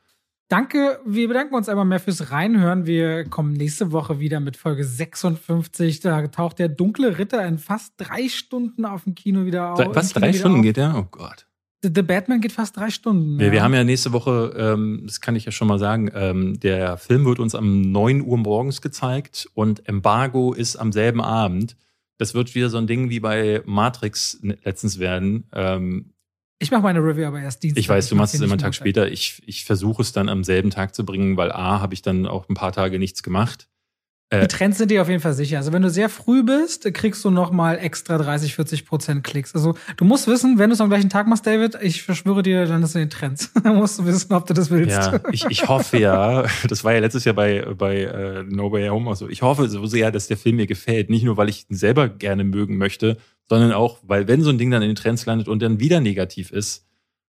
Danke, 0.48 0.98
wir 1.04 1.28
bedanken 1.28 1.54
uns 1.54 1.68
einmal 1.68 1.84
mehr 1.84 2.00
fürs 2.00 2.30
Reinhören. 2.30 2.86
Wir 2.86 3.24
kommen 3.24 3.52
nächste 3.52 3.92
Woche 3.92 4.18
wieder 4.18 4.40
mit 4.40 4.56
Folge 4.56 4.84
56. 4.84 6.00
Da 6.00 6.26
taucht 6.28 6.59
der 6.59 6.68
dunkle 6.68 7.18
Ritter 7.18 7.46
in 7.46 7.59
fast 7.59 7.94
drei 7.98 8.28
Stunden 8.28 8.86
auf 8.86 9.04
dem 9.04 9.14
Kino 9.14 9.44
wieder 9.44 9.72
auf. 9.72 9.94
Was, 9.94 10.14
drei 10.14 10.32
Stunden 10.32 10.59
auf. 10.59 10.62
geht 10.62 10.78
der? 10.78 10.94
Oh 10.96 11.06
Gott. 11.10 11.46
The 11.82 12.02
Batman 12.02 12.40
geht 12.40 12.52
fast 12.52 12.76
drei 12.76 12.90
Stunden. 12.90 13.38
Wir, 13.38 13.46
ja. 13.46 13.52
wir 13.52 13.62
haben 13.62 13.74
ja 13.74 13.82
nächste 13.82 14.12
Woche, 14.12 14.54
ähm, 14.56 15.02
das 15.04 15.20
kann 15.20 15.34
ich 15.34 15.44
ja 15.44 15.52
schon 15.52 15.66
mal 15.66 15.80
sagen, 15.80 16.10
ähm, 16.14 16.60
der 16.60 16.96
Film 16.96 17.24
wird 17.24 17.40
uns 17.40 17.54
um 17.54 17.80
9 17.80 18.22
Uhr 18.22 18.38
morgens 18.38 18.80
gezeigt 18.80 19.48
und 19.54 19.88
Embargo 19.88 20.52
ist 20.52 20.76
am 20.76 20.92
selben 20.92 21.20
Abend. 21.20 21.76
Das 22.18 22.34
wird 22.34 22.54
wieder 22.54 22.70
so 22.70 22.78
ein 22.78 22.86
Ding 22.86 23.10
wie 23.10 23.18
bei 23.18 23.62
Matrix 23.66 24.38
letztens 24.42 25.00
werden. 25.00 25.44
Ähm, 25.52 26.12
ich 26.60 26.70
mache 26.70 26.82
meine 26.82 27.00
Review 27.00 27.26
aber 27.26 27.40
erst 27.40 27.64
Dienstag. 27.64 27.80
Ich 27.80 27.88
weiß, 27.88 28.09
du 28.09 28.14
machst 28.14 28.34
es 28.34 28.40
immer 28.40 28.52
einen 28.52 28.60
Tag 28.60 28.76
später. 28.76 29.10
Ich, 29.10 29.42
ich 29.46 29.64
versuche 29.64 30.02
es 30.02 30.12
dann 30.12 30.28
am 30.28 30.44
selben 30.44 30.70
Tag 30.70 30.94
zu 30.94 31.04
bringen, 31.04 31.36
weil 31.36 31.50
A, 31.50 31.80
habe 31.80 31.94
ich 31.94 32.02
dann 32.02 32.26
auch 32.26 32.48
ein 32.48 32.54
paar 32.54 32.70
Tage 32.70 33.00
nichts 33.00 33.24
gemacht. 33.24 33.68
Äh, 34.32 34.40
die 34.40 34.48
Trends 34.48 34.78
sind 34.78 34.90
dir 34.90 35.02
auf 35.02 35.09
jeden 35.09 35.20
Fall 35.20 35.34
sicher. 35.34 35.59
Also 35.59 35.72
wenn 35.72 35.82
du 35.82 35.90
sehr 35.90 36.09
früh 36.09 36.42
bist, 36.42 36.92
kriegst 36.94 37.22
du 37.24 37.30
noch 37.30 37.50
mal 37.50 37.78
extra 37.78 38.16
30, 38.16 38.54
40 38.54 38.86
Prozent 38.86 39.24
Klicks. 39.24 39.54
Also 39.54 39.74
du 39.96 40.04
musst 40.04 40.26
wissen, 40.26 40.59
wenn 40.59 40.70
du 40.70 40.74
es 40.74 40.80
am 40.80 40.88
gleichen 40.88 41.10
Tag 41.10 41.26
machst, 41.26 41.46
David, 41.46 41.76
ich 41.82 42.02
verschwöre 42.02 42.42
dir, 42.42 42.66
dann 42.66 42.82
ist 42.82 42.94
in 42.94 43.02
den 43.02 43.10
Trends. 43.10 43.52
da 43.62 43.72
musst 43.72 43.98
du 43.98 44.06
wissen, 44.06 44.32
ob 44.32 44.46
du 44.46 44.54
das 44.54 44.70
willst. 44.70 44.96
Ja, 44.96 45.20
ich, 45.30 45.44
ich 45.50 45.68
hoffe 45.68 45.98
ja, 45.98 46.46
das 46.68 46.82
war 46.82 46.94
ja 46.94 47.00
letztes 47.00 47.24
Jahr 47.24 47.34
bei, 47.34 47.62
bei 47.76 48.02
äh, 48.04 48.42
No 48.44 48.72
Way 48.72 48.88
Home 48.88 49.10
auch 49.10 49.16
so. 49.16 49.28
Ich 49.28 49.42
hoffe 49.42 49.68
so 49.68 49.84
sehr, 49.86 50.10
dass 50.10 50.28
der 50.28 50.38
Film 50.38 50.56
mir 50.56 50.66
gefällt. 50.66 51.10
Nicht 51.10 51.24
nur, 51.24 51.36
weil 51.36 51.50
ich 51.50 51.66
ihn 51.68 51.76
selber 51.76 52.09
gerne 52.09 52.44
mögen 52.44 52.78
möchte, 52.78 53.18
sondern 53.48 53.72
auch, 53.72 53.98
weil 54.02 54.28
wenn 54.28 54.42
so 54.42 54.50
ein 54.50 54.56
Ding 54.56 54.70
dann 54.70 54.82
in 54.82 54.88
den 54.88 54.96
Trends 54.96 55.26
landet 55.26 55.48
und 55.48 55.60
dann 55.60 55.78
wieder 55.78 56.00
negativ 56.00 56.52
ist, 56.52 56.86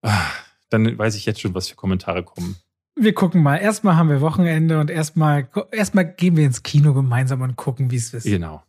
ah, 0.03 0.27
dann 0.69 0.95
weiß 0.97 1.15
ich 1.15 1.25
jetzt 1.25 1.41
schon, 1.41 1.55
was 1.55 1.69
für 1.69 1.75
Kommentare 1.75 2.23
kommen. 2.23 2.55
Wir 2.95 3.13
gucken 3.13 3.41
mal. 3.41 3.57
Erstmal 3.57 3.95
haben 3.95 4.09
wir 4.09 4.21
Wochenende 4.21 4.79
und 4.79 4.91
erstmal 4.91 5.47
erstmal 5.71 6.05
gehen 6.05 6.37
wir 6.37 6.45
ins 6.45 6.63
Kino 6.63 6.93
gemeinsam 6.93 7.41
und 7.41 7.55
gucken, 7.55 7.91
wie 7.91 7.95
es 7.95 8.13
ist. 8.13 8.23
Genau. 8.23 8.63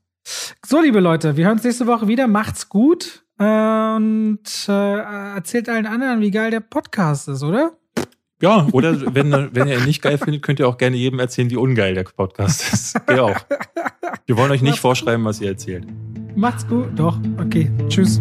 So, 0.65 0.81
liebe 0.81 1.01
Leute, 1.01 1.37
wir 1.37 1.45
hören 1.45 1.55
uns 1.55 1.65
nächste 1.65 1.87
Woche 1.87 2.09
wieder. 2.09 2.27
Macht's 2.27 2.69
gut 2.69 3.25
und 3.39 4.39
äh, 4.69 4.99
erzählt 5.35 5.69
allen 5.69 5.87
anderen, 5.87 6.21
wie 6.21 6.31
geil 6.31 6.51
der 6.51 6.61
Podcast 6.61 7.29
ist, 7.29 7.43
oder? 7.43 7.73
Ja, 8.41 8.67
oder 8.73 9.15
wenn, 9.15 9.33
wenn 9.55 9.69
ihr 9.69 9.79
ihn 9.79 9.85
nicht 9.85 10.03
geil 10.03 10.19
findet, 10.19 10.43
könnt 10.43 10.61
ihr 10.61 10.69
auch 10.69 10.79
gerne 10.79 10.97
jedem 10.97 11.19
erzählen, 11.19 11.51
wie 11.51 11.57
ungeil 11.57 11.95
der 11.95 12.05
Podcast 12.05 12.73
ist. 12.73 13.07
Geht 13.07 13.19
auch. 13.19 13.39
Wir 14.27 14.37
wollen 14.37 14.51
euch 14.51 14.63
nicht 14.63 14.79
vorschreiben, 14.79 15.25
was 15.25 15.41
ihr 15.41 15.49
erzählt. 15.49 15.87
Macht's 16.35 16.67
gut. 16.67 16.89
Doch. 16.97 17.19
Okay. 17.39 17.71
Tschüss. 17.89 18.21